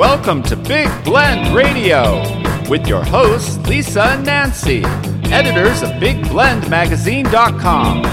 Welcome 0.00 0.42
to 0.44 0.56
Big 0.56 0.88
Blend 1.04 1.54
Radio 1.54 2.22
with 2.70 2.86
your 2.86 3.04
hosts, 3.04 3.58
Lisa 3.68 4.02
and 4.02 4.24
Nancy, 4.24 4.82
editors 5.30 5.82
of 5.82 5.90
BigBlendMagazine.com. 6.00 8.04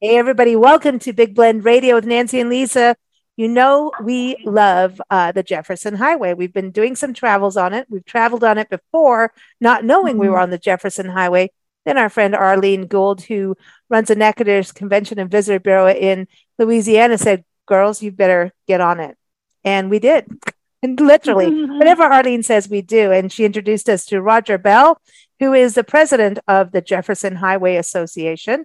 Hey, 0.00 0.16
everybody, 0.18 0.56
welcome 0.56 0.98
to 1.00 1.12
Big 1.12 1.34
Blend 1.34 1.64
Radio 1.64 1.94
with 1.94 2.06
Nancy 2.06 2.40
and 2.40 2.50
Lisa. 2.50 2.96
You 3.36 3.46
know, 3.48 3.92
we 4.02 4.36
love 4.44 5.00
uh, 5.10 5.30
the 5.32 5.42
Jefferson 5.44 5.94
Highway. 5.94 6.34
We've 6.34 6.52
been 6.52 6.72
doing 6.72 6.96
some 6.96 7.14
travels 7.14 7.56
on 7.56 7.72
it. 7.72 7.86
We've 7.88 8.04
traveled 8.04 8.42
on 8.42 8.58
it 8.58 8.68
before, 8.68 9.32
not 9.60 9.84
knowing 9.84 10.18
we 10.18 10.28
were 10.28 10.34
Mm-hmm. 10.34 10.42
on 10.42 10.50
the 10.50 10.58
Jefferson 10.58 11.08
Highway. 11.08 11.50
Then 11.84 11.98
our 11.98 12.08
friend 12.08 12.34
Arlene 12.34 12.86
Gould, 12.86 13.22
who 13.22 13.56
runs 13.90 14.10
a 14.10 14.14
Natchitoches 14.14 14.72
Convention 14.72 15.18
and 15.18 15.30
Visitor 15.30 15.58
Bureau 15.58 15.88
in 15.88 16.28
Louisiana, 16.58 17.18
said, 17.18 17.44
Girls, 17.66 18.02
you 18.02 18.12
better 18.12 18.52
get 18.66 18.80
on 18.80 19.00
it. 19.00 19.16
And 19.64 19.90
we 19.90 19.98
did. 19.98 20.26
And 20.84 20.98
literally, 21.00 21.64
whatever 21.78 22.02
Arlene 22.02 22.42
says, 22.42 22.68
we 22.68 22.82
do. 22.82 23.12
And 23.12 23.30
she 23.30 23.44
introduced 23.44 23.88
us 23.88 24.04
to 24.06 24.20
Roger 24.20 24.58
Bell, 24.58 25.00
who 25.38 25.52
is 25.52 25.74
the 25.74 25.84
president 25.84 26.40
of 26.48 26.72
the 26.72 26.80
Jefferson 26.80 27.36
Highway 27.36 27.76
Association. 27.76 28.64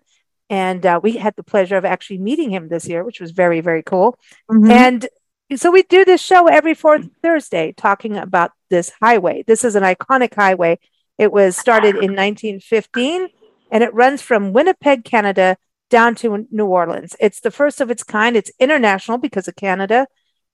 And 0.50 0.84
uh, 0.84 1.00
we 1.04 1.18
had 1.18 1.36
the 1.36 1.44
pleasure 1.44 1.78
of 1.78 1.86
actually 1.86 2.18
meeting 2.18 2.50
him 2.50 2.70
this 2.70 2.88
year, 2.88 3.04
which 3.04 3.20
was 3.20 3.30
very, 3.30 3.62
very 3.62 3.84
cool. 3.84 4.18
Mhm. 4.50 4.72
And 4.72 5.08
so 5.56 5.72
we 5.72 5.84
do 5.84 6.04
this 6.06 6.22
show 6.22 6.48
every 6.48 6.74
fourth 6.74 7.08
Thursday 7.22 7.74
talking 7.76 8.18
about 8.18 8.52
this 8.70 8.92
highway. 9.02 9.44
This 9.46 9.64
is 9.64 9.76
an 9.76 9.84
iconic 9.84 10.34
highway. 10.34 10.80
It 11.18 11.32
was 11.32 11.58
started 11.58 11.96
in 11.96 12.16
1915 12.16 13.30
and 13.72 13.84
it 13.84 13.94
runs 13.94 14.22
from 14.22 14.54
Winnipeg, 14.54 15.04
Canada 15.04 15.58
down 15.90 16.16
to 16.16 16.48
New 16.52 16.66
Orleans. 16.66 17.16
It's 17.20 17.40
the 17.40 17.52
first 17.52 17.82
of 17.82 17.90
its 17.90 18.04
kind. 18.04 18.36
It's 18.36 18.52
international 18.60 19.18
because 19.18 19.48
of 19.48 19.56
Canada. 19.56 20.08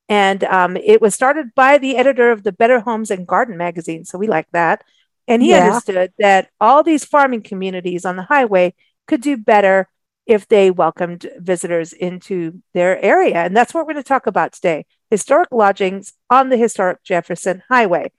And 0.09 0.43
um, 0.45 0.77
it 0.77 1.01
was 1.01 1.15
started 1.15 1.55
by 1.55 1.77
the 1.77 1.97
editor 1.97 2.31
of 2.31 2.43
the 2.43 2.51
Better 2.51 2.81
Homes 2.81 3.09
and 3.09 3.25
Garden 3.27 3.57
magazine. 3.57 4.05
So 4.05 4.17
we 4.17 4.27
like 4.27 4.47
that. 4.51 4.83
And 5.27 5.41
he 5.41 5.51
Yeah. 5.51 5.67
understood 5.67 6.13
that 6.19 6.49
all 6.59 6.83
these 6.83 7.05
farming 7.05 7.43
communities 7.43 8.05
on 8.05 8.15
the 8.17 8.23
highway 8.23 8.73
could 9.07 9.21
do 9.21 9.37
better 9.37 9.89
if 10.25 10.47
they 10.47 10.71
welcomed 10.71 11.29
visitors 11.37 11.93
into 11.93 12.61
their 12.73 13.01
area. 13.03 13.37
And 13.37 13.55
that's 13.55 13.73
what 13.73 13.85
we're 13.85 13.93
going 13.93 14.03
to 14.03 14.07
talk 14.07 14.27
about 14.27 14.53
today 14.53 14.85
historic 15.09 15.49
lodgings 15.51 16.13
on 16.29 16.49
the 16.49 16.57
historic 16.57 17.03
Jefferson 17.03 17.63
Highway. 17.69 18.11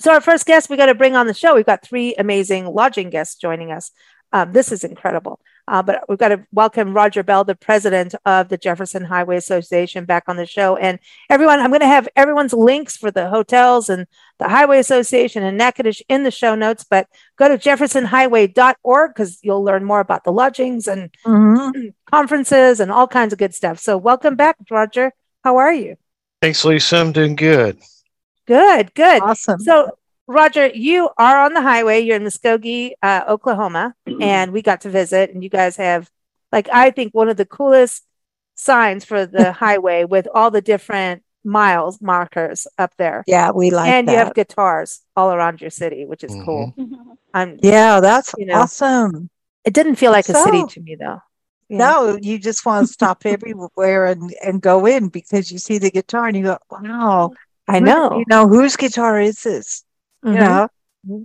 So, 0.00 0.12
our 0.12 0.20
first 0.20 0.46
guest 0.46 0.70
we 0.70 0.76
got 0.76 0.86
to 0.86 0.94
bring 0.94 1.16
on 1.16 1.26
the 1.26 1.34
show, 1.34 1.54
we've 1.54 1.66
got 1.66 1.82
three 1.82 2.14
amazing 2.14 2.66
lodging 2.66 3.10
guests 3.10 3.34
joining 3.36 3.72
us. 3.72 3.90
Um, 4.32 4.52
this 4.52 4.70
is 4.72 4.84
incredible. 4.84 5.40
Uh, 5.66 5.82
but 5.82 6.04
we've 6.08 6.18
got 6.18 6.28
to 6.28 6.46
welcome 6.52 6.94
Roger 6.94 7.22
Bell, 7.22 7.44
the 7.44 7.54
president 7.54 8.14
of 8.24 8.48
the 8.48 8.56
Jefferson 8.56 9.04
Highway 9.04 9.36
Association, 9.36 10.06
back 10.06 10.24
on 10.26 10.36
the 10.36 10.46
show. 10.46 10.76
And 10.76 10.98
everyone, 11.28 11.60
I'm 11.60 11.68
going 11.70 11.80
to 11.80 11.86
have 11.86 12.08
everyone's 12.16 12.54
links 12.54 12.96
for 12.96 13.10
the 13.10 13.28
hotels 13.28 13.90
and 13.90 14.06
the 14.38 14.48
Highway 14.48 14.78
Association 14.78 15.42
and 15.42 15.58
Natchitoches 15.58 16.02
in 16.08 16.22
the 16.22 16.30
show 16.30 16.54
notes. 16.54 16.86
But 16.88 17.06
go 17.36 17.48
to 17.48 17.58
jeffersonhighway.org 17.58 19.10
because 19.14 19.38
you'll 19.42 19.64
learn 19.64 19.84
more 19.84 20.00
about 20.00 20.24
the 20.24 20.32
lodgings 20.32 20.88
and 20.88 21.10
Mhm. 21.26 21.92
conferences 22.10 22.80
and 22.80 22.90
all 22.90 23.06
kinds 23.08 23.32
of 23.34 23.38
good 23.38 23.54
stuff. 23.54 23.78
So, 23.78 23.98
welcome 23.98 24.36
back, 24.36 24.56
Roger. 24.70 25.12
How 25.44 25.56
are 25.58 25.72
you? 25.72 25.96
Thanks, 26.40 26.64
Lisa. 26.64 26.96
I'm 26.98 27.12
doing 27.12 27.36
good. 27.36 27.78
Good, 28.48 28.94
good. 28.94 29.22
Awesome. 29.22 29.60
So, 29.60 29.90
Roger, 30.26 30.68
you 30.68 31.10
are 31.18 31.44
on 31.44 31.52
the 31.52 31.60
highway. 31.60 32.00
You're 32.00 32.16
in 32.16 32.22
Muskogee, 32.22 32.92
uh, 33.02 33.24
Oklahoma, 33.28 33.94
and 34.22 34.52
we 34.52 34.62
got 34.62 34.80
to 34.80 34.90
visit. 34.90 35.34
And 35.34 35.44
you 35.44 35.50
guys 35.50 35.76
have, 35.76 36.10
like, 36.50 36.66
I 36.72 36.90
think 36.90 37.12
one 37.12 37.28
of 37.28 37.36
the 37.36 37.44
coolest 37.44 38.06
signs 38.54 39.04
for 39.04 39.26
the 39.26 39.52
highway 39.64 40.04
with 40.04 40.26
all 40.34 40.50
the 40.50 40.62
different 40.62 41.22
miles 41.44 42.00
markers 42.00 42.66
up 42.78 42.94
there. 42.96 43.22
yeah, 43.26 43.50
we 43.50 43.70
like 43.70 43.90
and 43.90 44.08
that. 44.08 44.12
you 44.12 44.18
have 44.18 44.34
guitars 44.34 45.02
all 45.14 45.30
around 45.30 45.60
your 45.60 45.70
city, 45.70 46.06
which 46.06 46.24
is 46.24 46.34
cool. 46.44 46.74
I'm, 47.34 47.58
yeah, 47.62 48.00
that's 48.00 48.34
you 48.38 48.46
know. 48.46 48.54
awesome. 48.54 49.28
it 49.64 49.74
didn't 49.74 49.96
feel 49.96 50.10
like 50.10 50.28
a 50.30 50.34
city 50.34 50.64
to 50.66 50.80
me, 50.80 50.94
though. 50.94 51.20
Yeah. 51.68 51.78
No, 51.78 52.18
you 52.20 52.38
just 52.38 52.64
want 52.64 52.86
to 52.86 52.92
stop 52.92 53.26
everywhere 53.26 54.06
and, 54.06 54.34
and 54.42 54.62
go 54.62 54.86
in 54.86 55.08
because 55.08 55.52
you 55.52 55.58
see 55.58 55.76
the 55.76 55.90
guitar 55.90 56.26
and 56.26 56.36
you 56.36 56.44
go, 56.44 56.58
wow, 56.70 57.32
I 57.68 57.80
know. 57.80 58.18
You 58.18 58.24
know, 58.28 58.48
whose 58.48 58.76
guitar 58.76 59.20
is 59.20 59.42
this? 59.42 59.84
Mhm. 60.24 60.32
You 60.32 60.38
know, 60.38 60.68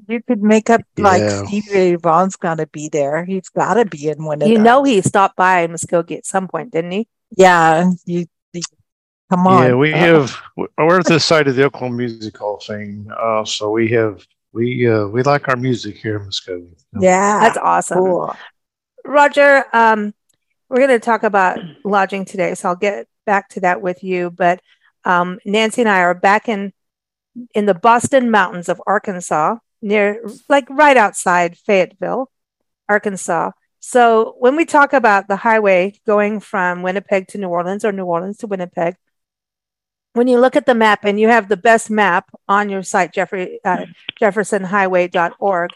you 0.07 0.21
could 0.23 0.41
make 0.43 0.69
up 0.69 0.81
like 0.97 1.21
Yeah. 1.21 1.45
Stevie 1.45 1.71
Ray 1.73 1.95
Vaughan's 1.95 2.35
got 2.35 2.55
to 2.59 2.67
be 2.67 2.89
there. 2.89 3.25
He's 3.25 3.49
got 3.49 3.75
to 3.75 3.85
be 3.85 4.09
in 4.09 4.23
one 4.23 4.41
of 4.41 4.47
You 4.47 4.57
those. 4.57 4.63
know, 4.65 4.83
he 4.83 5.01
stopped 5.01 5.35
by 5.35 5.61
in 5.61 5.71
Muskogee 5.71 6.17
at 6.17 6.25
some 6.25 6.47
point, 6.47 6.71
didn't 6.71 6.91
he? 6.91 7.07
Yeah, 7.35 7.89
you, 8.05 8.25
you 8.53 8.61
come 9.29 9.47
on. 9.47 9.63
Yeah, 9.69 9.75
we 9.75 9.93
Uh, 9.93 9.97
have. 9.97 10.37
We're 10.77 10.99
at 10.99 11.05
the 11.05 11.19
site 11.19 11.47
of 11.47 11.55
the 11.55 11.65
Oklahoma 11.65 11.97
Music 11.97 12.37
Hall 12.37 12.57
of 12.57 12.63
Fame, 12.63 13.11
uh, 13.17 13.43
so 13.45 13.71
we 13.71 13.89
have 13.89 14.23
we 14.51 14.87
uh, 14.87 15.07
we 15.07 15.23
like 15.23 15.47
our 15.47 15.55
music 15.55 15.97
here 15.97 16.17
in 16.17 16.27
Muskogee. 16.27 16.75
Yeah, 16.99 17.39
That's 17.39 17.57
awesome. 17.57 17.97
cool. 17.97 18.35
Roger, 19.05 19.65
um, 19.73 20.13
we're 20.69 20.77
going 20.77 20.89
to 20.89 20.99
talk 20.99 21.23
about 21.23 21.57
lodging 21.83 22.25
today, 22.25 22.53
so 22.55 22.69
I'll 22.69 22.75
get 22.75 23.07
back 23.25 23.49
to 23.49 23.61
that 23.61 23.81
with 23.81 24.03
you. 24.03 24.29
But 24.29 24.61
um, 25.05 25.39
Nancy 25.45 25.81
and 25.81 25.89
I 25.89 25.99
are 26.01 26.13
back 26.13 26.47
in 26.49 26.73
in 27.55 27.65
the 27.65 27.73
Boston 27.73 28.29
Mountains 28.29 28.69
of 28.69 28.81
Arkansas, 28.85 29.57
near 29.81 30.23
like 30.49 30.69
right 30.69 30.97
outside 30.97 31.57
Fayetteville, 31.57 32.29
Arkansas. 32.87 33.51
So 33.79 34.35
when 34.39 34.55
we 34.55 34.65
talk 34.65 34.93
about 34.93 35.27
the 35.27 35.35
highway 35.35 35.99
going 36.07 36.39
from 36.39 36.83
Winnipeg 36.83 37.27
to 37.29 37.37
New 37.37 37.49
Orleans 37.49 37.83
or 37.83 37.91
New 37.91 38.05
Orleans 38.05 38.37
to 38.37 38.47
Winnipeg, 38.47 38.95
when 40.13 40.27
you 40.27 40.39
look 40.39 40.55
at 40.55 40.65
the 40.65 40.75
map 40.75 41.03
and 41.03 41.19
you 41.19 41.27
have 41.27 41.49
the 41.49 41.57
best 41.57 41.89
map 41.89 42.29
on 42.47 42.69
your 42.69 42.83
site, 42.83 43.13
Jeffrey 43.13 43.59
uh, 43.65 43.85
JeffersonHighway.org, 44.21 45.71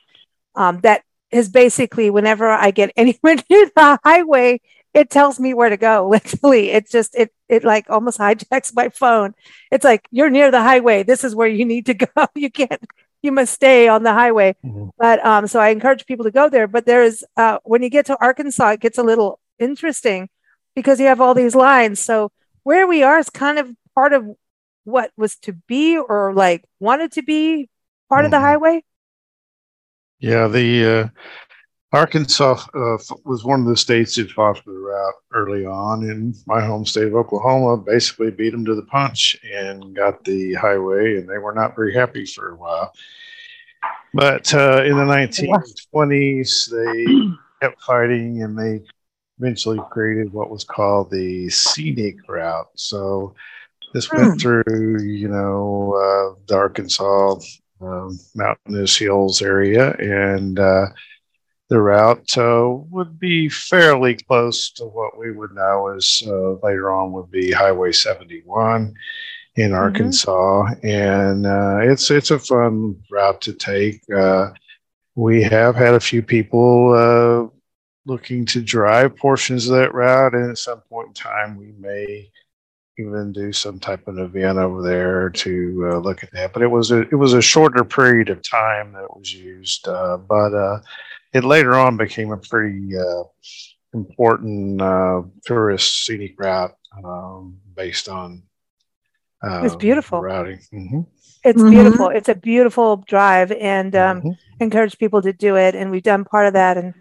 um, 0.55 0.79
that 0.81 1.03
is 1.31 1.49
basically 1.49 2.09
whenever 2.09 2.49
I 2.49 2.71
get 2.71 2.91
anywhere 2.97 3.35
near 3.49 3.69
the 3.75 3.99
highway, 4.03 4.61
it 4.93 5.09
tells 5.09 5.39
me 5.39 5.53
where 5.53 5.69
to 5.69 5.77
go. 5.77 6.07
Literally, 6.11 6.71
it 6.71 6.89
just 6.89 7.15
it 7.15 7.31
it 7.49 7.63
like 7.63 7.89
almost 7.89 8.19
hijacks 8.19 8.73
my 8.75 8.89
phone. 8.89 9.33
It's 9.71 9.83
like 9.83 10.07
you're 10.11 10.29
near 10.29 10.51
the 10.51 10.61
highway. 10.61 11.03
This 11.03 11.23
is 11.23 11.35
where 11.35 11.47
you 11.47 11.65
need 11.65 11.85
to 11.87 11.93
go. 12.05 12.27
You 12.35 12.51
can't. 12.51 12.83
You 13.21 13.31
must 13.31 13.53
stay 13.53 13.87
on 13.87 14.03
the 14.03 14.13
highway. 14.13 14.55
Mhm. 14.63 14.91
But 14.97 15.23
um, 15.25 15.47
so 15.47 15.59
I 15.59 15.69
encourage 15.69 16.05
people 16.05 16.25
to 16.25 16.31
go 16.31 16.49
there. 16.49 16.67
But 16.67 16.85
there 16.85 17.03
is 17.03 17.25
uh, 17.35 17.59
when 17.63 17.81
you 17.83 17.89
get 17.89 18.05
to 18.07 18.17
Arkansas, 18.21 18.69
it 18.71 18.79
gets 18.81 18.97
a 18.97 19.03
little 19.03 19.39
interesting 19.59 20.29
because 20.75 20.99
you 20.99 21.07
have 21.07 21.21
all 21.21 21.33
these 21.33 21.55
lines. 21.55 21.99
So 21.99 22.31
where 22.63 22.85
we 22.87 23.03
are 23.03 23.17
is 23.19 23.29
kind 23.29 23.57
of 23.59 23.71
part 23.95 24.13
of 24.13 24.25
what 24.83 25.11
was 25.17 25.35
to 25.37 25.53
be 25.53 25.97
or 25.97 26.33
like 26.33 26.63
wanted 26.79 27.11
to 27.13 27.21
be 27.23 27.69
part 28.09 28.25
of 28.25 28.31
the 28.31 28.37
Mhm. 28.37 28.41
highway. 28.41 28.83
Yeah, 30.19 30.47
the 30.47 30.85
uh, 30.85 31.07
Arkansas 31.97 32.67
uh, 32.75 32.97
was 33.25 33.43
one 33.43 33.61
of 33.61 33.65
the 33.65 33.75
states 33.75 34.15
that 34.15 34.29
fought 34.31 34.63
for 34.63 34.71
the 34.71 34.77
route 34.77 35.13
early 35.33 35.65
on, 35.65 36.03
and 36.03 36.35
my 36.45 36.61
home 36.63 36.85
state 36.85 37.07
of 37.07 37.15
Oklahoma 37.15 37.75
basically 37.77 38.29
beat 38.29 38.51
them 38.51 38.65
to 38.65 38.75
the 38.75 38.83
punch 38.83 39.35
and 39.43 39.95
got 39.95 40.23
the 40.23 40.53
highway, 40.53 41.17
and 41.17 41.27
they 41.27 41.39
were 41.39 41.53
not 41.53 41.75
very 41.75 41.93
happy 41.93 42.25
for 42.25 42.51
a 42.51 42.55
while. 42.55 42.93
But 44.13 44.53
uh, 44.53 44.83
in 44.85 44.95
the 44.95 45.05
1920s, 45.05 46.69
they 46.69 47.05
kept 47.61 47.81
fighting, 47.81 48.43
and 48.43 48.57
they 48.57 48.81
eventually 49.39 49.79
created 49.91 50.31
what 50.31 50.51
was 50.51 50.63
called 50.63 51.09
the 51.09 51.49
scenic 51.49 52.17
route. 52.29 52.69
So 52.75 53.35
this 53.93 54.11
Hmm. 54.11 54.17
went 54.17 54.39
through, 54.39 55.01
you 55.01 55.29
know, 55.29 55.93
uh, 55.95 56.39
the 56.47 56.55
Arkansas 56.55 57.39
um, 57.81 58.19
mountainous 58.35 58.97
hills 58.97 59.41
area, 59.41 59.93
and 59.93 60.59
the 61.69 61.81
route 61.81 62.37
uh, 62.37 62.69
would 62.89 63.19
be 63.19 63.49
fairly 63.49 64.15
close 64.15 64.71
to 64.71 64.85
what 64.85 65.17
we 65.17 65.31
would 65.31 65.53
know 65.53 65.87
as 65.95 66.23
uh, 66.25 66.53
later 66.63 66.91
on 66.91 67.11
would 67.11 67.29
be 67.29 67.51
Highway 67.51 67.91
71 67.91 68.93
in 69.57 69.73
Arkansas, 69.73 70.67
and 70.83 71.47
uh, 71.47 71.79
it's 71.81 72.11
it's 72.11 72.31
a 72.31 72.39
fun 72.39 72.95
route 73.11 73.41
to 73.41 73.53
take. 73.53 74.01
Uh, 74.15 74.51
we 75.15 75.41
have 75.41 75.75
had 75.75 75.95
a 75.95 75.99
few 75.99 76.21
people 76.21 76.93
uh, 76.93 77.49
looking 78.05 78.45
to 78.45 78.61
drive 78.61 79.17
portions 79.17 79.67
of 79.67 79.75
that 79.75 79.93
route, 79.93 80.35
and 80.35 80.51
at 80.51 80.59
some 80.59 80.81
point 80.81 81.07
in 81.07 81.13
time, 81.15 81.57
we 81.57 81.73
may 81.79 82.29
even 82.99 83.31
do 83.31 83.51
some 83.51 83.79
type 83.79 84.07
of 84.07 84.17
event 84.19 84.57
over 84.57 84.81
there 84.81 85.29
to 85.29 85.89
uh, 85.91 85.97
look 85.97 86.23
at 86.23 86.31
that. 86.31 86.53
But 86.53 86.61
it 86.61 86.67
was 86.67 86.91
a 86.91 87.01
it 87.01 87.15
was 87.15 87.33
a 87.33 87.41
shorter 87.41 87.83
period 87.83 88.29
of 88.29 88.41
time 88.43 88.93
that 88.93 89.15
was 89.15 89.33
used, 89.33 89.87
uh, 89.87 90.17
but 90.17 90.53
uh, 90.53 90.79
it 91.33 91.43
later 91.43 91.75
on 91.75 91.97
became 91.97 92.31
a 92.31 92.37
pretty 92.37 92.95
uh, 92.97 93.23
important 93.93 94.81
uh, 94.81 95.21
tourist 95.45 96.05
scenic 96.05 96.35
route 96.39 96.75
um, 97.03 97.57
based 97.75 98.09
on. 98.09 98.43
Uh, 99.43 99.61
It's 99.65 99.75
beautiful. 99.75 100.21
routing. 100.21 100.59
Mhm. 100.73 101.05
It's 101.43 101.61
Mhm. 101.61 101.69
beautiful. 101.69 102.07
It's 102.09 102.29
a 102.29 102.35
beautiful 102.35 102.97
drive, 103.07 103.51
and 103.51 103.95
um, 103.95 104.21
Mhm. 104.21 104.37
encourage 104.59 104.97
people 104.97 105.21
to 105.21 105.31
do 105.31 105.55
it. 105.55 105.75
And 105.75 105.91
we've 105.91 106.03
done 106.03 106.25
part 106.25 106.47
of 106.47 106.53
that. 106.53 106.77
And 106.77 106.93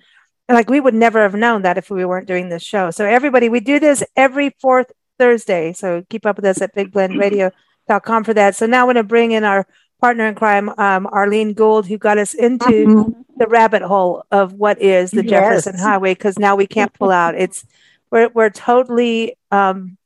like 0.49 0.69
we 0.71 0.79
would 0.81 0.95
never 0.95 1.23
have 1.23 1.35
known 1.35 1.63
that 1.63 1.79
if 1.79 1.91
we 1.91 2.05
weren't 2.05 2.29
doing 2.29 2.49
this 2.51 2.63
show. 2.63 2.91
So 2.91 3.05
everybody, 3.07 3.49
we 3.49 3.61
do 3.61 3.81
this 3.81 4.05
every 4.17 4.55
fourth 4.61 4.93
Thursday. 5.19 5.73
So 5.73 6.05
keep 6.11 6.27
up 6.27 6.37
with 6.37 6.45
us 6.45 6.61
at 6.61 6.75
bigblendradio.com 6.75 8.25
for 8.25 8.35
that. 8.35 8.55
So 8.55 8.67
now 8.67 8.81
I'm 8.83 8.87
going 8.87 8.97
to 8.97 9.03
bring 9.03 9.33
in 9.33 9.45
our 9.45 9.67
partner 10.01 10.27
in 10.27 10.35
crime, 10.35 10.69
um, 10.79 11.07
Arlene 11.11 11.53
Gould, 11.55 11.87
who 11.87 11.99
got 11.99 12.19
us 12.19 12.35
into 12.35 12.65
Mhm. 12.87 13.15
the 13.37 13.47
rabbit 13.47 13.83
hole 13.83 14.25
of 14.31 14.53
what 14.55 14.81
is 14.81 15.11
the 15.11 15.23
Jefferson 15.23 15.77
Highway 15.79 16.15
because 16.15 16.39
now 16.39 16.57
we 16.57 16.67
can't 16.67 16.93
pull 16.93 17.11
out. 17.11 17.35
It's 17.35 17.65
we're 18.11 18.29
we're 18.29 18.51
totally 18.51 19.37
um, 19.51 19.97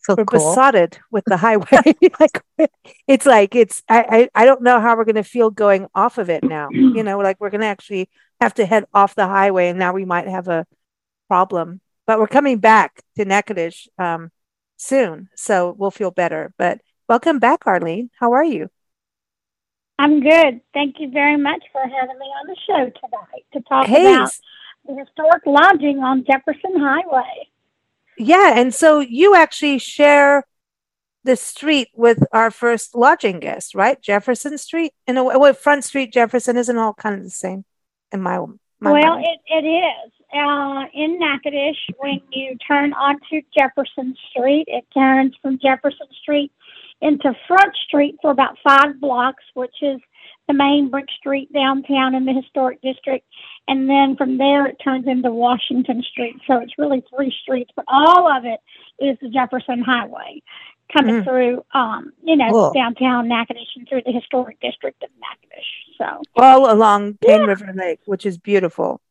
So 0.00 0.14
we're 0.16 0.24
cool. 0.24 0.38
besotted 0.38 0.98
with 1.10 1.24
the 1.24 1.36
highway. 1.36 1.66
like 2.20 2.42
it's 3.06 3.26
like 3.26 3.54
it's 3.54 3.82
I, 3.88 4.28
I 4.34 4.42
I 4.42 4.44
don't 4.44 4.62
know 4.62 4.80
how 4.80 4.96
we're 4.96 5.04
gonna 5.04 5.24
feel 5.24 5.50
going 5.50 5.86
off 5.94 6.18
of 6.18 6.30
it 6.30 6.44
now. 6.44 6.68
You 6.96 7.02
know, 7.02 7.18
like 7.18 7.36
we're 7.40 7.50
gonna 7.50 7.66
actually 7.66 8.08
have 8.40 8.54
to 8.54 8.66
head 8.66 8.86
off 8.94 9.14
the 9.14 9.26
highway, 9.26 9.68
and 9.68 9.78
now 9.78 9.92
we 9.92 10.04
might 10.04 10.28
have 10.28 10.48
a 10.48 10.66
problem. 11.28 11.80
But 12.06 12.18
we're 12.18 12.26
coming 12.28 12.58
back 12.58 13.02
to 13.16 13.24
Natchitoches 13.24 13.88
um, 13.98 14.30
soon, 14.76 15.28
so 15.34 15.74
we'll 15.76 15.90
feel 15.90 16.10
better. 16.10 16.52
But 16.56 16.80
welcome 17.08 17.38
back, 17.38 17.66
Arlene. 17.66 18.10
How 18.18 18.32
are 18.32 18.44
you? 18.44 18.70
I'm 19.98 20.20
good. 20.20 20.60
Thank 20.72 20.96
you 21.00 21.10
very 21.10 21.36
much 21.36 21.62
for 21.72 21.82
having 21.82 22.18
me 22.18 22.26
on 22.26 22.46
the 22.46 22.56
show 22.66 22.84
tonight 23.00 23.44
to 23.52 23.60
talk 23.62 23.86
Hey, 23.86 24.14
about 24.14 24.30
the 24.86 24.94
historic 24.94 25.42
lodging 25.44 25.98
on 25.98 26.24
Jefferson 26.24 26.78
Highway. 26.78 27.48
Yeah, 28.16 28.58
and 28.58 28.72
so 28.74 29.00
you 29.00 29.34
actually 29.34 29.78
share 29.78 30.44
the 31.24 31.36
street 31.36 31.88
with 31.94 32.24
our 32.32 32.50
first 32.50 32.94
lodging 32.94 33.40
guest, 33.40 33.74
right? 33.74 34.00
Jefferson 34.00 34.56
Street. 34.56 34.92
In 35.06 35.16
a 35.16 35.24
way, 35.24 35.36
well, 35.36 35.52
Front 35.52 35.84
Street, 35.84 36.12
Jefferson 36.12 36.56
isn't 36.56 36.78
all 36.78 36.94
kind 36.94 37.16
of 37.16 37.24
the 37.24 37.30
same 37.30 37.64
in 38.12 38.22
my 38.22 38.38
my 38.80 38.92
well, 38.92 39.14
mind. 39.16 39.26
it, 39.26 39.64
it 39.64 39.68
is. 39.68 40.12
Uh, 40.32 40.84
in 40.94 41.18
Natchitoches, 41.18 41.76
when 41.98 42.20
you 42.30 42.56
turn 42.66 42.92
onto 42.92 43.40
Jefferson 43.56 44.14
Street, 44.30 44.64
it 44.68 44.84
turns 44.94 45.34
from 45.42 45.58
Jefferson 45.58 46.06
Street 46.22 46.52
into 47.00 47.34
Front 47.46 47.76
Street 47.86 48.16
for 48.20 48.30
about 48.30 48.56
five 48.62 49.00
blocks, 49.00 49.44
which 49.54 49.74
is 49.82 50.00
the 50.48 50.54
main 50.54 50.88
brick 50.88 51.06
street 51.18 51.52
downtown 51.52 52.14
in 52.14 52.24
the 52.24 52.32
historic 52.32 52.80
district. 52.80 53.26
And 53.68 53.88
then 53.88 54.16
from 54.16 54.38
there, 54.38 54.66
it 54.66 54.76
turns 54.82 55.06
into 55.06 55.30
Washington 55.30 56.02
Street. 56.02 56.36
So 56.46 56.56
it's 56.58 56.72
really 56.78 57.02
three 57.14 57.34
streets, 57.42 57.70
but 57.76 57.84
all 57.86 58.26
of 58.30 58.44
it 58.44 58.60
is 58.98 59.18
the 59.20 59.28
Jefferson 59.28 59.82
Highway 59.82 60.42
coming 60.96 61.16
Mm. 61.16 61.24
through, 61.24 61.64
um, 61.74 62.12
you 62.22 62.34
know, 62.34 62.50
Cool. 62.50 62.72
downtown 62.72 63.28
Natchitoches 63.28 63.68
and 63.76 63.86
through 63.88 64.02
the 64.06 64.12
historic 64.12 64.58
district 64.60 65.02
of 65.02 65.10
Natchitoches. 65.20 65.96
So, 65.98 66.22
all 66.36 66.72
along 66.72 67.18
Cane 67.22 67.42
River 67.42 67.72
Lake, 67.74 68.00
which 68.06 68.24
is 68.24 68.38
beautiful. 68.38 69.02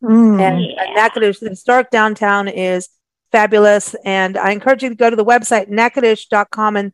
Mm. 0.00 0.40
And 0.40 0.62
Yeah. 0.62 0.84
Natchitoches, 0.94 1.40
the 1.40 1.48
historic 1.48 1.90
downtown 1.90 2.46
is 2.46 2.88
fabulous. 3.32 3.94
And 4.04 4.38
I 4.38 4.52
encourage 4.52 4.84
you 4.84 4.90
to 4.90 4.94
go 4.94 5.10
to 5.10 5.16
the 5.16 5.24
website, 5.24 5.68
natchitoches.com. 5.68 6.76
And 6.76 6.92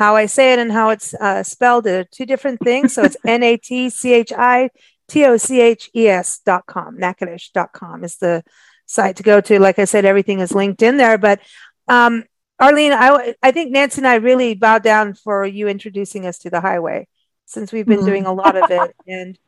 how 0.00 0.16
I 0.16 0.26
say 0.26 0.54
it 0.54 0.58
and 0.58 0.72
how 0.72 0.88
it's 0.90 1.12
uh, 1.12 1.42
spelled 1.42 1.86
are 1.86 2.04
two 2.04 2.24
different 2.24 2.58
things. 2.64 2.94
So 2.94 3.02
it's 3.04 3.18
N 3.26 3.42
A 3.42 3.56
T 3.58 3.90
C 3.90 4.14
H 4.14 4.32
I 4.32 4.70
T 5.08 5.26
O 5.26 5.36
C 5.36 5.60
H 5.60 5.90
E 5.94 6.08
S 6.08 6.40
dot 6.44 6.64
com. 6.66 6.98
dot 6.98 7.72
com 7.72 8.02
is 8.02 8.16
the 8.16 8.42
site 8.86 9.16
to 9.16 9.22
go 9.22 9.40
to. 9.42 9.60
Like 9.60 9.78
I 9.78 9.84
said, 9.84 10.04
everything 10.06 10.40
is 10.40 10.52
linked 10.52 10.82
in 10.82 10.96
there. 10.96 11.18
But 11.18 11.40
um, 11.86 12.24
Arlene, 12.58 12.92
I, 12.92 13.34
I 13.42 13.50
think 13.52 13.72
Nancy 13.72 14.00
and 14.00 14.08
I 14.08 14.14
really 14.16 14.54
bow 14.54 14.78
down 14.78 15.14
for 15.14 15.44
you 15.44 15.68
introducing 15.68 16.24
us 16.26 16.38
to 16.40 16.50
the 16.50 16.60
highway 16.62 17.06
since 17.44 17.70
we've 17.70 17.86
been 17.86 18.00
Mhm. 18.00 18.06
doing 18.06 18.26
a 18.26 18.32
lot 18.32 18.56
of 18.56 18.70
it. 18.70 18.96
And 19.06 19.38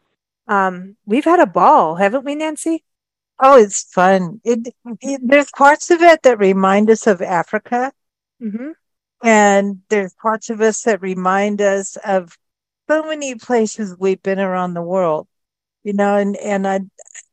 um, 0.49 0.97
we've 1.07 1.25
had 1.25 1.41
a 1.41 1.47
ball, 1.47 1.95
haven't 1.97 2.25
we, 2.25 2.35
Nancy? 2.35 2.85
Oh, 3.41 3.57
it's 3.57 3.85
fun. 3.85 4.41
It, 4.45 4.69
it 5.01 5.21
there's 5.25 5.51
parts 5.51 5.91
of 5.91 6.03
it 6.03 6.23
that 6.25 6.39
remind 6.39 6.91
us 6.91 7.07
of 7.07 7.23
Africa, 7.23 7.93
Mm-hmm. 8.43 8.73
And 9.23 9.83
there's 9.89 10.15
parts 10.15 10.51
of 10.51 10.61
us 10.61 10.83
that 10.83 11.03
remind 11.03 11.61
us 11.63 11.97
of 12.05 12.37
so 12.89 13.03
many 13.05 13.35
places 13.37 13.97
we've 13.99 14.23
been 14.23 14.41
around 14.41 14.75
the 14.75 14.83
world. 14.83 15.29
You 15.85 15.95
know, 15.95 16.17
and 16.17 16.37
and 16.39 16.67
I, 16.67 16.81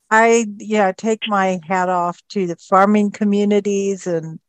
I 0.09 0.47
yeah, 0.57 0.91
take 0.91 1.27
my 1.27 1.59
hat 1.67 1.89
off 1.89 2.21
to 2.29 2.47
the 2.47 2.55
farming 2.57 3.11
communities, 3.11 4.07
and 4.07 4.39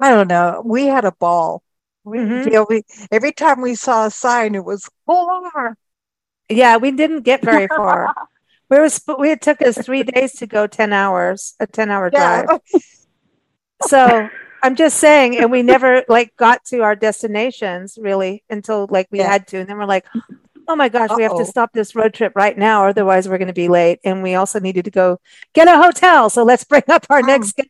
I 0.00 0.10
don't 0.10 0.28
know. 0.28 0.62
We 0.64 0.86
had 0.86 1.04
a 1.04 1.12
ball. 1.12 1.62
We, 2.04 2.18
Mhm. 2.18 2.44
you 2.46 2.50
know, 2.52 2.66
we 2.68 2.82
every 3.10 3.32
time 3.32 3.60
we 3.60 3.74
saw 3.74 4.06
a 4.06 4.10
sign, 4.10 4.54
it 4.54 4.64
was 4.64 4.88
pull 5.06 5.30
over. 5.30 5.76
Yeah, 6.48 6.76
we 6.76 6.92
didn't 6.92 7.22
get 7.22 7.42
very 7.42 7.68
far. 7.68 8.14
We 8.68 8.80
were 8.80 8.88
sp- 8.90 9.18
we 9.20 9.30
it 9.30 9.42
took 9.42 9.62
us 9.62 9.78
three 9.78 10.02
days 10.02 10.32
to 10.34 10.46
go 10.48 10.66
ten 10.66 10.92
hours, 10.92 11.54
a 11.60 11.68
ten 11.68 11.88
hour 11.90 12.10
Yeah. 12.12 12.46
drive. 12.46 12.60
So 13.82 14.28
I'm 14.62 14.74
just 14.76 14.98
saying, 14.98 15.38
and 15.38 15.50
we 15.50 15.62
never 15.62 16.04
like 16.08 16.34
got 16.36 16.64
to 16.66 16.80
our 16.80 16.96
destinations 16.96 17.98
really 18.00 18.42
until 18.50 18.86
like 18.90 19.08
we 19.10 19.18
Yeah. 19.18 19.30
had 19.30 19.46
to, 19.48 19.58
and 19.58 19.68
then 19.68 19.76
we're 19.78 19.84
like, 19.86 20.06
oh 20.68 20.74
my 20.76 20.88
gosh, 20.88 21.10
we 21.16 21.22
have 21.22 21.36
to 21.36 21.44
stop 21.44 21.72
this 21.72 21.94
road 21.94 22.12
trip 22.14 22.32
right 22.34 22.56
now, 22.58 22.86
otherwise 22.88 23.28
we're 23.28 23.38
going 23.38 23.46
to 23.48 23.54
be 23.54 23.68
late. 23.68 24.00
And 24.04 24.22
we 24.22 24.34
also 24.34 24.58
needed 24.58 24.84
to 24.86 24.90
go 24.90 25.18
get 25.54 25.68
a 25.68 25.76
hotel. 25.80 26.28
So 26.30 26.42
let's 26.42 26.64
bring 26.64 26.82
up 26.88 27.06
our 27.10 27.18
Oh. 27.20 27.26
next 27.26 27.52
guest, 27.54 27.68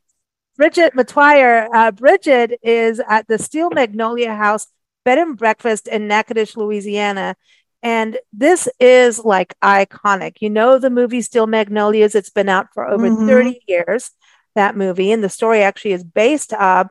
Bridget 0.57 0.95
Metoyer. 0.95 1.69
Uh, 1.75 1.91
Bridget 1.93 2.59
is 2.63 3.01
at 3.07 3.29
the 3.29 3.39
Steel 3.39 3.69
Magnolia 3.71 4.35
House 4.35 4.69
Bed 5.05 5.19
and 5.19 5.37
Breakfast 5.37 5.87
in 5.89 6.09
Natchitoches, 6.09 6.57
Louisiana. 6.57 7.37
And 7.83 8.17
this 8.33 8.67
is 8.81 9.23
like 9.25 9.55
iconic. 9.61 10.37
You 10.41 10.49
know 10.51 10.79
the 10.79 10.89
movie 10.91 11.21
Steel 11.21 11.47
Magnolias. 11.47 12.15
It's 12.15 12.31
been 12.31 12.49
out 12.49 12.69
for 12.73 12.89
over 12.89 13.09
Mhm. 13.11 13.27
30 13.29 13.61
years, 13.69 14.11
that 14.57 14.77
movie. 14.77 15.11
And 15.13 15.23
the 15.25 15.29
story 15.29 15.63
actually 15.63 15.93
is 15.93 16.03
based 16.05 16.53
uh, 16.53 16.85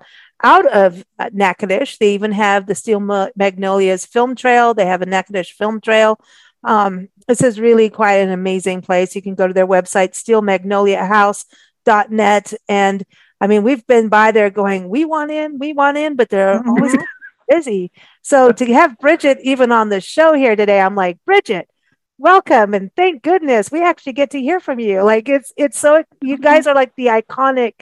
out 0.44 0.66
of 0.72 1.04
uh, 1.20 1.30
Natchitoches. 1.34 1.98
They 2.00 2.14
even 2.14 2.32
have 2.32 2.66
the 2.66 2.76
Steel 2.76 3.00
Magnolias 3.36 4.06
film 4.06 4.36
trail. 4.36 4.74
They 4.74 4.86
have 4.86 5.02
a 5.02 5.06
Natchitoches 5.06 5.52
film 5.52 5.82
trail. 5.82 6.20
Um, 6.64 7.10
this 7.28 7.44
is 7.44 7.60
really 7.60 7.90
quite 7.90 8.16
an 8.16 8.32
amazing 8.32 8.82
place. 8.82 9.16
You 9.16 9.22
can 9.22 9.36
go 9.36 9.48
to 9.48 9.54
their 9.54 9.68
website, 9.68 10.14
steelmagnoliahouse.net. 10.16 12.54
And 12.68 13.06
I 13.42 13.48
mean, 13.48 13.64
we've 13.64 13.86
been 13.86 14.08
by 14.10 14.32
there 14.32 14.50
going, 14.50 14.90
we 14.90 15.06
want 15.06 15.32
in, 15.32 15.60
we 15.60 15.74
want 15.74 15.98
in, 15.98 16.16
but 16.16 16.30
they're 16.30 16.62
always 16.68 16.96
Mhm. 16.96 17.04
busy. 17.48 17.92
So 18.24 18.52
to 18.52 18.66
have 18.74 18.98
Bridget 18.98 19.38
even 19.44 19.72
on 19.72 19.90
the 19.90 20.02
show 20.02 20.34
here 20.34 20.56
today, 20.56 20.80
I'm 20.80 20.96
like, 20.96 21.18
Bridget, 21.26 21.70
welcome 22.18 22.74
and 22.74 22.92
thank 22.96 23.24
goodness 23.24 23.72
we 23.72 23.82
actually 23.82 24.14
get 24.14 24.32
to 24.32 24.42
hear 24.42 24.60
from 24.60 24.80
you. 24.80 25.04
Like 25.04 25.30
it's 25.30 25.54
it's 25.58 25.78
so 25.78 26.04
you 26.22 26.36
mm-hmm. 26.36 26.44
guys 26.44 26.68
are 26.68 26.76
like 26.76 26.96
the 26.96 27.08
iconic, 27.08 27.74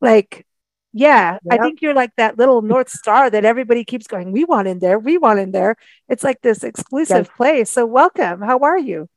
like 0.00 0.46
yeah, 0.92 1.38
I 1.50 1.58
think 1.58 1.82
you're 1.82 1.94
like 1.94 2.10
that 2.16 2.38
little 2.38 2.62
North 2.62 2.88
Star 2.88 3.28
that 3.30 3.44
everybody 3.44 3.84
keeps 3.84 4.06
going, 4.06 4.32
we 4.32 4.44
want 4.44 4.68
in 4.68 4.78
there, 4.78 4.98
we 4.98 5.18
want 5.18 5.38
in 5.38 5.52
there. 5.52 5.76
It's 6.08 6.24
like 6.24 6.40
this 6.40 6.64
exclusive 6.64 7.30
place. 7.36 7.70
So 7.70 7.84
welcome. 7.84 8.40
How 8.40 8.58
are 8.60 8.78
you? 8.78 9.08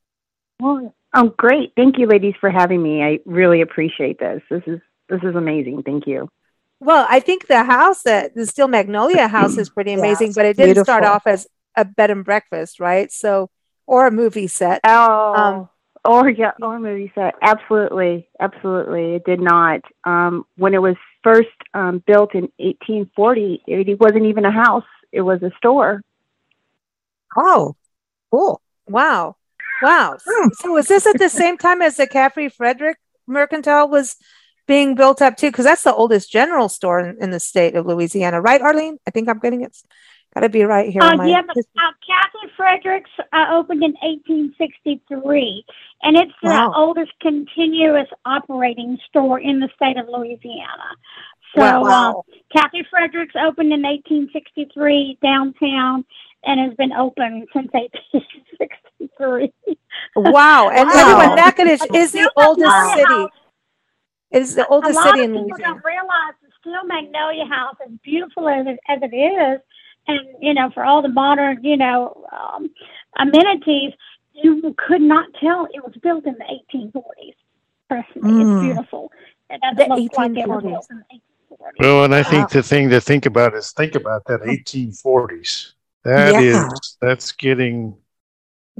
Well, 0.59 0.93
oh, 1.13 1.29
great. 1.29 1.71
Thank 1.75 1.97
you, 1.97 2.07
ladies, 2.07 2.35
for 2.39 2.49
having 2.49 2.83
me. 2.83 3.01
I 3.01 3.19
really 3.25 3.61
appreciate 3.61 4.19
this. 4.19 4.41
This 4.49 4.63
is 4.67 4.79
this 5.09 5.21
is 5.23 5.35
amazing. 5.35 5.83
Thank 5.83 6.07
you. 6.07 6.29
Well, 6.79 7.05
I 7.09 7.19
think 7.19 7.47
the 7.47 7.63
house 7.63 8.03
that 8.03 8.35
the 8.35 8.45
Steel 8.45 8.67
Magnolia 8.67 9.27
house 9.27 9.57
is 9.57 9.69
pretty 9.69 9.93
amazing, 9.99 10.27
it's 10.27 10.35
but 10.35 10.45
it 10.45 10.57
didn't 10.57 10.83
start 10.83 11.03
off 11.03 11.25
as 11.25 11.47
a 11.75 11.85
bed 11.85 12.11
and 12.11 12.25
breakfast, 12.25 12.79
right? 12.79 13.11
So 13.11 13.49
or 13.87 14.07
a 14.07 14.11
movie 14.11 14.47
set. 14.47 14.81
Oh, 14.85 15.33
Um, 15.33 15.69
or 16.03 16.29
yeah, 16.29 16.51
or 16.61 16.79
movie 16.79 17.11
set. 17.13 17.35
Absolutely, 17.41 18.27
absolutely. 18.39 19.15
It 19.15 19.23
did 19.25 19.39
not. 19.39 19.81
Um, 20.03 20.45
when 20.57 20.73
it 20.73 20.81
was 20.81 20.95
first 21.23 21.49
um, 21.73 22.03
built 22.07 22.33
in 22.33 22.51
1840, 22.57 23.63
it 23.67 23.99
wasn't 23.99 24.25
even 24.25 24.45
a 24.45 24.51
house. 24.51 24.85
It 25.11 25.21
was 25.21 25.43
a 25.43 25.51
store. 25.57 26.01
Oh, 27.37 27.75
cool. 28.31 28.61
Wow. 28.87 29.35
Wow. 29.81 30.17
Hmm. 30.25 30.49
So 30.53 30.73
was 30.73 30.87
this 30.87 31.05
at 31.05 31.17
the 31.17 31.29
same 31.29 31.57
time 31.57 31.81
as 31.81 31.97
the 31.97 32.07
Kaffie 32.07 32.51
Frederick 32.51 32.97
Mercantile 33.27 33.89
was 33.89 34.15
being 34.67 34.95
built 34.95 35.21
up 35.21 35.37
too? 35.37 35.49
Because 35.51 35.65
that's 35.65 35.83
the 35.83 35.93
oldest 35.93 36.31
general 36.31 36.69
store 36.69 36.99
in, 36.99 37.17
in 37.21 37.31
the 37.31 37.39
state 37.39 37.75
of 37.75 37.85
Louisiana, 37.85 38.41
right, 38.41 38.61
Arlene? 38.61 38.97
I 39.07 39.11
think 39.11 39.29
I'm 39.29 39.39
getting 39.39 39.61
it. 39.61 39.77
Got 40.33 40.41
to 40.41 40.49
be 40.49 40.63
right 40.63 40.89
here. 40.89 41.01
Uh, 41.03 41.17
my- 41.17 41.27
yeah, 41.27 41.41
but 41.45 41.57
uh, 41.57 41.91
Kaffie 42.07 42.49
Fredericks 42.55 43.09
uh, 43.33 43.47
opened 43.51 43.83
in 43.83 43.91
1863, 44.01 45.65
and 46.03 46.15
it's 46.17 46.31
the 46.41 46.71
oldest 46.75 47.11
continuous 47.21 48.07
operating 48.25 48.97
store 49.09 49.39
in 49.39 49.59
the 49.59 49.67
state 49.75 49.97
of 49.97 50.07
Louisiana. 50.07 50.95
So, 51.53 51.61
Wow. 51.81 52.23
uh, 52.25 52.57
Kaffie 52.57 52.85
Fredericks 52.89 53.35
opened 53.35 53.73
in 53.73 53.81
1863 53.81 55.17
downtown 55.21 56.05
and 56.45 56.59
has 56.61 56.73
been 56.77 56.93
open 56.93 57.45
since 57.53 57.67
1863. 57.73 59.51
wow. 60.15 60.69
And 60.69 60.87
Wow. 60.93 60.93
everyone, 61.19 61.35
Natchitoches 61.35 61.87
is 61.93 62.11
the 62.13 62.31
oldest 62.37 62.71
city. 62.95 63.27
It 64.31 64.41
is 64.43 64.55
the 64.55 64.63
A 64.65 64.69
oldest 64.69 64.95
lot 64.95 65.07
city 65.07 65.19
of 65.25 65.25
in 65.25 65.31
people 65.33 65.49
Louisiana. 65.49 65.73
don't 65.73 65.83
realize 65.83 66.35
the 66.41 66.47
Steel 66.61 66.85
Magnolia 66.85 67.45
House, 67.45 67.75
as 67.85 67.91
beautiful 68.01 68.47
as 68.47 68.65
it, 68.65 68.79
as 68.87 68.99
it 69.01 69.13
is, 69.13 69.59
and 70.07 70.19
you 70.39 70.53
know, 70.53 70.69
for 70.71 70.83
all 70.83 71.01
the 71.01 71.09
modern, 71.09 71.63
you 71.63 71.77
know, 71.77 72.25
um, 72.31 72.69
amenities, 73.17 73.93
you 74.33 74.75
could 74.77 75.01
not 75.01 75.27
tell 75.39 75.67
it 75.73 75.83
was 75.83 75.93
built 76.01 76.25
in 76.25 76.35
the 76.35 76.77
1840s. 76.77 77.35
Trust 77.89 78.15
me, 78.15 78.31
mm. 78.31 78.41
it's 78.41 78.73
beautiful. 78.73 79.11
It 79.49 79.61
doesn't 79.61 79.89
the 79.89 79.95
look 79.95 80.17
like 80.17 80.31
it 80.31 80.47
was 80.47 80.63
built 80.63 80.87
in 80.89 80.97
the 80.97 81.55
1840s. 81.55 81.79
Well, 81.79 82.05
and 82.05 82.15
I 82.15 82.23
think 82.23 82.43
wow. 82.43 82.47
the 82.47 82.63
thing 82.63 82.89
to 82.89 83.01
think 83.01 83.25
about 83.25 83.53
is 83.53 83.71
think 83.71 83.95
about 83.95 84.25
that 84.25 84.41
1840s. 84.41 85.73
That 86.03 86.33
yeah. 86.33 86.67
is 86.67 86.97
that's 86.99 87.31
getting 87.31 87.95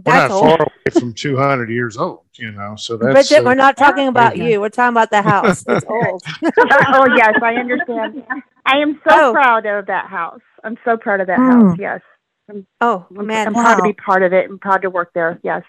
we're 0.05 0.13
that's 0.13 0.29
not 0.29 0.35
old. 0.35 0.43
far 0.43 0.61
away 0.61 0.99
from 0.99 1.13
200 1.13 1.69
years 1.69 1.97
old, 1.97 2.23
you 2.35 2.51
know. 2.51 2.75
So 2.75 2.97
that's. 2.97 3.13
Bridget, 3.13 3.41
uh, 3.41 3.45
we're 3.45 3.55
not 3.55 3.77
talking 3.77 4.07
about 4.07 4.37
you. 4.37 4.59
We're 4.61 4.69
talking 4.69 4.93
about 4.93 5.11
the 5.11 5.21
house. 5.21 5.63
It's 5.67 5.85
old. 5.89 6.23
oh 6.43 7.07
yes, 7.15 7.35
I 7.41 7.55
understand. 7.59 8.23
I 8.65 8.77
am 8.77 8.99
so 9.07 9.29
oh. 9.29 9.33
proud 9.33 9.65
of 9.65 9.87
that 9.87 10.07
house. 10.07 10.41
I'm 10.63 10.77
so 10.85 10.97
proud 10.97 11.21
of 11.21 11.27
that 11.27 11.39
mm. 11.39 11.69
house. 11.69 11.77
Yes. 11.79 12.01
I'm, 12.49 12.67
oh 12.79 13.05
man, 13.09 13.47
I'm 13.47 13.53
wow. 13.53 13.63
proud 13.63 13.77
to 13.77 13.83
be 13.83 13.93
part 13.93 14.23
of 14.23 14.33
it 14.33 14.49
and 14.49 14.59
proud 14.59 14.81
to 14.81 14.89
work 14.89 15.11
there. 15.13 15.39
Yes. 15.43 15.63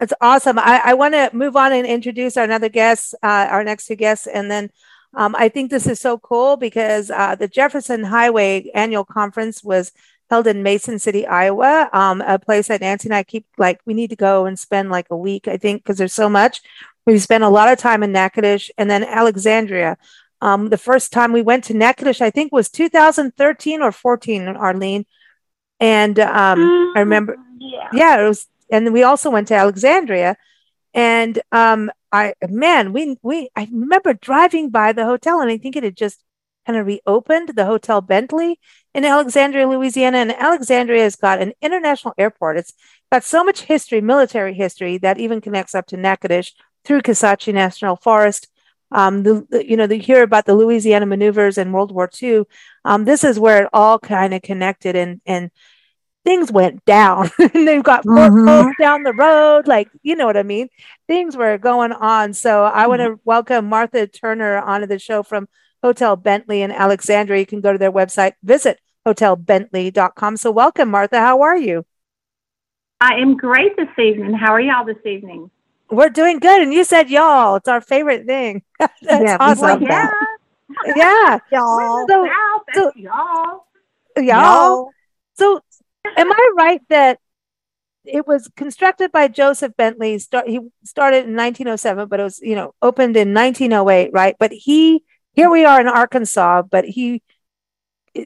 That's 0.00 0.12
awesome. 0.20 0.58
I, 0.58 0.80
I 0.84 0.94
want 0.94 1.14
to 1.14 1.30
move 1.32 1.56
on 1.56 1.72
and 1.72 1.86
introduce 1.86 2.36
our 2.36 2.44
another 2.44 2.68
guest, 2.68 3.14
uh, 3.22 3.46
our 3.50 3.62
next 3.62 3.86
two 3.86 3.94
guests, 3.96 4.26
and 4.26 4.50
then 4.50 4.70
um, 5.16 5.34
I 5.36 5.48
think 5.48 5.70
this 5.70 5.86
is 5.86 6.00
so 6.00 6.18
cool 6.18 6.56
because 6.56 7.10
uh, 7.10 7.36
the 7.36 7.48
Jefferson 7.48 8.02
Highway 8.02 8.70
annual 8.74 9.04
conference 9.04 9.62
was 9.62 9.92
held 10.34 10.48
in 10.48 10.64
Mason 10.64 10.98
City, 10.98 11.24
Iowa, 11.24 11.88
um, 11.92 12.20
a 12.20 12.40
place 12.40 12.66
that 12.66 12.80
Nancy 12.80 13.08
and 13.08 13.14
I 13.14 13.22
keep 13.22 13.46
like, 13.56 13.80
we 13.86 13.94
need 13.94 14.10
to 14.10 14.16
go 14.16 14.46
and 14.46 14.58
spend 14.58 14.90
like 14.90 15.06
a 15.10 15.16
week, 15.16 15.46
I 15.46 15.56
think, 15.56 15.82
because 15.82 15.96
there's 15.96 16.12
so 16.12 16.28
much. 16.28 16.60
We 17.06 17.16
spent 17.20 17.44
a 17.44 17.48
lot 17.48 17.70
of 17.70 17.78
time 17.78 18.02
in 18.02 18.10
Natchitoches 18.10 18.72
and 18.76 18.90
then 18.90 19.04
Alexandria. 19.04 19.96
Um, 20.40 20.70
the 20.70 20.84
first 20.88 21.12
time 21.12 21.30
we 21.32 21.40
went 21.40 21.62
to 21.64 21.74
Natchitoches, 21.74 22.20
I 22.20 22.30
think 22.30 22.50
was 22.50 22.68
2013 22.68 23.80
or 23.80 23.92
14, 23.92 24.48
Arlene. 24.48 25.06
And 25.78 26.18
um, 26.18 26.92
I 26.96 27.00
remember, 27.00 27.36
yeah. 27.60 27.88
yeah, 27.92 28.20
it 28.20 28.26
was, 28.26 28.48
and 28.70 28.92
we 28.92 29.04
also 29.04 29.30
went 29.30 29.46
to 29.48 29.54
Alexandria. 29.54 30.36
And 30.94 31.40
um, 31.52 31.92
I, 32.10 32.34
man, 32.48 32.92
we, 32.92 33.18
we, 33.22 33.50
I 33.54 33.68
remember 33.70 34.14
driving 34.14 34.70
by 34.70 34.92
the 34.92 35.04
hotel 35.04 35.40
and 35.40 35.50
I 35.50 35.58
think 35.58 35.76
it 35.76 35.84
had 35.84 35.96
just 35.96 36.24
kind 36.66 36.76
of 36.76 36.86
reopened 36.86 37.50
the 37.50 37.66
Hotel 37.66 38.00
Bentley 38.00 38.58
in 38.94 39.04
Alexandria, 39.04 39.68
Louisiana. 39.68 40.18
And 40.18 40.32
Alexandria 40.32 41.02
has 41.02 41.16
got 41.16 41.42
an 41.42 41.52
international 41.60 42.14
airport. 42.16 42.56
It's 42.56 42.72
got 43.12 43.24
so 43.24 43.44
much 43.44 43.62
history, 43.62 44.00
military 44.00 44.54
history, 44.54 44.98
that 44.98 45.18
even 45.18 45.40
connects 45.40 45.74
up 45.74 45.86
to 45.88 45.96
Natchitoches 45.96 46.54
through 46.84 47.02
Kisatchie 47.02 47.52
National 47.54 47.96
Forest. 47.96 48.48
Um, 48.92 49.24
the, 49.24 49.46
the, 49.50 49.68
you 49.68 49.76
know, 49.76 49.84
you 49.84 49.98
hear 49.98 50.22
about 50.22 50.46
the 50.46 50.54
Louisiana 50.54 51.06
maneuvers 51.06 51.58
in 51.58 51.72
World 51.72 51.92
War 51.92 52.08
II. 52.22 52.44
Um, 52.84 53.04
this 53.04 53.24
is 53.24 53.40
where 53.40 53.64
it 53.64 53.70
all 53.72 53.98
kind 53.98 54.32
of 54.32 54.42
connected 54.42 54.94
and, 54.94 55.20
and 55.26 55.50
things 56.24 56.52
went 56.52 56.84
down 56.84 57.30
and 57.38 57.66
they've 57.66 57.82
got 57.82 58.04
mm-hmm. 58.04 58.70
down 58.80 59.02
the 59.02 59.12
road. 59.12 59.66
Like, 59.66 59.88
you 60.02 60.14
know 60.14 60.26
what 60.26 60.36
I 60.36 60.44
mean? 60.44 60.68
Things 61.08 61.36
were 61.36 61.58
going 61.58 61.92
on. 61.92 62.34
So 62.34 62.64
I 62.64 62.82
mm-hmm. 62.82 62.88
want 62.88 63.00
to 63.00 63.20
welcome 63.24 63.68
Martha 63.68 64.06
Turner 64.06 64.58
onto 64.58 64.86
the 64.86 64.98
show 64.98 65.24
from 65.24 65.48
Hotel 65.82 66.14
Bentley 66.16 66.62
in 66.62 66.70
Alexandria. 66.70 67.40
You 67.40 67.46
can 67.46 67.60
go 67.60 67.72
to 67.72 67.78
their 67.78 67.92
website, 67.92 68.34
visit 68.42 68.78
hotelbentley.com. 69.06 70.36
So, 70.36 70.50
welcome, 70.50 70.90
Martha. 70.90 71.20
How 71.20 71.42
are 71.42 71.56
you? 71.56 71.84
I 73.00 73.14
am 73.16 73.36
great 73.36 73.76
this 73.76 73.88
evening. 73.98 74.34
How 74.34 74.52
are 74.52 74.60
y'all 74.60 74.84
this 74.84 75.04
evening? 75.04 75.50
We're 75.90 76.08
doing 76.08 76.38
good. 76.38 76.62
And 76.62 76.72
you 76.72 76.84
said 76.84 77.10
y'all. 77.10 77.56
It's 77.56 77.68
our 77.68 77.80
favorite 77.80 78.26
thing. 78.26 78.62
That's 78.78 78.92
yeah, 79.02 79.36
awesome. 79.40 79.82
Yeah. 79.82 80.10
yeah. 80.96 81.38
Y'all. 81.52 82.06
So, 82.08 82.28
so, 82.74 82.92
y'all. 82.96 83.66
Y'all. 84.16 84.24
Y'all. 84.24 84.90
So, 85.34 85.60
am 86.16 86.32
I 86.32 86.52
right 86.56 86.80
that 86.88 87.18
it 88.04 88.26
was 88.26 88.50
constructed 88.56 89.10
by 89.12 89.28
Joseph 89.28 89.76
Bentley. 89.76 90.18
Start, 90.18 90.48
he 90.48 90.60
started 90.84 91.24
in 91.24 91.36
1907, 91.36 92.08
but 92.08 92.20
it 92.20 92.22
was, 92.22 92.38
you 92.40 92.54
know, 92.54 92.74
opened 92.82 93.16
in 93.16 93.32
1908, 93.32 94.10
right? 94.12 94.36
But 94.38 94.52
he 94.52 95.02
here 95.32 95.50
we 95.50 95.64
are 95.64 95.80
in 95.80 95.88
Arkansas, 95.88 96.62
but 96.62 96.84
he 96.84 97.22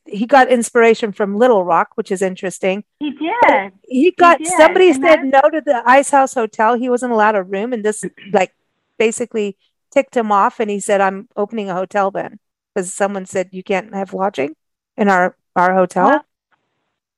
he 0.07 0.27
got 0.27 0.51
inspiration 0.51 1.13
from 1.13 1.37
Little 1.37 1.65
Rock, 1.65 1.91
which 1.95 2.11
is 2.11 2.23
interesting. 2.23 2.85
He 3.01 3.11
did. 3.11 3.73
He 3.83 4.11
got 4.11 4.39
he 4.39 4.45
did. 4.45 4.57
somebody 4.57 4.91
and 4.91 5.03
said 5.03 5.25
no 5.25 5.41
to 5.41 5.61
the 5.65 5.83
Ice 5.87 6.11
House 6.11 6.35
Hotel. 6.35 6.75
He 6.75 6.89
wasn't 6.89 7.13
allowed 7.13 7.35
a 7.35 7.43
room, 7.43 7.73
and 7.73 7.85
this 7.85 8.05
like 8.33 8.55
basically 8.99 9.57
ticked 9.91 10.17
him 10.17 10.31
off. 10.31 10.61
And 10.61 10.71
he 10.71 10.81
said, 10.81 11.01
"I'm 11.01 11.29
opening 11.37 11.71
a 11.71 11.75
hotel 11.75 12.11
then," 12.11 12.39
because 12.75 12.93
someone 12.93 13.27
said 13.27 13.49
you 13.53 13.63
can't 13.63 13.95
have 13.95 14.13
lodging 14.13 14.55
in 14.97 15.09
our 15.09 15.37
our 15.57 15.75
hotel. 15.75 16.07
Well, 16.07 16.25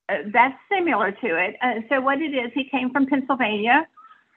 uh, 0.09 0.15
that's 0.33 0.59
similar 0.71 1.13
to 1.13 1.27
it. 1.27 1.57
Uh, 1.63 1.81
so 1.89 2.01
what 2.01 2.21
it 2.21 2.35
is, 2.35 2.51
he 2.55 2.69
came 2.71 2.91
from 2.91 3.07
Pennsylvania 3.07 3.87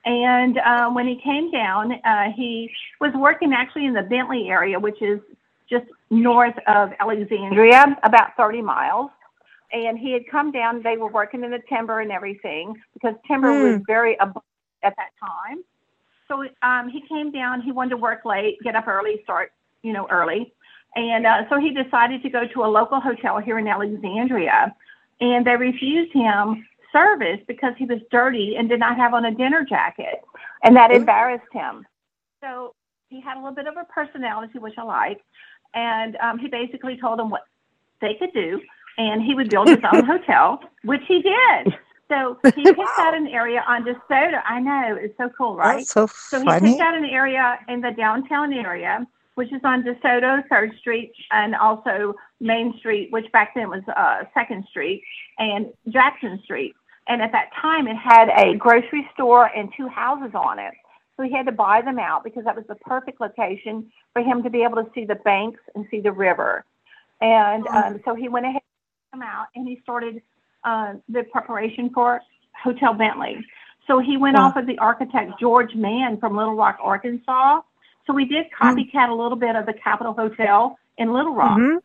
and 0.06 0.58
uh, 0.58 0.90
when 0.92 1.08
he 1.08 1.20
came 1.24 1.50
down, 1.52 1.94
uh, 2.04 2.32
he 2.36 2.70
was 3.00 3.14
working 3.16 3.54
actually 3.54 3.86
in 3.86 3.94
the 3.94 4.02
Bentley 4.02 4.50
area, 4.50 4.80
which 4.80 5.02
is 5.02 5.20
just 5.70 5.86
north 6.10 6.56
of 6.68 6.92
Alexandria, 7.00 7.98
about 8.04 8.36
30 8.38 8.62
miles. 8.62 9.10
And 9.72 9.98
he 9.98 10.12
had 10.12 10.24
come 10.30 10.52
down, 10.52 10.84
they 10.84 10.98
were 10.98 11.10
working 11.10 11.44
in 11.44 11.52
the 11.52 11.62
timber 11.68 12.00
and 12.00 12.12
everything 12.12 12.76
because 12.94 13.16
timber 13.28 13.50
mm. 13.50 13.74
was 13.74 13.82
very 13.88 14.16
abundant 14.16 14.46
at 14.84 14.94
that 14.98 15.10
time. 15.20 15.64
So 16.28 16.46
um, 16.62 16.90
he 16.90 17.02
came 17.08 17.32
down, 17.32 17.62
he 17.62 17.72
wanted 17.72 17.92
to 17.92 17.98
work 17.98 18.24
late, 18.26 18.58
get 18.64 18.76
up 18.76 18.88
early, 18.88 19.22
start, 19.24 19.52
you 19.82 19.94
know, 19.94 20.08
early. 20.10 20.54
And 20.96 21.26
uh, 21.26 21.50
so 21.50 21.60
he 21.60 21.72
decided 21.72 22.22
to 22.22 22.30
go 22.30 22.48
to 22.48 22.64
a 22.64 22.68
local 22.68 23.00
hotel 23.00 23.40
here 23.40 23.58
in 23.58 23.68
Alexandria. 23.68 24.76
And 25.20 25.46
they 25.46 25.56
refused 25.56 26.14
him 26.14 26.66
service 26.92 27.40
because 27.48 27.74
he 27.78 27.86
was 27.86 28.00
dirty 28.12 28.56
and 28.58 28.70
did 28.70 28.80
not 28.80 28.96
have 28.98 29.14
on 29.14 29.26
a 29.26 29.34
dinner 29.34 29.66
jacket. 29.68 30.22
And 30.64 30.76
that 30.76 30.92
embarrassed 30.92 31.52
him. 31.52 31.86
So 32.42 32.76
he 33.10 33.20
had 33.20 33.38
a 33.38 33.40
little 33.40 33.56
bit 33.56 33.68
of 33.68 33.76
a 33.78 33.86
personality, 33.86 34.60
which 34.60 34.76
I 34.78 34.84
like 34.84 35.22
and 35.74 36.16
um, 36.18 36.38
he 36.38 36.48
basically 36.48 36.98
told 36.98 37.20
them 37.20 37.30
what 37.30 37.44
they 38.02 38.16
could 38.16 38.34
do, 38.34 38.62
and 38.98 39.22
he 39.22 39.34
would 39.34 39.50
build 39.50 39.68
his 39.68 39.80
own 39.92 40.06
hotel, 40.06 40.60
which 40.84 41.02
he 41.08 41.22
did. 41.22 41.74
So 42.10 42.38
he 42.56 42.64
picked 42.64 42.78
wow. 42.78 42.96
out 43.00 43.16
an 43.16 43.28
area 43.28 43.64
on 43.68 43.86
DeSoto. 43.86 44.42
I 44.46 44.60
know 44.60 44.98
it's 45.00 45.18
so 45.18 45.30
cool, 45.38 45.56
right? 45.56 45.78
That's 45.78 45.92
so 45.92 46.08
funny. 46.08 46.60
So 46.60 46.66
he 46.66 46.72
picked 46.72 46.82
out 46.82 46.96
an 46.96 47.06
area 47.06 47.60
in 47.68 47.82
the 47.82 47.92
downtown 47.92 48.54
area, 48.54 49.08
which 49.36 49.52
is 49.52 49.62
on 49.64 49.84
DeSoto, 49.84 50.48
Third 50.50 50.74
Street, 50.80 51.14
and 51.32 51.56
also 51.56 52.14
Main 52.40 52.78
Street, 52.78 53.12
which 53.12 53.32
back 53.32 53.54
then 53.56 53.70
was 53.70 53.82
uh, 53.96 54.24
Second 54.34 54.66
Street, 54.70 55.04
and 55.40 55.68
Jackson 55.90 56.40
Street. 56.44 56.76
And 57.08 57.22
at 57.22 57.32
that 57.32 57.50
time, 57.62 57.88
it 57.88 57.98
had 57.98 58.30
a 58.30 58.56
grocery 58.56 59.10
store 59.14 59.50
and 59.56 59.70
two 59.76 59.88
houses 59.88 60.32
on 60.36 60.60
it. 60.60 60.74
So 61.18 61.24
he 61.24 61.32
had 61.32 61.46
to 61.46 61.52
buy 61.52 61.82
them 61.82 62.00
out 62.00 62.24
because 62.24 62.44
that 62.46 62.56
was 62.56 62.66
the 62.68 62.76
perfect 62.76 63.22
location 63.22 63.92
for 64.14 64.22
him 64.22 64.42
to 64.44 64.50
be 64.50 64.64
able 64.64 64.84
to 64.84 64.90
see 64.96 65.06
the 65.06 65.16
banks 65.16 65.60
and 65.76 65.86
see 65.92 66.00
the 66.00 66.12
river. 66.12 66.66
And 67.22 67.68
um, 67.68 68.02
so 68.04 68.16
he 68.16 68.30
went 68.30 68.46
ahead 68.46 68.62
and 69.12 69.22
them 69.22 69.28
out 69.28 69.48
and 69.56 69.68
he 69.68 69.80
started 69.84 70.22
uh, 70.64 70.94
the 71.08 71.24
preparation 71.24 71.92
for 71.94 72.22
Hotel 72.64 72.94
Bentley. 72.94 73.46
So 73.88 74.00
he 74.00 74.18
went 74.18 74.38
off 74.38 74.56
of 74.56 74.66
the 74.66 74.78
architect 74.78 75.34
George 75.40 75.76
Mann 75.76 76.18
from 76.20 76.36
Little 76.36 76.56
Rock, 76.56 76.78
Arkansas. 76.82 77.62
So 78.08 78.14
we 78.14 78.26
did 78.26 78.48
hmm. 78.58 78.68
copycat 78.68 79.10
a 79.10 79.14
little 79.14 79.38
bit 79.38 79.56
of 79.56 79.66
the 79.66 79.74
Capitol 79.74 80.14
Hotel 80.14 80.78
in 80.98 81.14
Little 81.14 81.34
Rock. 81.34 81.58
Mm-hmm. 81.58 81.78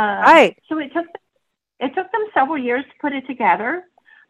Uh, 0.00 0.22
right. 0.22 0.58
So 0.68 0.78
it 0.78 0.92
took 0.92 1.06
it 1.80 1.94
took 1.94 2.10
them 2.12 2.26
several 2.34 2.58
years 2.58 2.84
to 2.84 2.90
put 3.00 3.12
it 3.12 3.26
together. 3.26 3.84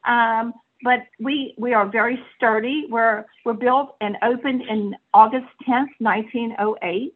Um, 0.05 0.55
but 0.83 1.01
we 1.19 1.55
we 1.59 1.75
are 1.75 1.87
very 1.89 2.23
sturdy. 2.37 2.87
We're 2.89 3.25
we're 3.45 3.55
built 3.55 3.97
and 4.01 4.17
opened 4.23 4.63
in 4.63 4.95
August 5.15 5.49
10th, 5.69 5.91
1908. 5.99 7.15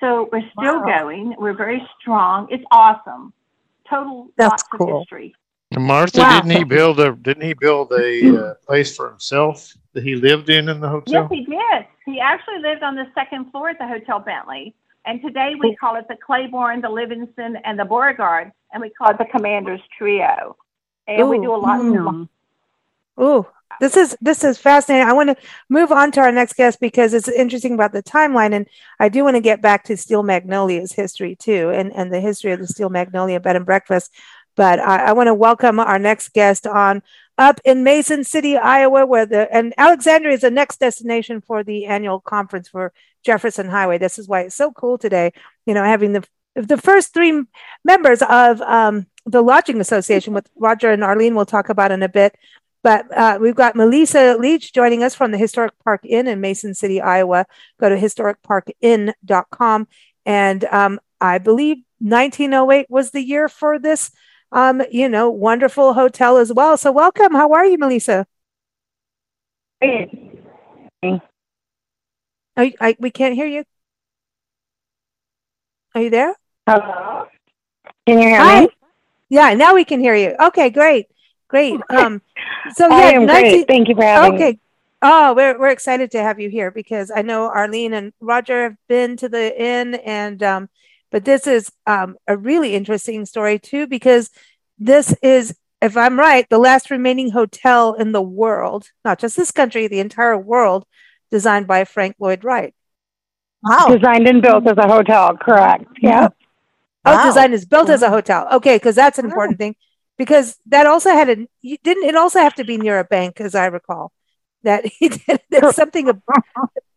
So 0.00 0.28
we're 0.32 0.42
still 0.58 0.80
wow. 0.80 0.98
going. 1.00 1.34
We're 1.38 1.56
very 1.56 1.86
strong. 2.00 2.48
It's 2.50 2.64
awesome. 2.70 3.32
Total 3.88 4.28
That's 4.36 4.50
lots 4.50 4.62
cool. 4.64 4.96
of 4.96 5.00
history. 5.00 5.34
Martha, 5.78 6.20
wow. 6.20 6.40
didn't 6.40 6.56
he 6.56 6.64
build 6.64 7.00
a 7.00 7.12
didn't 7.12 7.44
he 7.44 7.54
build 7.54 7.92
a 7.92 8.50
uh, 8.50 8.54
place 8.66 8.94
for 8.94 9.08
himself 9.08 9.74
that 9.94 10.02
he 10.02 10.14
lived 10.14 10.50
in 10.50 10.68
in 10.68 10.80
the 10.80 10.88
hotel? 10.88 11.28
Yes, 11.30 11.30
he 11.30 11.44
did. 11.44 11.86
He 12.04 12.20
actually 12.20 12.58
lived 12.58 12.82
on 12.82 12.94
the 12.94 13.06
second 13.14 13.50
floor 13.50 13.70
at 13.70 13.78
the 13.78 13.86
Hotel 13.86 14.18
Bentley. 14.18 14.74
And 15.04 15.20
today 15.20 15.54
we 15.58 15.74
call 15.76 15.96
it 15.96 16.06
the 16.08 16.16
Claiborne, 16.24 16.80
the 16.80 16.88
Livingston, 16.88 17.56
and 17.64 17.78
the 17.78 17.84
Beauregard, 17.84 18.52
and 18.72 18.80
we 18.80 18.90
call 18.90 19.10
it 19.10 19.18
the 19.18 19.24
Commander's 19.24 19.80
Trio. 19.96 20.56
And 21.08 21.22
Ooh. 21.22 21.26
we 21.26 21.40
do 21.40 21.52
a 21.52 21.56
lot 21.56 21.80
mm. 21.80 22.28
Oh, 23.16 23.50
this 23.80 23.96
is 23.96 24.16
this 24.20 24.44
is 24.44 24.58
fascinating. 24.58 25.08
I 25.08 25.12
want 25.12 25.30
to 25.30 25.36
move 25.68 25.92
on 25.92 26.12
to 26.12 26.20
our 26.20 26.32
next 26.32 26.54
guest 26.54 26.78
because 26.80 27.14
it's 27.14 27.28
interesting 27.28 27.74
about 27.74 27.92
the 27.92 28.02
timeline, 28.02 28.54
and 28.54 28.66
I 29.00 29.08
do 29.08 29.24
want 29.24 29.36
to 29.36 29.40
get 29.40 29.62
back 29.62 29.84
to 29.84 29.96
Steel 29.96 30.22
Magnolia's 30.22 30.92
history 30.92 31.36
too, 31.36 31.70
and 31.70 31.92
and 31.94 32.12
the 32.12 32.20
history 32.20 32.52
of 32.52 32.60
the 32.60 32.66
Steel 32.66 32.90
Magnolia 32.90 33.40
Bed 33.40 33.56
and 33.56 33.66
Breakfast. 33.66 34.12
But 34.54 34.78
I, 34.78 35.06
I 35.06 35.12
want 35.12 35.28
to 35.28 35.34
welcome 35.34 35.80
our 35.80 35.98
next 35.98 36.32
guest 36.34 36.66
on 36.66 37.02
up 37.38 37.60
in 37.64 37.82
Mason 37.82 38.24
City, 38.24 38.56
Iowa, 38.56 39.06
where 39.06 39.26
the 39.26 39.52
and 39.54 39.72
Alexandria 39.78 40.34
is 40.34 40.42
the 40.42 40.50
next 40.50 40.80
destination 40.80 41.40
for 41.40 41.64
the 41.64 41.86
annual 41.86 42.20
conference 42.20 42.68
for 42.68 42.92
Jefferson 43.24 43.68
Highway. 43.68 43.98
This 43.98 44.18
is 44.18 44.28
why 44.28 44.42
it's 44.42 44.54
so 44.54 44.70
cool 44.72 44.98
today. 44.98 45.32
You 45.66 45.74
know, 45.74 45.84
having 45.84 46.12
the 46.12 46.24
the 46.54 46.76
first 46.76 47.14
three 47.14 47.44
members 47.84 48.22
of 48.22 48.60
um, 48.60 49.06
the 49.24 49.42
Lodging 49.42 49.80
Association, 49.80 50.34
with 50.34 50.48
Roger 50.56 50.90
and 50.90 51.02
Arlene, 51.02 51.34
we'll 51.34 51.46
talk 51.46 51.68
about 51.68 51.92
in 51.92 52.02
a 52.02 52.08
bit 52.08 52.36
But 52.82 53.16
uh, 53.16 53.38
we've 53.40 53.54
got 53.54 53.76
Melissa 53.76 54.36
Leach 54.38 54.72
joining 54.72 55.02
us 55.02 55.14
from 55.14 55.30
the 55.30 55.38
Historic 55.38 55.72
Park 55.84 56.00
Inn 56.04 56.26
in 56.26 56.40
Mason 56.40 56.74
City, 56.74 57.00
Iowa. 57.00 57.46
Go 57.78 57.88
to 57.88 57.96
historicparkinn.com. 57.96 59.88
And 60.26 60.64
um, 60.64 61.00
I 61.20 61.38
believe 61.38 61.78
1908 62.00 62.86
was 62.88 63.12
the 63.12 63.22
year 63.22 63.48
for 63.48 63.78
this, 63.78 64.10
um, 64.50 64.82
you 64.90 65.08
know, 65.08 65.30
wonderful 65.30 65.94
hotel 65.94 66.38
as 66.38 66.52
well. 66.52 66.76
So 66.76 66.90
welcome. 66.90 67.32
How 67.34 67.52
are 67.52 67.64
you, 67.64 67.78
Melissa? 67.78 68.26
Hey. 69.80 70.10
I, 72.56 72.74
I, 72.80 72.96
we 72.98 73.10
can't 73.10 73.34
hear 73.34 73.46
you. 73.46 73.64
Are 75.94 76.02
you 76.02 76.10
there? 76.10 76.34
Hello. 76.66 77.26
Can 78.06 78.18
you 78.18 78.28
hear 78.28 78.40
Hi. 78.40 78.60
me? 78.62 78.68
Yeah, 79.28 79.54
now 79.54 79.74
we 79.74 79.84
can 79.84 80.00
hear 80.00 80.14
you. 80.14 80.34
Okay, 80.38 80.70
great, 80.70 81.06
great. 81.52 81.84
Um, 81.90 82.22
so 82.68 82.88
I 82.90 83.12
yeah, 83.12 83.12
am 83.12 83.26
19 83.26 83.26
great. 83.26 83.68
Thank 83.68 83.88
you 83.88 83.94
for 83.96 84.04
having 84.04 84.34
me. 84.34 84.48
okay. 84.48 84.58
Oh, 85.02 85.34
we're 85.34 85.58
we're 85.58 85.70
excited 85.70 86.10
to 86.12 86.22
have 86.22 86.40
you 86.40 86.48
here 86.48 86.70
because 86.70 87.10
I 87.14 87.22
know 87.22 87.46
Arlene 87.48 87.92
and 87.94 88.12
Roger 88.20 88.64
have 88.64 88.76
been 88.88 89.16
to 89.18 89.28
the 89.28 89.46
inn, 89.60 89.96
and 89.96 90.42
um, 90.42 90.68
but 91.10 91.24
this 91.24 91.46
is 91.46 91.70
um 91.86 92.16
a 92.28 92.36
really 92.36 92.74
interesting 92.74 93.26
story 93.26 93.58
too 93.58 93.86
because 93.86 94.30
this 94.78 95.14
is, 95.22 95.56
if 95.80 95.96
I'm 95.96 96.18
right, 96.18 96.46
the 96.50 96.58
last 96.58 96.90
remaining 96.90 97.30
hotel 97.32 97.94
in 97.94 98.12
the 98.12 98.22
world, 98.22 98.88
not 99.04 99.18
just 99.20 99.36
this 99.36 99.52
country, 99.52 99.88
the 99.88 100.00
entire 100.00 100.38
world, 100.38 100.84
designed 101.30 101.66
by 101.68 101.84
Frank 101.84 102.16
Lloyd 102.20 102.44
Wright. 102.44 102.74
Wow. 103.62 103.96
Designed 103.96 104.26
and 104.28 104.42
built 104.42 104.66
as 104.68 104.76
a 104.78 104.88
hotel, 104.88 105.36
correct? 105.36 105.84
Yeah. 106.00 106.28
Oh, 107.04 107.16
Wow. 107.16 107.24
design 107.26 107.52
is 107.52 107.64
built 107.64 107.88
as 107.90 108.02
a 108.02 108.10
hotel. 108.10 108.48
Okay, 108.54 108.76
because 108.76 108.94
that's 108.96 109.18
an 109.18 109.24
important 109.26 109.58
thing. 109.58 109.76
Because 110.22 110.56
that 110.66 110.86
also 110.86 111.10
had 111.10 111.28
a 111.30 111.36
you 111.62 111.76
didn't 111.82 112.04
it 112.04 112.14
also 112.14 112.38
have 112.38 112.54
to 112.54 112.64
be 112.64 112.76
near 112.76 112.98
a 113.00 113.04
bank, 113.04 113.40
as 113.40 113.54
I 113.54 113.66
recall. 113.66 114.12
That 114.62 114.86
he 114.86 115.08
did 115.26 115.40
there's 115.50 115.74
something 115.74 116.08
ab- 116.08 116.22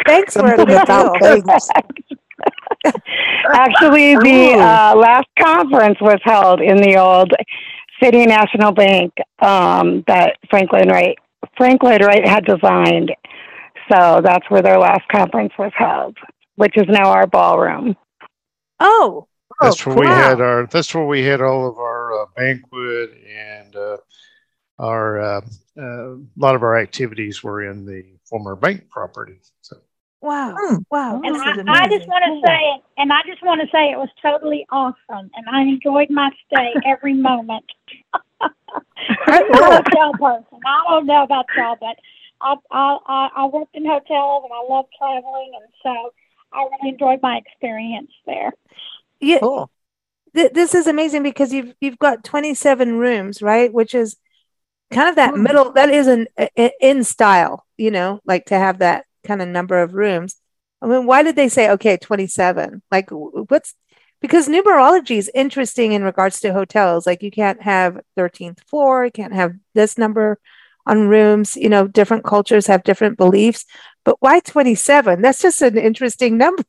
banks 0.06 0.36
were 0.36 0.54
a 0.54 0.66
big 0.66 0.78
about 0.84 1.20
deal. 1.20 1.42
banks. 1.42 1.70
Actually, 3.54 4.16
the 4.18 4.54
uh, 4.54 4.96
last 4.96 5.28
conference 5.40 5.98
was 6.02 6.20
held 6.24 6.62
in 6.62 6.78
the 6.78 6.98
old 6.98 7.32
City 8.02 8.26
National 8.26 8.72
Bank 8.72 9.14
um, 9.42 10.04
that 10.08 10.38
Franklin 10.50 10.90
Wright 10.90 11.18
Frank 11.58 11.82
Lloyd 11.84 12.04
Wright 12.04 12.28
had 12.28 12.46
designed. 12.46 13.12
So 13.92 14.22
that's 14.24 14.50
where 14.50 14.62
their 14.62 14.80
last 14.80 15.08
conference 15.10 15.54
was 15.58 15.72
held, 15.76 16.18
which 16.56 16.76
is 16.76 16.86
now 16.88 17.10
our 17.10 17.28
ballroom. 17.28 17.96
Oh, 18.80 19.28
That's 19.62 19.86
Oh, 19.88 19.92
where 19.92 20.00
we 20.02 20.08
had 20.08 20.42
our. 20.42 20.68
That's 20.68 20.94
where 20.94 21.06
we 21.06 21.24
had 21.24 21.42
all 21.42 21.68
of 21.70 21.78
our 21.78 22.05
banquet 22.36 23.12
and 23.28 23.76
uh, 23.76 23.98
our 24.80 25.20
uh, 25.20 25.42
uh, 25.78 26.14
a 26.16 26.20
lot 26.38 26.56
of 26.56 26.64
our 26.64 26.78
activities 26.78 27.44
were 27.44 27.64
in 27.70 27.86
the 27.86 28.04
former 28.26 28.56
bank 28.56 28.90
property. 28.90 29.40
So 29.62 29.78
wow, 30.22 30.56
Hmm. 30.58 30.78
wow. 30.90 31.22
And 31.24 31.36
I, 31.38 31.52
I 31.68 31.88
just 31.90 32.08
want 32.08 32.24
to 32.26 32.48
say, 32.48 32.84
and 32.98 33.12
I 33.14 33.22
just 33.28 33.44
want 33.44 33.62
to 33.62 33.68
say 33.68 33.92
it 33.92 33.98
was 33.98 34.10
totally 34.22 34.66
awesome, 34.72 35.32
and 35.36 35.46
I 35.52 35.62
enjoyed 35.62 36.10
my 36.10 36.32
stay 36.48 36.80
every 36.86 37.14
moment. 37.30 37.66
I'm 38.42 39.52
a 39.52 39.62
hotel 39.64 40.14
person. 40.14 40.60
I 40.66 40.84
don't 40.90 41.06
know 41.08 41.24
about 41.24 41.46
y'all, 41.56 41.78
but 41.80 41.98
I, 42.42 42.56
I 42.72 42.98
I 43.08 43.30
I 43.36 43.46
worked 43.48 43.76
in 43.76 43.86
hotels 43.86 44.44
and 44.46 44.54
I 44.54 44.74
love 44.74 44.86
traveling, 44.98 45.52
and 45.56 45.74
so 45.84 46.14
I 46.54 46.64
really 46.64 46.94
enjoyed 46.94 47.22
my 47.22 47.38
experience 47.38 48.12
there. 48.26 48.52
Yeah, 49.20 49.40
Cool. 49.40 49.70
Th- 50.36 50.54
this 50.54 50.76
is 50.76 50.88
amazing 50.88 51.24
because 51.24 51.54
you've 51.54 51.74
you've 51.82 52.00
got 52.00 52.24
27 52.24 52.98
rooms, 53.00 53.42
right? 53.42 53.72
Which 53.74 53.96
is 53.96 54.18
kind 54.92 55.10
of 55.10 55.16
that 55.16 55.34
Hmm. 55.34 55.44
middle. 55.44 55.72
That 55.74 55.90
is 55.90 56.08
an 56.08 56.28
in 56.80 57.04
style, 57.04 57.66
you 57.78 57.92
know, 57.92 58.20
like 58.26 58.46
to 58.46 58.58
have 58.58 58.80
that 58.80 59.06
kind 59.26 59.42
of 59.42 59.48
number 59.48 59.82
of 59.82 59.94
rooms. 59.94 60.36
I 60.82 60.88
mean, 60.88 61.06
why 61.06 61.24
did 61.24 61.36
they 61.36 61.50
say 61.50 61.70
okay, 61.72 61.98
27? 61.98 62.82
Like, 62.92 63.10
what's 63.12 63.74
because 64.22 64.48
numerology 64.48 65.18
is 65.18 65.30
interesting 65.36 65.92
in 65.92 66.04
regards 66.04 66.40
to 66.42 66.54
hotels. 66.54 67.06
Like, 67.06 67.22
you 67.22 67.32
can't 67.32 67.62
have 67.62 68.00
13th 68.18 68.60
floor, 68.68 69.06
you 69.06 69.12
can't 69.12 69.34
have 69.34 69.54
this 69.74 69.98
number 69.98 70.40
on 70.86 71.08
rooms. 71.10 71.56
You 71.58 71.70
know, 71.70 71.88
different 71.88 72.24
cultures 72.24 72.68
have 72.68 72.84
different 72.84 73.18
beliefs, 73.18 73.66
but 74.04 74.18
why 74.20 74.40
27? 74.40 75.22
That's 75.22 75.42
just 75.42 75.62
an 75.62 75.78
interesting 75.78 76.38
number. 76.46 76.64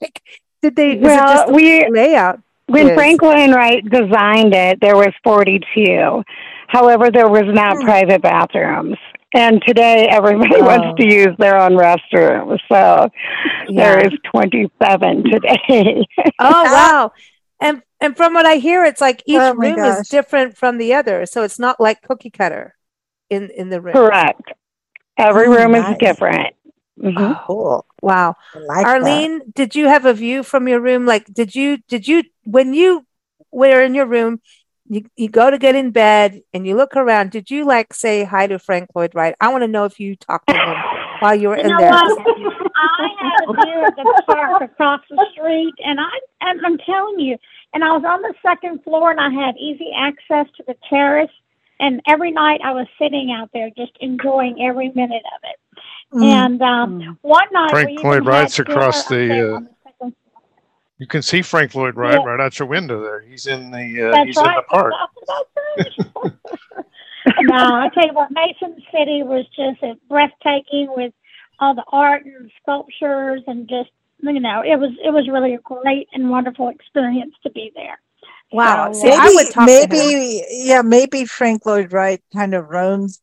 like, 0.00 0.22
did 0.62 0.76
they? 0.76 0.96
Well, 0.96 1.52
we 1.52 1.88
layout? 1.88 2.40
When 2.70 2.88
is. 2.88 2.94
Franklin 2.94 3.52
Wright 3.52 3.84
designed 3.88 4.54
it, 4.54 4.80
there 4.80 4.96
was 4.96 5.12
42. 5.24 6.22
However, 6.68 7.10
there 7.10 7.28
was 7.28 7.44
not 7.46 7.76
Hmm. 7.78 7.84
private 7.84 8.22
bathrooms. 8.22 8.96
And 9.34 9.62
today, 9.66 10.08
everybody 10.10 10.56
Oh. 10.60 10.66
wants 10.66 11.00
to 11.00 11.06
use 11.06 11.36
their 11.38 11.56
own 11.60 11.72
restroom. 11.72 12.58
So 12.70 13.08
Yeah. 13.68 13.96
there 13.96 14.06
is 14.06 14.12
27 14.32 15.24
today. 15.30 16.04
Oh 16.38 16.64
wow. 16.64 17.12
And 17.60 17.82
and 18.00 18.16
from 18.16 18.32
what 18.34 18.46
I 18.46 18.56
hear, 18.56 18.84
it's 18.84 19.00
like 19.00 19.22
each 19.26 19.36
Oh, 19.38 19.54
room 19.54 19.78
is 19.84 20.08
different 20.08 20.56
from 20.56 20.78
the 20.78 20.94
other. 20.94 21.26
So 21.26 21.42
it's 21.42 21.58
not 21.58 21.78
like 21.80 22.00
cookie 22.02 22.30
cutter 22.30 22.74
in 23.28 23.50
in 23.50 23.68
the 23.68 23.80
room. 23.80 23.94
Correct. 23.94 24.42
Every 25.18 25.48
Oh, 25.48 25.52
room 25.52 25.72
nice. 25.72 25.92
is 25.92 25.98
different. 25.98 26.54
Mhm. 27.00 27.30
Oh, 27.30 27.44
Cool. 27.46 27.86
wow. 28.02 28.34
I 28.54 28.58
like 28.58 28.86
that. 28.86 29.02
Arlene, 29.02 29.40
did 29.54 29.74
you 29.74 29.88
have 29.88 30.04
a 30.04 30.14
view 30.14 30.42
from 30.42 30.68
your 30.68 30.80
room? 30.80 31.06
Like 31.06 31.26
did 31.32 31.54
you 31.54 31.78
did 31.88 32.06
you 32.06 32.24
when 32.44 32.74
you 32.74 33.06
were 33.50 33.82
in 33.82 33.94
your 33.94 34.06
room, 34.06 34.40
you, 34.88 35.04
you 35.16 35.28
go 35.28 35.50
to 35.50 35.58
get 35.58 35.74
in 35.74 35.90
bed 35.90 36.42
and 36.52 36.66
you 36.66 36.76
look 36.76 36.96
around, 36.96 37.30
did 37.30 37.50
you 37.50 37.64
like 37.64 37.94
say 37.94 38.24
hi 38.24 38.46
to 38.46 38.58
Frank 38.58 38.90
Lloyd 38.94 39.14
Wright? 39.14 39.34
I 39.40 39.48
want 39.48 39.62
to 39.62 39.68
know 39.68 39.84
if 39.84 39.98
you 40.00 40.16
talked 40.16 40.48
to 40.48 40.54
him 40.54 40.76
while 41.20 41.34
you 41.34 41.48
were 41.48 41.56
You 41.56 41.70
in 41.70 41.76
there. 41.76 41.92
I 41.92 43.08
had 43.20 43.48
a 43.48 43.52
view 43.52 43.86
of 43.86 43.96
the 43.96 44.22
park 44.26 44.62
across 44.62 45.00
the 45.08 45.26
street, 45.32 45.74
and 45.84 46.00
I 46.00 46.10
and 46.40 46.64
I'm 46.64 46.78
telling 46.78 47.20
you, 47.20 47.36
and 47.72 47.84
I 47.84 47.92
was 47.92 48.04
on 48.04 48.22
the 48.22 48.34
second 48.42 48.82
floor, 48.82 49.10
and 49.10 49.20
I 49.20 49.30
had 49.30 49.56
easy 49.56 49.90
access 49.96 50.46
to 50.56 50.64
the 50.66 50.74
terrace. 50.88 51.30
And 51.78 52.02
every 52.06 52.30
night 52.30 52.60
I 52.62 52.72
was 52.72 52.86
sitting 52.98 53.32
out 53.32 53.50
there, 53.54 53.70
just 53.70 53.92
enjoying 54.00 54.62
every 54.62 54.90
minute 54.94 55.22
of 55.34 55.40
it. 55.44 55.59
Mm. 56.12 56.22
And 56.24 56.62
um, 56.62 57.18
one 57.22 57.46
night, 57.52 57.70
Frank 57.70 58.02
Lloyd 58.02 58.14
had 58.14 58.26
Wright's 58.26 58.58
across 58.58 59.06
the, 59.06 59.56
uh, 59.56 59.60
the 60.00 60.12
you 60.98 61.06
can 61.06 61.22
see 61.22 61.40
Frank 61.40 61.74
Lloyd 61.74 61.94
Wright 61.96 62.18
Yeah. 62.18 62.24
right 62.24 62.40
out 62.40 62.58
your 62.58 62.66
window 62.68 63.00
there. 63.00 63.20
He's 63.20 63.46
in 63.46 63.70
the 63.70 64.08
uh, 64.08 64.10
That's 64.12 64.26
he's 64.26 64.36
in 64.36 64.44
right. 64.44 64.56
the 64.56 64.62
park. 64.68 64.92
No, 67.42 67.54
I 67.74 67.88
tell 67.94 68.06
you 68.06 68.14
what, 68.14 68.30
Mason 68.30 68.82
City 68.92 69.22
was 69.22 69.44
just 69.54 69.82
uh, 69.82 69.94
breathtaking 70.08 70.88
with 70.96 71.12
all 71.58 71.74
the 71.74 71.84
art 71.92 72.24
and 72.24 72.50
sculptures 72.62 73.42
and 73.46 73.68
just 73.68 73.90
you 74.22 74.40
know 74.40 74.62
it 74.62 74.76
was 74.78 74.90
it 75.04 75.10
was 75.10 75.28
really 75.28 75.54
a 75.54 75.58
great 75.58 76.08
and 76.14 76.30
wonderful 76.30 76.68
experience 76.68 77.34
to 77.42 77.50
be 77.50 77.72
there. 77.74 78.00
Wow. 78.52 78.92
So, 78.92 79.02
See, 79.02 79.10
uh, 79.10 79.16
I 79.20 79.32
would 79.34 79.50
talk 79.50 79.66
to 79.68 79.72
him. 79.72 79.88
maybe 79.90 80.42
yeah, 80.50 80.82
maybe 80.82 81.24
Frank 81.26 81.66
Lloyd 81.66 81.92
Wright 81.92 82.22
kind 82.32 82.54
of 82.54 82.68
roams 82.70 83.20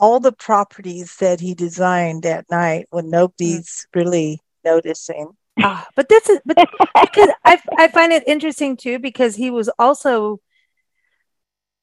all 0.00 0.18
the 0.18 0.32
properties 0.32 1.16
that 1.18 1.38
he 1.40 1.54
designed 1.54 2.26
at 2.26 2.50
night 2.50 2.86
when 2.90 3.10
nobody's 3.10 3.86
really 3.94 4.40
noticing. 4.64 5.28
Ah, 5.62 5.86
but 5.94 6.08
that's 6.08 6.28
a, 6.30 6.40
but 6.44 6.56
because 7.02 7.28
I 7.44 7.60
I 7.78 7.88
find 7.88 8.12
it 8.12 8.24
interesting 8.26 8.76
too 8.76 8.98
because 8.98 9.36
he 9.36 9.50
was 9.50 9.68
also, 9.78 10.40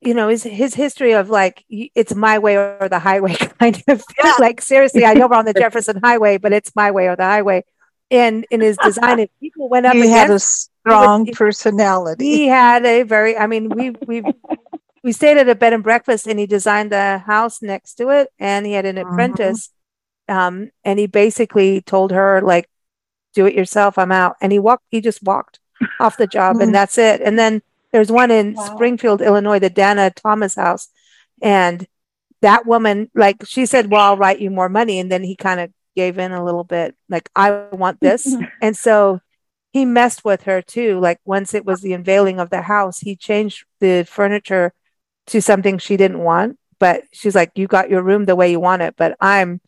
you 0.01 0.13
know, 0.13 0.29
his 0.29 0.43
his 0.43 0.73
history 0.73 1.13
of 1.13 1.29
like 1.29 1.63
it's 1.69 2.13
my 2.15 2.39
way 2.39 2.57
or 2.57 2.89
the 2.89 2.99
highway 2.99 3.35
kind 3.59 3.75
of 3.87 4.01
thing. 4.01 4.15
Yeah. 4.23 4.33
Like 4.39 4.61
seriously, 4.61 5.05
I 5.05 5.13
know 5.13 5.27
we're 5.27 5.35
on 5.37 5.45
the 5.45 5.53
Jefferson 5.57 5.99
Highway, 6.03 6.37
but 6.37 6.53
it's 6.53 6.75
my 6.75 6.91
way 6.91 7.07
or 7.07 7.15
the 7.15 7.23
highway. 7.25 7.65
And 8.09 8.45
in 8.51 8.61
his 8.61 8.77
design, 8.77 9.19
if 9.19 9.29
people 9.41 9.67
went 9.69 9.85
up 9.85 9.93
He 9.93 10.07
had 10.09 10.29
a 10.29 10.39
strong 10.39 11.25
he- 11.25 11.33
personality. 11.33 12.25
he 12.25 12.47
had 12.47 12.85
a 12.85 13.03
very. 13.03 13.37
I 13.37 13.47
mean, 13.47 13.69
we 13.69 13.89
we 14.07 14.21
we 15.03 15.11
stayed 15.11 15.37
at 15.37 15.49
a 15.49 15.55
bed 15.55 15.73
and 15.73 15.83
breakfast, 15.83 16.27
and 16.27 16.39
he 16.39 16.45
designed 16.47 16.91
the 16.91 17.19
house 17.19 17.61
next 17.61 17.95
to 17.95 18.09
it, 18.09 18.29
and 18.39 18.65
he 18.65 18.73
had 18.73 18.85
an 18.85 18.95
Mhm. 18.97 19.01
apprentice, 19.11 19.69
um, 20.27 20.71
and 20.83 20.99
he 20.99 21.07
basically 21.07 21.81
told 21.81 22.11
her 22.11 22.41
like 22.41 22.69
do 23.33 23.45
it 23.45 23.53
yourself 23.53 23.97
i'm 23.97 24.11
out. 24.11 24.35
And 24.41 24.51
he 24.51 24.59
walked 24.59 24.85
he 24.89 24.99
just 25.01 25.21
walked 25.23 25.59
off 25.99 26.17
the 26.17 26.27
job 26.27 26.59
and 26.59 26.73
that's 26.75 26.97
it. 26.97 27.21
And 27.21 27.37
then 27.37 27.61
there's 27.91 28.11
one 28.11 28.31
in 28.31 28.55
Wow. 28.55 28.65
springfield 28.65 29.21
illinois 29.21 29.59
the 29.59 29.69
dana 29.69 30.09
thomas 30.11 30.55
house. 30.55 30.89
And 31.41 31.85
that 32.41 32.65
woman 32.65 33.11
like 33.15 33.37
she 33.45 33.65
said 33.65 33.91
well 33.91 34.01
i'll 34.01 34.17
write 34.17 34.39
you 34.41 34.49
more 34.49 34.69
money. 34.69 34.99
And 34.99 35.11
then 35.11 35.23
he 35.23 35.35
kind 35.35 35.59
of 35.59 35.71
gave 35.95 36.17
in 36.17 36.31
a 36.31 36.43
little 36.43 36.63
bit 36.63 36.95
like 37.09 37.29
i 37.35 37.67
want 37.71 38.01
this. 38.01 38.35
And 38.61 38.75
so 38.75 39.21
he 39.71 39.85
messed 39.85 40.25
with 40.25 40.43
her 40.43 40.61
too. 40.61 40.99
Like 40.99 41.19
once 41.25 41.53
it 41.53 41.65
was 41.65 41.81
the 41.81 41.93
unveiling 41.93 42.39
of 42.39 42.49
the 42.49 42.61
house 42.63 42.99
he 42.99 43.15
changed 43.15 43.65
the 43.79 44.03
furniture 44.09 44.73
to 45.27 45.41
something 45.41 45.77
she 45.77 45.97
didn't 45.97 46.19
want 46.19 46.57
but 46.79 47.03
she's 47.11 47.35
like 47.35 47.51
you 47.55 47.67
got 47.67 47.89
your 47.89 48.01
room 48.01 48.25
the 48.25 48.35
way 48.35 48.49
you 48.51 48.59
want 48.59 48.81
it 48.81 48.95
but 48.97 49.15
i'm 49.21 49.61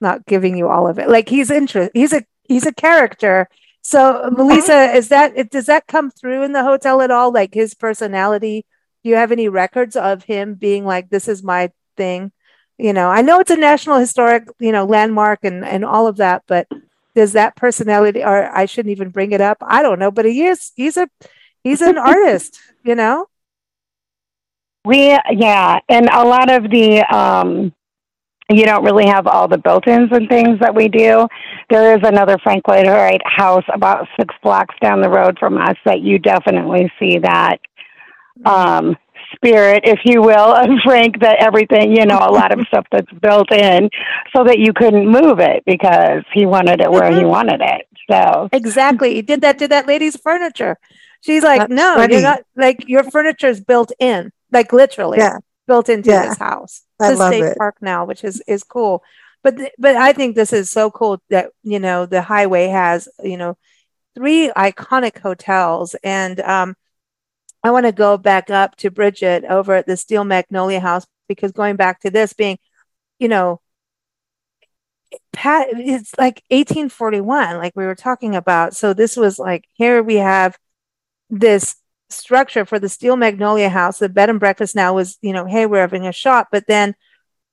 not 0.00 0.26
giving 0.26 0.56
you 0.56 0.68
all 0.68 0.86
of 0.86 0.98
it. 0.98 1.08
Like 1.08 1.28
he's 1.28 1.50
interest 1.50 1.90
he's 1.94 2.12
a 2.12 2.24
he's 2.44 2.66
a 2.66 2.72
character. 2.72 3.48
So 3.82 4.30
melissa 4.32 4.74
uh-huh. 4.74 4.96
is 4.96 5.08
that 5.08 5.36
it 5.36 5.50
does 5.50 5.66
that 5.66 5.86
come 5.86 6.10
through 6.10 6.42
in 6.42 6.52
the 6.52 6.64
hotel 6.64 7.00
at 7.02 7.10
all? 7.10 7.32
Like 7.32 7.54
his 7.54 7.74
personality? 7.74 8.64
Do 9.02 9.10
you 9.10 9.16
have 9.16 9.32
any 9.32 9.48
records 9.48 9.96
of 9.96 10.24
him 10.24 10.54
being 10.54 10.84
like 10.84 11.10
this 11.10 11.28
is 11.28 11.42
my 11.42 11.70
thing 11.96 12.32
You 12.78 12.92
know, 12.92 13.08
I 13.08 13.22
know 13.22 13.40
it's 13.40 13.50
a 13.50 13.56
national 13.56 13.98
historic, 13.98 14.48
you 14.58 14.72
know, 14.72 14.84
landmark 14.84 15.40
and 15.44 15.64
and 15.64 15.84
all 15.84 16.06
of 16.06 16.16
that, 16.18 16.42
but 16.46 16.68
does 17.14 17.32
that 17.32 17.56
personality 17.56 18.22
or 18.22 18.54
I 18.54 18.66
shouldn't 18.66 18.92
even 18.92 19.10
bring 19.10 19.32
it 19.32 19.40
up. 19.40 19.58
I 19.62 19.82
don't 19.82 19.98
know, 19.98 20.10
but 20.10 20.26
he 20.26 20.44
is 20.46 20.72
he's 20.76 20.96
a 20.96 21.08
he's 21.64 21.80
an 21.80 21.98
artist, 22.12 22.58
you 22.84 22.94
know? 22.94 23.28
We 24.86 25.18
yeah, 25.32 25.80
and 25.88 26.08
a 26.12 26.24
lot 26.24 26.50
of 26.50 26.70
the 26.70 27.02
um 27.14 27.72
you 28.48 28.64
don't 28.64 28.84
really 28.84 29.06
have 29.08 29.26
all 29.26 29.48
the 29.48 29.58
built-ins 29.58 30.10
and 30.12 30.28
things 30.28 30.60
that 30.60 30.72
we 30.72 30.86
do. 30.88 31.26
There 31.68 31.96
is 31.96 32.00
another 32.04 32.36
Frank 32.44 32.68
Lloyd 32.68 32.86
Wright 32.86 33.20
house 33.24 33.64
about 33.74 34.06
six 34.18 34.32
blocks 34.42 34.74
down 34.80 35.00
the 35.00 35.10
road 35.10 35.36
from 35.40 35.58
us 35.58 35.76
that 35.84 36.00
you 36.00 36.20
definitely 36.20 36.90
see 37.00 37.18
that 37.18 37.56
um, 38.44 38.96
spirit, 39.34 39.82
if 39.84 39.98
you 40.04 40.22
will, 40.22 40.54
of 40.54 40.68
Frank. 40.84 41.20
That 41.20 41.38
everything, 41.40 41.96
you 41.96 42.06
know, 42.06 42.18
a 42.20 42.30
lot 42.32 42.52
of 42.52 42.64
stuff 42.68 42.86
that's 42.92 43.10
built 43.20 43.50
in, 43.52 43.90
so 44.36 44.44
that 44.44 44.58
you 44.60 44.72
couldn't 44.72 45.08
move 45.08 45.40
it 45.40 45.64
because 45.66 46.22
he 46.32 46.46
wanted 46.46 46.80
it 46.80 46.90
where 46.90 47.10
he 47.10 47.22
Mhm. 47.22 47.28
wanted 47.28 47.60
it. 47.60 47.88
So 48.10 48.48
Exactly. 48.52 49.14
He 49.14 49.22
did 49.22 49.40
that 49.40 49.58
to 49.58 49.68
that 49.68 49.88
lady's 49.88 50.16
furniture. 50.16 50.78
She's 51.20 51.42
like, 51.42 51.62
That's 51.62 51.72
no, 51.72 51.94
funny. 51.96 52.14
you're 52.14 52.22
not 52.22 52.42
like 52.56 52.88
your 52.88 53.02
furniture 53.02 53.48
is 53.48 53.60
built 53.60 53.90
in, 53.98 54.30
like 54.52 54.72
literally 54.72 55.18
Yeah. 55.18 55.38
built 55.66 55.88
into 55.88 56.10
Yeah. 56.10 56.28
this 56.28 56.38
house. 56.38 56.82
I 57.00 57.10
It's 57.10 57.16
a 57.16 57.18
love 57.18 57.34
state 57.34 57.44
it. 57.44 57.58
park 57.58 57.76
now, 57.80 58.04
which 58.04 58.24
is 58.24 58.42
is 58.46 58.62
cool. 58.64 59.02
But 59.42 59.56
th- 59.58 59.72
but 59.78 59.96
I 59.96 60.12
think 60.12 60.34
this 60.34 60.52
is 60.52 60.70
so 60.70 60.90
cool 60.90 61.20
that 61.30 61.50
you 61.62 61.78
know 61.78 62.06
the 62.06 62.22
highway 62.22 62.66
has 62.68 63.08
you 63.22 63.36
know 63.36 63.56
three 64.14 64.50
iconic 64.56 65.18
hotels 65.18 65.94
and 66.02 66.40
um 66.40 66.74
I 67.62 67.70
want 67.70 67.86
to 67.86 67.92
go 67.92 68.16
back 68.16 68.48
up 68.50 68.76
to 68.76 68.90
Bridget 68.90 69.44
over 69.44 69.74
at 69.74 69.86
the 69.86 69.96
Steel 69.96 70.24
Magnolia 70.24 70.80
House 70.80 71.04
because 71.28 71.50
going 71.52 71.74
back 71.76 72.00
to 72.00 72.10
this 72.10 72.32
being, 72.32 72.58
you 73.18 73.26
know, 73.28 73.60
Pat, 75.32 75.68
it's 75.72 76.12
like 76.18 76.42
1841, 76.50 77.56
like 77.58 77.72
we 77.76 77.84
were 77.84 77.94
talking 77.94 78.34
about. 78.36 78.74
So 78.76 78.94
this 78.94 79.16
was 79.16 79.38
like 79.38 79.64
here 79.74 80.02
we 80.02 80.16
have 80.16 80.56
this 81.30 81.76
structure 82.10 82.64
for 82.64 82.78
the 82.78 82.88
Steel 82.88 83.16
Magnolia 83.16 83.68
House. 83.68 83.98
The 83.98 84.08
bed 84.08 84.30
and 84.30 84.40
breakfast 84.40 84.74
now 84.76 84.94
was, 84.94 85.18
you 85.22 85.32
know, 85.32 85.44
hey, 85.46 85.66
we're 85.66 85.80
having 85.80 86.06
a 86.06 86.12
shop, 86.12 86.48
but 86.52 86.66
then 86.66 86.94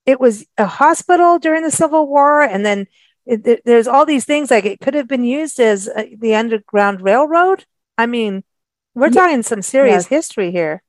it 0.05 0.19
was 0.19 0.45
a 0.57 0.65
hospital 0.65 1.39
during 1.39 1.63
the 1.63 1.71
Civil 1.71 2.07
War, 2.07 2.41
and 2.41 2.65
then 2.65 2.87
it, 3.25 3.43
there- 3.43 3.59
there's 3.65 3.87
all 3.87 4.05
these 4.05 4.25
things 4.25 4.51
like 4.51 4.65
it 4.65 4.79
could 4.81 4.93
have 4.93 5.07
been 5.07 5.23
used 5.23 5.59
as 5.59 5.87
uh, 5.87 6.03
the 6.19 6.35
Underground 6.35 7.01
Railroad. 7.01 7.65
I 7.97 8.05
mean, 8.05 8.43
we're 8.95 9.07
Ye- 9.07 9.13
talking 9.13 9.43
some 9.43 9.61
serious 9.61 10.03
yes. 10.03 10.07
history 10.07 10.51
here. 10.51 10.83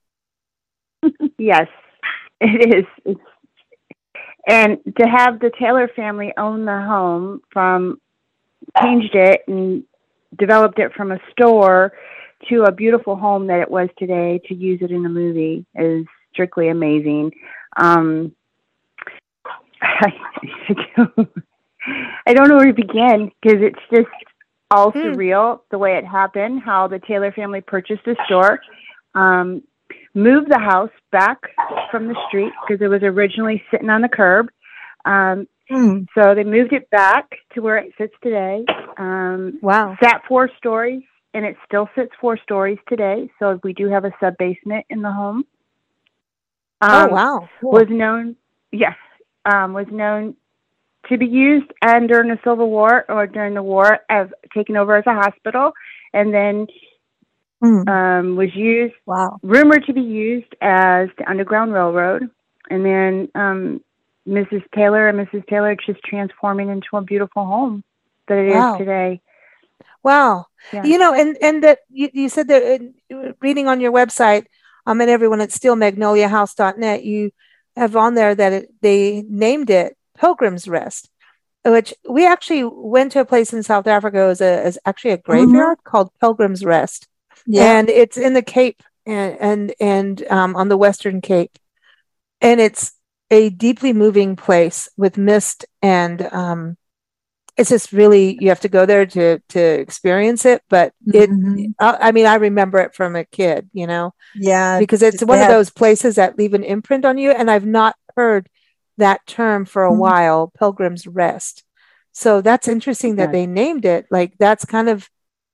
Yes, 1.38 1.68
it 2.40 2.74
is. 2.78 2.84
It's, 3.04 3.20
and 4.48 4.78
to 4.98 5.06
have 5.06 5.38
the 5.40 5.50
Taylor 5.58 5.88
family 5.88 6.32
own 6.36 6.64
the 6.64 6.80
home 6.80 7.40
from 7.50 8.00
changed 8.80 9.14
it 9.14 9.42
and 9.46 9.84
developed 10.38 10.78
it 10.78 10.92
from 10.94 11.12
a 11.12 11.18
store 11.30 11.92
to 12.48 12.64
a 12.64 12.72
beautiful 12.72 13.16
home 13.16 13.46
that 13.48 13.60
it 13.60 13.70
was 13.70 13.88
today 13.98 14.40
to 14.48 14.54
use 14.54 14.80
it 14.82 14.90
in 14.90 15.04
a 15.04 15.08
movie 15.08 15.64
is 15.74 16.04
strictly 16.32 16.68
amazing. 16.68 17.32
Um, 17.76 18.34
I 22.26 22.32
don't 22.32 22.48
know 22.48 22.56
where 22.56 22.66
to 22.66 22.72
begin 22.74 23.30
because 23.42 23.60
it's 23.60 23.78
just 23.94 24.08
all 24.70 24.92
Hmm. 24.92 24.98
surreal 24.98 25.60
the 25.70 25.78
way 25.78 25.96
it 25.96 26.04
happened, 26.06 26.62
how 26.64 26.88
the 26.88 26.98
Taylor 26.98 27.32
family 27.32 27.60
purchased 27.60 28.04
the 28.04 28.16
store, 28.26 28.60
um, 29.14 29.62
moved 30.14 30.50
the 30.50 30.58
house 30.58 30.90
back 31.12 31.38
from 31.90 32.08
the 32.08 32.16
street 32.28 32.52
because 32.66 32.82
it 32.82 32.88
was 32.88 33.02
originally 33.02 33.62
sitting 33.70 33.90
on 33.90 34.00
the 34.00 34.08
curb. 34.08 34.48
Um, 35.04 35.46
Hmm. 35.70 36.02
so 36.14 36.34
they 36.34 36.44
moved 36.44 36.72
it 36.72 36.90
back 36.90 37.26
to 37.54 37.60
where 37.60 37.78
it 37.78 37.92
sits 37.96 38.14
today. 38.22 38.64
Um, 38.98 39.58
Wow. 39.62 39.96
sat 40.02 40.22
four 40.28 40.50
stories, 40.58 41.02
and 41.34 41.44
it 41.44 41.56
still 41.66 41.88
sits 41.96 42.12
four 42.20 42.38
stories 42.38 42.78
today. 42.88 43.30
So 43.38 43.60
we 43.62 43.72
do 43.74 43.88
have 43.88 44.04
a 44.04 44.12
sub 44.20 44.36
basement 44.38 44.86
in 44.88 45.02
the 45.02 45.12
home. 45.12 45.44
Oh, 46.82 47.06
Um, 47.06 47.10
wow. 47.10 47.48
Cool. 47.60 47.72
Was 47.72 47.86
known, 47.90 48.36
yes, 48.72 48.96
um, 49.44 49.72
was 49.72 49.86
known 49.90 50.36
to 51.08 51.18
be 51.18 51.26
used 51.26 51.70
and 51.82 52.08
during 52.08 52.28
the 52.30 52.38
Civil 52.44 52.70
War 52.70 53.04
or 53.10 53.26
during 53.26 53.54
the 53.54 53.62
war 53.62 53.98
as 54.08 54.28
taken 54.54 54.76
over 54.76 54.96
as 54.96 55.04
a 55.06 55.14
hospital, 55.14 55.72
and 56.14 56.32
then 56.32 56.66
Hmm. 57.62 57.88
um, 57.88 58.36
was 58.36 58.54
used 58.54 58.94
Wow. 59.06 59.40
rumored 59.42 59.84
to 59.86 59.92
be 59.92 60.00
used 60.00 60.54
as 60.60 61.08
the 61.18 61.28
Underground 61.28 61.72
Railroad, 61.72 62.30
and 62.70 62.84
then 62.84 63.28
um, 63.34 63.82
Mrs. 64.26 64.62
Taylor 64.74 65.08
and 65.08 65.18
Mrs. 65.26 65.46
Taylor 65.48 65.76
just 65.86 66.00
transforming 66.04 66.70
into 66.70 66.96
a 66.96 67.02
beautiful 67.02 67.44
home 67.44 67.84
that 68.28 68.38
it 68.38 68.48
is 68.48 68.54
Wow. 68.54 68.78
today. 68.78 69.20
Wow. 70.04 70.46
Yeah. 70.72 70.84
You 70.84 70.98
know, 70.98 71.14
and 71.14 71.36
and 71.42 71.64
that 71.64 71.78
you, 71.90 72.10
you 72.12 72.28
said 72.28 72.48
that 72.48 72.80
uh, 73.12 73.32
reading 73.40 73.66
on 73.68 73.80
your 73.80 73.92
website, 73.92 74.46
um, 74.86 75.00
and 75.00 75.10
everyone 75.10 75.40
at 75.40 75.48
steelmagnoliahouse.net, 75.50 77.04
you 77.04 77.32
have 77.76 77.96
on 77.96 78.14
there 78.14 78.34
that 78.34 78.52
it, 78.52 78.74
they 78.80 79.24
named 79.28 79.70
it 79.70 79.96
Pilgrim's 80.18 80.68
Rest, 80.68 81.10
which 81.64 81.92
we 82.08 82.26
actually 82.26 82.64
went 82.64 83.12
to 83.12 83.20
a 83.20 83.24
place 83.24 83.52
in 83.52 83.62
South 83.62 83.86
Africa 83.86 84.18
as 84.30 84.40
a 84.40 84.62
as 84.64 84.78
actually 84.84 85.12
a 85.12 85.18
graveyard 85.18 85.78
called 85.84 86.10
Pilgrim's 86.20 86.64
Rest, 86.64 87.08
Yeah. 87.46 87.78
and 87.78 87.88
it's 87.90 88.16
in 88.16 88.34
the 88.34 88.42
Cape 88.42 88.82
and 89.06 89.36
and 89.40 89.74
and 89.80 90.26
um, 90.30 90.56
on 90.56 90.68
the 90.68 90.76
Western 90.76 91.20
Cape, 91.20 91.58
and 92.40 92.60
it's 92.60 92.92
a 93.30 93.50
deeply 93.50 93.92
moving 93.92 94.36
place 94.36 94.88
with 94.96 95.16
mist 95.18 95.64
and 95.82 96.22
um, 96.32 96.76
it's 97.56 97.70
just 97.70 97.92
really 97.92 98.36
you 98.40 98.48
have 98.48 98.60
to 98.60 98.68
go 98.68 98.84
there 98.86 99.06
to 99.06 99.38
to 99.48 99.60
experience 99.60 100.44
it 100.44 100.62
but 100.68 100.92
it 101.06 101.30
Mhm. 101.30 101.74
I, 101.78 102.08
I 102.08 102.12
mean 102.12 102.26
i 102.26 102.34
remember 102.34 102.78
it 102.80 102.94
from 102.94 103.14
a 103.16 103.24
kid 103.24 103.70
you 103.72 103.86
know 103.86 104.12
Yeah. 104.34 104.78
because 104.78 105.02
it's 105.02 105.20
they 105.20 105.26
one 105.26 105.40
of 105.40 105.48
those 105.48 105.70
places 105.70 106.16
that 106.16 106.36
leave 106.38 106.54
an 106.54 106.64
imprint 106.64 107.04
on 107.04 107.16
you 107.18 107.30
and 107.30 107.50
i've 107.50 107.66
not 107.66 107.94
heard 108.16 108.48
that 108.98 109.24
term 109.26 109.64
for 109.64 109.84
a 109.84 109.90
Mhm. 109.92 109.98
while 109.98 110.52
pilgrim's 110.58 111.06
rest 111.06 111.64
so 112.12 112.40
that's 112.40 112.68
interesting 112.68 113.16
that 113.16 113.24
Yes. 113.28 113.32
they 113.32 113.46
named 113.46 113.84
it 113.84 114.06
like 114.10 114.32
that's 114.38 114.64
kind 114.64 114.88
of 114.88 115.08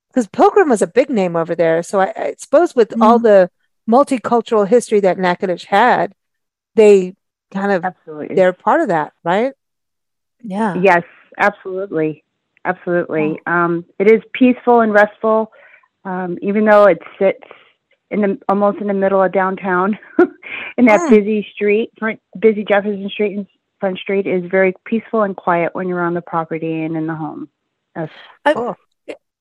because 0.08 0.26
pilgrim 0.28 0.68
was 0.70 0.82
a 0.82 0.86
big 0.86 1.10
name 1.10 1.36
over 1.36 1.54
there 1.54 1.82
so 1.82 2.00
i, 2.00 2.12
I 2.16 2.34
suppose 2.38 2.74
with 2.74 2.94
all 3.00 3.18
Mhm. 3.18 3.22
the 3.24 3.50
multicultural 3.88 4.66
history 4.68 5.00
that 5.00 5.18
Natchitoches 5.18 5.64
had 5.64 6.14
they 6.76 7.14
kind 7.52 7.72
of 7.72 7.84
Absolutely. 7.84 8.34
they're 8.36 8.52
part 8.52 8.80
of 8.80 8.88
that 8.88 9.12
right 9.24 9.52
yeah 10.42 10.74
Yes, 10.74 11.02
absolutely, 11.40 12.22
absolutely. 12.64 13.40
Um, 13.46 13.84
it 13.98 14.10
is 14.10 14.22
peaceful 14.32 14.80
and 14.80 14.92
restful, 14.92 15.50
um, 16.04 16.38
even 16.42 16.64
though 16.64 16.84
it 16.84 16.98
sits 17.18 17.42
in 18.10 18.20
the 18.22 18.38
almost 18.48 18.78
in 18.80 18.86
the 18.86 18.94
middle 18.94 19.22
of 19.22 19.32
downtown, 19.32 19.98
in 20.78 20.86
that 20.86 21.00
Hmm. 21.00 21.14
busy 21.14 21.46
street, 21.54 21.90
front, 21.98 22.20
busy 22.38 22.64
Jefferson 22.64 23.08
Street 23.08 23.36
and 23.36 23.46
Front 23.80 23.98
Street 23.98 24.26
is 24.26 24.44
very 24.50 24.74
peaceful 24.84 25.22
and 25.22 25.36
quiet 25.36 25.74
when 25.74 25.88
you're 25.88 26.02
on 26.02 26.14
the 26.14 26.20
property 26.22 26.82
and 26.84 26.96
in 26.96 27.06
the 27.06 27.14
home. 27.14 27.48
Yes. 27.96 28.10
I- 28.44 28.54
Cool. 28.54 28.76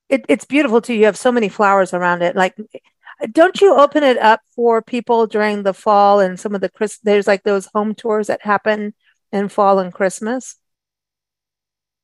it, 0.08 0.24
it's 0.28 0.44
beautiful 0.44 0.80
too. 0.80 0.94
You 0.94 1.04
have 1.06 1.16
so 1.18 1.30
many 1.32 1.48
flowers 1.48 1.92
around 1.94 2.22
it. 2.22 2.34
Like, 2.36 2.56
don't 3.32 3.60
you 3.60 3.74
open 3.74 4.02
it 4.02 4.16
up 4.18 4.40
for 4.56 4.80
people 4.82 5.26
during 5.26 5.62
the 5.62 5.74
fall 5.74 6.20
and 6.20 6.38
some 6.40 6.54
of 6.54 6.60
the 6.62 6.68
Chris? 6.70 6.98
There's 7.02 7.26
like 7.26 7.42
those 7.42 7.66
home 7.74 7.94
tours 7.94 8.28
that 8.28 8.42
happen 8.42 8.94
in 9.32 9.48
fall 9.48 9.78
and 9.78 9.92
Christmas. 9.92 10.56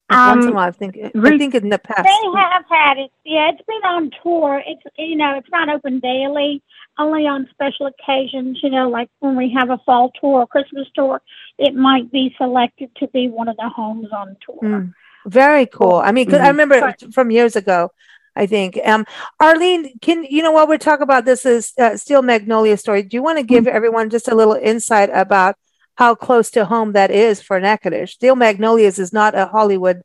Like 0.09 0.27
once 0.27 0.45
in 0.45 0.49
a 0.49 0.51
Um, 0.51 0.57
while, 0.57 0.69
I 0.69 0.71
think 0.71 0.97
I 0.97 1.39
think 1.39 1.55
in 1.55 1.69
the 1.69 1.79
past. 1.79 2.05
They 2.05 2.39
have 2.39 2.65
had 2.69 2.99
it. 2.99 3.11
Yeah, 3.25 3.51
it's 3.51 3.63
been 3.67 3.83
on 3.85 4.11
tour. 4.23 4.63
It's 4.65 4.83
you 4.97 5.17
know, 5.17 5.37
it's 5.37 5.51
not 5.51 5.69
open 5.69 5.99
daily. 6.01 6.63
Only 6.99 7.27
on 7.27 7.49
special 7.51 7.87
occasions. 7.87 8.61
You 8.63 8.71
know, 8.71 8.89
like 8.89 9.11
when 9.21 9.37
we 9.37 9.53
have 9.53 9.71
a 9.71 9.79
fall 9.85 10.13
tour, 10.21 10.41
or 10.43 10.47
Christmas 10.47 10.87
tour, 10.95 11.21
it 11.59 11.75
might 11.75 12.11
be 12.13 12.35
selected 12.39 12.91
to 12.97 13.09
be 13.09 13.29
one 13.29 13.49
of 13.49 13.57
the 13.57 13.69
homes 13.69 14.09
on 14.13 14.37
tour. 14.47 14.59
Mm, 14.63 14.95
very 15.27 15.67
cool. 15.67 15.97
I 15.97 16.13
mean, 16.13 16.27
'cause 16.27 16.41
I 16.41 16.45
Mhm. 16.45 16.49
remember 16.49 16.75
it 16.77 17.13
from 17.13 17.31
years 17.31 17.57
ago. 17.57 17.91
I 18.39 18.45
think. 18.47 18.79
Um, 18.85 19.07
Arlene, 19.41 19.99
can 20.03 20.25
you 20.25 20.43
know 20.43 20.53
while 20.53 20.67
we're 20.69 20.77
talking 20.77 21.03
about 21.05 21.25
this 21.25 21.47
is 21.47 21.73
uh, 21.79 21.97
Steel 21.97 22.21
Magnolia 22.21 22.77
story? 22.77 23.03
Do 23.03 23.17
you 23.17 23.23
want 23.23 23.39
to 23.39 23.45
give 23.45 23.67
everyone 23.67 24.11
just 24.11 24.29
a 24.29 24.35
little 24.35 24.53
insight 24.55 25.09
about 25.13 25.57
how 25.97 26.15
close 26.15 26.51
to 26.53 26.65
home 26.65 26.93
that 26.93 27.11
is 27.11 27.43
for 27.43 27.59
Natchitoches? 27.61 28.13
Steel 28.13 28.37
Magnolias 28.37 28.99
is 28.99 29.13
not 29.13 29.35
a 29.35 29.47
Hollywood 29.47 30.03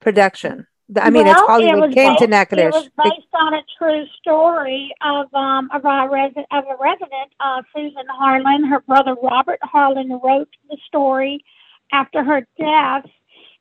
production. 0.00 0.66
I 1.00 1.10
mean, 1.10 1.26
it's 1.26 1.36
Well, 1.36 1.44
it 1.44 1.48
Hollywood 1.50 1.88
was 1.90 1.94
came 1.94 2.14
to 2.16 2.20
based- 2.20 2.30
Natchitoches. 2.30 2.74
It 2.86 2.92
was 2.96 3.10
based 3.16 3.34
on 3.34 3.54
a 3.54 3.62
true 3.78 4.04
story 4.20 4.90
of 5.02 5.32
um 5.34 5.70
of 5.72 5.84
a 5.84 6.08
resident 6.10 6.46
of 6.50 6.64
a 6.64 6.76
resident, 6.80 7.30
uh, 7.40 7.62
Susan 7.74 8.06
Harling. 8.20 8.68
Her 8.68 8.80
brother 8.80 9.14
Robert 9.22 9.60
Harling 9.62 10.22
wrote 10.22 10.48
the 10.70 10.78
story 10.86 11.44
after 11.92 12.24
her 12.24 12.46
death, 12.58 13.04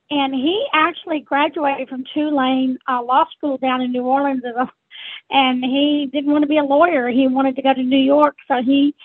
and 0.10 0.34
he 0.34 0.66
actually 0.74 1.20
graduated 1.20 1.90
from 1.90 2.06
Tulane 2.14 2.78
uh, 2.90 3.04
Law 3.04 3.26
School 3.38 3.58
down 3.58 3.82
in 3.82 3.92
New 3.92 4.04
Orleans, 4.04 4.44
and 5.30 5.64
he 5.64 6.10
didn't 6.12 6.32
want 6.32 6.44
to 6.44 6.48
be 6.48 6.58
a 6.58 6.64
lawyer. 6.64 7.10
He 7.10 7.28
wanted 7.28 7.58
to 7.58 7.62
go 7.62 7.74
to 7.74 7.84
New 7.84 7.98
York, 8.00 8.38
so 8.48 8.62
he 8.64 8.96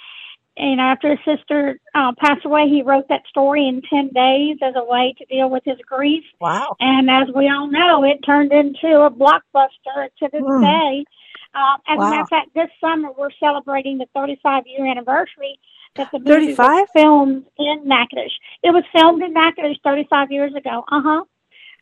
you 0.57 0.77
know, 0.77 0.83
after 0.83 1.11
his 1.11 1.19
sister 1.25 1.79
uh, 1.95 2.13
passed 2.19 2.45
away, 2.45 2.69
he 2.69 2.83
wrote 2.83 3.09
that 3.09 3.23
story 3.29 3.67
in 3.69 3.83
10 3.83 4.09
days 4.11 4.59
as 4.63 4.75
a 4.77 4.85
way 4.85 5.15
to 5.19 5.25
deal 5.27 5.49
with 5.49 5.63
his 5.65 5.79
grief. 5.87 6.25
Wow. 6.41 6.77
And 6.81 7.09
as 7.11 7.29
we 7.35 7.49
all 7.49 7.67
know, 7.71 8.05
it 8.05 8.19
turned 8.25 8.53
into 8.53 9.01
a 9.01 9.11
blockbuster 9.11 10.09
to 10.19 10.29
this 10.33 10.43
Mm. 10.43 10.61
day. 10.63 11.05
Uh, 11.55 11.77
as 11.89 11.97
a 11.99 12.01
matter 12.01 12.23
of 12.23 12.29
fact, 12.29 12.49
this 12.55 12.69
summer 12.81 13.11
we're 13.17 13.31
celebrating 13.39 13.99
the 13.99 14.07
35 14.15 14.65
year 14.67 14.87
anniversary 14.87 15.59
that 15.97 16.11
the 16.11 16.19
movie 16.19 16.49
was 16.49 16.57
35? 16.57 16.87
filmed 16.95 17.45
in 17.59 17.83
Natchitoches. 17.87 18.33
It 18.63 18.71
was 18.71 18.85
filmed 18.97 19.23
in 19.23 19.33
Natchitoches 19.35 19.79
35 19.85 20.31
years 20.33 20.55
ago. 20.55 20.85
Uh 20.91 21.03
huh. 21.05 21.25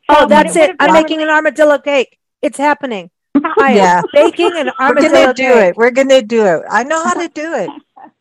Oh, 0.08 0.26
that's 0.26 0.56
it. 0.56 0.74
I'm 0.80 0.92
making 0.92 1.22
an 1.22 1.28
armadillo 1.28 1.78
cake. 1.78 2.18
It's 2.42 2.58
happening. 2.58 3.10
I 3.60 3.74
Yeah. 3.74 3.98
am 3.98 4.04
baking 4.12 4.56
an 4.56 4.70
armadillo 4.70 4.74
We're 4.78 4.86
armadillo 4.86 5.12
gonna 5.26 5.34
do 5.34 5.42
cake. 5.44 5.70
it. 5.70 5.76
We're 5.76 5.90
gonna 5.92 6.22
do 6.22 6.44
it. 6.46 6.62
I 6.68 6.82
know 6.82 7.04
how 7.04 7.14
to 7.14 7.28
do 7.28 7.54
it. 7.54 7.70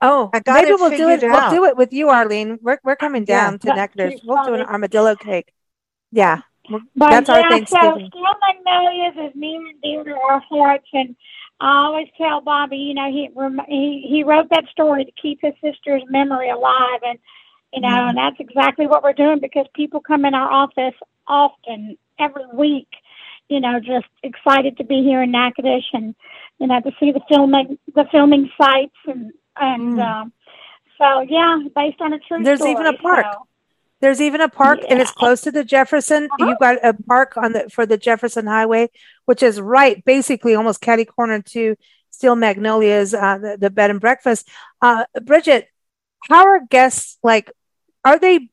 Oh, 0.02 0.30
I 0.34 0.40
got 0.40 0.64
maybe 0.64 0.72
it 0.72 0.80
we'll 0.80 0.90
do 0.92 1.10
it. 1.10 1.20
figured 1.20 1.32
We'll 1.32 1.50
do 1.50 1.66
it 1.66 1.78
with 1.78 1.94
you, 1.94 2.10
Arlene. 2.10 2.60
We're 2.62 2.80
we're 2.84 2.96
coming 2.96 3.26
Yeah. 3.28 3.52
down 3.52 3.60
to 3.60 3.68
That's 3.68 3.78
Nectar's. 3.96 4.22
We'll 4.24 4.40
do 4.40 4.54
an 4.54 4.62
armadillo 4.62 5.16
cake. 5.16 5.52
Yeah, 6.12 6.42
But 6.70 6.82
that's 7.10 7.30
our 7.30 7.40
yeah, 7.40 7.50
Thanksgiving. 7.50 8.10
So 8.12 8.20
Steel 8.20 8.36
Magnolias 8.48 9.16
is 9.32 9.36
near 9.36 9.60
and 9.68 9.82
dear 9.82 10.04
to 10.04 10.12
our 10.14 10.40
hearts, 10.50 10.88
and 10.94 11.16
I 11.60 11.86
always 11.86 12.08
tell 12.18 12.42
Bobby, 12.42 12.78
you 12.78 12.94
know, 12.94 13.10
he 13.12 13.30
he 13.68 14.06
he 14.10 14.24
wrote 14.24 14.50
that 14.50 14.66
story 14.72 15.06
to 15.06 15.12
keep 15.22 15.40
his 15.42 15.54
sister's 15.62 16.04
memory 16.10 16.50
alive, 16.50 17.02
and 17.04 17.20
you 17.74 17.82
know, 17.82 17.88
Mm-hmm. 17.88 18.10
and 18.10 18.18
that's 18.18 18.40
exactly 18.40 18.88
what 18.88 19.04
we're 19.04 19.14
doing 19.14 19.40
because 19.40 19.66
people 19.76 20.02
come 20.02 20.26
in 20.26 20.34
our 20.34 20.50
office 20.52 20.96
often 21.28 21.98
every 22.20 22.46
week, 22.54 22.88
you 23.50 23.60
know, 23.60 23.80
just 23.80 24.08
excited 24.24 24.78
to 24.78 24.84
be 24.84 25.04
here 25.04 25.22
in 25.22 25.32
Natchitoches 25.32 25.86
and 25.94 26.16
you 26.60 26.68
know 26.68 26.80
to 26.82 26.92
see 27.00 27.12
the 27.12 27.22
filming 27.30 27.78
the 27.96 28.06
filming 28.12 28.50
sites 28.62 28.96
and 29.08 29.32
and 29.60 29.98
Mm. 29.98 30.06
um, 30.08 30.34
so 30.98 31.22
yeah, 31.22 31.60
based 31.76 32.00
on 32.02 32.14
a 32.14 32.20
true 32.20 32.44
There's 32.44 32.60
story. 32.60 32.72
even 32.72 32.86
a 32.88 32.94
park. 32.98 33.26
so- 33.32 33.46
There's 34.02 34.22
even 34.22 34.40
a 34.40 34.48
park, 34.48 34.80
and 34.90 35.02
it's 35.02 35.12
close 35.12 35.42
to 35.42 35.52
the 35.52 35.64
Jefferson. 35.66 36.30
Uh-huh. 36.32 36.46
You've 36.48 36.60
got 36.60 36.78
a 36.84 36.94
park 36.94 37.36
on 37.36 37.52
the 37.52 37.70
for 37.70 37.86
the 37.86 37.98
Jefferson 37.98 38.48
Highway, 38.48 38.90
which 39.26 39.44
is 39.44 39.60
right, 39.60 40.04
basically 40.06 40.56
almost 40.56 40.80
catty 40.80 41.04
corner 41.04 41.42
to 41.54 41.76
Steel 42.10 42.36
Magnolias, 42.36 43.14
uh, 43.14 43.38
the, 43.38 43.58
the 43.60 43.70
bed 43.70 43.90
and 43.92 44.00
breakfast. 44.00 44.48
Uh, 44.82 45.04
Bridget, 45.24 45.68
how 46.30 46.46
are 46.46 46.62
guests 46.70 47.18
like? 47.24 47.52
Are 48.06 48.18
they 48.18 48.50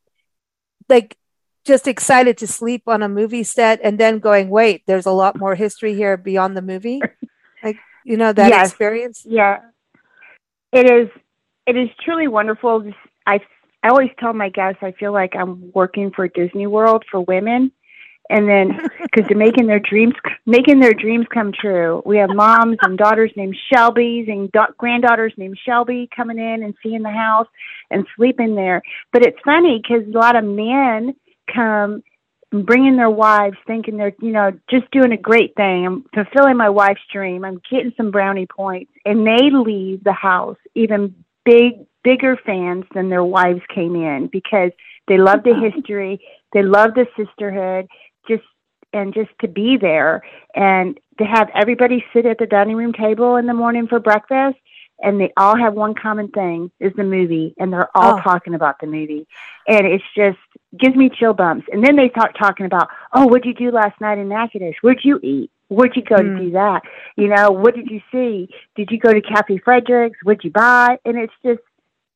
like 0.88 1.16
just 1.64 1.86
excited 1.86 2.38
to 2.38 2.46
sleep 2.48 2.82
on 2.86 3.02
a 3.02 3.08
movie 3.08 3.42
set 3.44 3.80
and 3.82 3.98
then 3.98 4.18
going, 4.18 4.48
wait, 4.50 4.82
there's 4.86 5.06
a 5.06 5.10
lot 5.12 5.38
more 5.38 5.54
history 5.54 5.94
here 5.94 6.16
beyond 6.16 6.56
the 6.56 6.62
movie? 6.62 7.00
Like 7.62 7.78
you 8.04 8.16
know 8.16 8.32
that 8.32 8.50
Yes. 8.50 8.68
experience. 8.70 9.22
Yeah, 9.24 9.60
it 10.76 10.90
is. 10.90 11.08
It 11.66 11.76
is 11.76 11.88
truly 12.04 12.28
wonderful. 12.28 12.92
I 13.26 13.40
I 13.82 13.88
always 13.88 14.10
tell 14.18 14.32
my 14.32 14.48
guests 14.48 14.78
I 14.82 14.92
feel 14.92 15.12
like 15.12 15.34
I'm 15.36 15.70
working 15.74 16.10
for 16.10 16.28
Disney 16.28 16.66
World 16.66 17.04
for 17.10 17.20
women, 17.20 17.72
and 18.28 18.48
then 18.48 18.80
because 19.02 19.28
they're 19.28 19.36
making 19.36 19.66
their 19.66 19.80
dreams 19.80 20.14
making 20.44 20.80
their 20.80 20.94
dreams 20.94 21.26
come 21.32 21.52
true. 21.52 22.02
We 22.04 22.18
have 22.18 22.30
moms 22.30 22.78
and 22.82 22.98
daughters 22.98 23.32
named 23.36 23.56
Shelby's 23.72 24.28
and 24.28 24.50
da- 24.52 24.72
granddaughters 24.78 25.32
named 25.36 25.58
Shelby 25.64 26.08
coming 26.14 26.38
in 26.38 26.62
and 26.62 26.74
seeing 26.82 27.02
the 27.02 27.10
house 27.10 27.48
and 27.90 28.06
sleeping 28.16 28.54
there. 28.54 28.82
But 29.12 29.22
it's 29.22 29.38
funny 29.44 29.82
because 29.82 30.06
a 30.06 30.18
lot 30.18 30.36
of 30.36 30.44
men 30.44 31.14
come 31.52 32.02
bringing 32.62 32.96
their 32.96 33.10
wives, 33.10 33.56
thinking 33.66 33.96
they're 33.96 34.14
you 34.20 34.32
know 34.32 34.52
just 34.70 34.90
doing 34.90 35.12
a 35.12 35.16
great 35.16 35.54
thing. 35.56 35.86
I'm 35.86 36.04
fulfilling 36.14 36.56
my 36.56 36.68
wife's 36.70 37.00
dream. 37.12 37.44
I'm 37.44 37.60
getting 37.70 37.92
some 37.96 38.10
brownie 38.10 38.46
points, 38.46 38.92
and 39.04 39.26
they 39.26 39.50
leave 39.50 40.04
the 40.04 40.12
house 40.12 40.56
even 40.74 41.14
big 41.44 41.86
bigger 42.04 42.36
fans 42.46 42.84
than 42.94 43.08
their 43.08 43.24
wives 43.24 43.62
came 43.74 43.96
in 43.96 44.28
because 44.30 44.70
they 45.08 45.18
love 45.18 45.42
the 45.44 45.54
history, 45.54 46.20
they 46.52 46.62
love 46.62 46.94
the 46.94 47.06
sisterhood, 47.16 47.86
just 48.28 48.44
and 48.92 49.12
just 49.12 49.30
to 49.40 49.48
be 49.48 49.76
there 49.76 50.22
and 50.54 50.98
to 51.18 51.24
have 51.24 51.48
everybody 51.54 52.04
sit 52.12 52.26
at 52.26 52.38
the 52.38 52.46
dining 52.46 52.76
room 52.76 52.92
table 52.92 53.36
in 53.36 53.46
the 53.46 53.54
morning 53.54 53.86
for 53.88 53.98
breakfast 54.00 54.56
and 55.00 55.20
they 55.20 55.32
all 55.36 55.56
have 55.56 55.74
one 55.74 55.94
common 55.94 56.28
thing 56.28 56.70
is 56.80 56.92
the 56.96 57.04
movie 57.04 57.54
and 57.58 57.72
they're 57.72 57.94
all 57.96 58.18
Oh. 58.18 58.22
talking 58.22 58.54
about 58.54 58.80
the 58.80 58.86
movie 58.86 59.26
and 59.68 59.86
it's 59.86 60.04
just 60.16 60.38
gives 60.78 60.96
me 60.96 61.10
chill 61.10 61.32
bumps 61.34 61.66
and 61.72 61.82
then 61.84 61.96
they 61.96 62.08
start 62.10 62.36
talking 62.38 62.66
about 62.66 62.88
oh 63.12 63.26
what'd 63.26 63.44
you 63.44 63.54
do 63.54 63.70
last 63.70 64.00
night 64.00 64.18
in 64.18 64.28
Natchitoches 64.28 64.76
where'd 64.82 65.00
you 65.04 65.18
eat 65.22 65.50
where'd 65.68 65.94
you 65.96 66.02
go 66.02 66.16
Mm. 66.16 66.38
to 66.38 66.44
do 66.44 66.50
that 66.52 66.82
you 67.16 67.28
know 67.28 67.50
what 67.50 67.74
did 67.74 67.88
you 67.90 68.00
see 68.12 68.48
did 68.76 68.90
you 68.90 68.98
go 68.98 69.12
to 69.12 69.20
Kaffie 69.20 69.62
Fredericks 69.62 70.18
what'd 70.22 70.44
you 70.44 70.50
buy 70.50 70.98
and 71.04 71.16
it's 71.16 71.32
just 71.44 71.60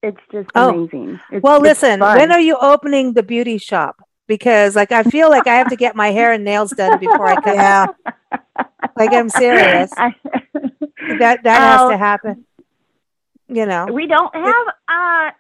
it's 0.03 0.21
just 0.33 0.49
Oh. 0.55 0.71
amazing 0.71 1.15
It's- 1.31 1.43
Well, 1.43 1.61
listen, 1.61 2.01
when 2.01 2.33
are 2.33 2.41
you 2.41 2.57
opening 2.61 3.13
the 3.13 3.23
beauty 3.23 3.59
shop? 3.59 4.03
Because 4.27 4.75
like 4.75 4.93
I 4.93 5.03
feel 5.03 5.29
like 5.29 5.47
I 5.47 5.57
have 5.57 5.69
to 5.69 5.77
get 5.77 5.95
my 5.97 6.09
hair 6.13 6.33
and 6.33 6.43
nails 6.45 6.71
done 6.71 6.99
before 6.99 7.27
I 7.27 7.35
come. 7.41 7.55
Yeah. 7.57 7.87
Like 8.97 9.13
I'm 9.13 9.29
serious. 9.29 9.91
I- 9.97 10.15
That 11.19 11.43
that 11.43 11.59
has 11.61 11.81
Oh, 11.83 11.91
to 11.91 11.97
happen. 11.99 12.45
You 13.49 13.67
know. 13.67 13.87
We 13.93 14.07
don't 14.07 14.35
have. 14.35 14.67
Uh, 14.89 15.31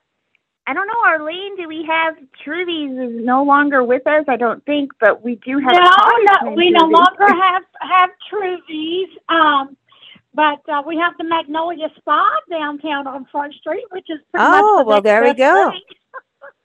I 0.70 0.72
don't 0.72 0.86
know, 0.86 1.02
Arlene. 1.04 1.56
Do 1.56 1.66
we 1.66 1.84
have 1.88 2.14
Truvy's 2.44 2.92
is 2.92 3.24
no 3.24 3.42
longer 3.42 3.82
with 3.82 4.06
us? 4.06 4.24
I 4.28 4.36
don't 4.36 4.64
think, 4.66 4.92
but 5.00 5.20
we 5.20 5.34
do 5.34 5.58
have. 5.58 5.72
no, 5.72 5.78
a 5.80 5.90
cottage 5.90 6.28
no, 6.42 6.48
named 6.50 6.56
we 6.58 6.70
no 6.70 6.84
longer 6.86 7.26
have 7.26 7.62
have 7.80 8.10
Truvy's. 8.28 9.08
Um, 9.28 9.76
but 10.32 10.60
uh, 10.68 10.80
we 10.86 10.96
have 10.96 11.14
the 11.18 11.24
Magnolia 11.24 11.88
Spa 11.96 12.30
downtown 12.48 13.08
on 13.08 13.26
Front 13.32 13.54
Street, 13.54 13.84
which 13.90 14.06
is 14.10 14.20
pretty 14.30 14.48
much 14.48 14.62
Oh, 14.64 14.78
the 14.78 14.84
well, 14.84 15.02
there 15.02 15.24
we 15.24 15.34
go. 15.34 15.72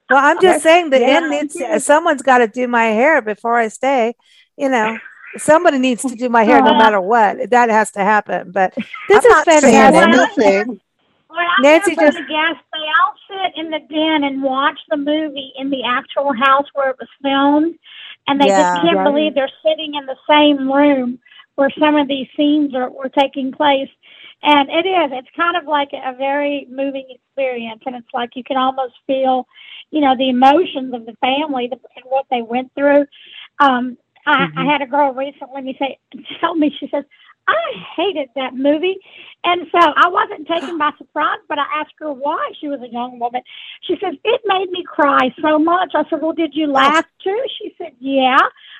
Well, 0.08 0.24
I'm 0.24 0.40
just 0.40 0.62
saying 0.68 0.90
the 0.90 1.00
Yeah. 1.00 1.18
inn 1.18 1.30
needs 1.30 1.84
someone's 1.84 2.22
got 2.22 2.38
to 2.38 2.46
do 2.46 2.68
my 2.68 2.84
hair 2.84 3.20
before 3.20 3.56
I 3.56 3.66
stay. 3.66 4.14
You 4.56 4.68
know, 4.68 4.98
somebody 5.36 5.78
needs 5.80 6.02
to 6.02 6.14
do 6.14 6.28
my 6.28 6.44
hair 6.44 6.62
no 6.62 6.74
Uh, 6.74 6.78
matter 6.78 7.00
what. 7.00 7.50
That 7.50 7.70
has 7.70 7.90
to 7.92 8.04
happen. 8.04 8.52
But 8.52 8.72
this 8.76 8.86
I'm 9.10 9.16
is 9.18 9.24
not 9.26 9.44
saying 9.46 9.62
fantastic. 9.62 10.78
Anything. 11.38 11.62
Well, 11.62 11.68
I 11.72 11.76
Nancy 11.76 11.94
just- 11.96 12.16
the 12.16 12.22
guests. 12.24 12.62
They 12.72 12.78
all 12.80 13.14
sit 13.28 13.56
in 13.56 13.70
the 13.70 13.80
den 13.80 14.24
and 14.24 14.42
watch 14.42 14.78
the 14.88 14.96
movie 14.96 15.52
in 15.56 15.70
the 15.70 15.82
actual 15.84 16.32
house 16.32 16.66
where 16.74 16.90
it 16.90 16.96
was 16.98 17.08
filmed, 17.22 17.78
and 18.28 18.40
they 18.40 18.46
Yeah. 18.46 18.58
just 18.74 18.82
can't 18.82 18.96
Yeah. 18.98 19.04
believe 19.04 19.34
they're 19.34 19.48
sitting 19.64 19.94
in 19.94 20.06
the 20.06 20.16
same 20.28 20.70
room 20.70 21.18
where 21.56 21.70
some 21.78 21.96
of 21.96 22.06
these 22.08 22.28
scenes 22.36 22.74
are 22.74 22.90
were 22.90 23.08
taking 23.08 23.52
place. 23.52 23.90
And 24.42 24.68
it 24.70 24.84
is. 24.86 25.12
It's 25.12 25.30
kind 25.34 25.56
of 25.56 25.64
like 25.64 25.92
a 25.94 26.12
very 26.12 26.66
moving 26.70 27.06
experience, 27.10 27.82
and 27.86 27.96
it's 27.96 28.12
like 28.12 28.36
you 28.36 28.44
can 28.44 28.58
almost 28.58 28.94
feel, 29.06 29.48
you 29.90 30.00
know, 30.02 30.14
the 30.14 30.28
emotions 30.28 30.92
of 30.92 31.06
the 31.06 31.14
family 31.22 31.70
and 31.70 31.80
what 32.04 32.26
they 32.30 32.42
went 32.42 32.70
through. 32.74 33.06
Um, 33.60 33.96
I, 34.26 34.48
I 34.56 34.64
had 34.64 34.82
a 34.82 34.86
girl 34.86 35.12
recently 35.14 35.62
me 35.62 35.76
say, 35.78 35.98
tell 36.40 36.54
me, 36.54 36.70
she 36.78 36.88
says, 36.88 37.04
I 37.48 37.54
hated 37.96 38.28
that 38.36 38.54
movie. 38.54 38.96
And 39.44 39.66
so 39.70 39.78
I 39.78 40.08
wasn't 40.08 40.48
taken 40.48 40.78
by 40.78 40.90
surprise, 40.98 41.38
but 41.48 41.58
I 41.58 41.64
asked 41.80 41.94
her 41.98 42.12
why. 42.12 42.50
She 42.60 42.68
was 42.68 42.80
a 42.82 42.88
young 42.92 43.18
woman. 43.18 43.42
She 43.82 43.94
says, 44.02 44.14
It 44.24 44.40
made 44.46 44.70
me 44.70 44.82
cry 44.84 45.30
so 45.40 45.58
much. 45.58 45.92
I 45.94 46.04
said, 46.10 46.20
Well, 46.22 46.32
did 46.32 46.54
you 46.54 46.66
laugh 46.66 47.04
too? 47.22 47.40
She 47.58 47.74
said, 47.78 47.92
Yeah. 48.00 48.38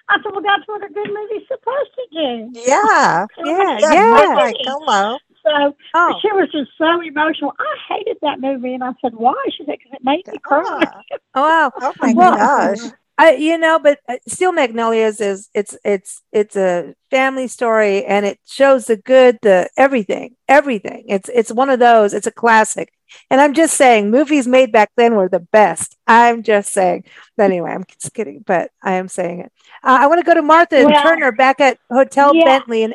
I 0.08 0.16
said, 0.22 0.32
Well, 0.32 0.42
that's 0.42 0.66
what 0.66 0.84
a 0.84 0.88
good 0.92 1.08
movie's 1.08 1.46
supposed 1.48 1.90
to 1.94 2.06
do. 2.12 2.50
Yeah. 2.52 3.26
Yeah, 3.38 3.78
Yeah. 3.80 3.92
yeah. 3.92 4.34
Like, 4.34 4.56
hello. 4.64 5.18
So 5.44 5.76
Oh, 5.94 6.20
she 6.20 6.32
was 6.32 6.48
just 6.50 6.70
so 6.78 7.00
emotional. 7.00 7.52
I 7.58 7.94
hated 7.94 8.18
that 8.22 8.40
movie. 8.40 8.74
And 8.74 8.82
I 8.82 8.92
said, 9.00 9.14
Why? 9.14 9.34
She 9.56 9.64
said, 9.64 9.76
Because 9.78 9.92
it 9.92 10.04
made 10.04 10.26
me 10.32 10.38
cry. 10.42 10.86
Oh 11.34 11.42
wow. 11.42 11.72
Oh 11.80 11.94
my 12.00 12.12
Well, 12.14 12.36
gosh. 12.36 12.80
I, 13.18 13.34
you 13.36 13.56
know, 13.56 13.78
but 13.78 14.00
uh, 14.08 14.16
Steel 14.28 14.52
Magnolias 14.52 15.20
is 15.20 15.48
it's 15.54 15.76
it's 15.84 16.22
it's 16.32 16.54
a 16.54 16.94
family 17.10 17.48
story, 17.48 18.04
and 18.04 18.26
it 18.26 18.38
shows 18.46 18.86
the 18.86 18.96
good, 18.96 19.38
the 19.40 19.70
everything, 19.76 20.36
everything. 20.48 21.04
It's 21.08 21.30
it's 21.30 21.50
one 21.50 21.70
of 21.70 21.78
those. 21.78 22.12
It's 22.12 22.26
a 22.26 22.32
classic, 22.32 22.92
and 23.30 23.40
I'm 23.40 23.54
just 23.54 23.74
saying, 23.74 24.10
movies 24.10 24.46
made 24.46 24.70
back 24.70 24.90
then 24.96 25.14
were 25.14 25.30
the 25.30 25.40
best. 25.40 25.96
I'm 26.06 26.42
just 26.42 26.72
saying. 26.74 27.04
But 27.38 27.44
anyway, 27.44 27.70
I'm 27.70 27.84
just 27.84 28.12
kidding, 28.12 28.44
but 28.46 28.70
I 28.82 28.92
am 28.92 29.08
saying 29.08 29.40
it. 29.40 29.52
Uh, 29.82 29.98
I 30.00 30.06
want 30.08 30.20
to 30.20 30.26
go 30.26 30.34
to 30.34 30.42
Martha 30.42 30.76
and 30.76 30.90
Well, 30.90 31.02
Turner 31.02 31.32
back 31.32 31.58
at 31.60 31.78
Hotel 31.90 32.34
yeah. 32.34 32.44
Bentley 32.44 32.82
in 32.82 32.94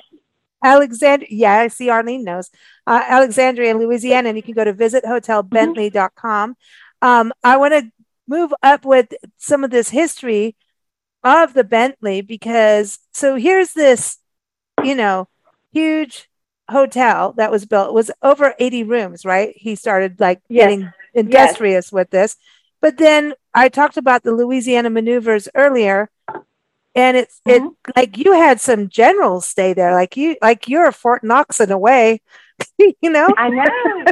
Alexandria. 0.63 1.29
Yeah, 1.31 1.53
I 1.53 1.67
see 1.67 1.89
Arlene 1.89 2.23
knows 2.23 2.51
uh, 2.85 3.03
Alexandria, 3.07 3.75
Louisiana, 3.75 4.29
and 4.29 4.37
you 4.37 4.43
can 4.43 4.53
go 4.53 4.63
to 4.63 4.73
visithotelbentley.com. 4.73 6.55
Um, 7.01 7.33
I 7.43 7.57
want 7.57 7.73
to 7.73 7.91
move 8.31 8.53
up 8.63 8.85
with 8.85 9.13
some 9.37 9.63
of 9.63 9.71
this 9.71 9.89
history 9.89 10.55
of 11.23 11.53
the 11.53 11.65
Bentley 11.65 12.21
because 12.21 12.97
so 13.13 13.35
here's 13.35 13.73
this, 13.73 14.17
you 14.83 14.95
know, 14.95 15.27
huge 15.73 16.29
hotel 16.69 17.33
that 17.33 17.51
was 17.51 17.65
built 17.65 17.89
It 17.89 17.93
was 17.93 18.09
over 18.23 18.55
80 18.57 18.83
rooms, 18.83 19.25
right? 19.25 19.53
He 19.55 19.75
started 19.75 20.19
like 20.19 20.41
Yes. 20.47 20.63
getting 20.63 20.93
industrious 21.13 21.91
with 21.91 22.09
this. 22.09 22.37
But 22.79 22.97
then 22.97 23.33
I 23.53 23.67
talked 23.69 23.97
about 23.97 24.23
the 24.23 24.31
Louisiana 24.31 24.89
maneuvers 24.89 25.49
earlier 25.53 26.09
and 26.95 27.17
it's 27.17 27.41
it 27.45 27.61
mm-hmm. 27.61 27.91
like 27.95 28.17
you 28.17 28.33
had 28.33 28.59
some 28.59 28.89
generals 28.89 29.47
stay 29.47 29.73
there 29.73 29.93
like 29.93 30.17
you 30.17 30.37
like 30.41 30.67
you're 30.67 30.91
Fort 30.91 31.23
Knox 31.23 31.59
in 31.59 31.71
a 31.71 31.77
way, 31.77 32.21
you 32.77 33.09
know? 33.09 33.27
I 33.37 33.49
know. 33.49 34.05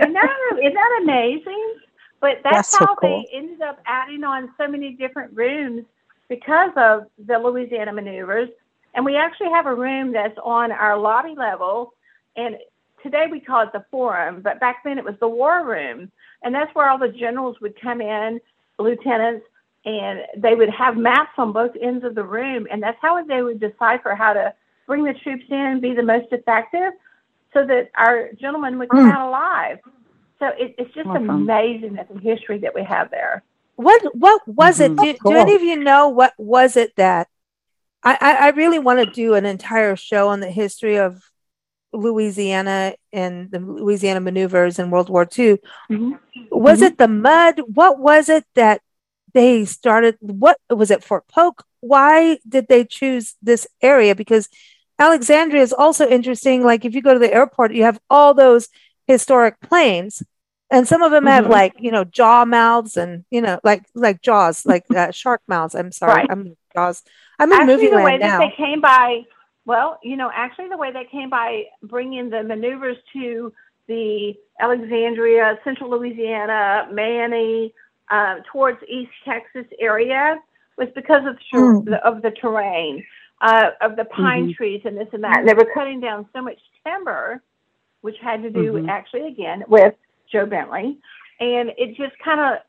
I 0.00 0.06
know. 0.06 0.58
Isn't 0.58 0.74
that 0.74 1.00
amazing? 1.02 1.74
But 2.20 2.38
that's, 2.44 2.54
That's 2.54 2.70
so 2.70 2.78
how 2.78 2.96
cool. 2.96 3.24
they 3.24 3.28
ended 3.32 3.62
up 3.62 3.78
adding 3.86 4.24
on 4.24 4.50
so 4.58 4.68
many 4.68 4.92
different 4.94 5.36
rooms 5.36 5.84
because 6.28 6.70
of 6.76 7.04
the 7.26 7.38
Louisiana 7.38 7.92
maneuvers. 7.92 8.48
And 8.94 9.04
we 9.04 9.16
actually 9.16 9.50
have 9.50 9.66
a 9.66 9.74
room 9.74 10.12
that's 10.12 10.38
on 10.44 10.72
our 10.72 10.98
lobby 10.98 11.34
level. 11.36 11.94
And 12.36 12.56
today 13.02 13.26
we 13.30 13.40
call 13.40 13.62
it 13.62 13.72
the 13.72 13.84
forum, 13.90 14.40
but 14.42 14.60
back 14.60 14.78
then 14.84 14.98
it 14.98 15.04
was 15.04 15.14
the 15.20 15.28
war 15.28 15.64
room. 15.66 16.10
And 16.42 16.54
that's 16.54 16.74
where 16.74 16.90
all 16.90 16.98
the 16.98 17.08
generals 17.08 17.56
would 17.60 17.80
come 17.80 18.00
in, 18.00 18.40
lieutenants, 18.78 19.46
and 19.84 20.20
they 20.38 20.54
would 20.54 20.70
have 20.70 20.96
maps 20.96 21.32
on 21.38 21.52
both 21.52 21.72
ends 21.80 22.04
of 22.04 22.14
the 22.14 22.24
room. 22.24 22.66
And 22.70 22.82
that's 22.82 22.98
how 23.02 23.22
they 23.24 23.42
would 23.42 23.60
decipher 23.60 24.14
how 24.14 24.32
to 24.32 24.54
bring 24.86 25.04
the 25.04 25.14
troops 25.14 25.44
in 25.50 25.56
and 25.58 25.82
be 25.82 25.94
the 25.94 26.02
most 26.02 26.28
effective 26.32 26.92
so 27.54 27.66
that 27.66 27.90
our 27.96 28.30
gentlemen 28.40 28.78
would 28.78 28.92
come 28.92 29.06
Mm. 29.06 29.12
out 29.12 29.28
alive. 29.28 29.78
So 30.38 30.46
it, 30.48 30.74
it's 30.78 30.94
just 30.94 31.08
Awesome. 31.08 31.28
amazing 31.30 31.94
that 31.94 32.08
the 32.12 32.20
history 32.20 32.58
that 32.58 32.74
we 32.74 32.84
have 32.84 33.10
there. 33.10 33.42
What 33.76 34.02
what 34.16 34.46
was 34.46 34.80
it? 34.80 34.92
Mhm. 34.92 35.02
Do, 35.04 35.12
do 35.12 35.18
Cool. 35.22 35.32
any 35.36 35.54
of 35.54 35.62
you 35.62 35.76
know 35.76 36.08
what 36.08 36.32
was 36.38 36.76
it 36.76 36.94
that 36.96 37.28
I, 38.02 38.16
I, 38.20 38.34
I 38.46 38.48
really 38.50 38.78
want 38.78 39.00
to 39.00 39.06
do 39.06 39.34
an 39.34 39.44
entire 39.44 39.96
show 39.96 40.28
on 40.28 40.40
the 40.40 40.50
history 40.50 40.98
of 40.98 41.22
Louisiana 41.92 42.94
and 43.12 43.50
the 43.50 43.58
Louisiana 43.58 44.20
maneuvers 44.20 44.78
in 44.78 44.90
World 44.90 45.08
War 45.10 45.26
II. 45.26 45.58
Was 46.50 46.82
it 46.82 46.98
the 46.98 47.08
mud? 47.08 47.60
What 47.66 47.98
was 47.98 48.28
it 48.28 48.44
that 48.54 48.80
they 49.34 49.64
started? 49.64 50.16
What 50.20 50.58
was 50.70 50.90
it 50.90 51.02
Fort 51.04 51.26
Polk? 51.28 51.64
Why 51.80 52.38
did 52.48 52.66
they 52.68 52.84
choose 52.84 53.36
this 53.42 53.66
area? 53.82 54.14
Because 54.14 54.48
Alexandria 54.98 55.62
is 55.62 55.72
also 55.72 56.08
interesting. 56.08 56.64
Like 56.64 56.84
if 56.84 56.94
you 56.94 57.02
go 57.02 57.12
to 57.14 57.18
the 57.20 57.32
airport, 57.32 57.74
you 57.74 57.84
have 57.84 58.00
all 58.10 58.34
those 58.34 58.68
historic 59.08 59.60
planes, 59.60 60.22
and 60.70 60.86
some 60.86 61.02
of 61.02 61.10
them 61.10 61.26
have 61.26 61.46
Mhm. 61.46 61.50
like 61.50 61.74
you 61.80 61.90
know 61.90 62.04
jaw 62.04 62.44
mouths 62.44 62.96
and 62.96 63.24
you 63.30 63.40
know 63.40 63.58
like 63.64 63.82
like 63.94 64.20
jaws, 64.22 64.64
like 64.64 64.84
uh, 64.94 65.10
shark 65.20 65.42
mouths. 65.48 65.74
I'm 65.74 65.90
sorry, 65.90 66.12
Right. 66.22 66.30
I'm 66.30 66.56
jaws. 66.74 67.02
I'm 67.40 67.50
in 67.52 67.58
actually, 67.60 67.74
movie 67.74 67.88
the 67.90 67.96
way 67.96 68.02
land 68.04 68.22
that 68.22 68.38
they 68.38 68.54
came 68.56 68.80
by, 68.80 69.22
well, 69.64 69.98
you 70.04 70.16
know, 70.16 70.30
actually 70.32 70.68
the 70.68 70.76
way 70.76 70.92
they 70.92 71.04
came 71.10 71.30
by 71.30 71.64
bringing 71.82 72.30
the 72.30 72.42
maneuvers 72.44 72.96
to 73.14 73.52
the 73.88 74.34
Alexandria, 74.60 75.58
Central 75.64 75.90
Louisiana, 75.90 76.88
Manny, 76.92 77.72
uh, 78.10 78.36
towards 78.52 78.78
East 78.88 79.12
Texas 79.24 79.66
area 79.80 80.36
was 80.76 80.88
because 80.94 81.24
of 81.26 81.36
ter- 81.50 81.74
Mm. 81.74 81.84
the, 81.86 81.96
of 82.06 82.20
the 82.22 82.30
terrain, 82.32 83.04
uh, 83.40 83.70
of 83.80 83.96
the 83.96 84.04
pine 84.04 84.52
trees 84.54 84.82
and 84.84 84.96
this 84.96 85.08
and 85.12 85.24
that. 85.24 85.38
And 85.38 85.48
they 85.48 85.54
were 85.54 85.70
cutting 85.74 86.00
down 86.00 86.28
so 86.34 86.42
much 86.42 86.58
timber, 86.84 87.42
which 88.02 88.18
had 88.18 88.42
to 88.42 88.50
do 88.50 88.74
Mhm. 88.74 88.88
actually 88.88 89.26
again 89.26 89.64
with 89.68 89.94
Joe 90.30 90.46
Bentley, 90.46 90.98
and 91.40 91.72
it 91.76 91.94
just 91.96 92.18
kind 92.18 92.40
of 92.40 92.62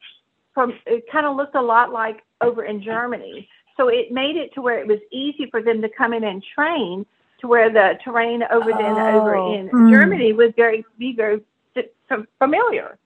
from 0.53 0.73
it 0.85 1.09
kind 1.11 1.25
of 1.25 1.35
looked 1.35 1.55
a 1.55 1.61
lot 1.61 1.91
like 1.91 2.23
over 2.41 2.63
in 2.63 2.81
Germany. 2.81 3.47
So 3.77 3.87
it 3.87 4.11
made 4.11 4.35
it 4.35 4.53
to 4.53 4.61
where 4.61 4.79
it 4.79 4.87
was 4.87 4.99
easy 5.11 5.45
for 5.47 5.61
them 5.61 5.81
to 5.81 5.89
come 5.89 6.13
in 6.13 6.23
and 6.23 6.43
train 6.43 7.05
to 7.39 7.47
where 7.47 7.69
the 7.69 7.97
terrain 8.03 8.43
over 8.51 8.71
then 8.73 8.97
over 8.97 9.35
Oh. 9.37 9.53
in 9.53 9.69
Mm. 9.69 9.89
Germany 9.89 10.33
was 10.33 10.51
very 10.55 10.83
be 10.97 11.13
very 11.13 11.41
familiar. 12.39 12.97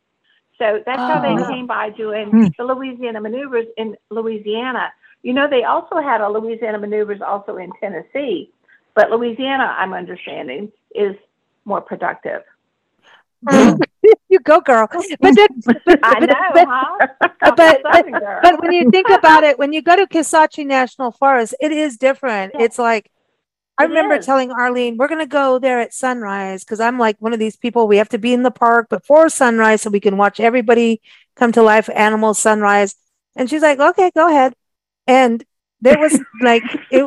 So 0.58 0.82
that's 0.86 1.00
how 1.00 1.20
they 1.20 1.34
Oh. 1.34 1.48
came 1.48 1.68
by 1.68 1.90
doing 1.90 2.32
Mm. 2.32 2.56
the 2.56 2.64
Louisiana 2.64 3.22
maneuvers 3.22 3.68
in 3.78 3.98
Louisiana. 4.10 4.92
You 5.22 5.34
know, 5.34 5.48
they 5.48 5.64
also 5.64 5.98
had 5.98 6.22
a 6.22 6.30
Louisiana 6.30 6.80
maneuvers 6.80 7.22
also 7.22 7.58
in 7.58 7.72
Tennessee, 7.80 8.50
but 8.96 9.12
Louisiana, 9.12 9.76
I'm 9.78 9.94
understanding, 9.94 10.72
is 10.96 11.16
more 11.66 11.82
productive. 11.82 12.42
Mm. 13.48 13.80
you 14.30 14.40
go, 14.40 14.62
girl. 14.62 14.88
But 15.20 15.36
then, 15.36 15.48
but, 15.66 15.82
I 16.04 16.20
but- 16.20 16.30
know, 16.30 16.36
but- 16.54 16.68
huh? 16.70 17.08
but- 17.22 17.56
but- 17.58 17.82
Southern 17.94 18.12
girl. 18.14 18.40
but 18.42 18.62
when 18.62 18.72
you 18.72 18.90
think 18.90 19.10
about 19.20 19.44
it, 19.44 19.60
when 19.60 19.74
you 19.74 19.82
go 19.82 19.96
to 19.96 20.08
Kisatchie 20.08 20.66
National 20.66 21.12
Forest, 21.12 21.56
it 21.60 21.72
is 21.72 21.98
different. 21.98 22.54
Yeah. 22.56 22.66
It's 22.66 22.80
like 22.80 23.10
I 23.78 23.86
It 23.86 23.88
remember 23.88 24.16
is. 24.16 24.26
telling 24.26 24.52
Arlene, 24.52 24.98
we're 24.98 25.08
gonna 25.08 25.26
go 25.26 25.60
there 25.60 25.80
at 25.82 25.94
sunrise 25.94 26.64
because 26.64 26.80
I'm 26.80 27.00
like 27.00 27.18
one 27.20 27.34
of 27.34 27.40
these 27.40 27.56
people. 27.58 27.88
We 27.88 27.98
have 27.98 28.10
to 28.10 28.18
be 28.20 28.32
in 28.34 28.44
the 28.44 28.52
park 28.52 28.88
before 28.88 29.30
sunrise 29.30 29.82
so 29.82 29.90
we 29.90 30.00
can 30.00 30.16
watch 30.16 30.40
everybody 30.40 31.02
come 31.36 31.52
to 31.54 31.64
life, 31.64 31.90
animals 31.94 32.40
sunrise. 32.40 32.96
And 33.36 33.50
she's 33.50 33.64
like, 33.64 33.80
okay, 33.80 34.12
go 34.16 34.28
ahead. 34.30 34.54
And 35.08 35.44
there 35.82 35.98
was 35.98 36.18
like 36.42 36.64
it, 36.92 37.06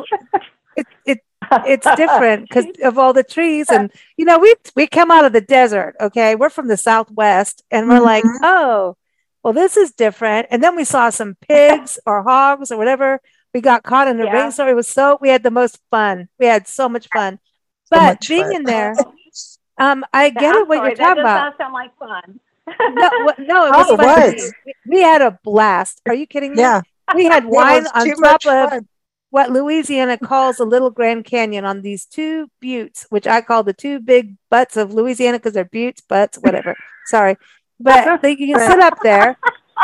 it, 0.75 0.85
it 1.05 1.19
it's 1.65 1.87
different 1.95 2.47
because 2.47 2.65
of 2.83 2.97
all 2.97 3.13
the 3.13 3.23
trees 3.23 3.69
and 3.69 3.91
you 4.17 4.25
know 4.25 4.37
we 4.39 4.53
we 4.75 4.87
come 4.87 5.11
out 5.11 5.25
of 5.25 5.33
the 5.33 5.41
desert 5.41 5.95
okay 6.01 6.35
we're 6.35 6.49
from 6.49 6.67
the 6.67 6.77
southwest 6.77 7.63
and 7.71 7.87
we're 7.87 7.99
like 7.99 8.23
Mhm. 8.23 8.39
oh 8.43 8.97
well 9.43 9.53
this 9.53 9.77
is 9.77 9.91
different 9.91 10.47
and 10.51 10.63
then 10.63 10.75
we 10.75 10.83
saw 10.83 11.09
some 11.09 11.35
pigs 11.41 11.99
or 12.05 12.23
hogs 12.23 12.71
or 12.71 12.77
whatever 12.77 13.21
we 13.53 13.61
got 13.61 13.83
caught 13.83 14.07
in 14.07 14.19
a 14.19 14.25
Yeah. 14.25 14.31
rainstorm 14.33 14.69
it 14.69 14.75
was 14.75 14.87
so 14.87 15.17
we 15.21 15.29
had 15.29 15.43
the 15.43 15.51
most 15.51 15.79
fun 15.91 16.27
we 16.39 16.45
had 16.47 16.67
so 16.67 16.89
much 16.89 17.07
fun 17.13 17.39
So 17.85 17.95
but 17.97 18.03
much 18.15 18.27
being 18.27 18.43
fun. 18.47 18.55
in 18.55 18.63
there 18.63 18.95
um 19.77 20.03
i 20.13 20.29
get 20.29 20.55
it 20.55 20.67
what 20.67 20.83
you're 20.83 20.95
that 20.95 20.97
talking 20.97 21.21
about 21.21 21.57
sound 21.57 21.73
like 21.73 21.91
fun. 21.97 22.39
no, 22.67 23.09
no 23.37 23.65
it 23.67 23.71
Oh, 23.73 23.77
was 23.77 23.89
it 23.91 23.97
fun 23.97 24.33
was. 24.33 24.53
We, 24.65 24.73
we 24.87 25.01
had 25.01 25.21
a 25.21 25.39
blast 25.43 26.01
are 26.07 26.15
you 26.15 26.25
kidding 26.27 26.53
me 26.55 26.61
Yeah. 26.61 26.81
we 27.15 27.25
had 27.25 27.45
wine 27.45 27.85
on 27.93 28.09
top 28.09 28.45
of 28.45 28.69
fun. 28.71 28.87
What 29.29 29.51
Louisiana 29.51 30.17
calls 30.17 30.57
the 30.57 30.65
Little 30.65 30.89
Grand 30.89 31.25
Canyon 31.25 31.65
on 31.65 31.81
these 31.81 32.05
two 32.05 32.49
buttes, 32.61 33.05
which 33.09 33.27
I 33.27 33.41
call 33.41 33.63
the 33.63 33.73
two 33.73 33.99
big 33.99 34.37
butts 34.49 34.77
of 34.77 34.93
Louisiana 34.93 35.37
because 35.37 35.53
they're 35.53 35.65
buttes, 35.65 36.01
butts, 36.01 36.37
whatever. 36.37 36.75
Sorry. 37.05 37.35
But 37.79 38.21
they, 38.21 38.31
you 38.31 38.55
can 38.55 38.71
sit 38.71 38.79
up 38.79 38.97
there. 39.03 39.37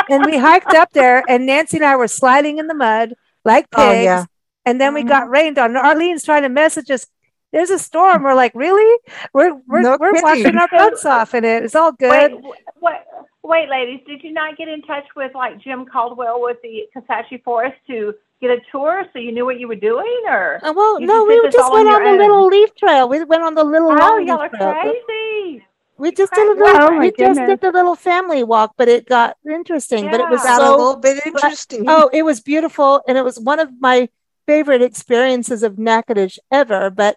And 0.09 0.25
we 0.25 0.37
hiked 0.37 0.73
up 0.73 0.91
there, 0.91 1.23
and 1.29 1.45
Nancy 1.45 1.77
and 1.77 1.85
I 1.85 1.95
were 1.95 2.07
sliding 2.07 2.57
in 2.57 2.65
the 2.65 2.73
mud 2.73 3.13
like 3.45 3.69
pigs. 3.69 3.79
Oh, 3.79 3.91
yeah. 3.91 4.25
And 4.65 4.81
then 4.81 4.93
we 4.93 5.01
mm-hmm. 5.01 5.09
got 5.09 5.29
rained 5.29 5.59
on. 5.59 5.75
Arlene's 5.75 6.23
trying 6.23 6.41
to 6.41 6.49
message 6.49 6.89
us. 6.89 7.05
There's 7.51 7.69
a 7.69 7.77
storm. 7.77 8.23
We're 8.23 8.33
like, 8.33 8.53
really? 8.55 8.99
We're 9.33 9.53
we're, 9.67 9.81
No 9.81 9.97
we're 9.99 10.19
washing 10.19 10.57
our 10.57 10.67
butts 10.67 11.05
off 11.05 11.35
in 11.35 11.45
it. 11.45 11.63
It's 11.63 11.75
all 11.75 11.91
good. 11.91 12.33
Wait, 12.33 12.55
wait, 12.81 12.95
wait, 13.43 13.69
ladies, 13.69 13.99
did 14.07 14.23
you 14.23 14.33
not 14.33 14.57
get 14.57 14.67
in 14.67 14.81
touch 14.81 15.05
with 15.15 15.35
like 15.35 15.61
Jim 15.61 15.85
Caldwell 15.85 16.41
with 16.41 16.57
the 16.63 16.87
Kisatchie 16.95 17.43
Forest 17.43 17.77
to 17.87 18.15
get 18.43 18.51
a 18.59 18.61
tour 18.71 19.03
so 19.11 19.19
you 19.19 19.31
knew 19.31 19.45
what 19.45 19.59
you 19.59 19.67
were 19.67 19.81
doing, 19.91 20.21
or? 20.27 20.59
Uh, 20.63 20.73
well, 20.75 20.99
no, 20.99 21.25
just 21.27 21.27
we 21.43 21.49
just 21.57 21.71
went 21.73 21.87
on 21.87 22.01
on 22.07 22.17
the 22.17 22.23
little 22.23 22.47
leaf 22.47 22.69
trail. 22.75 23.09
We 23.09 23.23
went 23.23 23.43
on 23.43 23.55
the 23.55 23.63
little 23.63 23.91
Oh, 23.91 24.17
y'all 24.17 24.39
are 24.39 24.49
trail. 24.49 24.73
crazy! 24.73 25.65
We 25.97 26.11
just 26.11 26.33
did 26.33 26.47
a 26.47 26.59
little. 26.59 26.81
Oh, 26.81 26.91
my 26.91 26.99
we 26.99 27.07
just 27.11 27.17
goodness. 27.39 27.49
did 27.49 27.61
the 27.61 27.71
little 27.71 27.95
family 27.95 28.43
walk, 28.43 28.73
but 28.77 28.87
it 28.89 29.05
got 29.07 29.37
interesting. 29.49 30.09
But 30.11 30.19
it 30.21 30.29
was 30.29 30.41
Yeah. 30.43 30.57
Got 30.57 30.67
a 30.67 30.75
little 30.75 30.95
bit 30.97 31.25
interesting. 31.25 31.85
Oh, 31.87 32.09
it 32.11 32.23
was 32.23 32.41
beautiful, 32.41 33.01
and 33.07 33.17
it 33.17 33.23
was 33.23 33.39
one 33.39 33.59
of 33.59 33.69
my 33.79 34.09
favorite 34.47 34.81
experiences 34.81 35.63
of 35.63 35.77
Natchitoches 35.77 36.39
ever. 36.51 36.89
But 36.89 37.15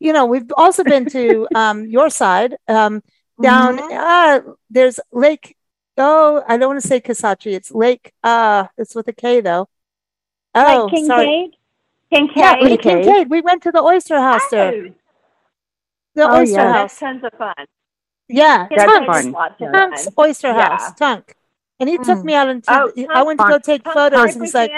you 0.00 0.12
know, 0.12 0.26
we've 0.26 0.50
also 0.56 0.82
been 0.84 1.06
to 1.10 1.46
um, 1.54 1.86
your 1.86 2.10
side 2.10 2.56
um, 2.66 3.02
down. 3.40 3.78
Mhm. 3.78 3.90
Uh, 3.92 4.52
there's 4.70 4.98
Lake. 5.12 5.56
Oh, 5.96 6.42
I 6.48 6.56
don't 6.56 6.70
want 6.70 6.82
to 6.82 6.88
say 6.88 7.00
Kisatchie. 7.00 7.52
It's 7.54 7.70
Lake. 7.70 8.12
Uh, 8.22 8.66
it's 8.76 8.94
with 8.96 9.06
a 9.06 9.12
K 9.12 9.40
though. 9.40 9.68
Oh, 10.54 10.88
like 10.92 11.06
sorry. 11.06 11.26
Kincaid. 11.26 11.56
Kincaid. 12.12 12.36
Yeah, 12.36 12.52
Lake 12.60 12.82
Kincaid. 12.82 13.04
Kincaid. 13.04 13.30
We 13.30 13.40
went 13.40 13.62
to 13.64 13.72
the 13.72 13.82
Oyster 13.82 14.18
House 14.20 14.42
there. 14.50 14.72
Oh, 14.74 14.90
The 16.14 16.22
Oh, 16.30 16.36
Oyster 16.40 16.56
yeah. 16.60 16.72
that's 16.72 16.92
House. 16.94 16.98
tons 17.00 17.24
of 17.24 17.32
fun. 17.38 17.54
Yeah, 18.28 18.68
That's 18.70 18.84
Tunks. 18.84 19.06
fun. 19.06 19.32
Lots 19.32 19.58
Tunk's 19.58 20.04
fun. 20.04 20.14
Oyster 20.26 20.48
Yeah. 20.48 20.68
House. 20.70 20.94
Tunk. 20.94 21.34
And 21.80 21.88
he 21.88 21.98
took 21.98 22.18
Mm. 22.18 22.24
me 22.24 22.34
out 22.34 22.48
into. 22.48 22.72
Oh, 22.72 22.92
the- 22.94 23.08
I 23.08 23.22
went 23.22 23.40
to 23.40 23.46
go 23.46 23.58
take 23.58 23.82
Tunks 23.82 23.94
photos, 23.94 24.16
Park 24.18 24.30
and 24.32 24.42
he's 24.42 24.54
like. 24.54 24.70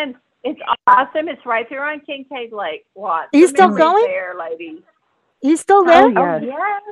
It's 0.44 0.60
awesome. 0.86 1.28
It's 1.28 1.44
right 1.44 1.68
there 1.68 1.84
on 1.84 2.00
Kincaid 2.00 2.52
Lake. 2.52 2.86
Lots. 2.96 3.28
He's 3.32 3.50
still 3.50 3.68
going? 3.68 4.06
there, 4.06 4.34
ladies. 4.38 4.80
"He's 5.42 5.60
still 5.60 5.84
there." 5.84 6.04
Oh, 6.04 6.12
Oh 6.16 6.36
Yes. 6.36 6.42
yes. 6.44 6.82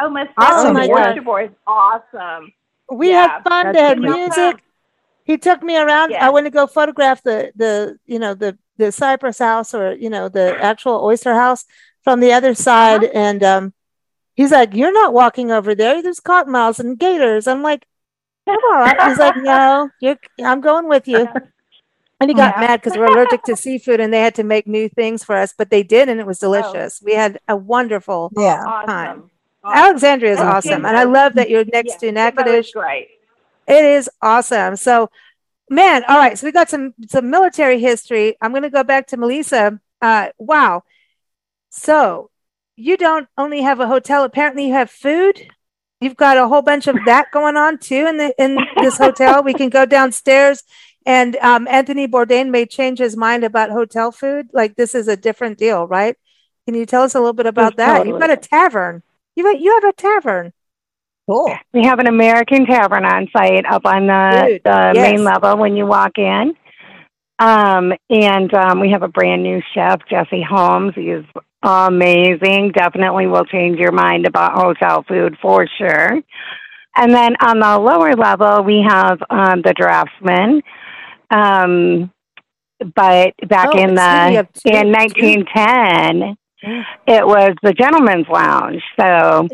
Oh, 0.00 0.10
Miss 0.10 0.28
Awesome. 0.36 0.70
Oh, 0.70 0.72
my 0.74 0.88
Oyster 0.88 1.14
God. 1.14 1.24
Boy 1.24 1.44
is 1.44 1.50
awesome. 1.66 2.52
we 2.90 3.10
Yeah, 3.10 3.28
had 3.28 3.42
fun. 3.44 3.66
that's 3.66 3.76
They 3.78 3.82
had 3.84 3.98
good. 4.02 4.10
music. 4.10 4.62
He 5.28 5.36
took 5.38 5.62
me 5.62 5.76
around. 5.76 6.10
Yeah. 6.10 6.26
I 6.26 6.30
went 6.30 6.46
to 6.46 6.50
go 6.50 6.66
photograph 6.66 7.22
the 7.22 7.52
the 7.54 7.98
you 8.06 8.18
know 8.18 8.34
the 8.34 8.58
the 8.78 8.90
Cypress 8.90 9.38
House 9.38 9.74
or 9.74 9.92
you 10.04 10.10
know 10.10 10.28
the 10.28 10.56
actual 10.70 10.96
Oyster 11.04 11.34
House 11.34 11.64
from 12.02 12.20
the 12.20 12.32
other 12.32 12.54
side, 12.54 13.04
Uh-huh. 13.04 13.12
and 13.26 13.40
um, 13.52 13.64
he's 14.34 14.52
like, 14.52 14.74
"You're 14.74 14.92
not 15.02 15.12
walking 15.12 15.52
over 15.52 15.74
there. 15.74 16.02
There's 16.02 16.20
cottonmouths 16.20 16.80
and 16.80 16.98
gators." 16.98 17.46
I'm 17.46 17.62
like, 17.62 17.84
"Come 18.46 18.56
on." 18.74 19.08
He's 19.08 19.18
like, 19.18 19.36
"No, 19.36 19.90
you're. 20.00 20.16
I'm 20.42 20.60
going 20.60 20.88
with 20.88 21.06
you." 21.06 21.28
And 22.20 22.28
he 22.30 22.34
got 22.34 22.54
Yeah. 22.56 22.66
mad 22.66 22.76
because 22.82 22.98
we're 22.98 23.12
allergic 23.14 23.44
to 23.44 23.54
seafood, 23.54 24.00
and 24.00 24.12
they 24.12 24.18
had 24.20 24.34
to 24.40 24.42
make 24.42 24.66
new 24.66 24.88
things 24.88 25.22
for 25.22 25.36
us, 25.36 25.54
but 25.56 25.70
they 25.70 25.84
did, 25.84 26.08
and 26.08 26.18
it 26.18 26.26
was 26.26 26.40
delicious. 26.40 27.00
We 27.00 27.14
had 27.14 27.38
a 27.46 27.54
wonderful. 27.54 28.32
Yeah. 28.36 28.58
Awesome. 28.66 28.86
Time. 28.88 29.30
Awesome. 29.62 29.78
Alexandria 29.84 30.32
is 30.32 30.40
awesome, 30.40 30.84
and 30.84 30.96
I 30.96 31.04
love 31.04 31.34
that 31.34 31.48
you're 31.48 31.64
next 31.66 32.02
Yeah, 32.02 32.10
to 32.10 32.12
Natchitoches. 32.18 32.72
great. 32.72 33.06
It 33.68 33.84
is 33.84 34.10
awesome. 34.22 34.76
So, 34.76 35.10
man, 35.70 36.04
all 36.08 36.16
right. 36.18 36.38
So 36.38 36.46
we 36.46 36.52
got 36.52 36.70
some 36.70 36.94
some 37.08 37.30
military 37.30 37.80
history. 37.80 38.36
I'm 38.40 38.52
going 38.52 38.62
to 38.62 38.70
go 38.70 38.82
back 38.84 39.08
to 39.08 39.16
Melissa. 39.18 39.80
Uh, 40.00 40.28
wow. 40.38 40.84
So 41.70 42.30
you 42.76 42.96
don't 42.96 43.28
only 43.36 43.62
have 43.62 43.80
a 43.80 43.86
hotel. 43.88 44.24
Apparently, 44.24 44.68
you 44.68 44.72
have 44.74 44.90
food. 44.90 45.46
you've 46.00 46.16
got 46.16 46.36
a 46.36 46.48
whole 46.48 46.62
bunch 46.62 46.86
of 46.86 46.96
that 47.06 47.30
going 47.32 47.56
on 47.56 47.78
too 47.78 48.06
in 48.06 48.16
the 48.16 48.34
in 48.38 48.58
this 48.80 48.98
hotel. 48.98 49.42
We 49.42 49.54
can 49.54 49.68
go 49.68 49.84
downstairs, 49.86 50.62
and 51.06 51.36
um, 51.36 51.66
Anthony 51.68 52.06
Bourdain 52.08 52.50
may 52.50 52.66
change 52.66 52.98
his 52.98 53.16
mind 53.16 53.44
about 53.44 53.70
hotel 53.70 54.12
food. 54.12 54.48
Like 54.52 54.76
this 54.76 54.94
is 54.94 55.08
a 55.08 55.16
different 55.16 55.58
deal, 55.58 55.86
right? 55.86 56.16
Can 56.66 56.74
you 56.74 56.86
tell 56.86 57.02
us 57.02 57.14
a 57.14 57.18
little 57.18 57.32
bit 57.32 57.46
about 57.46 57.76
that? 57.76 58.06
You've 58.06 58.20
got 58.20 58.30
a 58.30 58.36
tavern. 58.36 59.02
You 59.36 59.56
you 59.56 59.74
have 59.74 59.84
a 59.84 59.92
tavern. 59.92 60.52
Cool. 61.28 61.54
We 61.74 61.84
have 61.84 61.98
an 61.98 62.06
American 62.06 62.64
Tavern 62.64 63.04
on 63.04 63.28
site 63.36 63.66
up 63.66 63.84
on 63.84 64.06
the, 64.06 64.60
the 64.64 64.92
yes. 64.94 64.96
main 64.96 65.24
level 65.24 65.58
when 65.58 65.76
you 65.76 65.84
walk 65.84 66.12
in. 66.16 66.54
Um, 67.38 67.92
and 68.08 68.52
um, 68.54 68.80
we 68.80 68.90
have 68.92 69.02
a 69.02 69.08
brand 69.08 69.42
new 69.42 69.60
chef, 69.74 70.00
Jesse 70.08 70.42
Holmes. 70.42 70.94
He's 70.94 71.24
amazing. 71.62 72.72
Definitely 72.72 73.26
will 73.26 73.44
change 73.44 73.78
your 73.78 73.92
mind 73.92 74.26
about 74.26 74.54
hotel 74.58 75.04
food 75.06 75.36
for 75.42 75.66
sure. 75.76 76.20
And 76.96 77.12
then 77.12 77.36
on 77.40 77.60
the 77.60 77.78
lower 77.78 78.14
level, 78.14 78.64
we 78.64 78.82
have 78.88 79.18
um, 79.28 79.62
the 79.62 79.74
Draftsman. 79.76 80.62
Um, 81.30 82.10
but 82.80 83.34
back 83.46 83.68
Oh, 83.74 83.78
in 83.78 83.94
the 83.94 84.48
in 84.64 84.92
1910, 84.92 85.44
Mm. 85.54 86.36
It 86.62 87.26
was 87.26 87.54
the 87.62 87.72
Gentleman's 87.72 88.26
Lounge. 88.28 88.82
So 88.98 89.48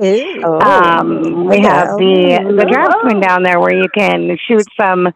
um, 0.60 1.44
we 1.46 1.60
have 1.60 1.96
the 1.98 2.54
the 2.56 2.66
draftsman 2.70 3.20
down 3.20 3.42
there 3.42 3.60
where 3.60 3.74
you 3.74 3.88
can 3.94 4.36
shoot 4.48 4.64
some 4.80 5.08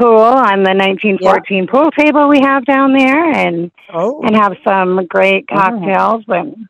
pool 0.00 0.20
on 0.20 0.62
the 0.62 0.74
1914 0.74 1.66
pool 1.66 1.90
table 1.92 2.28
we 2.28 2.40
have 2.40 2.64
down 2.64 2.92
there, 2.92 3.32
and 3.32 3.70
oh. 3.92 4.20
and 4.24 4.34
have 4.36 4.54
some 4.66 5.06
great 5.06 5.46
cocktails. 5.48 6.24
And 6.28 6.68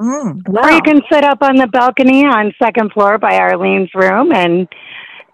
Mm. 0.00 0.40
or 0.48 0.70
you 0.70 0.80
can 0.80 1.02
sit 1.12 1.24
up 1.24 1.42
on 1.42 1.56
the 1.56 1.66
balcony 1.66 2.24
on 2.24 2.54
second 2.58 2.90
floor 2.92 3.18
by 3.18 3.36
Arlene's 3.36 3.90
room 3.94 4.32
and 4.32 4.66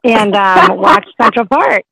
and 0.02 0.34
um, 0.34 0.78
watch 0.80 1.06
Central 1.20 1.46
Park. 1.46 1.84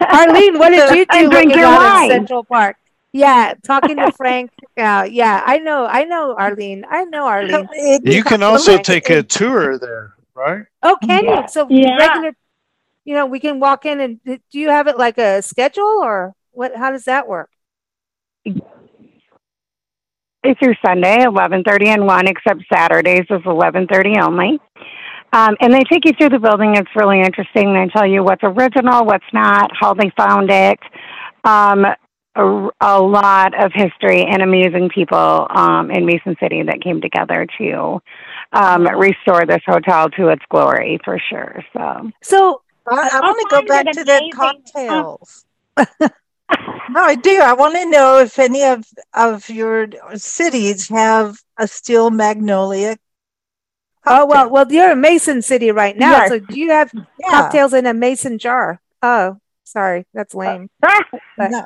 Arlene, 0.00 0.56
what 0.56 0.70
did 0.70 0.96
you 0.96 1.04
do 1.10 1.18
And 1.18 1.28
when 1.28 1.30
drink 1.48 1.54
you 1.56 1.62
your 1.62 1.70
wine. 1.70 2.04
in 2.04 2.10
Central 2.18 2.44
Park? 2.44 2.76
Yeah, 3.12 3.54
talking 3.64 3.96
to 3.96 4.12
Frank. 4.12 4.50
Yeah, 4.76 5.04
yeah, 5.04 5.42
I 5.44 5.58
know, 5.58 5.86
I 5.86 6.04
know, 6.04 6.36
Arlene. 6.38 6.84
I 6.88 7.04
know 7.04 7.26
Arlene. 7.26 7.68
You 8.02 8.22
can 8.22 8.42
also 8.42 8.78
take 8.78 9.10
a 9.10 9.22
tour 9.22 9.78
there, 9.78 10.14
right? 10.34 10.64
Oh, 10.82 10.96
can 11.02 11.24
you? 11.24 11.48
So 11.48 11.66
Yeah. 11.68 11.96
regular, 11.98 12.32
you 13.04 13.14
know, 13.14 13.26
we 13.26 13.40
can 13.40 13.60
walk 13.60 13.84
in 13.84 14.00
and 14.00 14.20
do 14.24 14.38
you 14.52 14.68
have 14.70 14.86
it 14.86 14.96
like 14.96 15.18
a 15.18 15.42
schedule 15.42 15.84
or 16.02 16.34
what? 16.52 16.76
How 16.76 16.90
does 16.90 17.04
that 17.04 17.26
work? 17.28 17.50
It's 20.42 20.58
through 20.58 20.74
Sunday, 20.84 21.22
eleven 21.24 21.62
thirty 21.64 21.88
and 21.88 22.06
one, 22.06 22.26
except 22.26 22.62
Saturdays 22.72 23.26
is 23.28 23.42
eleven 23.44 23.86
thirty 23.86 24.14
only. 24.18 24.58
Um, 25.32 25.56
and 25.60 25.72
they 25.72 25.82
take 25.90 26.04
you 26.04 26.12
through 26.18 26.30
the 26.30 26.38
building. 26.38 26.76
It's 26.76 26.90
really 26.96 27.20
interesting. 27.20 27.74
They 27.74 27.88
tell 27.94 28.06
you 28.06 28.24
what's 28.24 28.42
original, 28.42 29.04
what's 29.04 29.24
not, 29.32 29.70
how 29.78 29.94
they 29.94 30.10
found 30.16 30.50
it. 30.50 30.78
Um, 31.44 31.84
a, 32.36 32.68
a 32.80 33.00
lot 33.00 33.60
of 33.62 33.72
history 33.74 34.24
and 34.24 34.42
amazing 34.42 34.88
people 34.94 35.46
um, 35.50 35.90
in 35.90 36.06
Mason 36.06 36.36
City 36.40 36.62
that 36.62 36.80
came 36.82 37.00
together 37.00 37.46
to 37.58 38.00
um, 38.52 38.86
restore 38.86 39.46
this 39.46 39.62
hotel 39.66 40.08
to 40.10 40.28
its 40.28 40.42
glory, 40.50 40.98
for 41.04 41.18
sure. 41.28 41.62
So, 41.72 42.10
So, 42.22 42.62
I, 42.86 43.10
I 43.12 43.18
I 43.18 43.20
want 43.20 43.38
to 43.50 43.56
go 43.60 43.66
back 43.66 43.86
it 43.86 43.92
to 43.94 44.04
the 44.04 44.16
amazing. 44.16 44.32
cocktails. 44.32 45.44
no, 46.90 47.00
I 47.00 47.14
do. 47.14 47.40
I 47.40 47.52
want 47.52 47.74
to 47.74 47.88
know 47.90 48.18
if 48.18 48.38
any 48.38 48.64
of 48.64 48.84
of 49.14 49.48
your 49.48 49.88
cities 50.16 50.88
have 50.88 51.36
a 51.58 51.66
steel 51.68 52.10
magnolia. 52.10 52.96
oh 54.06 54.26
well, 54.26 54.48
well, 54.50 54.70
you're 54.72 54.92
in 54.92 55.00
Mason 55.00 55.42
City 55.42 55.70
right 55.70 55.96
now. 55.96 56.20
Right. 56.20 56.28
So 56.28 56.38
do 56.40 56.58
you 56.58 56.70
have 56.70 56.90
yeah. 57.20 57.30
cocktails 57.30 57.72
in 57.74 57.86
a 57.86 57.94
mason 57.94 58.38
jar? 58.38 58.80
Oh, 59.02 59.38
sorry, 59.64 60.06
that's 60.14 60.34
lame. 60.34 60.70
But- 60.82 61.50
No. 61.50 61.64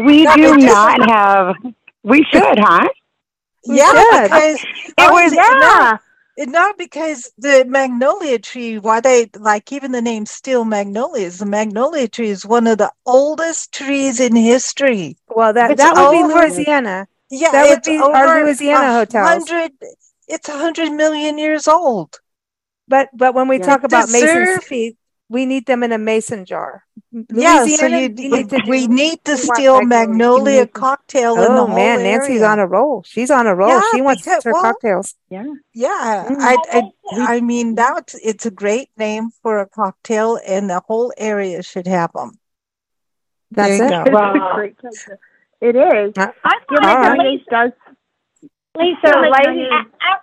We 0.00 0.24
No, 0.24 0.34
do 0.36 0.54
it 0.54 0.60
just- 0.60 0.66
not 0.66 1.10
have, 1.10 1.56
we 2.02 2.24
should, 2.24 2.58
huh? 2.58 2.88
We 3.68 3.78
yeah, 3.78 3.90
should. 3.92 4.22
because 4.24 4.64
It 4.64 4.94
oh, 4.98 5.12
was, 5.12 5.32
yeah. 5.34 6.00
not, 6.38 6.48
not 6.50 6.78
because 6.78 7.32
the 7.38 7.64
magnolia 7.66 8.38
tree. 8.38 8.78
Why 8.78 9.00
they 9.00 9.30
like 9.38 9.72
even 9.72 9.92
the 9.92 10.02
name 10.02 10.26
steel 10.26 10.64
magnolias? 10.64 11.38
The 11.38 11.46
magnolia 11.46 12.08
tree 12.08 12.28
is 12.28 12.44
one 12.44 12.66
of 12.66 12.78
the 12.78 12.90
oldest 13.06 13.72
trees 13.72 14.20
in 14.20 14.36
history. 14.36 15.16
Well, 15.28 15.52
that 15.54 15.70
It's 15.70 15.82
that 15.82 15.94
would 15.96 16.10
be 16.28 16.34
Louisiana. 16.34 17.06
Yeah, 17.30 17.52
That 17.52 17.68
would 17.68 17.78
it's 17.78 17.88
be 17.88 17.98
our 17.98 18.44
Louisiana 18.44 18.92
hotel. 18.98 19.26
Hundred, 19.26 19.72
it's 20.28 20.48
a 20.48 20.58
hundred 20.58 20.92
million 20.92 21.38
years 21.38 21.66
old. 21.66 22.20
But 22.86 23.08
but 23.14 23.34
when 23.34 23.48
we 23.48 23.58
Yeah. 23.58 23.64
talk 23.66 23.84
about 23.84 24.08
Mason 24.10 24.28
Deserve- 24.28 24.62
City, 24.64 24.96
we 25.28 25.46
need 25.46 25.66
them 25.66 25.82
in 25.82 25.90
a 25.92 25.98
mason 25.98 26.44
jar. 26.44 26.84
Yeah, 27.32 27.64
so 27.64 27.86
you, 27.86 28.08
we 28.16 28.28
need 28.28 28.50
to 28.50 28.60
we 28.68 28.86
need 28.86 29.18
the 29.24 29.32
want 29.32 29.56
steel 29.56 29.82
magnolia. 29.82 30.08
magnolia 30.08 30.54
You 30.54 30.60
need- 30.60 30.72
cocktail 30.74 31.34
in 31.36 31.54
the 31.54 31.60
Oh 31.62 31.66
man, 31.68 32.02
Nancy's 32.02 32.42
area. 32.42 32.46
on 32.46 32.58
a 32.58 32.66
roll. 32.66 33.02
She's 33.06 33.30
on 33.30 33.46
a 33.46 33.54
roll. 33.54 33.70
Yeah, 33.70 33.80
she 33.94 34.02
wants 34.02 34.22
because- 34.22 34.44
her 34.44 34.52
well, 34.52 34.62
cocktails. 34.62 35.14
Yeah. 35.30 35.44
Yeah, 35.72 36.26
Mm. 36.28 36.36
I, 36.40 36.56
I, 36.72 37.36
I 37.36 37.40
mean 37.40 37.74
that's 37.74 38.14
it's 38.22 38.44
a 38.46 38.50
great 38.50 38.90
name 38.96 39.30
for 39.42 39.58
a 39.60 39.66
cocktail, 39.66 40.38
and 40.46 40.68
the 40.68 40.80
whole 40.80 41.12
area 41.16 41.62
should 41.62 41.86
have 41.86 42.12
them. 42.12 42.32
That's 43.50 43.78
There 43.78 44.00
it. 44.02 44.06
you 44.06 44.12
go. 44.12 44.18
Wow. 44.18 44.58
It 45.60 45.76
is. 45.76 46.12
Uh, 46.18 46.28
I 46.44 46.58
Your 46.70 46.82
find 46.82 46.84
All 46.84 46.98
right. 47.00 47.40
does 47.50 47.72
Lisa, 48.76 49.08
Lisa, 49.08 49.18
lady- 49.20 49.68
I, 49.70 49.84
I, 50.00 50.16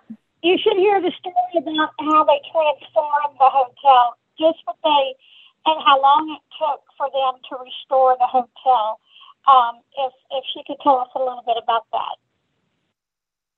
you 0.43 0.57
should 0.61 0.75
hear 0.77 1.01
the 1.01 1.11
story 1.19 1.55
about 1.57 1.89
how 1.99 2.23
they 2.25 2.39
transformed 2.51 3.37
the 3.39 3.49
hotel, 3.49 4.15
just 4.39 4.59
what 4.65 4.77
they, 4.83 5.15
and 5.65 5.77
how 5.85 6.01
long 6.01 6.35
it 6.35 6.43
took 6.57 6.81
for 6.97 7.07
them 7.11 7.39
to 7.49 7.63
restore 7.63 8.15
the 8.19 8.27
hotel. 8.27 8.99
Um, 9.47 9.81
if 9.97 10.13
if 10.31 10.43
she 10.53 10.61
could 10.67 10.77
tell 10.83 10.99
us 10.99 11.09
a 11.15 11.19
little 11.19 11.43
bit 11.45 11.57
about 11.61 11.85
that. 11.91 12.15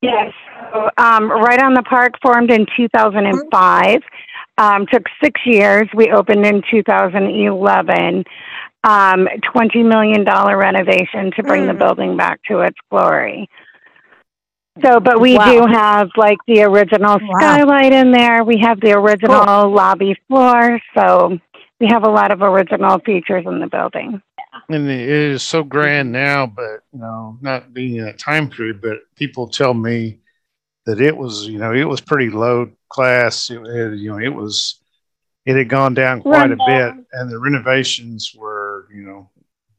Yes. 0.02 0.34
So, 0.74 0.90
um, 0.98 1.30
Wright 1.32 1.62
on 1.64 1.74
the 1.76 1.84
Park 1.84 2.14
formed 2.22 2.52
in 2.52 2.66
2005. 2.76 4.02
Um, 4.58 4.86
took 4.92 5.04
six 5.24 5.40
years. 5.46 5.88
We 5.96 6.12
opened 6.12 6.46
in 6.46 6.62
2011. 6.70 8.26
Um, 8.84 9.28
$20 9.56 9.86
million 9.88 10.26
renovation 10.26 11.32
to 11.38 11.44
bring 11.44 11.68
the 11.68 11.74
Mm. 11.74 11.80
building 11.80 12.18
back 12.18 12.42
to 12.50 12.60
its 12.60 12.76
glory. 12.92 13.48
So, 14.82 15.00
but 15.00 15.22
we 15.22 15.38
Wow. 15.38 15.46
do 15.46 15.66
have 15.72 16.10
like 16.18 16.40
the 16.48 16.64
original 16.64 17.20
Wow. 17.20 17.38
skylight 17.38 17.94
in 17.94 18.12
there. 18.12 18.44
We 18.44 18.58
have 18.60 18.80
the 18.80 18.94
original 18.94 19.70
lobby 19.70 20.18
floor. 20.28 20.80
So 20.98 21.38
we 21.80 21.88
have 21.88 22.04
a 22.04 22.10
lot 22.10 22.32
of 22.32 22.42
original 22.42 23.00
features 23.00 23.46
in 23.46 23.60
the 23.60 23.68
building. 23.68 24.22
And 24.70 24.90
it 24.90 25.10
is 25.10 25.44
so 25.44 25.64
grand 25.64 26.12
now, 26.12 26.48
but 26.48 26.82
you 26.92 27.00
know, 27.00 27.38
not 27.42 27.74
being 27.74 27.98
in 27.98 28.06
that 28.06 28.18
time 28.18 28.50
period, 28.50 28.82
but 28.82 29.00
people 29.16 29.48
tell 29.48 29.74
me 29.74 30.20
that 30.86 31.02
it 31.02 31.16
was, 31.16 31.48
you 31.48 31.60
know, 31.60 31.74
it 31.74 31.84
was 31.84 32.02
pretty 32.02 32.30
low 32.30 32.72
class. 32.90 33.50
It, 33.50 33.60
had, 33.60 34.00
you 34.00 34.10
know, 34.10 34.20
it 34.20 34.34
was, 34.34 34.82
it 35.46 35.56
had 35.56 35.70
gone 35.70 35.94
down 35.94 36.22
quite 36.22 36.52
a 36.52 36.58
bit, 36.66 36.94
and 37.12 37.30
the 37.30 37.40
renovations 37.40 38.34
were, 38.36 38.88
you 38.94 39.04
know, 39.04 39.30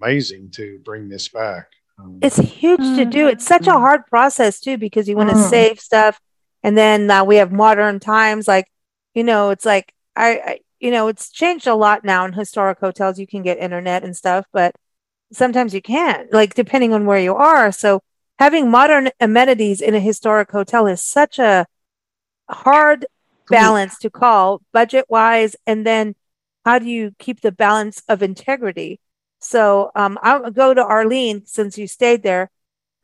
amazing 0.00 0.50
to 0.52 0.78
bring 0.84 1.08
this 1.08 1.28
back. 1.28 1.68
Um, 1.98 2.18
It's 2.22 2.36
huge 2.36 2.94
to 2.96 3.04
do. 3.04 3.28
It's 3.28 3.44
such 3.44 3.66
a 3.66 3.70
Mm. 3.70 3.80
hard 3.80 4.06
process 4.06 4.60
too 4.60 4.78
because 4.78 5.08
you 5.08 5.16
want 5.16 5.30
to 5.30 5.36
Mm. 5.36 5.50
save 5.50 5.80
stuff, 5.80 6.20
and 6.62 6.76
then 6.76 7.06
now 7.06 7.24
we 7.24 7.36
have 7.36 7.52
modern 7.52 8.00
times. 8.00 8.48
Like, 8.48 8.66
you 9.14 9.24
know, 9.24 9.50
it's 9.50 9.64
like 9.64 9.92
I, 10.16 10.30
I, 10.30 10.58
you 10.80 10.90
know, 10.90 11.08
it's 11.08 11.30
changed 11.30 11.66
a 11.66 11.74
lot 11.74 12.04
now 12.04 12.24
in 12.24 12.32
historic 12.32 12.78
hotels. 12.80 13.18
You 13.18 13.26
can 13.26 13.42
get 13.42 13.58
internet 13.58 14.04
and 14.04 14.16
stuff, 14.16 14.46
but 14.52 14.74
sometimes 15.32 15.74
you 15.74 15.82
can't. 15.82 16.32
Like 16.32 16.54
depending 16.54 16.92
on 16.92 17.04
where 17.06 17.18
you 17.18 17.34
are. 17.34 17.72
So 17.72 18.00
having 18.38 18.70
modern 18.70 19.10
amenities 19.20 19.80
in 19.80 19.94
a 19.94 20.00
historic 20.00 20.50
hotel 20.50 20.86
is 20.86 21.00
such 21.02 21.38
a 21.38 21.66
hard 22.48 23.06
balance 23.48 23.98
to 23.98 24.10
call 24.10 24.62
budget 24.72 25.04
wise 25.08 25.56
and 25.66 25.86
then 25.86 26.14
how 26.64 26.78
do 26.78 26.86
you 26.86 27.12
keep 27.18 27.40
the 27.40 27.52
balance 27.52 28.02
of 28.08 28.22
integrity 28.22 29.00
so 29.44 29.90
um, 29.94 30.18
i'll 30.22 30.50
go 30.50 30.74
to 30.74 30.82
arlene 30.82 31.44
since 31.46 31.78
you 31.78 31.86
stayed 31.86 32.22
there. 32.22 32.50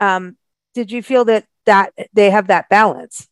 Um, 0.00 0.36
did 0.74 0.90
you 0.90 1.02
feel 1.02 1.24
that 1.26 1.46
that 1.66 1.92
they 2.12 2.30
have 2.30 2.46
that 2.48 2.68
balance? 2.68 3.28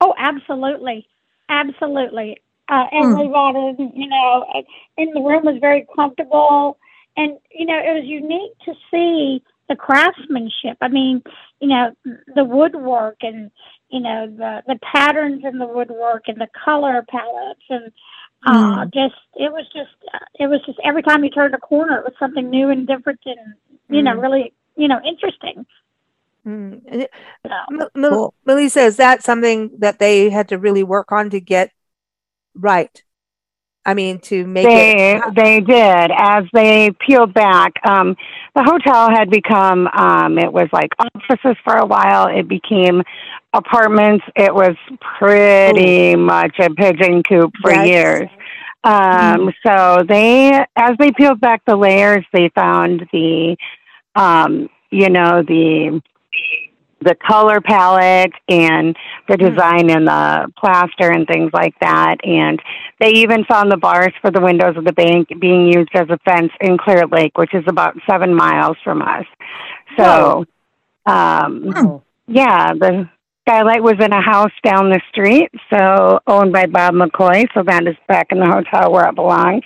Oh, 0.00 0.14
absolutely, 0.18 1.06
absolutely. 1.48 2.42
Uh, 2.68 2.84
everybody, 2.92 3.76
you 3.94 4.08
know, 4.08 4.44
in 4.96 5.10
the 5.12 5.20
room 5.20 5.44
was 5.44 5.58
very 5.60 5.86
comfortable, 5.94 6.78
and 7.16 7.38
you 7.50 7.64
know, 7.66 7.78
it 7.78 7.94
was 7.94 8.04
unique 8.04 8.52
to 8.64 8.74
see 8.90 9.42
the 9.68 9.76
craftsmanship. 9.76 10.76
I 10.80 10.88
mean, 10.88 11.22
you 11.60 11.68
know, 11.68 11.92
the 12.34 12.44
woodwork 12.44 13.16
and 13.22 13.50
you 13.88 14.00
know 14.00 14.26
the 14.26 14.62
the 14.66 14.78
patterns 14.82 15.42
in 15.44 15.58
the 15.58 15.66
woodwork 15.66 16.24
and 16.26 16.40
the 16.40 16.48
color 16.64 17.04
palettes 17.08 17.62
and 17.70 17.92
uh, 18.44 18.84
just 18.86 19.14
it 19.34 19.52
was 19.52 19.64
just 19.72 19.94
uh, 20.12 20.18
it 20.38 20.46
was 20.46 20.60
just 20.66 20.78
every 20.84 21.02
time 21.02 21.24
you 21.24 21.30
turned 21.30 21.54
a 21.54 21.58
corner, 21.58 21.98
it 21.98 22.04
was 22.04 22.14
something 22.18 22.48
new 22.50 22.70
and 22.70 22.86
different 22.86 23.20
and 23.26 23.54
you 23.88 24.02
know 24.02 24.12
Mm. 24.12 24.22
really 24.22 24.52
you 24.76 24.88
know 24.88 25.00
interesting. 25.04 25.66
Mm. 26.46 27.06
So, 27.46 27.50
M- 27.70 27.88
Cool. 28.08 28.34
Melissa, 28.44 28.80
is 28.82 28.96
that 28.98 29.22
something 29.22 29.70
that 29.78 29.98
they 29.98 30.30
had 30.30 30.48
to 30.48 30.58
really 30.58 30.82
work 30.82 31.12
on 31.12 31.30
to 31.30 31.40
get 31.40 31.72
right. 32.54 33.02
I 33.86 33.94
mean, 33.94 34.18
to 34.18 34.46
make 34.46 34.66
they 34.66 35.14
it. 35.16 35.34
they 35.36 35.60
did 35.60 36.10
as 36.16 36.44
they 36.52 36.90
peeled 37.06 37.32
back. 37.32 37.72
Um, 37.84 38.16
the 38.56 38.64
hotel 38.64 39.08
had 39.10 39.30
become 39.30 39.86
um, 39.86 40.38
it 40.38 40.52
was 40.52 40.68
like 40.72 40.90
offices 40.98 41.56
for 41.64 41.76
a 41.76 41.86
while. 41.86 42.26
It 42.26 42.48
became 42.48 43.02
apartments. 43.54 44.24
It 44.34 44.52
was 44.52 44.74
pretty 45.18 46.16
much 46.16 46.56
a 46.58 46.68
pigeon 46.70 47.22
coop 47.22 47.52
for 47.62 47.70
Yes. 47.72 47.86
years. 47.86 48.28
Um, 48.82 49.52
so 49.66 50.04
they, 50.08 50.52
as 50.76 50.96
they 50.98 51.10
peeled 51.12 51.40
back 51.40 51.62
the 51.66 51.76
layers, 51.76 52.24
they 52.32 52.50
found 52.54 53.08
the, 53.12 53.56
um, 54.14 54.68
you 54.90 55.10
know, 55.10 55.42
the 55.42 56.00
the 57.00 57.14
color 57.14 57.60
palette 57.60 58.32
and 58.48 58.96
the 59.28 59.36
design 59.36 59.90
and 59.90 60.06
the 60.06 60.50
plaster 60.58 61.10
and 61.10 61.26
things 61.26 61.50
like 61.52 61.74
that. 61.80 62.16
And 62.24 62.60
they 63.00 63.10
even 63.10 63.44
found 63.44 63.70
the 63.70 63.76
bars 63.76 64.12
for 64.22 64.30
the 64.30 64.40
windows 64.40 64.76
of 64.76 64.84
the 64.84 64.92
bank 64.92 65.28
being 65.38 65.66
used 65.66 65.90
as 65.94 66.08
a 66.08 66.18
fence 66.24 66.52
in 66.60 66.78
Clear 66.78 67.06
Lake, 67.06 67.36
which 67.36 67.54
is 67.54 67.64
about 67.68 67.96
seven 68.08 68.34
miles 68.34 68.76
from 68.82 69.02
us. 69.02 69.26
So, 69.98 70.46
um, 71.04 72.02
yeah, 72.26 72.72
the 72.72 73.08
skylight 73.46 73.82
was 73.82 73.96
in 74.00 74.12
a 74.12 74.22
house 74.22 74.52
down 74.64 74.90
the 74.90 75.00
street, 75.10 75.50
so 75.70 76.18
owned 76.26 76.52
by 76.52 76.66
Bob 76.66 76.94
McCoy. 76.94 77.46
So 77.54 77.62
that 77.62 77.86
is 77.86 77.94
back 78.08 78.28
in 78.30 78.40
the 78.40 78.46
hotel 78.46 78.90
where 78.90 79.08
it 79.08 79.14
belongs. 79.14 79.62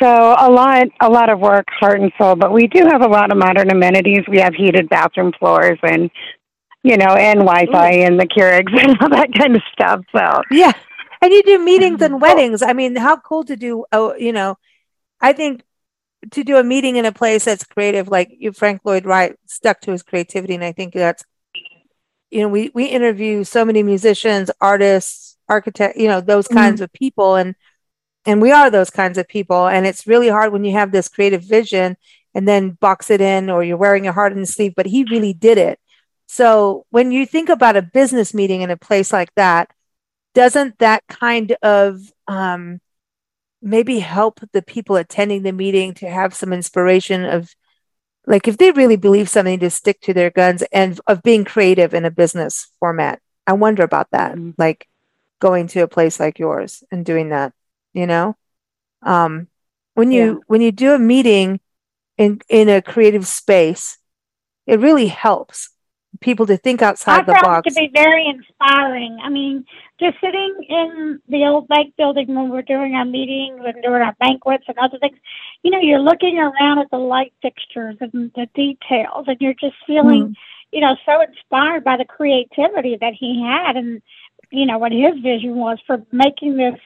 So 0.00 0.08
a 0.08 0.50
lot, 0.50 0.86
a 1.00 1.10
lot 1.10 1.28
of 1.28 1.38
work, 1.38 1.66
heart 1.78 2.00
and 2.00 2.12
soul. 2.18 2.34
But 2.36 2.52
we 2.52 2.66
do 2.66 2.86
have 2.86 3.02
a 3.02 3.08
lot 3.08 3.30
of 3.30 3.38
modern 3.38 3.70
amenities. 3.70 4.22
We 4.28 4.38
have 4.38 4.54
heated 4.54 4.88
bathroom 4.88 5.32
floors 5.38 5.78
and, 5.82 6.10
you 6.82 6.96
know, 6.96 7.14
and 7.14 7.40
Wi-Fi 7.40 7.92
mm. 7.92 8.06
and 8.06 8.20
the 8.20 8.26
Keurigs 8.26 8.72
and 8.82 8.98
all 9.00 9.08
that 9.10 9.32
kind 9.34 9.56
of 9.56 9.62
stuff. 9.72 10.00
So 10.14 10.42
Yeah. 10.50 10.72
And 11.20 11.32
you 11.32 11.42
do 11.42 11.58
meetings 11.64 12.02
and 12.02 12.20
weddings. 12.20 12.62
I 12.62 12.72
mean, 12.72 12.96
how 12.96 13.16
cool 13.16 13.44
to 13.44 13.56
do, 13.56 13.84
oh, 13.92 14.14
you 14.14 14.32
know, 14.32 14.58
I 15.20 15.32
think 15.32 15.62
to 16.32 16.44
do 16.44 16.56
a 16.56 16.64
meeting 16.64 16.96
in 16.96 17.04
a 17.04 17.12
place 17.12 17.44
that's 17.44 17.64
creative, 17.64 18.08
like 18.08 18.30
you, 18.38 18.52
Frank 18.52 18.82
Lloyd 18.84 19.04
Wright 19.04 19.36
stuck 19.46 19.80
to 19.82 19.92
his 19.92 20.02
creativity. 20.02 20.54
And 20.54 20.64
I 20.64 20.72
think 20.72 20.94
that's, 20.94 21.24
you 22.30 22.40
know, 22.42 22.48
we, 22.48 22.70
we 22.74 22.86
interview 22.86 23.44
so 23.44 23.64
many 23.64 23.82
musicians, 23.82 24.50
artists, 24.60 25.36
architect, 25.48 25.96
you 25.96 26.08
know, 26.08 26.20
those 26.20 26.46
mm-hmm. 26.46 26.58
kinds 26.58 26.80
of 26.80 26.92
people. 26.92 27.36
And, 27.36 27.54
and 28.24 28.40
we 28.40 28.52
are 28.52 28.70
those 28.70 28.90
kinds 28.90 29.18
of 29.18 29.28
people. 29.28 29.66
And 29.66 29.86
it's 29.86 30.06
really 30.06 30.28
hard 30.28 30.52
when 30.52 30.64
you 30.64 30.72
have 30.72 30.92
this 30.92 31.08
creative 31.08 31.42
vision 31.42 31.96
and 32.34 32.48
then 32.48 32.70
box 32.70 33.10
it 33.10 33.20
in 33.20 33.50
or 33.50 33.62
you're 33.62 33.76
wearing 33.76 34.04
your 34.04 34.12
heart 34.12 34.32
on 34.32 34.38
your 34.38 34.46
sleeve, 34.46 34.74
but 34.76 34.86
he 34.86 35.04
really 35.04 35.32
did 35.32 35.58
it. 35.58 35.78
So 36.32 36.86
when 36.88 37.12
you 37.12 37.26
think 37.26 37.50
about 37.50 37.76
a 37.76 37.82
business 37.82 38.32
meeting 38.32 38.62
in 38.62 38.70
a 38.70 38.76
place 38.78 39.12
like 39.12 39.28
that, 39.34 39.70
doesn't 40.32 40.78
that 40.78 41.02
kind 41.06 41.54
of 41.62 42.00
um, 42.26 42.80
maybe 43.60 43.98
help 43.98 44.40
the 44.54 44.62
people 44.62 44.96
attending 44.96 45.42
the 45.42 45.52
meeting 45.52 45.92
to 45.92 46.08
have 46.08 46.34
some 46.34 46.54
inspiration 46.54 47.26
of 47.26 47.54
like 48.26 48.48
if 48.48 48.56
they 48.56 48.70
really 48.70 48.96
believe 48.96 49.28
something 49.28 49.58
to 49.58 49.68
stick 49.68 50.00
to 50.00 50.14
their 50.14 50.30
guns 50.30 50.64
and 50.72 50.98
of 51.06 51.22
being 51.22 51.44
creative 51.44 51.92
in 51.92 52.06
a 52.06 52.10
business 52.10 52.68
format? 52.80 53.20
I 53.46 53.52
wonder 53.52 53.82
about 53.82 54.10
that 54.12 54.34
like 54.56 54.88
going 55.38 55.66
to 55.66 55.80
a 55.80 55.86
place 55.86 56.18
like 56.18 56.38
yours 56.38 56.82
and 56.90 57.04
doing 57.04 57.28
that 57.28 57.52
you 57.92 58.06
know? 58.06 58.36
Um 59.02 59.48
when 59.92 60.10
you 60.10 60.42
when 60.46 60.62
you 60.62 60.72
do 60.72 60.94
a 60.94 60.98
meeting 60.98 61.60
in 62.16 62.40
in 62.48 62.70
a 62.70 62.80
creative 62.80 63.26
space 63.26 63.98
it 64.66 64.80
really 64.80 65.08
helps 65.08 65.68
people 66.22 66.46
to 66.46 66.56
think 66.56 66.80
outside 66.80 67.20
I 67.20 67.24
the 67.24 67.40
box 67.42 67.66
it 67.66 67.74
to 67.74 67.80
be 67.80 67.90
very 67.94 68.26
inspiring. 68.26 69.18
I 69.22 69.28
mean, 69.28 69.64
just 70.00 70.16
sitting 70.20 70.54
in 70.68 71.20
the 71.28 71.44
old 71.44 71.68
bank 71.68 71.94
building 71.96 72.34
when 72.34 72.48
we're 72.50 72.62
doing 72.62 72.94
our 72.94 73.04
meetings 73.04 73.60
and 73.64 73.82
doing 73.82 74.02
our 74.02 74.14
banquets 74.18 74.64
and 74.68 74.78
other 74.78 74.98
things, 74.98 75.18
you 75.62 75.70
know, 75.70 75.80
you're 75.80 76.00
looking 76.00 76.38
around 76.38 76.78
at 76.78 76.90
the 76.90 76.98
light 76.98 77.32
fixtures 77.42 77.96
and 78.00 78.32
the 78.34 78.46
details, 78.54 79.26
and 79.26 79.36
you're 79.40 79.54
just 79.54 79.76
feeling, 79.86 80.22
mm-hmm. 80.22 80.32
you 80.72 80.80
know, 80.80 80.96
so 81.04 81.20
inspired 81.20 81.84
by 81.84 81.96
the 81.96 82.04
creativity 82.04 82.96
that 83.00 83.14
he 83.14 83.42
had 83.42 83.76
and, 83.76 84.00
you 84.50 84.66
know, 84.66 84.78
what 84.78 84.92
his 84.92 85.18
vision 85.22 85.56
was 85.56 85.78
for 85.86 86.02
making 86.12 86.56
this 86.56 86.78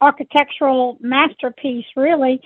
architectural 0.00 0.98
masterpiece, 1.00 1.86
really. 1.96 2.40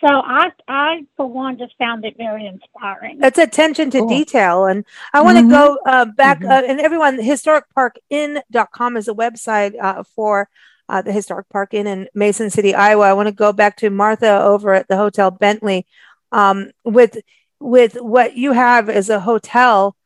So 0.00 0.08
I, 0.08 0.50
I 0.68 1.06
for 1.16 1.26
one, 1.26 1.56
just 1.58 1.74
found 1.78 2.04
it 2.04 2.16
very 2.16 2.46
inspiring. 2.46 3.18
That's 3.18 3.38
attention 3.38 3.90
to 3.90 4.00
Cool. 4.00 4.08
detail. 4.08 4.66
And 4.66 4.84
I 5.12 5.22
want 5.22 5.38
to 5.38 5.44
Mhm. 5.44 5.50
go 5.50 5.78
uh, 5.86 6.04
back, 6.04 6.40
Mhm. 6.40 6.50
uh, 6.50 6.66
and 6.66 6.80
everyone, 6.80 7.18
historicparkinn.com 7.18 8.96
is 8.96 9.08
a 9.08 9.14
website 9.14 9.74
uh, 9.80 10.02
for 10.14 10.48
uh, 10.86 11.00
the 11.00 11.12
Historic 11.12 11.48
Park 11.48 11.72
Inn 11.72 11.86
in 11.86 12.08
Mason 12.14 12.50
City, 12.50 12.74
Iowa. 12.74 13.08
I 13.08 13.14
want 13.14 13.28
to 13.28 13.34
go 13.34 13.54
back 13.54 13.78
to 13.78 13.88
Martha 13.88 14.42
over 14.42 14.74
at 14.74 14.86
the 14.86 14.98
Hotel 14.98 15.30
Bentley 15.30 15.86
um, 16.30 16.72
with 16.84 17.16
with 17.58 17.94
what 17.94 18.36
you 18.36 18.52
have 18.52 18.90
as 18.90 19.08
a 19.08 19.20
hotel. 19.20 19.96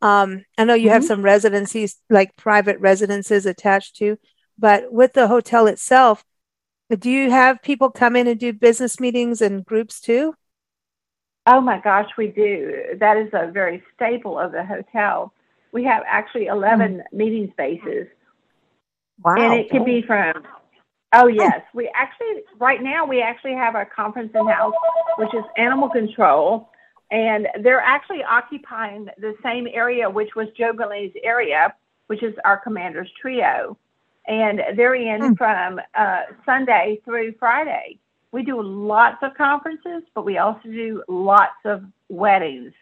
Um, 0.00 0.44
I 0.56 0.62
know 0.64 0.74
you 0.74 0.90
have 0.90 1.04
some 1.04 1.22
residencies, 1.22 1.96
like 2.08 2.36
private 2.36 2.78
residences 2.78 3.46
attached 3.46 3.96
to, 3.96 4.16
but 4.56 4.92
with 4.92 5.14
the 5.14 5.26
hotel 5.26 5.66
itself, 5.66 6.22
do 6.96 7.10
you 7.10 7.30
have 7.30 7.62
people 7.62 7.90
come 7.90 8.16
in 8.16 8.26
and 8.26 8.40
do 8.40 8.52
business 8.52 8.98
meetings 8.98 9.40
and 9.42 9.64
groups 9.64 10.00
too? 10.00 10.34
Oh 11.46 11.60
my 11.60 11.80
gosh, 11.80 12.10
we 12.16 12.28
do. 12.28 12.96
That 13.00 13.16
is 13.16 13.28
a 13.32 13.50
very 13.50 13.82
staple 13.94 14.38
of 14.38 14.52
the 14.52 14.64
hotel. 14.64 15.32
We 15.72 15.84
have 15.84 16.02
actually 16.06 16.46
11 16.46 17.02
hmm. 17.10 17.16
meeting 17.16 17.50
spaces, 17.52 18.06
Wow. 19.22 19.36
and 19.38 19.54
it 19.54 19.70
can 19.70 19.84
be 19.84 20.02
from. 20.02 20.34
Oh, 21.12 21.22
oh 21.24 21.26
yes, 21.26 21.62
we 21.74 21.90
actually 21.94 22.42
right 22.58 22.82
now 22.82 23.06
we 23.06 23.22
actually 23.22 23.54
have 23.54 23.74
our 23.74 23.86
conference 23.86 24.32
in 24.34 24.46
house, 24.46 24.74
which 25.16 25.32
is 25.34 25.44
animal 25.56 25.88
control, 25.88 26.70
and 27.10 27.48
they're 27.62 27.80
actually 27.80 28.22
occupying 28.22 29.08
the 29.18 29.34
same 29.42 29.66
area, 29.72 30.08
which 30.08 30.34
was 30.36 30.48
Joe 30.56 30.72
Gale's 30.72 31.12
area, 31.22 31.74
which 32.08 32.22
is 32.22 32.34
our 32.44 32.58
commander's 32.58 33.10
trio, 33.20 33.78
and 34.28 34.60
they're 34.76 34.94
in 34.94 35.34
from 35.36 35.80
uh, 35.94 36.22
Sunday 36.44 37.00
through 37.04 37.34
Friday. 37.38 37.98
We 38.30 38.42
do 38.42 38.60
lots 38.62 39.16
of 39.22 39.34
conferences, 39.34 40.02
but 40.14 40.24
we 40.24 40.36
also 40.36 40.60
do 40.68 41.02
lots 41.08 41.56
of 41.64 41.82
weddings. 42.10 42.72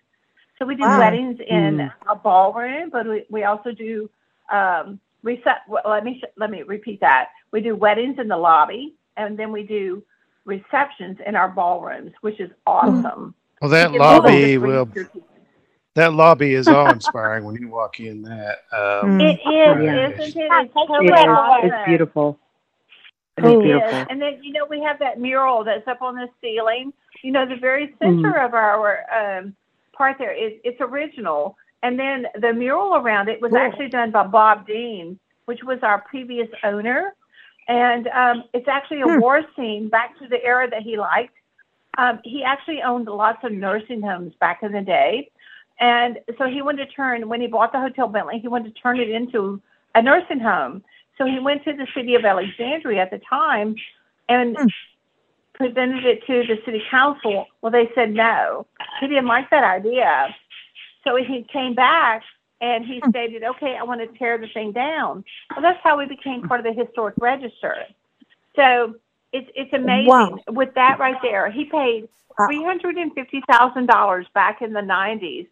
So 0.59 0.67
we 0.67 0.75
do 0.75 0.83
Wow. 0.83 0.99
weddings 0.99 1.39
in 1.47 1.91
a 2.09 2.17
ballroom, 2.17 2.91
but 2.91 3.07
we, 3.07 3.25
we 3.31 3.45
also 3.45 3.71
do 3.73 4.11
um, 4.51 4.99
rece- 5.25 5.45
well, 5.69 5.83
let 5.87 6.03
me 6.05 6.21
sh- 6.21 6.33
let 6.37 6.51
me 6.51 6.63
repeat 6.63 7.01
that. 7.01 7.29
We 7.53 7.61
do 7.61 7.77
weddings 7.77 8.19
in 8.19 8.27
the 8.29 8.37
lobby, 8.37 8.95
and 9.17 9.39
then 9.39 9.53
we 9.53 9.63
do 9.63 10.03
receptions 10.45 11.19
in 11.27 11.37
our 11.37 11.49
ballrooms, 11.49 12.13
which 12.23 12.41
is 12.41 12.51
awesome. 12.67 13.35
Well, 13.61 13.71
that 13.71 13.93
lobby 13.93 14.59
will. 14.59 14.87
read 14.87 14.95
your- 14.95 15.11
That 15.97 16.15
lobby 16.15 16.55
is 16.55 16.71
awe 16.71 16.91
inspiring 16.93 17.45
when 17.47 17.57
you 17.57 17.69
walk 17.71 18.01
in 18.01 18.23
that. 18.25 18.61
Um, 18.73 19.17
It 19.21 19.41
is, 19.47 19.85
Yeah. 19.85 19.99
isn't 20.13 20.37
it? 20.37 20.53
It's 20.55 20.75
totally 20.75 21.09
It 21.09 21.17
is. 21.19 21.41
It's 21.63 21.79
beautiful. 21.85 22.39
It 23.39 23.45
Oh. 23.45 23.51
is 23.51 23.57
It 23.61 23.65
is. 23.65 23.99
beautiful. 23.99 24.07
And 24.11 24.21
then, 24.23 24.41
you 24.43 24.53
know, 24.53 24.67
we 24.71 24.83
have 24.83 24.99
that 25.01 25.21
mural 25.21 25.65
that's 25.65 25.89
up 25.89 26.03
on 26.03 26.17
the 26.17 26.29
ceiling. 26.43 26.93
You 27.23 27.33
know, 27.33 27.47
the 27.49 27.57
very 27.57 27.95
center 28.01 28.37
Mm-hmm. 28.37 28.45
of 28.45 28.55
our 28.55 29.05
um, 29.13 29.57
part 29.97 30.17
there 30.19 30.33
is 30.35 30.55
it's 30.65 30.81
original. 30.81 31.57
And 31.83 31.99
then 31.99 32.27
the 32.41 32.53
mural 32.55 32.97
around 32.97 33.29
it 33.31 33.43
was 33.43 33.55
actually 33.57 33.91
done 33.91 34.13
by 34.13 34.27
Bob 34.27 34.67
Dean, 34.67 35.19
which 35.47 35.61
was 35.65 35.81
our 35.83 36.03
previous 36.03 36.49
owner. 36.65 37.15
And 37.69 38.09
um, 38.09 38.45
it's 38.55 38.69
actually 38.69 39.03
a 39.03 39.09
Hmm. 39.09 39.21
war 39.21 39.43
scene 39.57 39.89
back 39.91 40.19
to 40.21 40.29
the 40.29 40.43
era 40.45 40.69
that 40.71 40.83
he 40.83 40.99
liked. 40.99 41.35
Um, 41.99 42.21
he 42.25 42.45
actually 42.45 42.83
owned 42.83 43.07
lots 43.09 43.41
of 43.45 43.53
nursing 43.53 44.03
homes 44.03 44.35
back 44.41 44.63
in 44.63 44.73
the 44.73 44.83
day. 44.83 45.31
And 45.79 46.19
so 46.39 46.47
he 46.49 46.63
wanted 46.63 46.87
to 46.87 46.93
turn, 46.93 47.29
when 47.29 47.41
he 47.41 47.47
bought 47.47 47.73
the 47.73 47.81
Hotel 47.81 48.09
Bentley, 48.09 48.39
he 48.39 48.49
wanted 48.49 48.75
to 48.75 48.81
turn 48.81 48.99
it 48.99 49.11
into 49.11 49.61
a 49.95 50.03
nursing 50.03 50.41
home. 50.41 50.83
So 51.19 51.27
he 51.27 51.39
went 51.39 51.65
to 51.65 51.73
the 51.73 51.87
city 51.95 52.15
of 52.15 52.25
Alexandria 52.25 53.03
at 53.03 53.11
the 53.11 53.19
time 53.19 53.77
and 54.29 54.57
Hmm. 54.57 54.67
presented 55.55 56.05
it 56.05 56.27
to 56.27 56.47
the 56.47 56.61
city 56.65 56.83
council. 56.91 57.47
Well, 57.61 57.73
they 57.73 57.91
said 57.95 58.13
no. 58.13 58.67
He 59.01 59.07
didn't 59.09 59.27
like 59.27 59.51
that 59.51 59.65
idea. 59.65 60.35
So 61.05 61.17
he 61.17 61.43
came 61.53 61.75
back 61.75 62.23
and 62.61 62.85
he 62.85 63.01
Hmm. 63.01 63.11
stated, 63.11 63.43
okay, 63.45 63.77
I 63.77 63.83
want 63.83 64.01
to 64.01 64.19
tear 64.19 64.39
the 64.39 64.49
thing 64.49 64.73
down. 64.73 65.25
Well, 65.51 65.63
that's 65.63 65.81
how 65.83 65.99
we 65.99 66.07
became 66.07 66.43
part 66.43 66.61
of 66.61 66.65
the 66.65 66.73
historic 66.73 67.17
register. 67.19 67.77
So 68.55 68.97
it's, 69.33 69.51
it's 69.55 69.73
amazing. 69.73 70.07
Wow. 70.07 70.39
With 70.49 70.75
that 70.75 70.99
right 70.99 71.21
there, 71.23 71.51
he 71.51 71.65
paid 71.67 72.09
$350,000 72.39 74.33
back 74.33 74.63
in 74.63 74.73
the 74.73 74.81
90s 74.81 75.47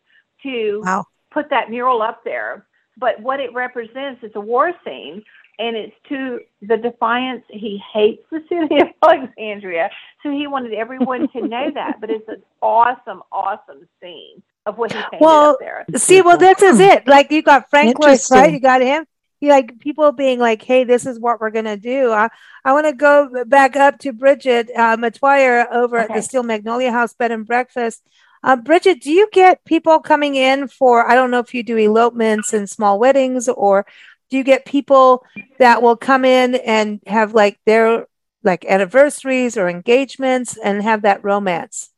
to 0.45 0.83
Wow. 0.85 1.07
put 1.33 1.51
that 1.51 1.71
mural 1.71 2.01
up 2.03 2.23
there. 2.25 2.67
But 2.97 3.21
what 3.21 3.41
it 3.41 3.53
represents 3.53 4.23
is 4.23 4.31
a 4.37 4.41
war 4.41 4.73
scene, 4.85 5.25
and 5.59 5.77
it's 5.77 5.95
to 6.09 6.41
the 6.63 6.77
defiance. 6.77 7.43
He 7.49 7.83
hates 7.93 8.23
the 8.31 8.43
city 8.49 8.81
of 8.81 8.89
Alexandria, 9.03 9.91
so 10.23 10.31
he 10.31 10.47
wanted 10.47 10.75
everyone 10.75 11.29
to 11.29 11.47
know 11.47 11.71
that. 11.75 12.01
But 12.01 12.11
it's 12.11 12.29
an 12.29 12.43
awesome, 12.63 13.23
awesome 13.33 13.89
scene 14.01 14.43
of 14.67 14.79
what 14.79 14.93
he 14.93 14.99
painted 14.99 15.21
Well, 15.21 15.51
up 15.51 15.57
there. 15.61 15.85
See, 15.97 16.23
well, 16.23 16.39
this 16.39 16.63
is 16.63 16.79
it. 16.81 17.07
Like 17.07 17.31
you 17.33 17.43
got 17.43 17.69
Frank 17.69 17.99
Lloyd, 17.99 18.21
right? 18.31 18.53
You 18.53 18.61
got 18.61 18.81
him. 18.81 19.07
He 19.41 19.51
like 19.51 19.79
people 19.79 20.11
being 20.13 20.39
like, 20.39 20.63
"Hey, 20.63 20.85
this 20.85 21.05
is 21.05 21.19
what 21.19 21.41
we're 21.41 21.51
gonna 21.51 21.77
do." 21.77 22.13
I, 22.13 22.29
I 22.65 22.73
want 22.73 22.87
to 22.87 22.93
go 22.93 23.45
back 23.45 23.77
up 23.77 23.99
to 24.01 24.13
Bridget 24.13 24.71
uh, 24.75 24.97
Metoyer 24.97 25.71
over 25.71 25.99
okay. 26.01 26.13
at 26.13 26.17
the 26.17 26.23
Steel 26.23 26.45
Magnolia 26.45 26.93
House 26.93 27.13
Bed 27.13 27.31
and 27.33 27.47
Breakfast. 27.47 28.03
Uh, 28.45 28.57
Bridget, 28.57 29.01
do 29.01 29.11
you 29.11 29.27
get 29.33 29.65
people 29.65 30.01
coming 30.01 30.35
in 30.35 30.69
for? 30.69 31.11
I 31.11 31.15
don't 31.15 31.31
know 31.31 31.39
if 31.39 31.55
you 31.55 31.63
do 31.63 31.79
elopements 31.79 32.53
and 32.53 32.69
small 32.69 32.99
weddings, 32.99 33.49
or 33.49 33.87
do 34.29 34.37
you 34.37 34.45
get 34.45 34.67
people 34.67 35.25
that 35.59 35.81
will 35.81 35.97
come 35.97 36.27
in 36.27 36.57
and 36.57 37.01
have 37.07 37.33
like 37.33 37.59
their 37.65 38.07
like 38.43 38.67
anniversaries 38.67 39.57
or 39.57 39.67
engagements 39.67 40.59
and 40.63 40.83
have 40.83 41.03
that 41.03 41.25
romance? 41.25 41.89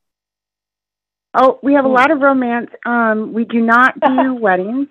Oh, 1.35 1.59
we 1.65 1.75
have 1.75 1.85
a 1.85 1.89
lot 1.89 2.13
of 2.13 2.21
romance. 2.21 2.71
Um, 2.87 3.33
we 3.33 3.45
do 3.45 3.61
not 3.61 3.99
do 3.99 4.35
weddings. 4.41 4.87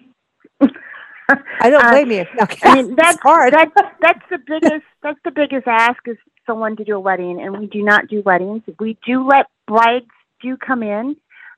I 0.60 1.70
don't 1.70 1.86
uh, 1.86 1.91
blame 1.91 2.10
uh, 2.10 2.14
you. 2.14 2.26
Okay. 2.41 2.70
I 2.70 2.76
mean 2.76 2.95
that's 2.97 3.20
hard. 3.22 3.53
That's 3.53 3.72
that's 4.01 4.26
the 4.30 4.39
biggest 4.45 4.86
that's 5.01 5.20
the 5.24 5.32
biggest 5.32 5.68
ask 5.68 6.06
is 6.06 6.18
someone 6.45 6.76
to 6.76 6.84
do 6.84 6.97
a 6.97 6.99
wedding, 6.99 7.41
and 7.41 7.58
we 7.58 7.68
do 7.68 7.82
not 7.82 8.10
do 8.10 8.22
weddings. 8.24 8.62
We 8.78 8.97
do 9.08 9.26
let 9.26 9.47
brides 9.66 10.06
do 10.41 10.58
come 10.58 10.84
in 10.84 11.16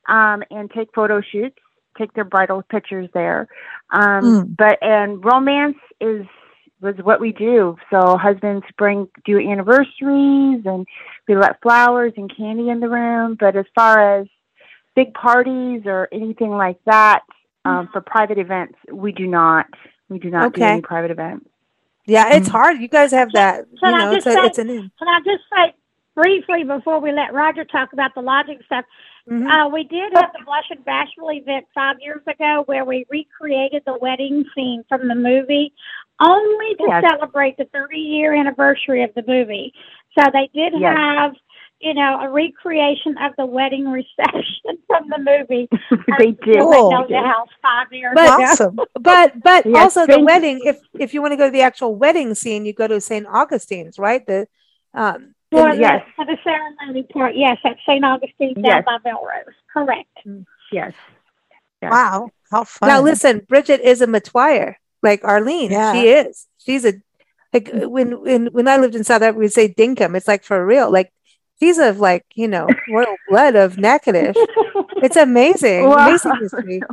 um, 0.08 0.44
and 0.52 0.70
take 0.72 0.90
photo 0.94 1.22
shoots, 1.22 1.58
take 1.98 2.14
their 2.14 2.26
bridal 2.26 2.64
pictures 2.70 3.10
there. 3.14 3.48
Um, 3.92 4.24
mm. 4.24 4.56
But 4.58 4.78
and 4.82 5.24
romance 5.24 5.78
is 6.00 6.26
was 6.80 6.96
what 7.02 7.20
we 7.20 7.32
do. 7.32 7.76
So 7.90 8.18
husbands 8.18 8.66
bring 8.78 9.08
do 9.26 9.40
anniversaries, 9.40 10.64
and 10.66 10.86
we 11.28 11.36
let 11.36 11.62
flowers 11.62 12.14
and 12.18 12.32
candy 12.36 12.70
in 12.70 12.80
the 12.80 12.90
room. 12.90 13.36
But 13.40 13.56
as 13.56 13.66
far 13.74 14.20
as 14.20 14.28
big 14.96 15.14
parties 15.14 15.84
or 15.86 16.08
anything 16.12 16.52
like 16.52 16.80
that, 16.86 17.24
um, 17.66 17.90
for 17.92 18.02
private 18.02 18.38
events, 18.38 18.76
we 18.92 19.12
do 19.12 19.28
not. 19.28 19.66
We 20.10 20.20
do 20.20 20.30
not 20.30 20.48
okay. 20.48 20.62
do 20.62 20.66
any 20.66 20.82
private 20.82 21.12
events. 21.12 21.50
Yeah, 22.06 22.34
it's 22.34 22.48
mm-hmm. 22.48 22.58
hard. 22.58 22.82
You 22.82 22.88
guys 22.88 23.12
have 23.12 23.34
that. 23.34 23.66
Can, 23.82 23.94
you 23.94 24.00
know, 24.00 24.12
it's, 24.14 24.24
say, 24.24 24.34
a, 24.34 24.44
it's 24.46 24.58
an 24.58 24.68
Can 24.68 25.08
I 25.08 25.20
just 25.26 25.44
say 25.54 25.74
briefly 26.18 26.64
before 26.64 27.00
we 27.00 27.12
let 27.12 27.34
Roger 27.34 27.64
talk 27.64 27.94
about 27.94 28.16
the 28.16 28.22
lodging 28.22 28.60
stuff? 28.66 28.84
Mm-hmm. 29.30 29.46
Uh, 29.46 29.70
we 29.70 29.84
did 29.84 30.12
have 30.16 30.32
the 30.34 30.44
Blush 30.44 30.66
and 30.72 30.84
Bashful 30.84 31.32
event 31.32 31.68
five 31.76 31.98
years 32.02 32.22
ago 32.28 32.64
where 32.66 32.84
we 32.84 33.06
recreated 33.10 33.84
the 33.86 33.98
wedding 34.02 34.44
scene 34.56 34.84
from 34.90 35.08
the 35.08 35.16
movie 35.16 35.74
only 36.20 36.76
to 36.76 36.86
yes. 36.88 37.04
celebrate 37.08 37.58
the 37.58 37.66
30 37.66 37.98
year 37.98 38.34
anniversary 38.34 39.04
of 39.04 39.14
the 39.16 39.24
movie. 39.28 39.72
So 40.18 40.26
they 40.34 40.50
did 40.54 40.74
yes. 40.80 40.98
have 40.98 41.34
you 41.80 41.94
know, 41.94 42.20
a 42.22 42.30
recreation 42.30 43.16
of 43.20 43.34
the 43.38 43.46
wedding 43.46 43.86
reception 43.92 44.80
from 44.88 45.10
the 45.10 45.20
movie. 45.20 45.70
they 46.18 46.32
did. 46.32 46.58
Cool. 46.58 47.06
the 47.08 47.22
house 47.24 47.50
five 47.62 47.88
years 47.92 48.14
but, 48.16 48.30
awesome. 48.30 48.80
But 49.00 49.44
but 49.44 49.66
yes, 49.66 49.76
also 49.76 50.08
the 50.08 50.20
wedding. 50.20 50.62
If 50.64 50.80
if 51.00 51.14
you 51.14 51.22
want 51.22 51.34
to 51.34 51.38
go 51.38 51.46
to 51.46 51.52
the 51.52 51.62
actual 51.62 51.96
wedding 51.96 52.34
scene, 52.34 52.66
you 52.66 52.74
go 52.74 52.88
to 52.88 53.00
St. 53.00 53.28
Augustine's, 53.28 54.00
right? 54.00 54.26
The 54.26 54.48
um. 54.96 55.36
For 55.52 55.74
the, 55.74 55.80
yes. 55.80 56.04
For 56.16 56.26
the 56.26 56.38
ceremony 56.44 57.04
part, 57.04 57.36
yes, 57.36 57.58
at 57.64 57.78
St. 57.88 58.04
Augustine's 58.04 58.58
yes. 58.58 58.84
down 58.84 58.84
by 58.84 58.98
Melrose. 59.04 59.56
Correct. 59.72 60.10
Mm, 60.26 60.46
yes. 60.72 60.94
yes. 61.82 61.92
Wow, 61.92 62.30
how 62.52 62.64
fun! 62.66 62.90
Now 62.90 63.02
listen, 63.02 63.42
Bridget 63.48 63.80
is 63.80 64.02
a 64.02 64.08
Metoyer, 64.08 64.76
like 65.02 65.24
Arlene. 65.24 65.72
Yeah. 65.72 65.94
She 65.94 66.08
is. 66.10 66.48
She's 66.58 66.86
a 66.86 66.94
like 67.54 67.70
when 67.74 68.22
when 68.22 68.48
when 68.48 68.68
I 68.68 68.78
lived 68.78 68.96
in 68.96 69.06
South 69.06 69.22
Africa, 69.22 69.40
we 69.40 69.48
say 69.48 69.74
dinkum. 69.74 70.18
It's 70.18 70.28
like 70.28 70.44
for 70.44 70.66
real. 70.66 70.92
Like 70.92 71.14
She's 71.60 71.80
of 71.80 72.00
like, 72.00 72.26
you 72.36 72.48
know, 72.48 72.68
royal 72.90 73.16
blood 73.30 73.56
of 73.56 73.78
Natchitoches. 73.78 74.36
It's 74.98 75.16
amazing. 75.16 75.86
Wow. 75.86 76.08
Amazing 76.08 76.32
history. 76.42 76.82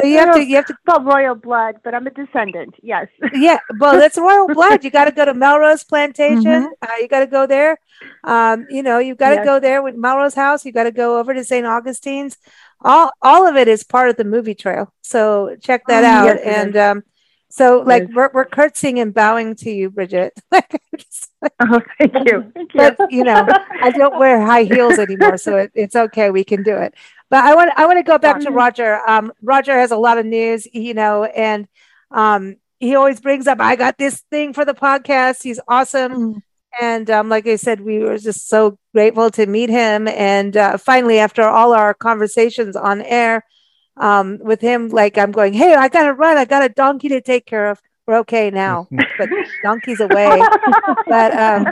So 0.00 0.06
you 0.06 0.18
have 0.18 0.34
to 0.34 0.44
you 0.44 0.56
have 0.56 0.66
to 0.66 0.76
call 0.86 1.02
royal 1.02 1.34
blood, 1.34 1.76
but 1.82 1.94
I'm 1.94 2.06
a 2.06 2.10
descendant. 2.10 2.74
Yes. 2.82 3.08
yeah, 3.32 3.58
well, 3.78 3.98
that's 3.98 4.18
royal 4.30 4.48
blood. 4.48 4.84
You 4.84 4.90
got 4.90 5.06
to 5.06 5.12
go 5.12 5.24
to 5.24 5.34
Melrose 5.34 5.84
Plantation. 5.84 6.42
Mm-hmm. 6.44 6.66
Uh, 6.82 6.96
you 7.00 7.08
got 7.08 7.20
to 7.20 7.26
go 7.26 7.46
there. 7.46 7.78
Um, 8.24 8.66
you 8.68 8.82
know, 8.82 8.98
you've 8.98 9.18
got 9.18 9.30
to 9.30 9.36
yes. 9.36 9.44
go 9.44 9.60
there 9.60 9.82
with 9.82 9.94
Melrose 9.94 10.34
House. 10.34 10.64
You 10.64 10.72
got 10.72 10.84
to 10.84 10.92
go 10.92 11.18
over 11.18 11.32
to 11.32 11.44
St. 11.44 11.66
Augustine's. 11.66 12.36
All 12.82 13.10
all 13.22 13.46
of 13.46 13.56
it 13.56 13.68
is 13.68 13.84
part 13.84 14.10
of 14.10 14.16
the 14.16 14.24
movie 14.24 14.54
trail. 14.54 14.92
So 15.02 15.56
check 15.62 15.82
that 15.88 16.04
oh, 16.04 16.06
out. 16.06 16.24
Yes, 16.26 16.40
and 16.44 16.76
um, 16.76 17.02
so 17.56 17.82
like 17.86 18.08
we're, 18.14 18.30
we're 18.34 18.44
curtsying 18.44 18.98
and 18.98 19.14
bowing 19.14 19.54
to 19.56 19.70
you, 19.70 19.90
Bridget. 19.90 20.34
oh, 20.52 21.80
thank 21.98 22.14
you. 22.26 22.52
Thank 22.54 22.74
you. 22.74 22.90
But 22.98 23.10
you 23.10 23.24
know, 23.24 23.46
I 23.82 23.90
don't 23.90 24.18
wear 24.18 24.44
high 24.44 24.64
heels 24.64 24.98
anymore, 24.98 25.38
so 25.38 25.56
it, 25.56 25.72
it's 25.74 25.96
okay. 25.96 26.30
We 26.30 26.44
can 26.44 26.62
do 26.62 26.76
it. 26.76 26.94
But 27.30 27.44
I 27.44 27.54
want 27.54 27.70
I 27.76 27.86
want 27.86 27.98
to 27.98 28.02
go 28.02 28.18
back 28.18 28.40
to 28.40 28.50
Roger. 28.50 29.00
Um, 29.08 29.32
Roger 29.42 29.72
has 29.72 29.90
a 29.90 29.96
lot 29.96 30.18
of 30.18 30.26
news, 30.26 30.68
you 30.72 30.92
know, 30.92 31.24
and 31.24 31.66
um, 32.10 32.56
he 32.78 32.94
always 32.94 33.20
brings 33.20 33.46
up, 33.46 33.58
I 33.58 33.76
got 33.76 33.96
this 33.98 34.22
thing 34.30 34.52
for 34.52 34.64
the 34.64 34.74
podcast. 34.74 35.42
He's 35.42 35.60
awesome. 35.66 36.12
Mm. 36.12 36.42
And 36.78 37.10
um, 37.10 37.28
like 37.30 37.46
I 37.46 37.56
said, 37.56 37.80
we 37.80 38.00
were 38.00 38.18
just 38.18 38.48
so 38.48 38.78
grateful 38.92 39.30
to 39.30 39.46
meet 39.46 39.70
him. 39.70 40.06
And 40.08 40.56
uh, 40.56 40.76
finally, 40.76 41.18
after 41.18 41.42
all 41.42 41.72
our 41.72 41.94
conversations 41.94 42.76
on 42.76 43.00
air, 43.00 43.44
um, 43.96 44.38
with 44.42 44.60
him, 44.60 44.88
like 44.88 45.18
I'm 45.18 45.32
going, 45.32 45.52
hey, 45.52 45.74
I 45.74 45.88
gotta 45.88 46.12
run, 46.12 46.36
I 46.36 46.44
got 46.44 46.64
a 46.64 46.68
donkey 46.68 47.08
to 47.08 47.20
take 47.20 47.46
care 47.46 47.70
of. 47.70 47.80
We're 48.06 48.18
okay 48.18 48.50
now, 48.50 48.86
but 49.18 49.28
donkey's 49.62 50.00
away. 50.00 50.40
but 51.06 51.36
um, 51.36 51.66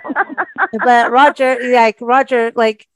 but 0.84 1.12
Roger, 1.12 1.58
like 1.72 1.98
Roger, 2.00 2.52
like 2.56 2.88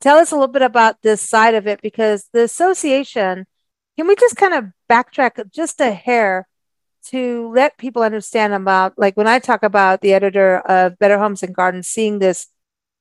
tell 0.00 0.18
us 0.18 0.32
a 0.32 0.34
little 0.34 0.48
bit 0.48 0.62
about 0.62 1.02
this 1.02 1.20
side 1.20 1.54
of 1.54 1.66
it 1.66 1.80
because 1.82 2.28
the 2.32 2.42
association. 2.42 3.46
Can 3.96 4.06
we 4.06 4.16
just 4.16 4.36
kind 4.36 4.54
of 4.54 4.64
backtrack 4.88 5.50
just 5.52 5.78
a 5.80 5.92
hair 5.92 6.48
to 7.06 7.50
let 7.54 7.78
people 7.78 8.02
understand 8.02 8.54
about, 8.54 8.98
like 8.98 9.16
when 9.16 9.26
I 9.26 9.38
talk 9.38 9.62
about 9.62 10.00
the 10.00 10.14
editor 10.14 10.58
of 10.58 10.98
Better 10.98 11.18
Homes 11.18 11.42
and 11.42 11.54
Gardens 11.54 11.88
seeing 11.88 12.18
this 12.18 12.46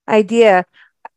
idea, 0.07 0.65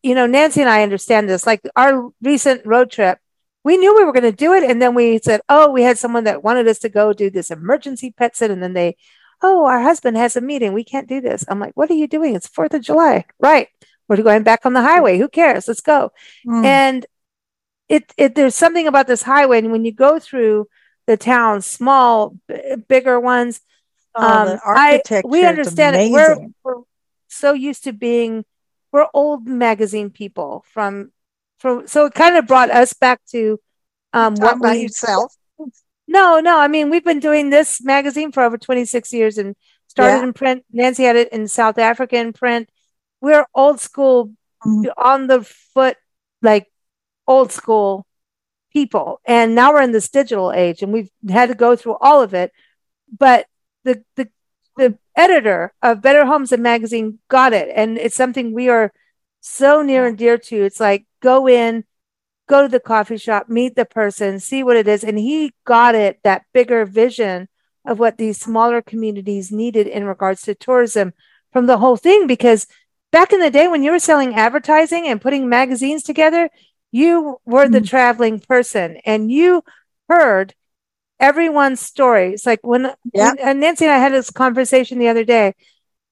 you 0.02 0.14
know, 0.14 0.26
Nancy 0.26 0.60
and 0.60 0.70
I 0.70 0.82
understand 0.82 1.28
this. 1.28 1.46
Like 1.46 1.62
our 1.76 2.10
recent 2.20 2.64
road 2.66 2.90
trip, 2.90 3.18
we 3.64 3.76
knew 3.76 3.96
we 3.96 4.04
were 4.04 4.12
going 4.12 4.22
to 4.22 4.32
do 4.32 4.52
it. 4.54 4.64
And 4.64 4.82
then 4.82 4.94
we 4.94 5.18
said, 5.18 5.40
oh, 5.48 5.70
we 5.70 5.82
had 5.82 5.98
someone 5.98 6.24
that 6.24 6.42
wanted 6.42 6.66
us 6.68 6.78
to 6.80 6.88
go 6.88 7.12
do 7.12 7.30
this 7.30 7.50
emergency 7.50 8.10
pet 8.10 8.36
sit. 8.36 8.50
And 8.50 8.62
then 8.62 8.72
they, 8.72 8.96
oh, 9.40 9.66
our 9.66 9.80
husband 9.80 10.16
has 10.16 10.36
a 10.36 10.40
meeting. 10.40 10.72
We 10.72 10.84
can't 10.84 11.08
do 11.08 11.20
this. 11.20 11.44
I'm 11.48 11.60
like, 11.60 11.76
what 11.76 11.90
are 11.90 11.94
you 11.94 12.08
doing? 12.08 12.34
It's 12.34 12.48
4th 12.48 12.74
of 12.74 12.82
July. 12.82 13.24
Right. 13.38 13.68
We're 14.08 14.22
going 14.22 14.42
back 14.42 14.66
on 14.66 14.72
the 14.72 14.82
highway. 14.82 15.18
Who 15.18 15.28
cares? 15.28 15.68
Let's 15.68 15.80
go. 15.80 16.12
Mm. 16.46 16.64
And 16.64 17.06
it, 17.88 18.12
it, 18.16 18.34
there's 18.34 18.54
something 18.54 18.86
about 18.86 19.06
this 19.06 19.22
highway. 19.22 19.58
And 19.58 19.70
when 19.70 19.84
you 19.84 19.92
go 19.92 20.18
through 20.18 20.68
the 21.06 21.16
towns, 21.16 21.66
small, 21.66 22.36
b- 22.48 22.76
bigger 22.88 23.20
ones, 23.20 23.60
oh, 24.14 24.52
um, 24.52 24.58
I, 24.64 25.02
we 25.24 25.44
understand 25.44 25.96
it. 25.96 26.10
We're, 26.10 26.48
we're 26.64 26.82
so 27.28 27.52
used 27.52 27.84
to 27.84 27.92
being, 27.92 28.44
we're 28.90 29.06
old 29.14 29.46
magazine 29.46 30.10
people 30.10 30.64
from 30.72 31.12
from 31.62 31.86
so 31.86 32.06
it 32.06 32.14
kind 32.14 32.36
of 32.36 32.46
brought 32.46 32.70
us 32.70 32.92
back 32.92 33.20
to 33.30 33.58
um 34.12 34.34
Talk 34.34 34.60
what 34.60 34.72
we 34.72 34.82
yourself. 34.82 35.34
No, 36.08 36.40
no. 36.40 36.58
I 36.58 36.68
mean, 36.68 36.90
we've 36.90 37.04
been 37.04 37.20
doing 37.20 37.48
this 37.48 37.82
magazine 37.82 38.32
for 38.32 38.42
over 38.42 38.58
26 38.58 39.12
years 39.14 39.38
and 39.38 39.54
started 39.86 40.18
yeah. 40.18 40.24
in 40.24 40.32
print. 40.32 40.64
Nancy 40.70 41.04
had 41.04 41.16
it 41.16 41.32
in 41.32 41.48
South 41.48 41.78
Africa 41.78 42.16
in 42.16 42.32
print. 42.32 42.68
We're 43.20 43.46
old 43.54 43.80
school, 43.80 44.32
mm-hmm. 44.66 44.90
on 44.98 45.28
the 45.28 45.42
foot, 45.72 45.96
like 46.42 46.70
old 47.26 47.52
school 47.52 48.04
people. 48.72 49.20
And 49.24 49.54
now 49.54 49.72
we're 49.72 49.82
in 49.82 49.92
this 49.92 50.10
digital 50.10 50.52
age 50.52 50.82
and 50.82 50.92
we've 50.92 51.10
had 51.30 51.48
to 51.48 51.54
go 51.54 51.76
through 51.76 51.96
all 52.00 52.20
of 52.20 52.34
it. 52.34 52.52
But 53.16 53.46
the 53.84 54.02
the 54.16 54.28
the 54.76 54.98
editor 55.16 55.72
of 55.80 56.02
Better 56.02 56.26
Homes 56.26 56.50
and 56.50 56.62
Magazine 56.62 57.20
got 57.28 57.52
it. 57.52 57.70
And 57.74 57.96
it's 57.96 58.16
something 58.16 58.52
we 58.52 58.68
are 58.68 58.92
so 59.42 59.82
near 59.82 60.06
and 60.06 60.16
dear 60.16 60.38
to. 60.38 60.64
It's 60.64 60.80
like 60.80 61.04
go 61.20 61.46
in, 61.46 61.84
go 62.48 62.62
to 62.62 62.68
the 62.68 62.80
coffee 62.80 63.18
shop, 63.18 63.48
meet 63.48 63.76
the 63.76 63.84
person, 63.84 64.40
see 64.40 64.62
what 64.62 64.76
it 64.76 64.88
is. 64.88 65.04
And 65.04 65.18
he 65.18 65.52
got 65.66 65.94
it, 65.94 66.20
that 66.22 66.44
bigger 66.54 66.86
vision 66.86 67.48
of 67.84 67.98
what 67.98 68.16
these 68.16 68.40
smaller 68.40 68.80
communities 68.80 69.52
needed 69.52 69.86
in 69.86 70.04
regards 70.04 70.42
to 70.42 70.54
tourism 70.54 71.12
from 71.52 71.66
the 71.66 71.78
whole 71.78 71.96
thing. 71.96 72.26
Because 72.26 72.66
back 73.10 73.32
in 73.32 73.40
the 73.40 73.50
day 73.50 73.68
when 73.68 73.82
you 73.82 73.90
were 73.90 73.98
selling 73.98 74.34
advertising 74.34 75.06
and 75.08 75.20
putting 75.20 75.48
magazines 75.48 76.04
together, 76.04 76.48
you 76.92 77.40
were 77.44 77.68
the 77.68 77.78
mm-hmm. 77.78 77.86
traveling 77.86 78.38
person 78.38 78.98
and 79.04 79.30
you 79.30 79.64
heard 80.08 80.54
everyone's 81.18 81.80
story. 81.80 82.32
It's 82.32 82.46
like 82.46 82.60
when, 82.62 82.92
yeah. 83.12 83.32
when 83.32 83.60
Nancy 83.60 83.86
and 83.86 83.94
I 83.94 83.98
had 83.98 84.12
this 84.12 84.30
conversation 84.30 84.98
the 84.98 85.08
other 85.08 85.24
day 85.24 85.54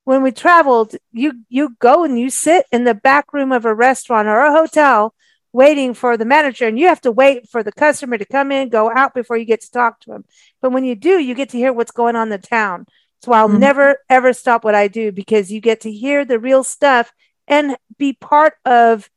when 0.04 0.22
we 0.22 0.32
traveled, 0.32 0.96
you 1.12 1.44
you 1.48 1.76
go 1.78 2.04
and 2.04 2.18
you 2.18 2.30
sit 2.30 2.66
in 2.72 2.84
the 2.84 2.94
back 2.94 3.32
room 3.32 3.52
of 3.52 3.64
a 3.64 3.74
restaurant 3.74 4.28
or 4.28 4.40
a 4.40 4.52
hotel 4.52 5.14
waiting 5.52 5.94
for 5.94 6.16
the 6.16 6.24
manager 6.24 6.66
and 6.66 6.78
you 6.78 6.86
have 6.86 7.00
to 7.00 7.10
wait 7.10 7.48
for 7.48 7.62
the 7.62 7.72
customer 7.72 8.16
to 8.16 8.24
come 8.24 8.52
in, 8.52 8.68
go 8.68 8.90
out 8.94 9.14
before 9.14 9.36
you 9.36 9.44
get 9.44 9.60
to 9.60 9.70
talk 9.70 9.98
to 10.00 10.12
him. 10.12 10.24
But 10.62 10.70
when 10.70 10.84
you 10.84 10.94
do, 10.94 11.18
you 11.18 11.34
get 11.34 11.48
to 11.50 11.58
hear 11.58 11.72
what's 11.72 11.90
going 11.90 12.14
on 12.14 12.28
in 12.28 12.30
the 12.30 12.38
town. 12.38 12.86
So 13.22 13.32
I'll 13.32 13.48
mm-hmm. 13.48 13.58
never 13.58 13.96
ever 14.08 14.32
stop 14.32 14.64
what 14.64 14.74
I 14.74 14.88
do 14.88 15.12
because 15.12 15.52
you 15.52 15.60
get 15.60 15.80
to 15.82 15.92
hear 15.92 16.24
the 16.24 16.38
real 16.38 16.64
stuff 16.64 17.12
and 17.46 17.76
be 17.98 18.12
part 18.12 18.54
of 18.64 19.10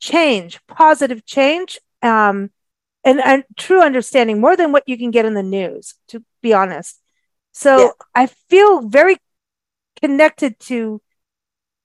change, 0.00 0.60
positive 0.68 1.26
change, 1.26 1.78
um, 2.02 2.50
and, 3.04 3.20
and 3.20 3.44
true 3.56 3.82
understanding 3.82 4.40
more 4.40 4.56
than 4.56 4.72
what 4.72 4.84
you 4.86 4.96
can 4.96 5.10
get 5.10 5.24
in 5.24 5.34
the 5.34 5.42
news, 5.42 5.94
to 6.08 6.24
be 6.40 6.54
honest. 6.54 7.00
So 7.52 7.78
Yeah. 7.78 7.90
I 8.14 8.26
feel 8.26 8.82
very 8.82 9.16
connected 10.00 10.58
to 10.60 11.00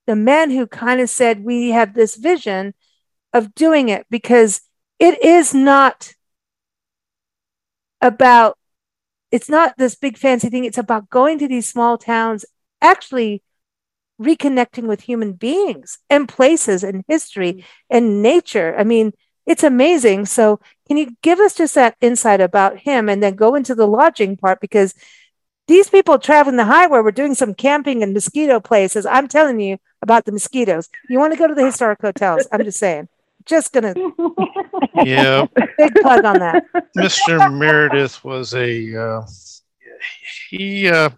the 0.06 0.16
man 0.16 0.50
who 0.50 0.66
kind 0.66 1.00
of 1.00 1.08
said 1.10 1.44
we 1.44 1.70
have 1.70 1.94
this 1.94 2.16
vision 2.16 2.74
of 3.32 3.54
doing 3.54 3.88
it 3.88 4.06
because 4.10 4.60
it 4.98 5.22
is 5.24 5.54
not 5.54 6.14
about 8.00 8.58
it's 9.30 9.48
not 9.48 9.76
this 9.76 9.96
big 9.96 10.16
fancy 10.16 10.48
thing. 10.48 10.64
It's 10.64 10.78
about 10.78 11.10
going 11.10 11.40
to 11.40 11.48
these 11.48 11.68
small 11.68 11.98
towns 11.98 12.44
actually 12.80 13.42
reconnecting 14.20 14.84
with 14.84 15.00
human 15.00 15.32
beings 15.32 15.98
and 16.08 16.28
places 16.28 16.84
and 16.84 17.04
history 17.08 17.54
mm. 17.54 17.64
and 17.90 18.22
nature. 18.22 18.74
I 18.78 18.84
mean 18.84 19.12
it's 19.46 19.64
amazing. 19.64 20.26
So 20.26 20.60
can 20.86 20.96
you 20.96 21.16
give 21.22 21.38
us 21.40 21.54
just 21.54 21.74
that 21.74 21.96
insight 22.00 22.40
about 22.40 22.78
him 22.78 23.08
and 23.08 23.22
then 23.22 23.34
go 23.34 23.54
into 23.54 23.74
the 23.74 23.86
lodging 23.86 24.36
part? 24.36 24.60
Because 24.60 24.94
these 25.66 25.88
people 25.88 26.18
traveling 26.18 26.56
the 26.56 26.64
highway 26.64 27.00
were 27.00 27.12
doing 27.12 27.34
some 27.34 27.54
camping 27.54 28.02
in 28.02 28.12
mosquito 28.12 28.60
places 28.60 29.06
i'm 29.06 29.28
telling 29.28 29.60
you 29.60 29.78
about 30.02 30.24
the 30.24 30.32
mosquitoes 30.32 30.88
you 31.08 31.18
want 31.18 31.32
to 31.32 31.38
go 31.38 31.46
to 31.46 31.54
the 31.54 31.64
historic 31.64 32.00
hotels 32.00 32.46
i'm 32.52 32.64
just 32.64 32.78
saying 32.78 33.08
just 33.46 33.72
gonna 33.72 33.94
Yeah, 35.04 35.46
big 35.76 35.94
plug 36.00 36.24
on 36.24 36.38
that 36.38 36.64
Mr. 36.96 37.52
Meredith 37.52 38.24
was 38.24 38.54
a 38.54 38.96
uh, 38.96 39.22
he. 40.48 40.88
Uh, 40.88 41.10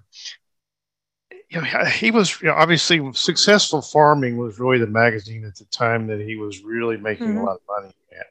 you 1.48 1.60
know, 1.60 1.84
he 1.84 2.10
was 2.10 2.40
you 2.40 2.48
know, 2.48 2.54
obviously 2.54 3.00
successful 3.12 3.80
farming 3.80 4.36
was 4.36 4.58
really 4.58 4.78
the 4.78 4.86
magazine 4.86 5.44
at 5.44 5.54
the 5.56 5.64
time 5.66 6.06
that 6.08 6.20
he 6.20 6.36
was 6.36 6.62
really 6.64 6.96
making 6.96 7.28
Mhm. 7.28 7.40
a 7.40 7.44
lot 7.44 7.56
of 7.56 7.60
money 7.68 7.94
at. 8.18 8.26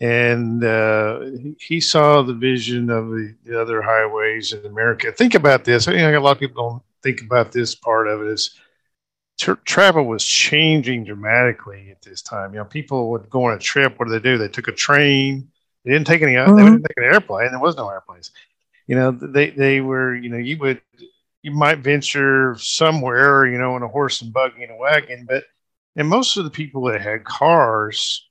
And 0.00 0.62
uh, 0.62 1.20
he, 1.58 1.80
saw 1.80 2.20
the 2.22 2.34
vision 2.34 2.90
of 2.90 3.08
the, 3.08 3.34
the 3.44 3.60
other 3.60 3.80
highways 3.80 4.52
in 4.52 4.66
America. 4.66 5.10
Think 5.10 5.34
about 5.34 5.64
this. 5.64 5.88
I 5.88 5.92
think 5.92 6.14
a 6.14 6.20
lot 6.20 6.32
of 6.32 6.38
people 6.38 6.68
don't 6.68 6.82
think 7.02 7.22
about 7.22 7.50
this 7.50 7.74
part 7.74 8.06
of 8.06 8.20
it. 8.20 8.28
Is 8.28 8.58
tra- 9.38 9.58
travel 9.64 10.04
was 10.04 10.24
changing 10.24 11.04
dramatically 11.04 11.90
at 11.90 12.02
this 12.02 12.20
time. 12.20 12.52
You 12.52 12.58
know, 12.58 12.66
people 12.66 13.10
would 13.10 13.30
go 13.30 13.44
on 13.44 13.54
a 13.54 13.58
trip. 13.58 13.98
What 13.98 14.08
did 14.08 14.22
they 14.22 14.30
do? 14.30 14.36
They 14.38 14.48
took 14.48 14.68
a 14.68 14.72
train. 14.72 15.48
They 15.84 15.92
didn't 15.92 16.06
take 16.06 16.20
any. 16.20 16.34
They 16.34 16.40
Mhm. 16.40 16.56
didn't 16.72 16.82
take 16.82 16.98
an 16.98 17.04
airplane. 17.04 17.50
There 17.50 17.60
was 17.60 17.76
no 17.76 17.88
airplanes. 17.88 18.32
You 18.86 18.96
know, 18.96 19.10
they 19.12 19.50
they 19.50 19.80
were. 19.80 20.14
You 20.14 20.28
know, 20.28 20.36
you 20.38 20.58
would 20.58 20.82
you 21.42 21.52
might 21.52 21.78
venture 21.78 22.54
somewhere. 22.58 23.46
You 23.46 23.56
know, 23.58 23.76
in 23.76 23.82
a 23.82 23.88
horse 23.88 24.20
and 24.20 24.32
buggy 24.32 24.62
and 24.62 24.72
a 24.72 24.76
wagon, 24.76 25.24
but 25.26 25.44
and 25.96 26.06
most 26.06 26.36
of 26.36 26.44
the 26.44 26.50
people 26.50 26.84
that 26.84 27.00
had 27.00 27.24
cars 27.24 28.28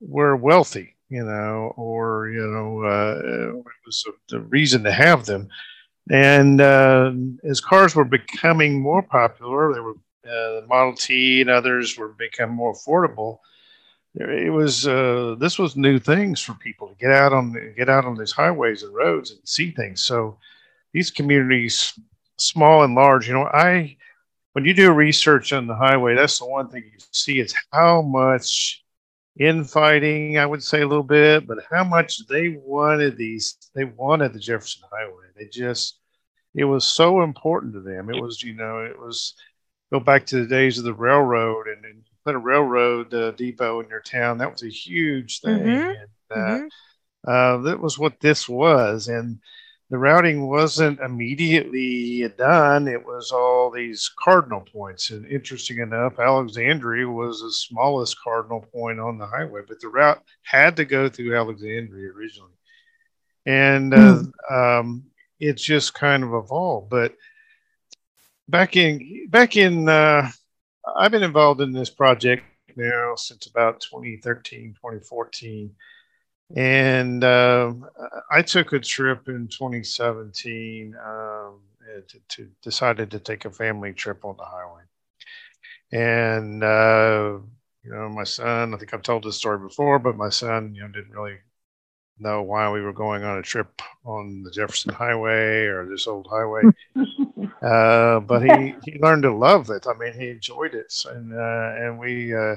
were 0.00 0.36
wealthy. 0.36 0.91
You 1.12 1.24
know, 1.24 1.74
or 1.76 2.30
you 2.30 2.46
know, 2.46 2.84
uh, 2.84 3.50
it 3.50 3.64
was 3.84 4.02
the 4.30 4.40
reason 4.40 4.82
to 4.84 4.92
have 4.92 5.26
them. 5.26 5.46
And 6.10 6.58
uh, 6.58 7.12
as 7.44 7.60
cars 7.60 7.94
were 7.94 8.06
becoming 8.06 8.80
more 8.80 9.02
popular, 9.02 9.74
they 9.74 9.80
were 9.80 9.96
uh, 10.24 10.62
the 10.62 10.66
Model 10.66 10.94
T 10.94 11.42
and 11.42 11.50
others 11.50 11.98
were 11.98 12.08
becoming 12.08 12.56
more 12.56 12.72
affordable. 12.72 13.40
It 14.14 14.52
was 14.52 14.86
uh, 14.86 15.36
this 15.38 15.58
was 15.58 15.76
new 15.76 15.98
things 15.98 16.40
for 16.40 16.54
people 16.54 16.88
to 16.88 16.94
get 16.94 17.10
out 17.10 17.34
on 17.34 17.74
get 17.76 17.90
out 17.90 18.06
on 18.06 18.16
these 18.16 18.32
highways 18.32 18.82
and 18.82 18.94
roads 18.94 19.32
and 19.32 19.40
see 19.44 19.70
things. 19.70 20.02
So 20.02 20.38
these 20.94 21.10
communities, 21.10 21.92
small 22.38 22.84
and 22.84 22.94
large, 22.94 23.28
you 23.28 23.34
know, 23.34 23.46
I 23.46 23.98
when 24.54 24.64
you 24.64 24.72
do 24.74 24.92
research 24.92 25.52
on 25.52 25.66
the 25.66 25.76
highway, 25.76 26.14
that's 26.14 26.38
the 26.38 26.46
one 26.46 26.68
thing 26.68 26.84
you 26.84 26.98
see 27.10 27.38
is 27.38 27.54
how 27.70 28.02
much 28.02 28.81
infighting, 29.38 30.38
I 30.38 30.46
would 30.46 30.62
say 30.62 30.82
a 30.82 30.86
little 30.86 31.02
bit, 31.02 31.46
but 31.46 31.58
how 31.70 31.84
much 31.84 32.26
they 32.28 32.50
wanted 32.50 33.16
these, 33.16 33.56
they 33.74 33.84
wanted 33.84 34.32
the 34.32 34.38
Jefferson 34.38 34.82
Highway. 34.92 35.26
They 35.36 35.46
just, 35.46 35.98
it 36.54 36.64
was 36.64 36.84
so 36.84 37.22
important 37.22 37.72
to 37.74 37.80
them. 37.80 38.10
It 38.10 38.16
was, 38.16 38.42
you 38.42 38.54
know, 38.54 38.80
it 38.80 38.98
was 38.98 39.34
go 39.92 40.00
back 40.00 40.26
to 40.26 40.40
the 40.40 40.46
days 40.46 40.78
of 40.78 40.84
the 40.84 40.94
railroad 40.94 41.66
and, 41.68 41.84
and 41.84 42.02
put 42.24 42.34
a 42.34 42.38
railroad 42.38 43.12
uh, 43.14 43.30
depot 43.32 43.80
in 43.80 43.88
your 43.88 44.00
town. 44.00 44.38
That 44.38 44.52
was 44.52 44.62
a 44.62 44.68
huge 44.68 45.40
thing. 45.40 45.52
Mhm. 45.66 45.96
And, 46.00 46.08
uh, 46.30 46.58
Mhm. 46.58 46.70
uh, 47.26 47.56
that 47.62 47.80
was 47.80 47.98
what 47.98 48.20
this 48.20 48.48
was. 48.48 49.08
And 49.08 49.40
the 49.92 49.98
routing 49.98 50.48
wasn't 50.48 50.98
immediately 51.00 52.26
done. 52.38 52.88
It 52.88 53.04
was 53.04 53.30
all 53.30 53.70
these 53.70 54.10
cardinal 54.18 54.62
points. 54.62 55.10
And 55.10 55.26
interesting 55.26 55.80
enough, 55.80 56.18
Alexandria 56.18 57.06
was 57.06 57.42
the 57.42 57.52
smallest 57.52 58.16
cardinal 58.24 58.62
point 58.72 58.98
on 58.98 59.18
the 59.18 59.26
highway, 59.26 59.60
but 59.68 59.80
the 59.80 59.88
route 59.88 60.22
had 60.44 60.76
to 60.76 60.86
go 60.86 61.10
through 61.10 61.36
Alexandria 61.36 62.10
originally. 62.10 62.54
And 63.44 63.92
uh, 63.92 64.22
um, 64.50 65.04
it 65.38 65.58
just 65.58 65.92
kind 65.92 66.24
of 66.24 66.32
evolved. 66.32 66.88
But 66.88 67.14
back 68.48 68.76
in, 68.76 69.26
back 69.28 69.58
in, 69.58 69.90
uh, 69.90 70.26
I've 70.96 71.12
been 71.12 71.22
involved 71.22 71.60
in 71.60 71.72
this 71.72 71.90
project 71.90 72.44
now 72.76 73.14
since 73.16 73.44
about 73.44 73.82
2013, 73.82 74.72
2014 74.72 75.74
and 76.56 77.24
um, 77.24 77.86
I 78.30 78.42
took 78.42 78.72
a 78.72 78.80
trip 78.80 79.28
in 79.28 79.48
2017 79.48 80.94
um, 80.96 81.60
to, 82.08 82.18
to 82.28 82.48
decided 82.62 83.10
to 83.10 83.18
take 83.18 83.44
a 83.44 83.50
family 83.50 83.92
trip 83.92 84.24
on 84.24 84.36
the 84.36 84.44
highway. 84.44 84.82
And 85.92 86.62
uh, 86.62 87.38
you 87.84 87.90
know, 87.90 88.08
my 88.08 88.24
son, 88.24 88.74
I 88.74 88.76
think 88.76 88.94
I've 88.94 89.02
told 89.02 89.24
this 89.24 89.36
story 89.36 89.58
before, 89.58 89.98
but 89.98 90.16
my 90.16 90.28
son, 90.28 90.74
you 90.74 90.82
know, 90.82 90.88
didn't 90.88 91.12
really 91.12 91.38
know 92.18 92.42
why 92.42 92.70
we 92.70 92.80
were 92.80 92.92
going 92.92 93.24
on 93.24 93.38
a 93.38 93.42
trip 93.42 93.82
on 94.04 94.42
the 94.42 94.50
Jefferson 94.50 94.92
Highway 94.94 95.64
or 95.64 95.88
this 95.88 96.06
old 96.06 96.28
highway. 96.30 96.62
uh, 97.62 98.20
but 98.20 98.42
he, 98.42 98.74
he 98.84 98.98
learned 99.00 99.24
to 99.24 99.34
love 99.34 99.70
it. 99.70 99.86
I 99.86 99.94
mean, 99.98 100.12
he 100.12 100.30
enjoyed 100.30 100.74
it, 100.74 100.94
and 101.08 101.34
uh, 101.34 101.74
and 101.76 101.98
we 101.98 102.34
uh, 102.34 102.56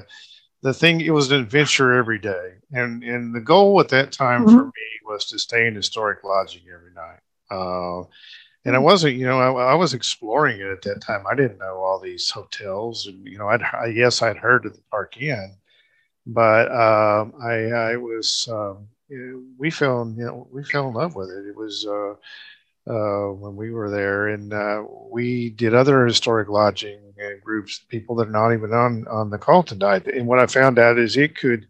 the 0.66 0.74
thing 0.74 1.00
it 1.00 1.10
was 1.10 1.30
an 1.30 1.40
adventure 1.40 1.92
every 1.92 2.18
day. 2.18 2.54
And 2.72 3.04
and 3.04 3.32
the 3.32 3.40
goal 3.40 3.80
at 3.80 3.88
that 3.90 4.10
time 4.10 4.46
for 4.46 4.64
me 4.66 4.72
was 5.04 5.26
to 5.26 5.38
stay 5.38 5.68
in 5.68 5.76
historic 5.76 6.24
lodging 6.24 6.62
every 6.72 6.92
night. 6.92 7.20
Uh, 7.48 8.04
and 8.64 8.74
i 8.74 8.78
wasn't 8.78 9.14
you 9.14 9.24
know 9.24 9.38
I, 9.38 9.70
I 9.70 9.74
was 9.74 9.94
exploring 9.94 10.60
it 10.60 10.66
at 10.66 10.82
that 10.82 11.00
time. 11.00 11.24
I 11.30 11.36
didn't 11.36 11.58
know 11.58 11.76
all 11.76 12.00
these 12.00 12.28
hotels 12.28 13.06
and 13.06 13.24
you 13.24 13.38
know 13.38 13.48
i'd 13.48 13.62
I, 13.62 13.86
yes 13.86 14.22
i'd 14.22 14.36
heard 14.36 14.66
of 14.66 14.74
the 14.74 14.82
park 14.90 15.16
inn 15.16 15.54
but 16.26 16.66
um, 16.72 17.32
i 17.40 17.54
i 17.92 17.96
was, 17.96 18.48
um, 18.50 18.88
we 19.56 19.70
fell 19.70 20.12
you 20.16 20.24
know 20.24 20.48
we 20.50 20.64
fell 20.64 20.88
in 20.88 20.94
love 20.94 21.14
with 21.14 21.30
it. 21.30 21.46
It 21.46 21.56
was 21.56 21.86
uh, 21.86 22.14
uh, 22.86 23.32
when 23.32 23.56
we 23.56 23.70
were 23.70 23.90
there, 23.90 24.28
and 24.28 24.52
uh, 24.52 24.82
we 25.10 25.50
did 25.50 25.74
other 25.74 26.06
historic 26.06 26.48
lodging 26.48 27.00
groups, 27.42 27.80
people 27.88 28.14
that 28.16 28.28
are 28.28 28.30
not 28.30 28.52
even 28.52 28.72
on 28.72 29.06
on 29.08 29.30
the 29.30 29.38
call 29.38 29.62
tonight. 29.62 30.06
And 30.06 30.26
what 30.26 30.38
I 30.38 30.46
found 30.46 30.78
out 30.78 30.98
is 30.98 31.16
it 31.16 31.36
could, 31.36 31.66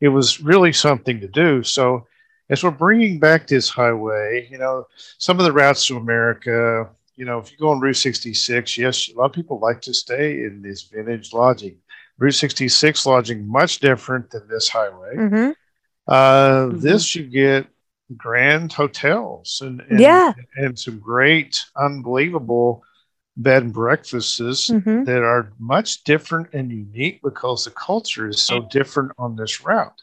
it 0.00 0.08
was 0.08 0.40
really 0.40 0.72
something 0.72 1.20
to 1.20 1.28
do. 1.28 1.62
So 1.62 2.06
as 2.50 2.62
we're 2.62 2.70
bringing 2.70 3.18
back 3.18 3.46
this 3.46 3.68
highway, 3.68 4.48
you 4.50 4.58
know, 4.58 4.86
some 5.18 5.38
of 5.38 5.44
the 5.44 5.52
routes 5.52 5.86
to 5.86 5.96
America, 5.96 6.88
you 7.16 7.24
know, 7.24 7.38
if 7.38 7.50
you 7.50 7.58
go 7.58 7.70
on 7.70 7.80
Route 7.80 7.96
66, 7.96 8.78
yes, 8.78 9.08
a 9.08 9.18
lot 9.18 9.26
of 9.26 9.32
people 9.32 9.58
like 9.58 9.80
to 9.82 9.94
stay 9.94 10.44
in 10.44 10.62
this 10.62 10.82
vintage 10.82 11.32
lodging. 11.32 11.76
Route 12.18 12.34
66 12.34 13.06
lodging 13.06 13.46
much 13.46 13.80
different 13.80 14.30
than 14.30 14.46
this 14.46 14.68
highway. 14.68 15.16
Mhm. 15.16 15.54
Uh, 16.06 16.68
This 16.72 17.14
you 17.14 17.24
get 17.24 17.66
grand 18.16 18.72
hotels 18.72 19.60
and, 19.62 19.80
and 19.80 20.00
Yeah. 20.00 20.32
and 20.56 20.78
some 20.78 20.98
great, 20.98 21.64
unbelievable 21.76 22.82
bed 23.36 23.62
and 23.64 23.72
breakfasts 23.72 24.70
Mhm. 24.70 25.04
that 25.04 25.22
are 25.22 25.52
much 25.58 26.04
different 26.04 26.48
and 26.52 26.70
unique 26.70 27.20
because 27.22 27.64
the 27.64 27.70
culture 27.70 28.28
is 28.28 28.40
so 28.40 28.62
different 28.70 29.12
on 29.18 29.36
this 29.36 29.64
route. 29.64 30.02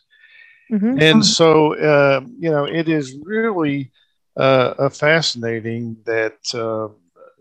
Mhm. 0.71 0.99
And 0.99 1.25
so, 1.25 1.75
uh, 1.75 2.21
you 2.39 2.49
know, 2.51 2.65
it 2.65 2.87
is 2.89 3.17
really 3.23 3.91
uh, 4.37 4.73
uh, 4.79 4.89
fascinating 4.89 5.97
that 6.05 6.37
uh, 6.53 6.89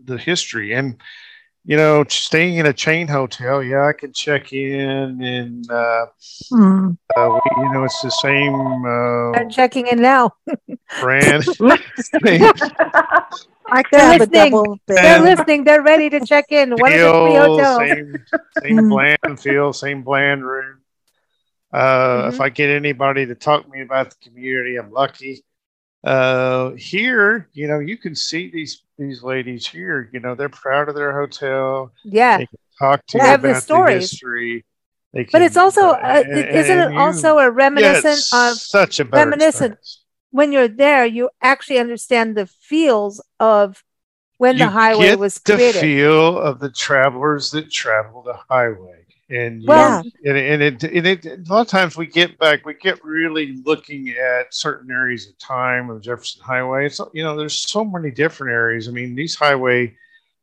the 0.03 0.17
history 0.17 0.73
and, 0.73 0.97
you 1.65 1.77
know, 1.77 2.03
staying 2.09 2.57
in 2.57 2.65
a 2.65 2.73
chain 2.73 3.07
hotel, 3.07 3.61
yeah, 3.63 3.85
I 3.87 3.93
can 3.93 4.13
check 4.13 4.51
in 4.53 5.21
and, 5.21 5.69
uh, 5.71 6.05
Mm. 6.51 6.97
uh, 7.15 7.29
we, 7.29 7.63
you 7.63 7.69
know, 7.71 7.83
it's 7.85 8.01
the 8.01 8.11
same 8.11 8.85
uh, 8.85 9.39
I'm 9.39 9.49
checking 9.49 9.87
in 9.87 10.01
now. 10.01 10.33
brand. 10.99 11.43
I 13.71 13.83
could 13.83 13.91
They're 13.91 14.19
listening. 14.19 14.79
They're 14.87 15.21
listening. 15.21 15.63
They're 15.63 15.81
ready 15.81 16.09
to 16.09 16.19
check 16.25 16.51
in. 16.51 16.77
One 16.77 16.93
of 16.93 16.99
the 16.99 17.13
three 17.13 17.31
feel, 17.33 17.55
hotels. 17.57 17.77
same, 17.77 18.25
same 18.61 18.75
Mm. 18.77 18.89
bland 18.89 19.39
feel, 19.39 19.73
same 19.73 20.01
bland 20.03 20.45
room. 20.45 20.79
Uh, 21.71 22.31
If 22.33 22.41
I 22.41 22.49
get 22.49 22.69
anybody 22.69 23.25
to 23.27 23.35
talk 23.35 23.63
to 23.63 23.69
me 23.69 23.81
about 23.81 24.09
the 24.09 24.17
community, 24.29 24.75
I'm 24.77 24.91
lucky. 24.91 25.43
Uh, 26.03 26.71
here, 26.71 27.47
you 27.53 27.67
know, 27.67 27.79
you 27.79 27.95
can 27.97 28.15
see 28.15 28.49
these 28.49 28.83
these 28.97 29.21
ladies 29.23 29.67
here. 29.67 30.09
You 30.11 30.19
know, 30.19 30.33
they're 30.35 30.49
proud 30.49 30.89
of 30.89 30.95
their 30.95 31.13
hotel. 31.19 31.91
Yeah. 32.03 32.37
They 32.39 32.45
can 32.47 32.57
talk 32.79 33.05
to 33.07 33.17
They 33.17 33.23
you 33.23 33.29
have 33.29 33.41
the 33.41 33.49
about 33.51 33.63
the 33.67 33.91
history. 33.99 34.65
They 35.13 35.25
But 35.25 35.41
it's 35.43 35.57
also, 35.57 35.89
uh, 35.89 35.91
uh, 35.93 36.23
and- 36.25 36.49
isn't 36.49 36.79
and 36.79 36.91
it 36.91 36.93
you- 36.95 36.99
also 36.99 37.37
a 37.37 37.51
reminiscent 37.51 38.17
it's 38.17 38.33
of 38.33 38.57
such 38.57 38.99
a 38.99 39.03
reminiscent 39.03 39.73
experience. 39.73 40.03
when 40.31 40.51
you're 40.51 40.67
there, 40.67 41.05
you 41.05 41.29
actually 41.41 41.79
understand 41.79 42.35
the 42.35 42.47
feels 42.47 43.23
of 43.39 43.83
when 44.37 44.57
the 44.57 44.69
highway 44.69 45.13
was 45.15 45.35
the 45.35 45.53
created. 45.55 45.81
feel 45.81 46.39
of 46.39 46.59
the 46.59 46.71
travelers 46.71 47.51
that 47.51 47.69
traveled 47.69 48.25
the 48.25 48.39
highway. 48.49 49.00
And, 49.31 49.63
Well- 49.65 50.03
and, 50.25 50.37
and, 50.37 50.61
it, 50.61 50.83
and 50.83 51.07
it, 51.07 51.25
a 51.25 51.43
lot 51.47 51.61
of 51.61 51.67
times 51.67 51.95
we 51.95 52.05
get 52.05 52.37
back, 52.37 52.65
we 52.65 52.73
get 52.73 53.03
really 53.03 53.53
looking 53.65 54.09
at 54.09 54.53
certain 54.53 54.91
areas 54.91 55.27
of 55.27 55.37
time 55.37 55.89
of 55.89 56.01
Jefferson 56.01 56.41
Highway. 56.43 56.87
It's, 56.87 56.99
you 57.13 57.23
know, 57.23 57.37
there's 57.37 57.61
so 57.61 57.85
many 57.85 58.11
different 58.11 58.51
areas. 58.51 58.89
I 58.89 58.91
mean, 58.91 59.15
these 59.15 59.35
highway, 59.35 59.95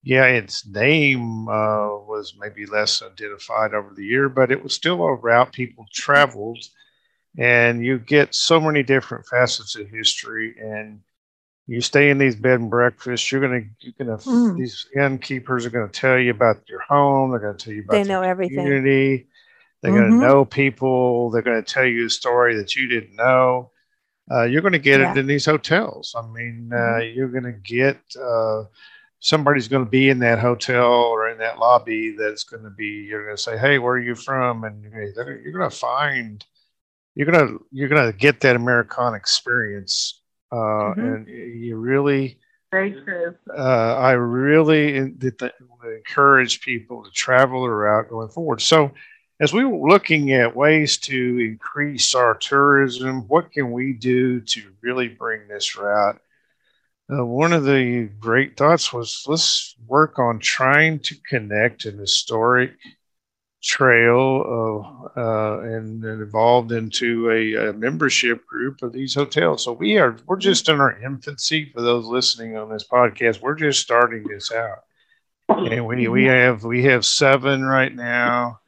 yeah, 0.03 0.25
its 0.25 0.67
name 0.67 1.49
uh, 1.49 1.99
was 1.99 2.35
maybe 2.39 2.65
less 2.65 3.03
identified 3.03 3.75
over 3.75 3.93
the 3.95 4.07
year, 4.07 4.31
but 4.31 4.51
it 4.51 4.63
was 4.63 4.73
still 4.73 5.03
a 5.03 5.15
route 5.15 5.53
people 5.53 5.87
traveled. 5.93 6.65
And 7.37 7.85
you 7.85 7.99
get 7.99 8.35
so 8.35 8.59
many 8.59 8.83
different 8.83 9.27
facets 9.27 9.77
of 9.77 9.89
history. 9.91 10.57
And 10.59 11.01
you 11.69 11.81
stay 11.83 12.11
in 12.11 12.19
these 12.19 12.37
bed 12.37 12.61
and 12.61 12.71
breakfasts, 12.71 13.31
you're 13.33 13.43
gonna 13.43 13.65
you're 13.81 13.95
gonna 13.99 14.19
Mm. 14.27 14.57
these 14.57 14.87
innkeepers 14.97 15.67
are 15.67 15.71
gonna 15.71 15.89
tell 15.89 16.19
you 16.19 16.33
about 16.33 16.69
your 16.69 16.81
home, 16.81 17.31
they're 17.31 17.41
gonna 17.41 17.59
tell 17.59 17.75
you 17.75 17.83
about 17.83 17.93
They 17.93 18.05
know 18.05 18.23
everything. 18.23 18.67
community, 18.67 19.29
they're 19.83 19.93
Mhm. 19.93 20.11
gonna 20.11 20.19
know 20.19 20.45
people, 20.47 21.31
they're 21.31 21.43
gonna 21.43 21.63
tell 21.63 21.87
you 21.87 22.07
a 22.07 22.11
story 22.11 22.57
that 22.57 22.77
you 22.77 22.89
didn't 22.89 23.17
know. 23.17 23.71
Uh, 24.31 24.45
you're 24.45 24.63
gonna 24.63 24.79
get 24.79 25.01
Yeah. 25.01 25.13
it 25.13 25.19
in 25.19 25.27
these 25.27 25.47
hotels. 25.47 26.15
I 26.19 26.23
mean, 26.27 26.73
uh, 26.73 26.99
Mhm. 26.99 27.05
you're 27.15 27.29
gonna 27.29 27.53
get 27.53 27.99
uh, 28.21 28.65
somebody's 29.21 29.69
gonna 29.69 29.87
be 29.87 30.11
in 30.11 30.21
that 30.21 30.39
hotel 30.39 30.93
or 30.93 31.29
in 31.31 31.39
that 31.39 31.59
lobby 31.59 32.17
that's 32.19 32.45
gonna 32.45 32.71
be. 32.71 33.07
You're 33.09 33.25
gonna 33.27 33.39
say, 33.39 33.59
"Hey, 33.59 33.79
where 33.79 33.95
are 33.95 34.01
you 34.01 34.15
from?" 34.15 34.65
And 34.65 34.83
you're 34.83 34.93
gonna, 35.13 35.39
you're 35.43 35.53
gonna 35.53 35.71
find 35.71 36.45
you're 37.15 37.31
gonna 37.31 37.59
you're 37.73 37.89
gonna 37.89 38.13
get 38.13 38.41
that 38.41 38.57
Americana 38.57 39.17
experience, 39.17 40.23
uh, 40.53 40.95
Mhm. 40.95 40.99
and 40.99 41.29
you 41.29 41.77
really 41.77 42.39
Very 42.71 42.93
true. 42.93 43.35
uh, 43.57 43.97
I 43.97 44.13
really 44.13 44.97
in- 44.97 45.19
th- 45.19 45.37
th- 45.39 45.53
encourage 45.85 46.61
people 46.61 47.05
to 47.05 47.11
travel 47.11 47.63
the 47.63 47.71
route 47.71 48.09
going 48.09 48.29
forward. 48.29 48.61
So, 48.61 48.93
as 49.41 49.53
we 49.53 49.65
were 49.65 49.89
looking 49.89 50.33
at 50.33 50.57
ways 50.57 50.99
to 50.99 51.39
increase 51.39 52.15
our 52.15 52.35
tourism, 52.35 53.27
what 53.29 53.53
can 53.53 53.73
we 53.73 53.93
do 53.93 54.41
to 54.41 54.63
really 54.83 55.09
bring 55.09 55.49
this 55.49 55.77
route? 55.77 56.21
Uh, 57.11 57.25
one 57.25 57.53
of 57.53 57.65
the 57.65 58.09
great 58.21 58.57
thoughts 58.57 58.93
was 58.93 59.25
let's 59.27 59.75
work 59.87 60.19
on 60.19 60.39
trying 60.39 60.99
to 61.01 61.15
connect 61.29 61.85
an 61.87 61.99
historic 61.99 62.73
trail 63.63 64.45
uh, 65.17 65.21
uh, 65.21 65.61
and, 65.61 66.05
and 66.05 66.23
evolved 66.23 66.73
into 66.73 67.31
a, 67.31 67.71
a 67.71 67.73
membership 67.73 68.47
group 68.47 68.83
of 68.83 68.93
these 68.93 69.15
hotels. 69.15 69.65
So 69.65 69.73
we 69.73 69.99
are 69.99 70.17
we're 70.27 70.37
just 70.37 70.69
in 70.69 70.81
our 70.81 70.99
infancy. 71.01 71.71
For 71.75 71.83
those 71.83 72.07
listening 72.07 72.57
on 72.57 72.69
this 72.71 72.87
podcast, 72.87 73.41
we're 73.41 73.55
just 73.57 73.81
starting 73.81 74.25
this 74.29 74.53
out, 74.53 74.85
and 75.49 75.87
we 75.87 76.09
we 76.09 76.25
have 76.25 76.63
we 76.65 76.85
have 76.85 77.05
seven 77.05 77.65
right 77.65 77.95
now 77.95 78.61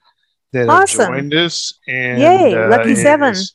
that 0.52 0.68
Awesome. 0.68 1.00
have 1.00 1.08
joined 1.14 1.34
us. 1.34 1.74
And 1.86 2.20
Yay, 2.20 2.54
uh, 2.54 2.68
lucky 2.68 2.94
seven. 2.96 3.32
is- 3.32 3.54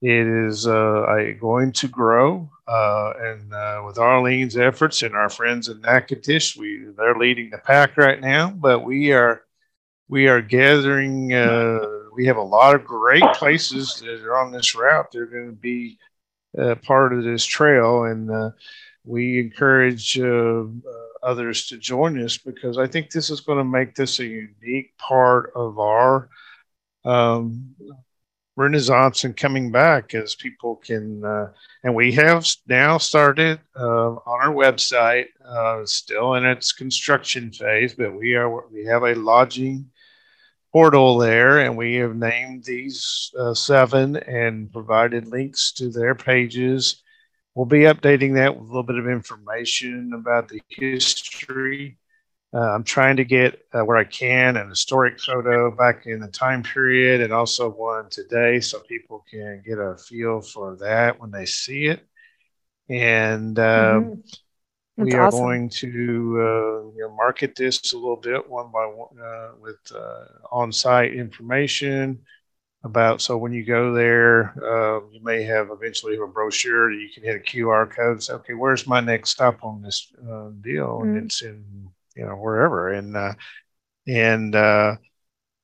it 0.00 0.28
is 0.28 0.64
uh, 0.64 1.32
going 1.40 1.72
to 1.72 1.88
grow, 1.88 2.48
uh, 2.68 3.14
and 3.18 3.52
uh, 3.52 3.82
with 3.84 3.96
Arlene's 3.98 4.56
efforts 4.56 5.02
and 5.02 5.16
our 5.16 5.28
friends 5.28 5.66
in 5.66 5.80
Natchitoches, 5.80 6.56
we 6.56 6.84
they're 6.96 7.16
leading 7.16 7.50
the 7.50 7.58
pack 7.58 7.96
right 7.96 8.20
now. 8.20 8.50
But 8.50 8.84
we 8.84 9.10
are 9.10 9.42
we 10.08 10.26
are 10.28 10.40
gathering. 10.40 11.32
Uh, 11.32 11.80
we 12.14 12.26
have 12.26 12.36
a 12.36 12.42
lot 12.42 12.74
of 12.74 12.84
great 12.84 13.22
places 13.34 14.00
that 14.00 14.22
are 14.24 14.38
on 14.38 14.50
this 14.50 14.74
route. 14.74 15.12
They're 15.12 15.26
going 15.26 15.46
to 15.46 15.52
be 15.52 15.98
uh, 16.58 16.74
part 16.76 17.12
of 17.12 17.22
this 17.22 17.44
trail, 17.44 18.04
and 18.04 18.30
uh, 18.30 18.50
we 19.04 19.38
encourage 19.38 20.18
uh, 20.18 20.64
others 21.22 21.66
to 21.66 21.78
join 21.78 22.22
us 22.22 22.38
because 22.38 22.78
I 22.78 22.86
think 22.86 23.10
this 23.10 23.30
is 23.30 23.40
going 23.40 23.58
to 23.58 23.64
make 23.64 23.94
this 23.94 24.18
a 24.18 24.26
unique 24.26 24.96
part 24.98 25.52
of 25.54 25.78
our 25.78 26.28
um, 27.04 27.74
renaissance 28.56 29.22
and 29.24 29.36
coming 29.36 29.70
back 29.70 30.14
as 30.14 30.34
people 30.34 30.76
can 30.76 31.24
uh, 31.24 31.52
and 31.84 31.94
we 31.94 32.10
have 32.12 32.44
now 32.66 32.98
started 32.98 33.60
uh, 33.78 34.10
on 34.10 34.40
our 34.40 34.52
website 34.52 35.26
uh, 35.46 35.86
still 35.86 36.34
in 36.34 36.44
its 36.44 36.72
construction 36.72 37.52
phase 37.52 37.94
but 37.94 38.12
we 38.12 38.34
are 38.34 38.66
we 38.68 38.84
have 38.84 39.04
a 39.04 39.14
lodging 39.14 39.88
portal 40.72 41.18
there 41.18 41.58
and 41.60 41.76
we 41.76 41.96
have 41.96 42.16
named 42.16 42.64
these 42.64 43.32
uh, 43.38 43.54
seven 43.54 44.16
and 44.16 44.72
provided 44.72 45.26
links 45.28 45.72
to 45.72 45.90
their 45.90 46.14
pages 46.14 47.02
we'll 47.54 47.66
be 47.66 47.80
updating 47.80 48.34
that 48.34 48.54
with 48.54 48.64
a 48.64 48.66
little 48.66 48.82
bit 48.82 48.98
of 48.98 49.08
information 49.08 50.12
about 50.14 50.48
the 50.48 50.62
history 50.70 51.98
uh, 52.54 52.58
I'm 52.60 52.84
trying 52.84 53.16
to 53.16 53.24
get 53.24 53.60
uh, 53.74 53.82
where 53.82 53.98
I 53.98 54.04
can 54.04 54.56
an 54.56 54.68
historic 54.70 55.20
photo 55.20 55.70
back 55.70 56.06
in 56.06 56.20
the 56.20 56.28
time 56.28 56.62
period 56.62 57.20
and 57.20 57.32
also 57.32 57.68
one 57.70 58.08
today 58.10 58.60
so 58.60 58.80
people 58.80 59.24
can 59.30 59.62
get 59.66 59.78
a 59.78 59.96
feel 59.98 60.40
for 60.40 60.76
that 60.76 61.20
when 61.20 61.30
they 61.30 61.46
see 61.46 61.86
it. 61.86 62.06
And 62.88 63.58
um, 63.58 64.12
Mhm. 64.16 64.22
That's 64.98 65.14
we 65.14 65.16
are 65.16 65.28
awesome. 65.28 65.28
going 65.28 65.70
to 65.70 65.88
uh, 65.88 66.90
you 66.96 67.00
know, 67.00 67.14
market 67.16 67.54
this 67.56 67.92
a 67.92 67.96
little 67.96 68.16
bit 68.16 68.48
one 68.48 68.70
by 68.72 68.86
one 68.86 69.18
uh, 69.20 69.50
with 69.60 69.78
uh, 69.94 70.24
on 70.50 70.72
site 70.72 71.14
information 71.14 72.18
about. 72.84 73.22
So 73.22 73.38
when 73.38 73.52
you 73.52 73.64
go 73.64 73.94
there, 73.94 74.54
uh, 74.64 75.00
you 75.12 75.20
may 75.22 75.44
have 75.44 75.70
eventually 75.70 76.14
have 76.14 76.22
a 76.24 76.28
brochure 76.32 76.92
you 76.92 77.08
can 77.14 77.24
hit 77.24 77.36
a 77.36 77.40
QR 77.40 77.86
code 77.86 78.12
and 78.14 78.22
say, 78.24 78.34
okay, 78.34 78.54
where's 78.54 78.86
my 78.86 79.00
next 79.00 79.30
stop 79.30 79.64
on 79.64 79.82
this 79.82 80.12
uh, 80.30 80.50
deal? 80.62 81.02
And 81.04 81.14
Mm. 81.14 81.24
it's 81.24 81.42
in 81.42 81.90
you 82.16 82.26
know 82.26 82.36
wherever 82.36 82.90
and 82.92 83.16
uh, 83.16 83.34
and 84.06 84.54
uh, 84.54 84.96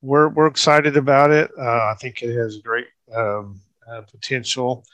we're 0.03 0.29
we're 0.29 0.47
excited 0.47 0.97
about 0.97 1.31
it. 1.31 1.51
Uh, 1.59 1.63
I 1.93 1.95
think 2.01 2.23
it 2.23 2.35
has 2.37 2.59
great 2.59 2.87
um, 3.15 3.61
uh, 3.91 4.03
potential. 4.03 4.85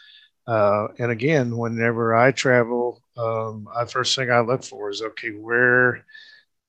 Uh, 0.50 0.88
and 0.98 1.12
again, 1.12 1.56
whenever 1.56 2.14
I 2.16 2.32
travel, 2.32 3.02
um, 3.16 3.68
I 3.76 3.84
first 3.86 4.16
thing 4.16 4.30
I 4.30 4.40
look 4.40 4.64
for 4.64 4.90
is 4.90 5.02
okay, 5.02 5.30
where 5.30 6.04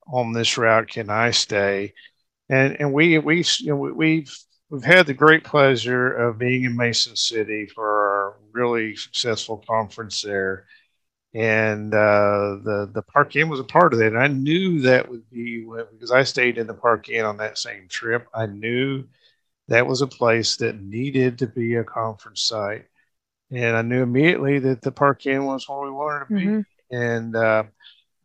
on 0.07 0.33
this 0.33 0.57
route 0.57 0.87
can 0.89 1.09
I 1.09 1.31
stay? 1.31 1.93
And 2.49 2.77
and 2.79 2.93
we 2.93 3.17
we 3.19 3.43
you 3.59 3.67
know 3.71 3.77
we, 3.77 3.91
we've 3.93 4.37
we've 4.69 4.83
had 4.83 5.07
the 5.07 5.13
great 5.13 5.43
pleasure 5.43 6.11
of 6.13 6.39
being 6.39 6.63
in 6.65 6.77
Mason 6.77 7.15
City 7.15 7.67
for 7.67 7.85
our 7.85 8.37
really 8.53 8.95
successful 8.95 9.63
conference 9.67 10.21
there 10.21 10.65
and 11.33 11.93
uh, 11.93 12.57
the 12.63 12.89
the 12.93 13.01
Park 13.03 13.35
Inn 13.35 13.49
was 13.49 13.59
a 13.59 13.63
part 13.63 13.93
of 13.93 13.99
that. 13.99 14.07
And 14.07 14.19
I 14.19 14.27
knew 14.27 14.81
that 14.81 15.09
would 15.09 15.29
be 15.29 15.65
because 15.91 16.11
I 16.11 16.23
stayed 16.23 16.57
in 16.57 16.67
the 16.67 16.73
Park 16.73 17.09
Inn 17.09 17.25
on 17.25 17.37
that 17.37 17.57
same 17.57 17.87
trip. 17.87 18.27
I 18.33 18.47
knew 18.47 19.05
that 19.67 19.87
was 19.87 20.01
a 20.01 20.07
place 20.07 20.57
that 20.57 20.81
needed 20.81 21.37
to 21.39 21.47
be 21.47 21.75
a 21.75 21.83
conference 21.83 22.41
site, 22.43 22.85
and 23.51 23.75
I 23.75 23.81
knew 23.81 24.01
immediately 24.03 24.59
that 24.59 24.81
the 24.81 24.91
Park 24.91 25.25
Inn 25.25 25.45
was 25.45 25.67
where 25.67 25.81
we 25.81 25.91
wanted 25.91 26.27
to 26.27 26.33
be. 26.33 26.45
Mhm. 26.45 26.65
And 26.91 27.35
uh, 27.35 27.63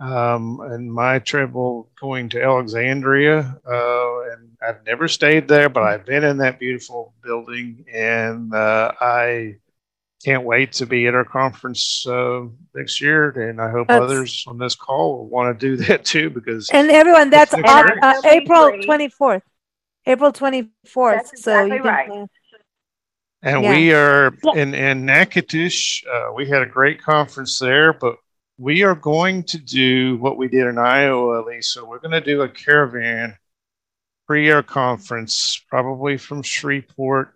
um, 0.01 0.61
and 0.61 0.93
my 0.93 1.18
travel 1.20 1.91
going 2.01 2.29
to 2.31 2.43
Alexandria, 2.43 3.59
uh, 3.66 4.20
and 4.33 4.51
I've 4.61 4.85
never 4.85 5.09
stayed 5.09 5.49
there, 5.49 5.68
but 5.68 5.85
I've 5.85 6.05
been 6.05 6.24
in 6.24 6.37
that 6.39 6.59
beautiful 6.59 7.14
building, 7.22 7.85
and 7.93 8.53
uh, 8.55 8.93
I 9.01 9.57
can't 10.24 10.45
wait 10.45 10.72
to 10.72 10.87
be 10.87 11.07
at 11.07 11.14
our 11.14 11.24
conference 11.24 12.07
uh, 12.07 12.43
next 12.74 13.01
year, 13.01 13.31
and 13.49 13.61
I 13.61 13.70
hope 13.70 13.89
That's- 13.89 14.03
others 14.11 14.45
on 14.47 14.59
this 14.59 14.74
call 14.74 15.18
will 15.18 15.29
want 15.29 15.59
to 15.59 15.66
do 15.66 15.77
that 15.85 16.05
too. 16.05 16.29
Because 16.31 16.68
And 16.70 16.91
everyone, 16.91 17.31
that's 17.31 17.53
That's 17.53 17.68
on, 17.70 17.99
uh, 18.03 18.20
April 18.24 18.72
24th. 18.72 19.43
April 20.07 20.33
24th. 20.33 20.70
That's 21.14 21.43
so 21.43 21.64
you 21.64 21.83
can 21.83 21.85
right. 21.85 22.29
And 23.43 23.62
Yeah. 23.62 23.70
we 23.70 23.93
are 23.93 24.34
in 24.55 24.74
in 24.74 25.05
Natchitoches. 25.05 26.03
Uh, 26.11 26.32
we 26.34 26.49
had 26.49 26.62
a 26.62 26.66
great 26.66 27.03
conference 27.03 27.59
there, 27.59 27.93
but 27.93 28.16
we 28.59 28.82
are 28.82 28.95
going 28.95 29.43
to 29.45 29.59
do 29.59 30.16
what 30.16 30.39
we 30.39 30.49
did 30.49 30.66
in 30.66 30.78
Iowa, 30.78 31.45
Lisa. 31.47 31.84
We're 31.84 31.99
going 31.99 32.12
to 32.12 32.20
do 32.20 32.43
a 32.43 32.49
caravan 32.49 33.37
pre-air 34.26 34.62
conference, 34.62 35.61
probably 35.68 36.16
from 36.16 36.43
Shreveport. 36.43 37.34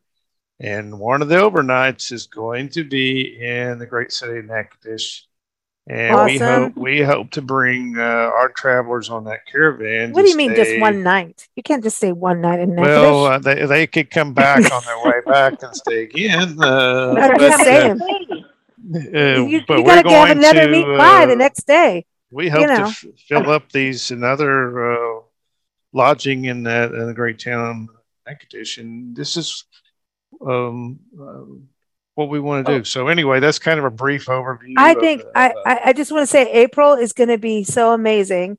And 0.58 0.98
one 0.98 1.22
of 1.22 1.28
the 1.28 1.36
overnights 1.36 2.12
is 2.12 2.26
going 2.26 2.68
to 2.70 2.84
be 2.84 3.38
in 3.40 3.78
the 3.78 3.86
great 3.86 4.12
city 4.12 4.38
of 4.38 4.46
Natchitoches. 4.46 5.26
And 5.88 6.24
we 6.24 6.38
hope 6.38 6.76
we 6.76 7.00
hope 7.00 7.30
to 7.32 7.42
bring 7.42 7.98
uh, 7.98 8.02
our 8.02 8.50
travelers 8.50 9.10
on 9.10 9.24
that 9.24 9.46
caravan. 9.50 10.12
What 10.12 10.22
do 10.22 10.28
you 10.28 10.36
mean 10.36 10.54
just 10.54 10.78
one 10.78 11.02
night? 11.02 11.48
You 11.56 11.62
can't 11.62 11.82
just 11.82 11.96
stay 11.96 12.12
one 12.12 12.40
night 12.40 12.60
in 12.60 12.76
Well, 12.76 13.24
uh, 13.24 13.38
they 13.38 13.66
they 13.66 13.86
could 13.86 14.10
come 14.10 14.32
back 14.32 14.70
on 14.70 14.84
their 14.84 15.02
way 15.04 15.20
back 15.26 15.62
and 15.62 15.74
stay 15.74 16.04
again. 16.04 16.56
Uh, 16.62 17.14
I'm 17.18 17.32
but, 17.32 17.40
just 17.40 17.60
uh, 17.60 17.64
saying. 17.64 18.02
uh, 18.02 19.42
you 19.48 19.62
but 19.66 19.78
you 19.78 19.84
we're 19.84 20.02
going 20.02 20.32
another 20.32 20.66
to, 20.66 20.70
meat 20.70 20.84
pie 20.84 21.26
the 21.26 21.32
uh, 21.32 21.36
next 21.36 21.66
day. 21.66 22.06
We 22.30 22.48
hope 22.48 22.66
to 22.66 22.78
know. 22.78 22.84
f- 22.84 23.04
fill 23.26 23.50
up 23.50 23.72
these 23.72 24.10
another 24.10 24.92
uh, 24.92 25.20
lodging 25.92 26.44
in 26.44 26.62
that 26.64 26.92
in 26.92 27.06
the 27.06 27.14
great 27.14 27.40
town 27.40 27.88
Natchitoches. 28.26 28.78
And 28.78 29.16
this 29.16 29.36
is 29.36 29.64
um, 30.46 31.00
uh, 31.20 31.44
what 32.20 32.28
we 32.28 32.38
want 32.38 32.66
to 32.66 32.78
do. 32.78 32.84
So 32.84 33.08
anyway, 33.08 33.40
that's 33.40 33.58
kind 33.58 33.78
of 33.78 33.84
a 33.86 33.90
brief 33.90 34.26
overview. 34.26 34.74
I 34.76 34.94
think 34.94 35.22
the- 35.22 35.38
I, 35.38 35.46
of- 35.48 35.56
I 35.66 35.80
I 35.86 35.92
just 35.92 36.12
want 36.12 36.22
to 36.22 36.26
say 36.26 36.50
April 36.52 36.92
is 36.94 37.12
going 37.12 37.30
to 37.30 37.38
be 37.38 37.64
so 37.64 37.92
amazing. 37.92 38.58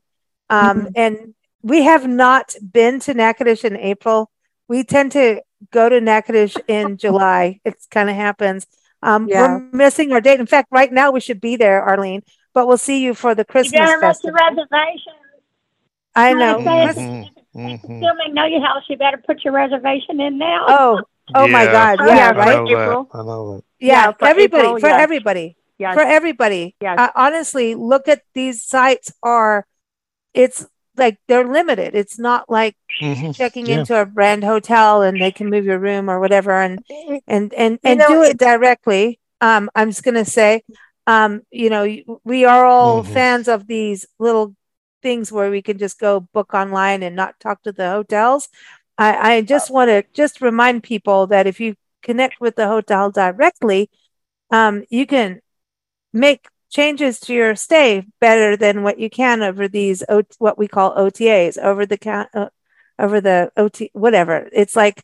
Um, 0.50 0.88
and 0.96 1.34
we 1.62 1.82
have 1.84 2.06
not 2.06 2.54
been 2.72 2.98
to 3.00 3.14
Natchitoches 3.14 3.64
in 3.64 3.76
April. 3.76 4.30
We 4.68 4.84
tend 4.84 5.12
to 5.12 5.40
go 5.70 5.88
to 5.88 6.00
Natchitoches 6.00 6.56
in 6.68 6.96
July. 7.04 7.60
It 7.64 7.76
kind 7.90 8.10
of 8.10 8.16
happens. 8.16 8.66
Um, 9.02 9.28
Yeah. 9.28 9.40
we're 9.42 9.58
missing 9.72 10.12
our 10.12 10.20
date. 10.20 10.40
In 10.40 10.46
fact, 10.46 10.68
right 10.70 10.92
now 10.92 11.10
we 11.12 11.20
should 11.20 11.40
be 11.40 11.56
there, 11.56 11.82
Arlene, 11.82 12.22
but 12.52 12.66
we'll 12.66 12.76
see 12.76 13.02
you 13.02 13.14
for 13.14 13.34
the 13.34 13.44
Christmas. 13.44 13.72
You 13.80 13.86
Christmas 13.86 14.00
better 14.20 14.32
make 14.34 14.42
your 14.42 14.54
festival. 14.54 14.66
reservation. 14.74 15.12
I 16.14 16.34
know. 16.34 16.58
Like 16.58 16.84
Chris- 16.94 16.98
Mhm, 16.98 17.30
mhm. 17.56 17.78
Still 17.80 18.14
may 18.16 18.28
know 18.32 18.44
your 18.44 18.60
house. 18.60 18.82
You 18.88 18.96
better 18.98 19.20
put 19.26 19.44
your 19.44 19.54
reservation 19.54 20.20
in 20.20 20.38
now. 20.38 20.66
Oh, 20.68 21.00
oh 21.34 21.48
my 21.48 21.64
God. 21.66 21.98
Yeah, 22.00 22.06
yeah, 22.16 22.28
I 22.28 22.32
right. 22.32 22.56
know 22.56 22.68
that. 22.68 23.06
I 23.18 23.22
know 23.22 23.54
that. 23.56 23.64
Yeah, 23.78 23.92
Yeah, 24.06 24.12
for 24.12 24.26
everybody, 24.26 24.62
April, 24.68 24.80
for 24.80 24.88
yes. 24.88 25.00
everybody. 25.00 25.56
Yes. 25.78 25.94
for 25.94 26.02
everybody. 26.02 26.76
Yes. 26.80 26.98
Uh, 26.98 27.08
honestly, 27.16 27.74
look 27.74 28.06
at 28.06 28.22
these 28.34 28.62
sites 28.62 29.12
are 29.22 29.66
it's 30.32 30.66
like 30.96 31.18
they're 31.26 31.46
limited. 31.48 31.94
It's 31.94 32.18
not 32.18 32.48
like 32.48 32.76
Mhm. 33.00 33.34
checking 33.34 33.66
Yeah. 33.66 33.80
into 33.80 34.00
a 34.00 34.06
brand 34.06 34.44
hotel 34.44 35.02
and 35.02 35.20
they 35.20 35.32
can 35.32 35.50
move 35.50 35.64
your 35.64 35.78
room 35.78 36.08
or 36.08 36.20
whatever 36.20 36.52
and 36.52 36.84
and 37.26 37.52
and, 37.54 37.78
and 37.82 37.98
know, 37.98 38.08
do 38.08 38.22
it 38.22 38.38
directly. 38.38 39.18
Um 39.40 39.70
I'm 39.74 39.90
just 39.90 40.04
going 40.04 40.14
to 40.14 40.24
say 40.24 40.62
um 41.06 41.42
you 41.50 41.70
know, 41.70 41.84
we 42.24 42.44
are 42.44 42.64
all 42.64 43.02
Mhm. 43.02 43.12
fans 43.12 43.48
of 43.48 43.66
these 43.66 44.06
little 44.18 44.54
things 45.02 45.32
where 45.32 45.50
we 45.50 45.62
can 45.62 45.78
just 45.78 45.98
go 45.98 46.20
book 46.20 46.54
online 46.54 47.02
and 47.02 47.16
not 47.16 47.40
talk 47.40 47.62
to 47.62 47.72
the 47.72 47.90
hotels. 47.90 48.48
I, 48.98 49.36
I 49.36 49.42
just 49.42 49.70
want 49.70 49.88
to 49.88 50.04
just 50.14 50.40
remind 50.40 50.82
people 50.82 51.26
that 51.28 51.46
if 51.46 51.60
you 51.60 51.74
connect 52.02 52.40
with 52.40 52.56
the 52.56 52.66
hotel 52.68 53.10
directly, 53.10 53.90
um, 54.50 54.84
you 54.90 55.06
can 55.06 55.40
make 56.12 56.46
changes 56.70 57.20
to 57.20 57.34
your 57.34 57.54
stay 57.54 58.06
better 58.20 58.56
than 58.56 58.82
what 58.82 58.98
you 58.98 59.10
can 59.10 59.42
over 59.42 59.68
these 59.68 60.02
o- 60.08 60.22
what 60.38 60.58
we 60.58 60.68
call 60.68 60.92
OTAs 60.96 61.58
over 61.58 61.86
the 61.86 61.96
count 61.98 62.28
uh, 62.34 62.48
over 62.98 63.20
the 63.20 63.50
OT 63.56 63.90
whatever. 63.92 64.48
It's 64.52 64.76
like 64.76 65.02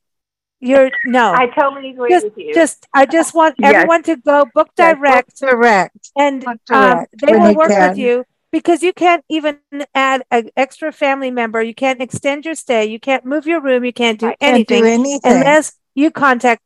you're 0.60 0.90
no 1.04 1.40
I 1.40 1.46
totally 1.46 1.90
agree 1.90 2.16
just 2.16 2.22
with 2.22 2.36
you. 2.36 2.54
just 2.54 2.86
I 2.94 3.06
just 3.06 3.34
want 3.34 3.56
Yes. 3.58 3.88
everyone 3.88 4.02
to 4.04 4.16
go 4.16 4.44
book 4.54 4.70
Yes, 4.76 4.96
book 5.06 5.26
direct 5.26 5.40
direct. 5.40 6.10
and 6.16 6.44
Book 6.44 6.58
um, 6.70 7.06
they 7.20 7.36
will 7.36 7.54
work 7.54 7.72
can. 7.72 7.78
with 7.78 7.96
you 7.96 8.24
because 8.50 8.82
you 8.82 8.92
can't 8.92 9.24
even 9.28 9.58
add 9.94 10.22
an 10.30 10.50
extra 10.56 10.92
family 10.92 11.30
member. 11.30 11.62
You 11.62 11.74
can't 11.74 12.00
extend 12.00 12.44
your 12.44 12.54
stay. 12.54 12.86
You 12.86 12.98
can't 13.00 13.24
move 13.24 13.46
your 13.46 13.60
room. 13.60 13.84
You 13.84 13.92
can't 13.92 14.18
do 14.18 14.26
Can't 14.26 14.36
anything 14.40 14.82
do 14.82 14.88
anything. 14.88 15.20
unless 15.32 15.72
you 15.94 16.10
contact 16.10 16.62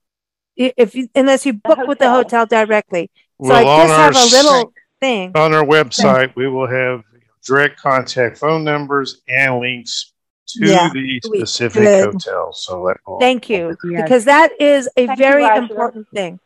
if 0.56 0.94
you 0.94 1.08
unless 1.14 1.46
you 1.46 1.54
book 1.54 1.78
with 1.86 1.98
the 1.98 2.10
hotel. 2.10 2.40
hotel 2.44 2.64
directly. 2.64 3.10
So 3.42 3.48
Well, 3.48 3.68
I 3.68 3.82
just 3.86 3.92
have 3.98 4.14
a 4.14 4.18
a 4.18 4.22
s- 4.22 4.32
little 4.32 4.72
thing. 5.00 5.32
on 5.34 5.54
our 5.54 5.64
website, 5.64 6.34
we 6.36 6.46
will 6.48 6.68
have 6.68 7.02
direct 7.46 7.80
contact 7.80 8.38
phone 8.38 8.62
numbers 8.62 9.22
and 9.28 9.58
links 9.58 10.12
to 10.48 10.66
Yeah. 10.66 10.90
the 10.92 11.20
specific 11.24 11.82
Good. 11.82 12.04
hotels. 12.12 12.64
So 12.64 12.84
that 12.86 12.98
will 13.06 13.18
Thank 13.18 13.48
you 13.48 13.76
Yes. 13.84 14.02
because 14.02 14.24
that 14.26 14.52
is 14.60 14.88
a 14.96 15.06
Thank 15.06 15.18
very 15.18 15.42
Roger. 15.42 15.62
important 15.62 16.06
thing. 16.14 16.38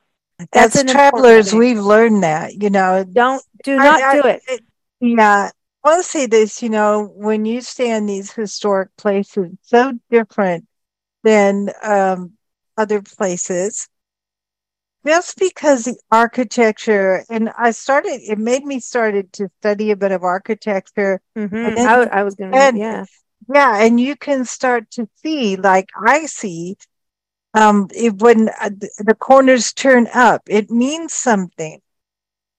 That's 0.53 0.77
As 0.77 0.85
travelers, 0.93 1.51
thing. 1.51 1.59
we've 1.59 1.79
learned 1.81 2.23
that, 2.23 2.55
you 2.63 2.71
know. 2.71 3.05
Don't 3.05 3.43
do 3.65 3.77
not 3.77 4.01
I- 4.01 4.21
do 4.21 4.29
it. 4.29 4.43
Yeah. 5.07 5.51
I 5.85 5.89
want 5.89 6.05
to 6.05 6.11
say 6.11 6.27
this, 6.27 6.63
you 6.63 6.69
know, 6.69 7.05
when 7.15 7.45
you 7.45 7.61
stay 7.61 7.91
in 7.97 8.07
these 8.07 8.33
historic 8.33 8.89
places, 8.97 9.53
so 9.63 9.93
different 10.11 10.67
than 11.23 11.71
um, 11.83 12.33
other 12.77 13.03
places, 13.03 13.89
just 15.07 15.39
because 15.39 15.85
the 15.85 15.97
architecture, 16.11 17.25
and 17.31 17.51
I 17.57 17.71
started, 17.71 18.21
it 18.23 18.39
made 18.39 18.65
me 18.65 18.81
started 18.81 19.33
to 19.35 19.49
study 19.61 19.93
a 19.93 19.97
bit 19.97 20.11
of 20.11 20.25
architecture. 20.25 21.21
Mhm. 21.37 21.53
and 21.53 21.77
then- 21.77 21.89
I, 21.89 22.21
I 22.21 22.23
was 22.25 22.35
going 22.35 22.53
to, 22.53 22.79
yeah. 22.79 23.05
Yeah, 23.49 23.77
and 23.85 24.01
you 24.01 24.17
can 24.17 24.45
start 24.45 24.91
to 24.93 25.09
see, 25.23 25.57
like 25.57 25.91
I 25.95 26.27
see, 26.27 26.77
um, 27.55 27.89
it, 27.95 28.15
when 28.21 28.49
uh, 28.49 28.71
the 28.99 29.15
corners 29.15 29.73
turn 29.73 30.09
up, 30.13 30.43
it 30.49 30.71
means 30.71 31.13
something. 31.15 31.81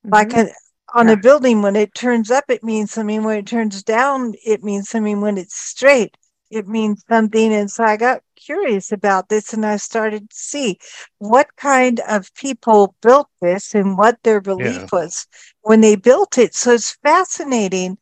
Like 0.06 0.30
Mhm. 0.30 0.48
a, 0.50 0.54
on 0.93 1.07
Yeah. 1.07 1.13
a 1.13 1.17
building, 1.17 1.61
when 1.61 1.75
it 1.75 1.93
turns 1.93 2.31
up, 2.31 2.45
it 2.49 2.63
means 2.63 2.91
something. 2.91 3.23
When 3.23 3.38
it 3.39 3.47
turns 3.47 3.83
down, 3.83 4.33
it 4.45 4.63
means 4.63 4.89
something. 4.89 5.21
When 5.21 5.38
it's 5.38 5.55
straight, 5.55 6.17
it 6.49 6.67
means 6.67 7.03
something. 7.09 7.53
And 7.53 7.69
so 7.71 7.83
I 7.83 7.97
got 7.97 8.21
curious 8.35 8.91
about 8.91 9.29
this 9.29 9.53
and 9.53 9.65
I 9.65 9.77
started 9.77 10.29
to 10.29 10.35
see 10.35 10.79
what 11.19 11.55
kind 11.57 11.99
of 12.07 12.33
people 12.35 12.95
built 13.01 13.29
this 13.41 13.75
and 13.75 13.97
what 13.97 14.21
their 14.23 14.41
belief 14.41 14.91
was 14.91 15.27
when 15.61 15.81
they 15.81 15.95
built 15.95 16.38
it. 16.38 16.55
So 16.55 16.73
it's 16.73 16.97
fascinating 17.03 17.97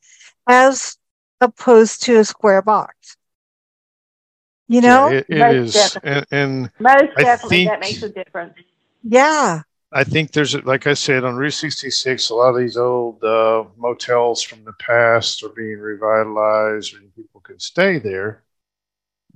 as 0.47 0.97
opposed 1.41 2.03
to 2.03 2.17
a 2.19 2.25
square 2.25 2.61
box. 2.61 3.17
You 4.67 4.81
know? 4.81 5.07
Yeah, 5.07 5.19
it, 5.19 5.25
it 5.29 5.37
Most 5.37 5.51
is, 5.51 5.73
definitely. 5.73 6.01
and, 6.03 6.25
and 6.31 6.71
Most 6.79 7.17
I 7.17 7.23
definitely, 7.23 7.61
that 7.65 7.79
makes 7.79 8.01
a 8.03 8.09
difference. 8.09 8.53
yeah. 9.03 9.63
I 9.91 10.03
think 10.03 10.31
there's, 10.31 10.55
like 10.65 10.87
I 10.87 10.93
said, 10.93 11.23
on 11.23 11.35
Route 11.35 11.51
66, 11.53 12.29
a 12.29 12.35
lot 12.35 12.49
of 12.49 12.57
these 12.59 12.77
old 12.77 13.23
uh, 13.23 13.65
motels 13.77 14.41
from 14.43 14.63
the 14.63 14.73
past 14.73 15.41
are 15.43 15.49
being 15.49 15.79
revitalized 15.79 16.95
and 16.95 17.15
people 17.15 17.39
can 17.41 17.59
stay 17.59 17.99
there. 17.99 18.43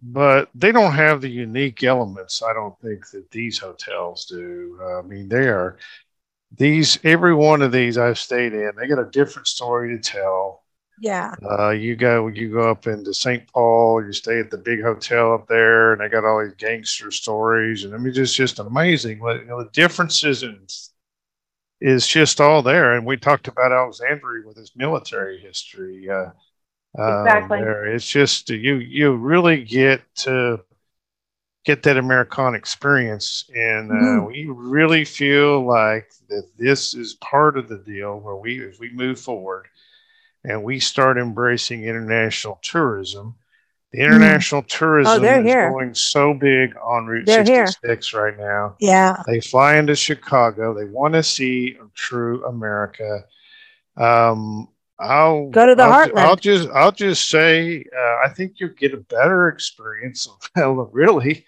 But 0.02 0.50
they 0.56 0.72
don't 0.72 0.94
have 0.94 1.22
the 1.22 1.30
unique 1.30 1.84
elements, 1.84 2.42
I 2.44 2.54
don't 2.54 2.80
think, 2.82 3.10
that 3.12 3.32
these 3.32 3.60
hotels 3.60 4.26
do. 4.26 4.80
I 4.84 5.02
mean, 5.04 5.30
they 5.30 5.50
are, 5.50 5.78
these, 6.52 7.00
every 7.04 7.34
one 7.36 7.62
of 7.64 7.72
these 7.72 7.98
I've 7.98 8.20
stayed 8.20 8.54
in, 8.54 8.72
they 8.78 8.88
got 8.88 9.00
a 9.00 9.10
different 9.12 9.48
story 9.48 9.96
to 9.98 10.00
tell. 10.04 10.64
Yeah. 11.00 11.36
Uh, 11.42 11.70
you 11.70 11.96
go 11.96 12.28
you 12.28 12.52
go 12.52 12.70
up 12.70 12.86
into 12.86 13.14
St. 13.14 13.48
Paul, 13.54 14.04
you 14.04 14.12
stay 14.12 14.40
at 14.40 14.52
the 14.52 14.58
big 14.58 14.82
hotel 14.82 15.34
up 15.34 15.48
there, 15.48 15.94
and 15.94 16.02
they 16.02 16.10
got 16.10 16.26
all 16.26 16.44
these 16.44 16.54
gangster 16.56 17.12
stories, 17.12 17.86
and 17.86 17.96
I 17.96 17.98
mean, 17.98 18.14
it's 18.16 18.34
just 18.34 18.60
amazing. 18.60 19.20
What 19.20 19.38
you 19.40 19.46
know, 19.46 19.64
the 19.64 19.70
differences 19.72 20.44
in 20.44 20.68
is 21.82 22.08
just 22.08 22.42
all 22.42 22.62
there. 22.62 22.94
And 22.96 23.06
we 23.06 23.18
talked 23.18 23.48
about 23.48 23.72
Alexandria 23.72 24.46
with 24.46 24.58
his 24.58 24.72
military 24.76 25.40
history. 25.40 26.10
Uh, 26.10 26.32
uh, 27.00 27.48
Exactly. 27.48 27.50
there. 27.50 27.86
It's 27.88 28.10
just 28.10 28.50
you 28.50 28.76
you 28.78 29.14
really 29.16 29.64
get 29.64 30.02
to 30.18 30.62
get 31.66 31.84
that 31.84 31.98
Americana 31.98 32.58
experience, 32.58 33.50
and 33.54 33.92
uh, 33.92 34.22
Mhm. 34.22 34.26
we 34.26 34.46
really 34.50 35.06
feel 35.06 35.66
like 35.66 36.10
that 36.30 36.50
this 36.58 36.94
is 36.94 37.16
part 37.16 37.58
of 37.58 37.68
the 37.68 37.78
deal 37.78 38.20
where 38.20 38.36
we 38.36 38.60
if 38.64 38.80
we 38.80 38.90
move 38.92 39.20
forward 39.20 39.68
and 40.44 40.64
we 40.64 40.80
start 40.80 41.18
embracing 41.18 41.84
international 41.84 42.60
tourism. 42.62 43.36
The 43.92 44.00
international 44.02 44.62
tourism 44.64 45.22
they're 45.22 45.40
is 45.40 45.46
here. 45.48 45.72
going 45.72 45.96
so 45.96 46.34
big 46.36 46.76
on 46.78 47.08
Route 47.08 47.26
They're 47.26 47.44
here. 47.44 47.66
66 47.66 48.14
right 48.14 48.38
now. 48.38 48.76
Yeah. 48.80 49.24
They 49.26 49.42
fly 49.42 49.78
into 49.78 49.96
Chicago. 49.96 50.76
They 50.76 50.86
want 50.86 51.16
to 51.16 51.24
see 51.24 51.76
a 51.82 51.88
true 51.96 52.46
America. 52.46 53.26
Um, 53.98 54.68
I'll 55.00 55.50
Go 55.50 55.66
to 55.66 55.76
the 55.76 55.84
I'll, 55.84 56.08
Heartland. 56.08 56.18
I'll 56.20 56.36
just 56.36 56.70
I'll 56.70 56.92
just 56.92 57.30
say 57.30 57.84
uh, 57.98 58.18
I 58.26 58.30
think 58.30 58.60
you'll 58.60 58.70
get 58.78 58.94
a 58.94 58.98
better 58.98 59.48
experience, 59.48 60.28
really, 60.56 61.46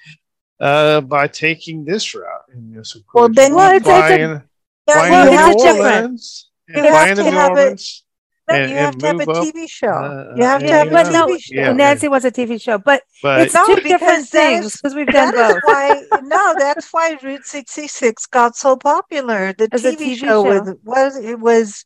uh, 0.59 1.01
by 1.01 1.27
taking 1.27 1.83
this 1.85 2.15
route. 2.15 2.45
And 2.53 2.73
yes, 2.73 2.95
of 2.95 3.03
Well, 3.13 3.29
then 3.29 3.53
Well, 3.53 3.73
it's- 3.75 3.81
it's 3.85 4.09
a- 4.11 4.19
in, 4.19 4.43
Yeah, 4.87 4.95
well, 5.11 5.51
it's 5.53 5.63
New 5.63 5.73
different. 5.73 6.21
You 6.69 6.83
have 6.91 7.15
to 7.17 7.23
have 7.31 7.51
it- 7.51 7.59
Orleans. 7.59 8.03
No, 8.07 8.10
and- 8.55 8.71
you 8.71 8.77
have 8.77 8.97
to 8.97 9.05
have 9.07 9.19
a 9.19 9.31
up, 9.31 9.45
TV 9.45 9.69
show. 9.69 9.87
uh, 9.89 10.33
you 10.35 10.43
have 10.43 10.63
uh, 10.63 10.67
to 10.67 10.73
have 10.73 10.87
a 10.87 10.91
but 10.91 11.05
TV 11.07 11.39
show. 11.41 11.53
Yeah. 11.55 11.73
Nancy 11.73 12.07
was 12.07 12.25
a 12.25 12.31
TV 12.31 12.61
show, 12.61 12.77
but 12.77 13.03
But 13.23 13.41
it's 13.41 13.53
No, 13.53 13.65
two 13.67 13.75
because 13.75 13.89
different 13.91 14.27
things 14.29 14.75
because 14.77 14.95
we've 14.95 15.07
done 15.07 15.33
That 15.35 15.49
is 15.49 15.53
both. 15.55 15.63
why 15.65 16.19
no, 16.23 16.55
that's 16.57 16.91
why 16.91 17.17
Route 17.23 17.45
66 17.45 18.25
got 18.27 18.55
so 18.55 18.75
popular. 18.75 19.53
The 19.53 19.67
TV, 19.67 19.95
TV 19.97 20.15
show, 20.15 20.25
show. 20.25 20.43
was 20.43 20.75
was 20.83 21.17
it 21.17 21.39
was 21.39 21.85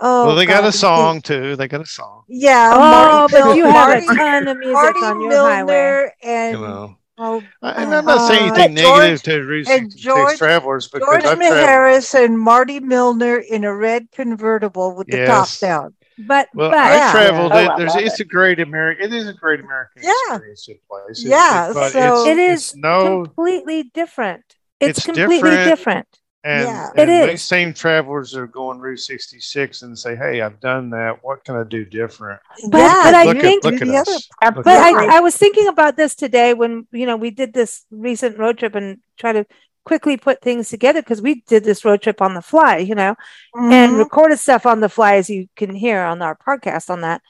oh 0.00 0.26
well, 0.28 0.36
they 0.36 0.46
got 0.46 0.64
a 0.64 0.72
song 0.72 1.20
too. 1.20 1.56
They 1.56 1.68
got 1.68 1.80
a 1.82 1.86
song. 1.86 2.24
Yeah, 2.28 2.72
Oh, 2.74 2.78
Marty 2.78 3.32
but 3.32 3.44
Mil- 3.44 3.56
you 3.56 3.64
have 3.66 3.88
Marty, 3.88 4.06
a 4.06 4.14
ton 4.14 4.48
of 4.48 4.58
music 4.58 4.74
Marty 4.74 5.00
on 5.00 5.20
your 5.20 5.32
highway. 5.42 6.12
And 6.22 6.56
You 6.58 6.62
know. 6.66 6.96
oh, 7.18 7.42
And 7.62 7.94
I'm 7.94 8.04
not 8.06 8.26
saying 8.28 8.50
uh, 8.50 8.54
anything 8.54 8.76
George- 8.76 8.98
negative 9.00 9.22
to 9.24 9.42
Route 9.44 9.66
66 9.66 10.02
George- 10.02 10.38
travelers 10.38 10.88
because 10.88 11.06
George 11.06 11.24
I've 11.24 11.38
traveled. 11.38 12.14
And 12.14 12.38
Marty 12.38 12.80
Milner 12.80 13.36
in 13.36 13.64
a 13.64 13.74
red 13.74 14.10
convertible 14.12 14.96
with 14.96 15.08
the 15.08 15.26
top 15.26 15.48
down. 15.58 15.94
But 16.26 16.48
Well, 16.54 16.70
but 16.70 16.78
I 16.78 16.94
Yeah. 16.94 17.12
traveled. 17.12 17.52
Oh, 17.52 17.58
it, 17.58 17.68
I 17.70 17.78
there's, 17.78 17.94
love 17.94 18.02
it's 18.04 18.20
a 18.20 18.24
great 18.24 18.60
American. 18.60 19.04
It 19.12 19.14
is 19.16 19.28
a 19.28 19.32
great 19.32 19.60
American 19.60 20.02
Yeah. 20.02 20.10
experience 20.36 20.68
in 20.68 20.78
place. 20.90 21.24
It- 21.24 21.28
Yeah, 21.28 21.70
it- 21.70 21.74
but 21.74 21.92
so- 21.92 22.26
it's, 22.26 22.38
it's 22.38 22.76
no, 22.76 23.24
completely 23.24 23.84
different. 23.84 24.44
It's, 24.80 24.98
It's 24.98 25.06
completely 25.06 25.36
different. 25.50 25.68
different. 25.68 26.06
and, 26.42 26.66
Yeah. 26.66 26.88
It 26.96 27.08
and 27.10 27.30
these 27.30 27.42
same 27.42 27.74
travelers 27.74 28.34
are 28.34 28.46
going 28.46 28.78
Route 28.78 29.00
66 29.00 29.82
and 29.82 29.98
say, 29.98 30.16
"Hey, 30.16 30.40
I've 30.40 30.58
done 30.58 30.88
that. 30.90 31.18
What 31.22 31.44
can 31.44 31.54
I 31.54 31.64
do 31.64 31.84
different?" 31.84 32.40
But- 32.70 32.78
yeah, 32.78 33.02
but 33.04 33.14
I 33.14 33.24
look 33.24 33.40
think- 33.40 33.64
at 33.66 33.72
look 33.72 33.82
at 33.82 33.86
the 33.88 33.96
us. 33.98 34.28
other- 34.42 34.56
Look 34.56 34.64
But 34.64 34.74
at 34.78 34.86
us. 34.88 34.94
Right. 34.94 35.08
I, 35.10 35.16
I 35.18 35.20
was 35.20 35.36
thinking 35.36 35.68
about 35.68 35.96
this 35.98 36.14
today 36.14 36.54
when 36.54 36.86
you 36.92 37.04
know 37.04 37.16
we 37.16 37.30
did 37.30 37.52
this 37.52 37.84
recent 37.90 38.38
road 38.38 38.56
trip 38.58 38.74
and 38.74 39.00
try 39.18 39.32
to 39.32 39.44
quickly 39.90 40.16
put 40.16 40.40
things 40.40 40.68
together 40.68 41.02
because 41.02 41.20
we 41.20 41.42
did 41.48 41.64
this 41.64 41.84
road 41.84 42.00
trip 42.00 42.22
on 42.22 42.34
the 42.34 42.42
fly, 42.52 42.76
you 42.78 42.94
know, 42.94 43.16
Mm-hmm. 43.56 43.72
and 43.72 43.98
recorded 43.98 44.38
stuff 44.38 44.64
on 44.66 44.78
the 44.78 44.88
fly, 44.88 45.16
as 45.16 45.28
you 45.28 45.48
can 45.56 45.74
hear 45.74 45.98
on 46.10 46.22
our 46.22 46.36
podcast 46.36 46.88
on 46.90 47.00
that, 47.00 47.20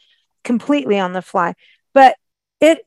completely 0.44 0.98
on 0.98 1.14
the 1.14 1.22
fly. 1.22 1.54
But 1.94 2.16
it, 2.60 2.86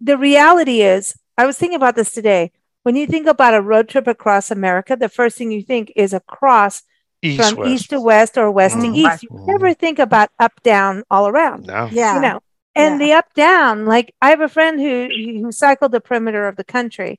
the 0.00 0.16
reality 0.16 0.80
is, 0.80 1.14
I 1.36 1.44
was 1.44 1.58
thinking 1.58 1.76
about 1.76 1.96
this 1.96 2.12
today. 2.12 2.52
When 2.84 2.96
you 2.96 3.06
think 3.06 3.26
about 3.26 3.52
a 3.54 3.60
road 3.60 3.88
trip 3.90 4.06
across 4.06 4.50
America, 4.50 4.96
the 4.96 5.10
first 5.10 5.36
thing 5.36 5.50
you 5.52 5.62
think 5.62 5.92
is 5.96 6.14
across 6.14 6.82
East, 7.22 7.36
from 7.42 7.58
west. 7.58 7.70
east 7.72 7.90
to 7.90 8.00
west 8.00 8.38
or 8.38 8.50
west 8.50 8.76
Mhm. 8.76 8.82
to 8.94 8.98
east. 9.02 9.22
You 9.24 9.28
Mhm. 9.30 9.46
never 9.52 9.74
think 9.74 9.98
about 9.98 10.30
up 10.38 10.54
down 10.62 11.02
all 11.10 11.26
around 11.28 11.66
No. 11.66 11.88
yeah. 11.92 12.14
you 12.14 12.20
know 12.26 12.40
and 12.74 12.92
Yeah. 12.94 13.06
the 13.06 13.12
up 13.20 13.28
down 13.34 13.84
like 13.94 14.08
i 14.20 14.28
have 14.30 14.40
a 14.40 14.48
friend 14.56 14.80
who 14.84 14.96
who 15.42 15.52
cycled 15.52 15.92
the 15.92 16.00
perimeter 16.08 16.48
of 16.48 16.56
the 16.56 16.64
country 16.76 17.12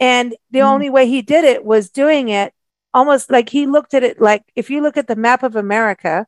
and 0.00 0.34
the 0.50 0.60
Mm. 0.60 0.72
only 0.72 0.90
way 0.90 1.06
he 1.08 1.22
did 1.22 1.44
it 1.44 1.64
was 1.64 1.90
doing 1.90 2.28
it 2.28 2.52
almost 2.94 3.30
like 3.30 3.48
he 3.50 3.66
looked 3.66 3.94
at 3.94 4.02
it 4.02 4.20
like 4.20 4.42
if 4.56 4.70
you 4.70 4.80
look 4.80 4.96
at 4.96 5.06
the 5.08 5.16
map 5.16 5.42
of 5.42 5.56
america 5.56 6.26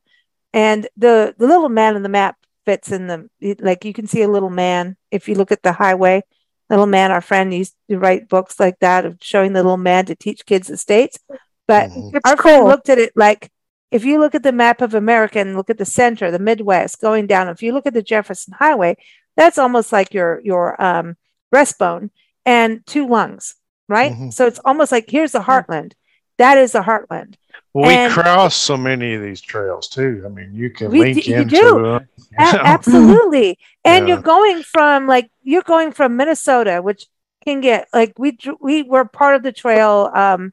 and 0.53 0.87
the 0.97 1.33
the 1.37 1.47
little 1.47 1.69
man 1.69 1.95
in 1.95 2.03
the 2.03 2.09
map 2.09 2.35
fits 2.65 2.91
in 2.91 3.07
the 3.07 3.27
like 3.59 3.83
you 3.85 3.93
can 3.93 4.07
see 4.07 4.21
a 4.21 4.27
little 4.27 4.49
man 4.49 4.95
if 5.09 5.27
you 5.27 5.35
look 5.35 5.51
at 5.51 5.63
the 5.63 5.73
highway 5.73 6.21
little 6.69 6.85
man 6.85 7.11
our 7.11 7.21
friend 7.21 7.53
used 7.53 7.75
to 7.89 7.97
write 7.97 8.29
books 8.29 8.59
like 8.59 8.77
that 8.79 9.05
of 9.05 9.17
showing 9.21 9.53
the 9.53 9.61
little 9.63 9.77
man 9.77 10.05
to 10.05 10.15
teach 10.15 10.45
kids 10.45 10.67
the 10.67 10.77
states 10.77 11.17
but 11.67 11.89
Mhm. 11.91 12.15
It's 12.15 12.29
our 12.29 12.37
friend 12.37 12.65
looked 12.65 12.89
at 12.89 12.97
it 12.99 13.13
like 13.15 13.49
if 13.91 14.05
you 14.05 14.19
look 14.19 14.35
at 14.35 14.43
the 14.43 14.53
map 14.53 14.81
of 14.81 14.93
America 14.93 15.39
and 15.39 15.57
look 15.57 15.69
at 15.69 15.77
the 15.77 15.83
center, 15.83 16.31
the 16.31 16.39
Midwest, 16.39 17.01
going 17.01 17.27
down, 17.27 17.49
if 17.49 17.61
you 17.61 17.73
look 17.73 17.85
at 17.85 17.93
the 17.93 18.01
Jefferson 18.01 18.53
Highway, 18.57 18.95
that's 19.35 19.57
almost 19.57 19.91
like 19.91 20.13
your 20.13 20.39
your 20.45 20.81
um, 20.81 21.17
breastbone 21.53 22.09
and 22.45 22.85
two 22.87 23.05
lungs, 23.05 23.55
right? 23.91 24.13
Mhm. 24.13 24.33
So 24.33 24.47
it's 24.47 24.59
almost 24.65 24.91
like 24.91 25.09
here's 25.09 25.33
the 25.33 25.39
heartland. 25.41 25.93
That 26.37 26.57
is 26.57 26.71
the 26.71 26.81
heartland. 26.81 27.35
Well, 27.73 27.87
we 27.87 27.93
And- 27.93 28.11
cross 28.11 28.55
so 28.55 28.75
many 28.75 29.13
of 29.13 29.21
these 29.21 29.39
trails 29.41 29.87
too. 29.87 30.23
I 30.25 30.29
mean, 30.29 30.49
you 30.53 30.69
can 30.71 30.89
We 30.91 30.99
link 31.01 31.23
d- 31.23 31.31
you 31.31 31.37
into 31.41 31.55
do. 31.55 31.85
A- 31.95 32.01
absolutely. 32.39 33.59
And 33.85 34.07
Yeah. 34.07 34.15
you're 34.15 34.23
going 34.23 34.63
from 34.63 35.07
like 35.07 35.29
you're 35.43 35.61
going 35.61 35.91
from 35.91 36.17
Minnesota, 36.17 36.81
which 36.81 37.05
can 37.45 37.61
get 37.61 37.87
like 37.93 38.13
we 38.17 38.37
we 38.59 38.83
were 38.83 39.05
part 39.05 39.35
of 39.35 39.43
the 39.43 39.51
trail 39.51 40.09
um 40.13 40.51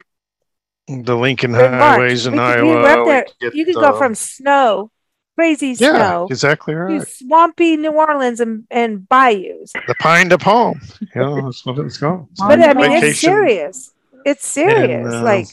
the 0.88 1.16
Lincoln 1.16 1.52
highways 1.54 2.26
in 2.26 2.32
We 2.32 2.38
could- 2.38 2.42
Iowa. 2.44 2.64
we 2.66 2.74
were 2.74 3.04
we 3.04 3.10
there. 3.10 3.26
get, 3.40 3.54
you 3.54 3.64
could 3.66 3.74
go 3.74 3.98
from 3.98 4.14
snow, 4.14 4.90
crazy 5.38 5.68
yeah, 5.68 5.92
snow, 5.94 6.26
exactly 6.28 6.74
to 6.74 6.80
right. 6.80 7.08
swampy 7.08 7.76
New 7.76 7.92
Orleans 7.92 8.40
and, 8.40 8.64
and 8.72 9.08
bayous. 9.08 9.72
The 9.72 9.94
pine 10.00 10.28
to 10.30 10.38
palm. 10.38 10.80
You 11.14 11.20
know, 11.22 11.42
that's 11.42 11.64
what 11.64 11.78
it's 11.78 11.96
called. 11.96 12.26
It's 12.32 12.40
But 12.48 12.60
I 12.60 12.74
mean, 12.74 13.04
it's 13.04 13.20
serious. 13.20 13.92
It's 14.24 14.46
serious. 14.46 15.06
uh, 15.06 15.22
like, 15.22 15.46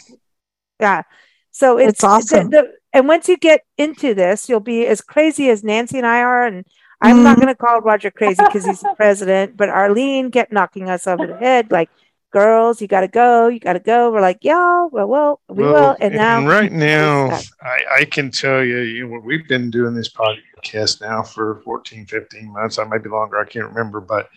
yeah. 0.80 1.04
So 1.52 1.78
it's, 1.78 1.94
It's 1.94 2.04
awesome. 2.04 2.50
The, 2.50 2.64
the, 2.64 2.72
and 2.94 3.08
once 3.08 3.30
you 3.30 3.38
get 3.38 3.62
into 3.78 4.16
this, 4.16 4.50
you'll 4.50 4.60
be 4.60 4.88
as 4.88 5.02
crazy 5.02 5.50
as 5.52 5.64
Nancy 5.64 5.98
and 6.00 6.08
I 6.08 6.22
are. 6.22 6.46
And 6.46 6.66
I'm 7.02 7.24
not 7.24 7.38
Mhm. 7.38 7.42
going 7.42 7.54
to 7.54 7.56
call 7.56 7.82
Roger 7.82 8.10
crazy 8.10 8.44
because 8.44 8.66
he's 8.66 8.80
the 8.80 8.94
president, 8.98 9.56
but 9.56 9.70
Arlene 9.70 10.32
kept 10.32 10.52
knocking 10.52 10.90
us 10.90 11.06
over 11.06 11.28
the 11.28 11.38
head, 11.38 11.72
like, 11.72 11.90
girls, 12.32 12.82
you 12.82 12.88
got 12.88 13.02
to 13.02 13.08
go, 13.08 13.48
you 13.48 13.60
got 13.60 13.74
to 13.74 13.80
go. 13.80 14.12
We're 14.12 14.22
like, 14.22 14.40
yeah, 14.42 14.88
well, 14.92 15.08
well, 15.08 15.42
we 15.48 15.64
will. 15.64 15.96
And 16.00 16.16
now, 16.16 16.46
right 16.46 16.72
now, 16.72 17.40
I, 17.62 17.80
I 18.00 18.06
can 18.06 18.32
tell 18.32 18.64
you, 18.64 18.80
you 18.80 19.08
know, 19.08 19.20
we've 19.20 19.48
been 19.48 19.70
doing 19.70 19.96
this 19.96 20.12
podcast 20.12 21.02
now 21.02 21.24
for 21.24 21.62
14, 21.64 22.06
15 22.06 22.52
months. 22.52 22.78
I 22.78 22.84
might 22.84 23.04
be 23.04 23.10
longer. 23.10 23.40
I 23.40 23.46
can't 23.46 23.68
remember, 23.68 24.02
but 24.02 24.30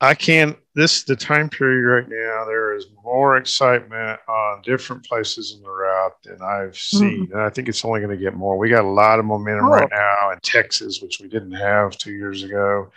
I 0.00 0.14
can't. 0.14 0.56
This 0.74 1.04
the 1.04 1.16
time 1.16 1.48
period 1.48 1.86
right 1.86 2.08
now. 2.08 2.44
There 2.44 2.74
is 2.74 2.86
more 3.02 3.38
excitement 3.38 4.20
on 4.28 4.60
different 4.60 5.06
places 5.06 5.54
in 5.56 5.62
the 5.62 5.70
route 5.70 6.22
than 6.22 6.42
I've 6.42 6.72
mm-hmm. 6.72 6.98
seen, 6.98 7.28
and 7.32 7.40
I 7.40 7.48
think 7.48 7.68
it's 7.68 7.82
only 7.84 8.00
going 8.00 8.16
to 8.16 8.22
get 8.22 8.34
more. 8.34 8.58
We 8.58 8.68
got 8.68 8.84
a 8.84 8.88
lot 8.88 9.18
of 9.18 9.24
momentum 9.24 9.66
oh. 9.66 9.70
right 9.70 9.88
now 9.90 10.32
in 10.32 10.40
Texas, 10.40 11.00
which 11.00 11.18
we 11.20 11.28
didn't 11.28 11.52
have 11.52 11.96
two 11.96 12.12
years 12.12 12.42
ago. 12.42 12.90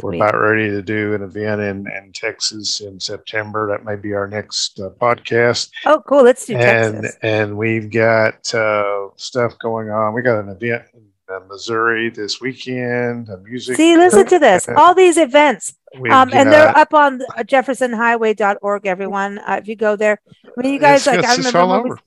We're 0.00 0.14
about 0.14 0.38
ready 0.38 0.70
to 0.70 0.82
do 0.82 1.14
an 1.14 1.22
event 1.22 1.60
in, 1.60 1.86
in 1.90 2.12
Texas 2.12 2.80
in 2.80 3.00
September. 3.00 3.68
That 3.68 3.84
may 3.84 3.96
be 3.96 4.14
our 4.14 4.28
next 4.28 4.78
uh, 4.78 4.90
podcast 4.90 5.70
oh, 5.86 6.02
cool. 6.06 6.22
Let's 6.22 6.46
do 6.46 6.56
and 6.56 7.02
Texas. 7.02 7.18
and 7.22 7.56
we've 7.56 7.90
got 7.90 8.54
uh, 8.54 9.08
stuff 9.16 9.58
going 9.58 9.90
on. 9.90 10.14
We 10.14 10.22
got 10.22 10.38
an 10.40 10.50
event 10.50 10.84
in 10.94 11.08
uh, 11.28 11.40
Missouri 11.48 12.10
this 12.10 12.40
weekend. 12.40 13.28
A 13.28 13.38
music. 13.38 13.76
See, 13.76 13.96
listen 13.96 14.26
to 14.26 14.38
this. 14.38 14.68
All 14.68 14.94
these 14.94 15.16
events. 15.16 15.74
Um, 16.10 16.30
and 16.32 16.52
they're 16.52 16.76
up 16.76 16.94
on 16.94 17.20
jeffersonhighway.org, 17.38 18.86
everyone. 18.86 19.38
Uh, 19.38 19.58
if 19.60 19.68
you 19.68 19.74
go 19.74 19.96
there, 19.96 20.20
I 20.44 20.50
mean, 20.62 20.74
you 20.74 20.78
guys, 20.78 21.06
like, 21.06 21.24
I 21.24 21.34
remember 21.34 21.66
when 21.66 21.82
we 21.82 21.90
over. 21.90 22.00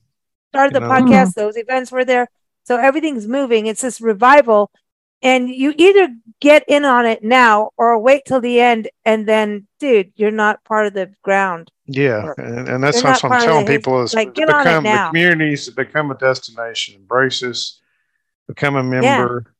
started 0.50 0.74
the 0.74 0.80
you 0.80 0.86
know? 0.86 0.94
podcast, 0.94 1.34
those 1.34 1.56
events 1.56 1.90
were 1.90 2.04
there. 2.04 2.28
So 2.64 2.76
everything's 2.76 3.26
moving. 3.26 3.66
It's 3.66 3.82
this 3.82 4.00
revival. 4.00 4.70
And 5.22 5.48
you 5.48 5.72
either 5.76 6.08
get 6.40 6.64
in 6.66 6.84
on 6.84 7.06
it 7.06 7.22
now 7.22 7.70
or 7.76 7.98
wait 7.98 8.24
till 8.26 8.40
the 8.40 8.60
end. 8.60 8.88
And 9.04 9.28
then, 9.28 9.68
dude, 9.78 10.12
you're 10.16 10.32
not 10.32 10.64
part 10.64 10.86
of 10.86 10.94
the 10.94 11.12
ground. 11.22 11.70
Yeah, 11.86 12.32
and, 12.38 12.68
and 12.68 12.82
that's 12.82 13.02
what 13.02 13.24
I'm 13.24 13.42
telling 13.42 13.66
people 13.66 14.02
is 14.02 14.14
like, 14.14 14.28
to 14.28 14.32
get 14.32 14.50
on 14.50 14.60
it 14.60 14.64
become 14.64 14.84
the 14.84 15.06
communities 15.08 15.68
become 15.70 16.10
a 16.10 16.16
destination, 16.16 16.94
embrace 16.94 17.42
us, 17.42 17.80
become 18.46 18.76
a 18.76 18.82
member, 18.84 19.52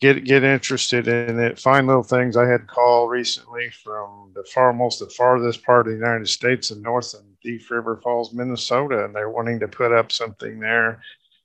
get 0.00 0.24
get 0.24 0.44
interested 0.44 1.08
in 1.08 1.38
it, 1.40 1.58
find 1.58 1.86
little 1.86 2.02
things. 2.02 2.36
I 2.36 2.46
had 2.46 2.60
a 2.60 2.66
call 2.66 3.08
recently 3.08 3.70
from 3.82 4.30
the 4.34 4.44
far 4.44 4.72
most 4.72 4.98
the 5.00 5.08
farthest 5.08 5.64
part 5.64 5.86
of 5.86 5.92
the 5.92 5.98
United 5.98 6.28
States 6.28 6.70
in 6.70 6.82
north 6.82 7.14
and 7.14 7.24
Thief 7.42 7.70
River 7.70 7.96
Falls, 8.02 8.34
Minnesota, 8.34 9.04
and 9.04 9.14
they're 9.14 9.30
wanting 9.30 9.58
to 9.60 9.68
put 9.68 9.90
up 9.90 10.12
something 10.12 10.60
there. 10.60 11.00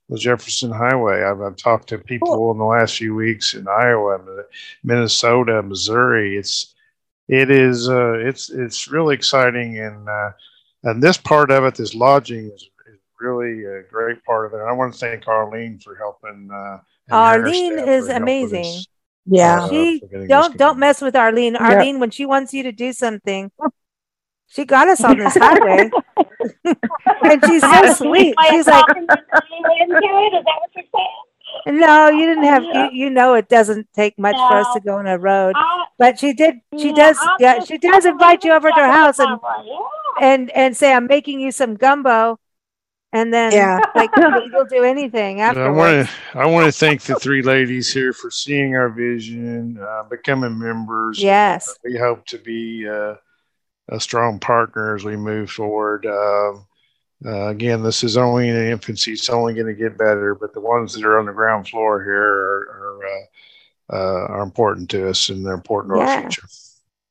The 0.09 0.17
Jefferson 0.17 0.71
Highway. 0.71 1.23
I've, 1.23 1.41
I've 1.41 1.55
talked 1.55 1.89
to 1.89 1.97
people 1.97 2.51
in 2.51 2.57
the 2.57 2.63
last 2.63 2.97
few 2.97 3.15
weeks 3.15 3.55
in 3.55 3.67
Iowa, 3.67 4.19
Minnesota, 4.83 5.63
Missouri. 5.63 6.37
It's 6.37 6.75
it 7.27 7.49
is 7.49 7.89
uh, 7.89 8.13
it's 8.19 8.49
it's 8.51 8.87
really 8.87 9.15
exciting 9.15 9.79
and 9.79 10.07
uh, 10.07 10.31
and 10.83 11.01
this 11.01 11.17
part 11.17 11.49
of 11.49 11.63
it, 11.65 11.73
this 11.75 11.95
lodging 11.95 12.51
is, 12.53 12.69
is 12.87 12.99
really 13.19 13.65
a 13.65 13.81
great 13.91 14.23
part 14.23 14.45
of 14.45 14.53
it. 14.53 14.61
And 14.61 14.69
I 14.69 14.73
want 14.73 14.93
to 14.93 14.99
thank 14.99 15.27
Arlene 15.27 15.79
for 15.79 15.95
helping. 15.95 16.49
Uh, 16.53 16.77
Arlene 17.09 17.79
is 17.79 18.07
amazing. 18.07 18.65
us, 18.65 18.87
Yeah. 19.25 19.63
uh, 19.63 19.69
she 19.69 19.99
for 19.99 20.05
getting 20.05 20.19
this 20.21 20.29
don't 20.29 20.57
don't 20.57 20.77
mess 20.77 21.01
with 21.01 21.15
Arlene. 21.15 21.53
Yeah. 21.53 21.73
Arlene, 21.73 21.99
when 21.99 22.11
she 22.11 22.27
wants 22.27 22.53
you 22.53 22.61
to 22.63 22.71
do 22.71 22.93
something, 22.93 23.51
she 24.47 24.65
got 24.65 24.87
us 24.87 25.03
on 25.03 25.17
this 25.17 25.35
highway. 25.35 25.89
and 27.23 27.45
she's 27.45 27.61
so 27.61 27.93
sweet. 27.93 28.35
She's 28.49 28.67
like, 28.67 28.85
into 28.95 29.07
it. 29.07 30.33
Is 30.33 30.43
that 30.45 30.59
what 30.59 30.69
you're 30.75 30.83
saying? 30.93 31.79
No, 31.79 32.09
you 32.09 32.25
didn't 32.25 32.43
have. 32.43 32.63
You, 32.63 32.89
you 32.91 33.09
know, 33.09 33.33
it 33.33 33.49
doesn't 33.49 33.87
take 33.93 34.19
much 34.19 34.35
for 34.35 34.57
us 34.57 34.67
to 34.73 34.79
go 34.79 34.97
on 34.97 35.07
a 35.07 35.17
road. 35.17 35.53
I, 35.55 35.85
But 35.97 36.19
she 36.19 36.33
did. 36.33 36.55
She 36.77 36.89
yeah, 36.89 36.95
does. 36.95 37.17
I'll 37.19 37.37
Yeah, 37.39 37.63
she 37.63 37.77
does 37.77 38.05
invite 38.05 38.43
you 38.43 38.51
over 38.51 38.69
to 38.69 38.75
her 38.75 38.91
house 38.91 39.19
and 39.19 39.39
Yeah. 39.41 39.77
and 40.21 40.51
and 40.51 40.77
say, 40.77 40.93
"I'm 40.93 41.07
making 41.07 41.39
you 41.39 41.51
some 41.51 41.75
gumbo," 41.75 42.39
and 43.13 43.33
then 43.33 43.51
Yeah. 43.51 43.79
like 43.95 44.11
you'll 44.17 44.65
do 44.65 44.83
anything 44.83 45.41
I 45.41 45.69
want 45.69 46.07
to 46.07 46.37
I 46.37 46.45
want 46.45 46.65
to 46.65 46.71
thank 46.71 47.01
the 47.03 47.15
three 47.15 47.41
ladies 47.41 47.91
here 47.91 48.13
for 48.13 48.29
seeing 48.29 48.75
our 48.75 48.89
vision, 48.89 49.79
uh, 49.79 50.03
becoming 50.03 50.59
members. 50.59 51.21
Yes. 51.21 51.79
we 51.83 51.97
hope 51.97 52.25
to 52.27 52.37
be 52.37 52.87
uh, 52.87 53.15
a 53.89 53.99
strong 53.99 54.39
partner 54.39 54.95
as 54.95 55.03
we 55.03 55.15
move 55.15 55.51
forward. 55.51 56.05
Um, 56.05 56.65
uh, 57.25 57.47
again, 57.47 57.81
this 57.83 58.03
is 58.03 58.17
only 58.17 58.49
in 58.49 58.55
infancy; 58.55 59.13
it's 59.13 59.29
only 59.29 59.53
going 59.53 59.67
to 59.67 59.73
get 59.73 59.97
better. 59.97 60.35
But 60.35 60.53
the 60.53 60.59
ones 60.59 60.93
that 60.93 61.03
are 61.05 61.19
on 61.19 61.25
the 61.25 61.33
ground 61.33 61.67
floor 61.67 62.03
here 62.03 62.21
are 62.21 62.61
are, 62.79 63.05
uh, 63.05 63.95
uh, 63.95 64.27
are 64.33 64.43
important 64.43 64.89
to 64.91 65.09
us, 65.09 65.29
and 65.29 65.45
they're 65.45 65.53
important 65.53 65.93
to 65.93 65.99
Yeah. 65.99 66.15
our 66.15 66.21
future. 66.21 66.47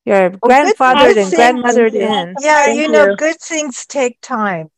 You're 0.05 0.30
good 0.30 0.40
grandfathered 0.40 1.16
and 1.16 1.30
thing. 1.30 1.56
grandmothered 1.56 1.94
in. 1.94 2.36
Yeah, 2.40 2.64
Thank 2.66 2.78
you 2.80 2.88
know, 2.88 3.06
you. 3.06 3.16
good 3.16 3.40
things 3.40 3.86
take 3.86 4.20
time. 4.20 4.70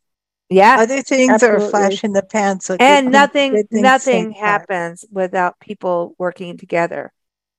Yeah. 0.49 0.77
Other 0.79 1.01
things 1.01 1.43
are 1.43 1.57
a 1.57 1.69
flash 1.69 2.03
in 2.03 2.13
the 2.13 2.23
pan. 2.23 2.61
So 2.61 2.77
And 2.79 3.11
nothing, 3.11 3.67
nothing 3.71 4.29
take 4.29 4.39
time. 4.39 4.45
happens 4.45 5.03
without 5.11 5.59
people 5.59 6.15
working 6.17 6.57
together. 6.57 7.11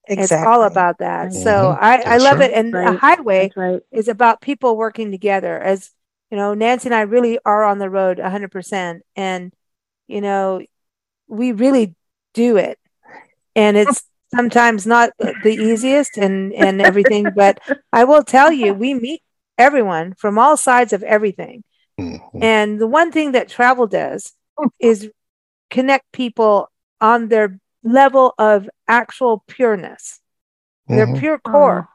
Exactly. 0.09 0.39
It's 0.39 0.47
all 0.47 0.63
about 0.63 0.99
that. 0.99 1.33
So 1.33 1.75
Mhm. 1.75 1.79
I, 1.81 2.03
I 2.03 2.17
love 2.19 2.39
right. 2.39 2.51
it. 2.51 2.57
And 2.57 2.73
Right. 2.75 2.99
highway 2.99 3.53
right. 3.57 3.81
is 3.93 4.09
about 4.09 4.41
people 4.41 4.77
working 4.77 5.11
together. 5.11 5.59
As 5.59 5.91
you 6.31 6.37
know, 6.37 6.55
Nancy 6.55 6.89
and 6.89 6.95
I 6.95 7.03
really 7.03 7.39
are 7.45 7.65
on 7.65 7.79
the 7.79 7.91
road 7.91 8.19
100%. 8.19 9.03
And, 9.17 9.53
you 10.07 10.21
know, 10.21 10.63
we 11.29 11.53
really 11.53 11.95
do 12.35 12.57
it. 12.57 12.79
And 13.55 13.77
it's 13.77 14.05
sometimes 14.35 14.87
not 14.87 15.11
the 15.19 15.55
easiest 15.55 16.17
and, 16.19 16.53
and 16.55 16.81
everything, 16.81 17.31
but 17.37 17.59
I 17.93 18.05
will 18.05 18.23
tell 18.23 18.53
you, 18.53 18.75
we 18.75 18.95
meet 18.95 19.23
everyone 19.59 20.15
from 20.15 20.39
all 20.39 20.57
sides 20.57 20.93
of 20.93 21.03
everything. 21.03 21.65
Mhm. 21.99 22.43
And 22.43 22.81
the 22.81 22.87
one 22.87 23.11
thing 23.13 23.33
that 23.33 23.49
travel 23.49 23.87
does 23.87 24.33
is 24.81 25.11
connect 25.71 26.13
people 26.13 26.71
on 27.01 27.29
their 27.29 27.59
level 27.93 28.35
of 28.39 28.69
actual 28.87 29.45
pureness, 29.47 30.21
their 30.89 31.07
Mhm. 31.07 31.19
pure 31.19 31.39
core. 31.39 31.89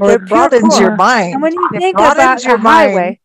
Or 0.00 0.08
They're 0.08 0.16
it 0.16 0.26
broadens 0.26 0.76
pure 0.76 0.88
your 0.88 0.96
mind. 0.96 1.34
And 1.34 1.42
when 1.42 1.54
you 1.54 1.68
It 1.72 1.80
think 1.80 1.98
about 1.98 2.44
your 2.44 2.56
a 2.56 2.58
mind. 2.58 2.90
highway, 2.90 3.20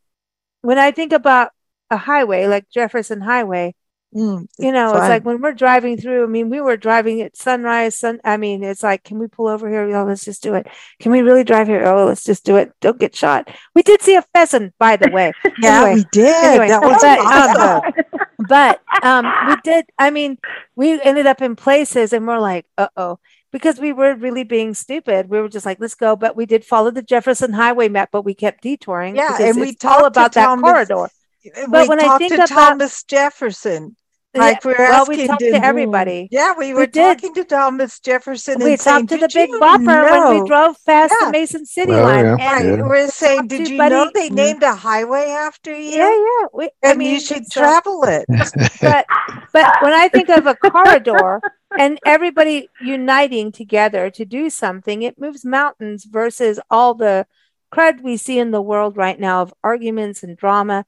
when 0.62 0.78
I 0.80 0.92
think 0.92 1.12
about 1.12 1.52
a 1.92 1.98
highway 1.98 2.48
like 2.48 2.70
Jefferson 2.70 3.22
Highway, 3.22 3.76
Mm, 4.16 4.48
you 4.58 4.72
know, 4.72 4.94
fun. 4.94 5.02
it's 5.02 5.10
like 5.10 5.26
when 5.26 5.42
we're 5.42 5.52
driving 5.52 5.98
through. 5.98 6.24
I 6.24 6.28
mean, 6.28 6.50
we 6.50 6.62
were 6.62 6.78
driving 6.78 7.20
at 7.20 7.36
sunrise. 7.36 7.96
Sun. 7.96 8.22
I 8.24 8.38
mean, 8.38 8.64
it's 8.64 8.82
like, 8.82 9.04
can 9.04 9.20
we 9.20 9.28
pull 9.28 9.50
over 9.50 9.68
here? 9.68 9.84
Oh, 9.94 10.06
let's 10.06 10.24
just 10.24 10.42
do 10.42 10.54
it. 10.54 10.68
Can 11.02 11.12
we 11.12 11.22
really 11.22 11.44
drive 11.44 11.68
here? 11.68 11.84
Oh, 11.86 12.06
let's 12.06 12.24
just 12.24 12.46
do 12.46 12.56
it. 12.56 12.72
Don't 12.80 12.98
get 12.98 13.14
shot. 13.14 13.50
We 13.74 13.84
did 13.84 14.02
see 14.02 14.16
a 14.16 14.22
pheasant, 14.34 14.74
by 14.80 14.96
the 14.96 15.10
way. 15.12 15.34
yeah, 15.60 15.82
anyway, 15.82 15.96
we 15.96 16.06
did. 16.14 16.34
anyway, 16.34 16.70
that 16.70 16.82
was 16.82 17.02
but, 17.02 17.20
um, 17.20 17.28
awesome. 17.28 17.94
but 18.38 18.82
um, 19.04 19.26
we 19.48 19.56
did. 19.64 19.86
I 19.98 20.10
mean, 20.12 20.38
we 20.76 21.02
ended 21.02 21.26
up 21.26 21.42
in 21.42 21.56
places, 21.56 22.14
and 22.14 22.28
we're 22.28 22.40
like, 22.40 22.66
uh 22.78 22.88
oh, 22.98 23.20
because 23.52 23.80
we 23.80 23.94
were 23.94 24.16
really 24.16 24.44
being 24.44 24.74
stupid. 24.74 25.30
We 25.30 25.40
were 25.40 25.50
just 25.50 25.66
like, 25.66 25.80
let's 25.80 25.96
go. 25.96 26.16
But 26.16 26.36
we 26.36 26.46
did 26.46 26.66
follow 26.66 26.92
the 26.92 27.02
Jefferson 27.02 27.54
Highway 27.54 27.90
map, 27.90 28.10
but 28.12 28.24
we 28.24 28.34
kept 28.34 28.62
detouring. 28.64 29.16
Yeah, 29.16 29.38
and 29.40 29.60
we 29.60 29.68
all 29.68 29.74
talked 29.74 30.02
to 30.02 30.08
about 30.08 30.34
that 30.34 30.46
Thomas- 30.46 30.64
corridor. 30.64 31.08
we 31.44 31.88
when 31.88 32.00
I 32.00 32.18
think 32.18 32.32
to 32.34 32.44
about- 32.44 32.48
Thomas 32.50 33.04
Jefferson. 33.04 33.96
Like 34.36 34.64
we 34.66 34.72
were 34.74 34.78
well, 34.80 35.06
we 35.08 35.28
talked 35.28 35.40
to- 35.42 35.52
to 35.52 35.64
everybody. 35.66 36.28
Yeah, 36.32 36.54
we 36.58 36.68
We 36.68 36.74
were 36.74 36.86
did. 36.88 37.20
talking 37.20 37.34
to 37.36 37.44
Thomas 37.44 38.00
Jefferson. 38.00 38.60
We 38.60 38.74
and 38.74 38.82
saying, 38.82 39.08
talked 39.08 39.10
to 39.10 39.18
the 39.18 39.30
Big 39.34 39.50
you 39.50 39.60
Bopper 39.60 40.10
when 40.32 40.42
we 40.42 40.48
drove 40.48 40.76
past 40.86 41.14
Yeah. 41.20 41.28
the 41.28 41.32
Mason 41.32 41.66
City 41.66 41.94
Oh, 41.94 42.04
line. 42.04 42.26
yeah. 42.26 42.32
And 42.40 42.70
Right, 42.70 42.80
Yeah. 42.80 42.86
we're 42.88 43.08
saying, 43.08 43.48
did 43.48 43.68
you 43.70 43.78
Buddy- 43.78 43.96
know 43.96 44.12
they 44.14 44.30
named 44.30 44.64
a 44.64 44.76
highway 44.76 45.28
after 45.30 45.72
you? 45.76 45.98
yeah, 45.98 46.10
yeah. 46.12 46.48
We, 46.54 46.70
I 46.84 46.94
mean, 46.96 47.14
you 47.14 47.20
should 47.20 47.44
it's, 47.44 47.56
uh, 47.58 47.60
travel 47.62 48.04
it. 48.06 48.26
but 48.82 49.06
but 49.54 49.82
when 49.82 49.94
I 49.94 50.08
think 50.10 50.30
of 50.30 50.46
a 50.48 50.56
corridor 50.56 51.42
and 51.78 52.00
everybody 52.06 52.70
uniting 52.82 53.52
together 53.52 54.10
to 54.12 54.26
do 54.26 54.50
something, 54.50 55.02
it 55.02 55.20
moves 55.20 55.46
mountains 55.46 56.06
versus 56.06 56.60
all 56.70 56.94
the 56.94 57.26
crud 57.74 58.02
we 58.02 58.16
see 58.16 58.40
in 58.40 58.52
the 58.52 58.62
world 58.62 58.96
right 58.96 59.20
now 59.20 59.42
of 59.42 59.54
arguments 59.64 60.24
and 60.24 60.38
drama. 60.38 60.86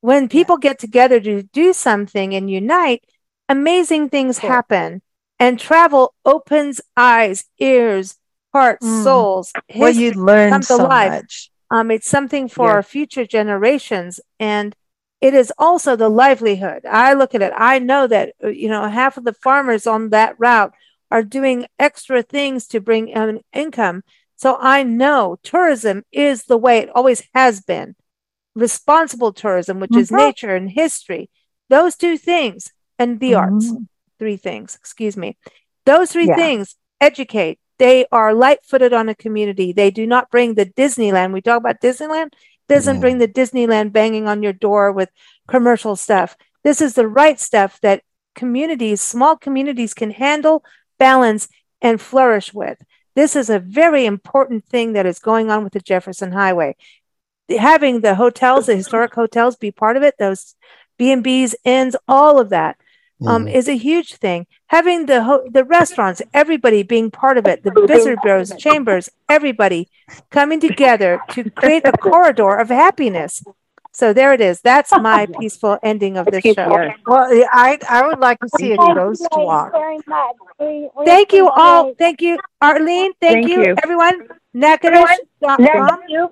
When 0.00 0.28
people 0.28 0.56
get 0.58 0.78
together 0.78 1.20
to 1.20 1.42
do 1.42 1.72
something 1.72 2.34
and 2.34 2.50
unite, 2.50 3.04
amazing 3.48 4.08
things 4.10 4.38
happen. 4.38 5.02
And 5.40 5.58
travel 5.58 6.14
opens 6.24 6.80
eyes, 6.96 7.44
ears, 7.58 8.16
hearts, 8.52 8.86
Mm. 8.86 9.02
souls. 9.04 9.52
Well, 9.74 9.90
you 9.90 10.12
learn 10.12 10.62
so 10.62 10.86
alive. 10.86 11.12
much. 11.12 11.50
um, 11.70 11.90
it's 11.90 12.08
something 12.08 12.48
for 12.48 12.66
Yes. 12.66 12.72
our 12.72 12.82
future 12.82 13.26
generations, 13.26 14.20
and 14.40 14.74
it 15.20 15.34
is 15.34 15.52
also 15.58 15.96
the 15.96 16.08
livelihood. 16.08 16.86
I 16.86 17.12
look 17.12 17.34
at 17.34 17.42
it. 17.42 17.52
I 17.54 17.78
know 17.78 18.06
that 18.06 18.32
uh, 18.42 18.48
you 18.48 18.68
know 18.68 18.88
half 18.88 19.16
of 19.18 19.24
the 19.24 19.34
farmers 19.34 19.86
on 19.86 20.08
that 20.10 20.34
route 20.38 20.72
are 21.10 21.22
doing 21.22 21.66
extra 21.78 22.22
things 22.22 22.66
to 22.68 22.80
bring 22.80 23.08
in 23.08 23.40
income. 23.52 24.02
So 24.36 24.56
I 24.60 24.82
know 24.82 25.36
tourism 25.42 26.04
is 26.10 26.44
the 26.44 26.56
way 26.56 26.78
it 26.78 26.90
always 26.94 27.22
has 27.34 27.60
been. 27.60 27.96
Responsible 28.54 29.32
tourism, 29.32 29.80
which 29.80 29.96
is 29.96 30.10
Mhm. 30.10 30.16
nature 30.16 30.54
and 30.54 30.70
history, 30.70 31.30
those 31.68 31.96
two 31.96 32.16
things, 32.18 32.72
and 32.98 33.20
the 33.20 33.34
arts, 33.34 33.70
Mhm. 33.70 33.86
three 34.18 34.36
things. 34.36 34.74
Excuse 34.74 35.16
me. 35.16 35.36
Those 35.84 36.12
three 36.12 36.26
Yeah. 36.26 36.36
things 36.36 36.76
educate. 37.00 37.58
They 37.78 38.06
are 38.10 38.34
light 38.34 38.64
footed 38.64 38.92
on 38.92 39.08
a 39.08 39.14
community. 39.14 39.72
They 39.72 39.90
do 39.90 40.06
not 40.06 40.30
bring 40.30 40.54
the 40.54 40.66
Disneyland. 40.66 41.32
We 41.32 41.40
talk 41.40 41.58
about 41.58 41.80
Disneyland, 41.80 42.32
doesn't 42.68 42.98
Mm. 42.98 43.00
bring 43.00 43.18
the 43.18 43.28
Disneyland 43.28 43.92
banging 43.92 44.26
on 44.26 44.42
your 44.42 44.52
door 44.52 44.90
with 44.90 45.10
commercial 45.46 45.94
stuff. 45.94 46.36
This 46.64 46.80
is 46.80 46.94
the 46.94 47.06
right 47.06 47.38
stuff 47.38 47.78
that 47.82 48.02
communities, 48.34 49.00
small 49.00 49.36
communities 49.36 49.94
can 49.94 50.10
handle, 50.10 50.64
balance, 50.98 51.48
and 51.80 52.00
flourish 52.00 52.52
with. 52.52 52.78
This 53.14 53.36
is 53.36 53.48
a 53.48 53.60
very 53.60 54.04
important 54.04 54.64
thing 54.64 54.92
that 54.94 55.06
is 55.06 55.18
going 55.20 55.50
on 55.50 55.62
with 55.62 55.72
the 55.72 55.80
Jefferson 55.80 56.32
Highway. 56.32 56.76
Having 57.58 58.00
the 58.02 58.14
hotels, 58.16 58.66
the 58.66 58.76
historic 58.76 59.14
hotels 59.14 59.56
be 59.56 59.70
part 59.70 59.96
of 59.96 60.02
it, 60.02 60.16
those 60.18 60.54
B&Bs, 60.98 61.54
inns, 61.64 61.96
all 62.06 62.38
of 62.38 62.50
that 62.50 62.76
um, 63.26 63.46
Mhm. 63.46 63.52
is 63.54 63.68
a 63.68 63.76
huge 63.76 64.14
thing. 64.16 64.46
Having 64.68 65.06
the 65.06 65.24
ho- 65.24 65.42
the 65.50 65.64
restaurants, 65.64 66.22
everybody 66.32 66.82
being 66.84 67.10
part 67.10 67.36
of 67.38 67.46
it, 67.46 67.64
the 67.64 67.72
visitor 67.86 68.16
bureaus, 68.22 68.54
chambers, 68.56 69.10
everybody 69.28 69.88
coming 70.30 70.60
together 70.60 71.20
to 71.30 71.50
create 71.50 71.82
a 71.84 71.90
corridor 71.92 72.54
of 72.56 72.68
happiness. 72.68 73.42
So 73.92 74.12
there 74.12 74.32
it 74.34 74.40
is. 74.40 74.60
That's 74.60 74.92
my 75.10 75.26
peaceful 75.40 75.78
ending 75.82 76.16
of 76.16 76.26
this 76.26 76.44
show. 76.44 76.68
Well, 77.06 77.26
I 77.52 77.78
I 77.88 78.06
would 78.06 78.20
like 78.20 78.38
to 78.40 78.48
see 78.50 78.70
a 78.72 78.76
Thank 78.76 78.94
ghost 78.96 79.26
you 79.32 79.40
walk. 79.40 79.72
very 79.72 79.98
much. 80.06 80.36
We- 80.60 80.88
we 80.96 81.04
Thank 81.04 81.32
you 81.32 81.48
all. 81.48 81.94
Thank 81.98 82.20
you, 82.22 82.38
Arlene. 82.60 83.12
Thank, 83.20 83.34
Thank 83.34 83.48
you, 83.48 83.64
you. 83.64 83.74
everyone. 83.82 84.28
Natchitoches.com. 84.54 86.28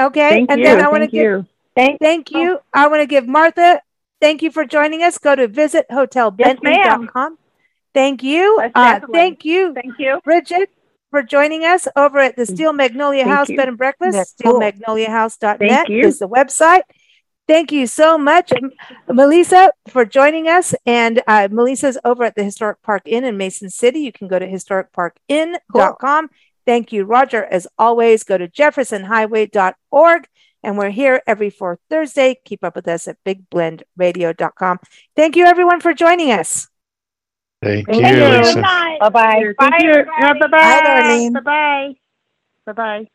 Okay. 0.00 0.28
Thank 0.30 0.50
and 0.50 0.60
you. 0.60 0.66
then 0.66 0.84
I 0.84 0.88
want 0.88 1.02
to 1.02 1.06
Thank 1.06 1.12
give 1.12 1.22
you. 1.22 1.46
Thank 1.74 2.00
Thank 2.00 2.30
you. 2.32 2.58
I 2.74 2.88
want 2.88 3.02
to 3.02 3.06
give 3.06 3.28
Martha, 3.28 3.80
thank 4.20 4.42
you 4.42 4.50
for 4.50 4.64
joining 4.64 5.02
us. 5.02 5.18
Go 5.18 5.36
to 5.36 5.48
visithotelbentley.com. 5.48 7.38
Thank 7.94 8.22
you. 8.22 8.60
Uh, 8.74 9.00
thank 9.12 9.44
you, 9.44 9.74
Thank 9.74 9.98
you. 9.98 10.20
Bridget, 10.24 10.70
for 11.10 11.22
joining 11.22 11.64
us 11.64 11.88
over 11.96 12.18
at 12.18 12.36
the 12.36 12.46
Steel 12.46 12.72
Magnolia 12.72 13.24
Thank 13.24 13.36
House 13.36 13.48
you. 13.48 13.56
Bed 13.56 13.68
and 13.68 13.78
Breakfast. 13.78 14.34
Cool. 14.42 14.60
SteelMagnoliaHouse.net 14.60 15.88
you. 15.88 16.06
is 16.06 16.18
the 16.18 16.28
website. 16.28 16.82
Thank 17.46 17.72
you 17.72 17.86
so 17.86 18.18
much, 18.18 18.52
Melissa, 19.10 19.72
for 19.88 20.04
joining 20.04 20.48
us. 20.48 20.74
And 20.84 21.22
uh, 21.26 21.48
Melissa's 21.50 21.96
over 22.04 22.24
at 22.24 22.34
the 22.34 22.44
Historic 22.44 22.82
Park 22.82 23.02
Inn 23.06 23.24
in 23.24 23.38
Mason 23.38 23.70
City. 23.70 24.00
You 24.00 24.12
can 24.12 24.28
go 24.28 24.38
to 24.38 24.46
historicparkinn.com. 24.46 26.28
Thank 26.68 26.92
you, 26.92 27.06
Roger. 27.06 27.46
As 27.46 27.66
always, 27.78 28.24
go 28.24 28.36
to 28.36 28.46
jeffersonhighway.org. 28.46 30.28
And 30.62 30.76
we're 30.76 30.90
here 30.90 31.22
every 31.26 31.48
fourth 31.48 31.78
Thursday. 31.88 32.36
Keep 32.44 32.62
up 32.62 32.76
with 32.76 32.86
us 32.86 33.08
at 33.08 33.16
bigblendradio.com. 33.24 34.78
Thank 35.16 35.36
you, 35.36 35.46
everyone, 35.46 35.80
for 35.80 35.94
joining 35.94 36.30
us. 36.30 36.68
Thank 37.62 37.86
Thank 37.86 38.02
you, 38.02 38.22
you. 38.22 38.38
Lisa. 38.38 38.52
Good 38.52 38.60
night. 38.60 38.98
Bye 39.00 39.08
bye. 39.08 39.52
Thank 39.58 39.82
you. 39.82 40.04
Yeah, 40.20 40.34
Bye-bye. 40.34 40.48
Bye, 40.50 41.30
Bye-bye. 41.32 41.94
Bye-bye. 42.66 43.08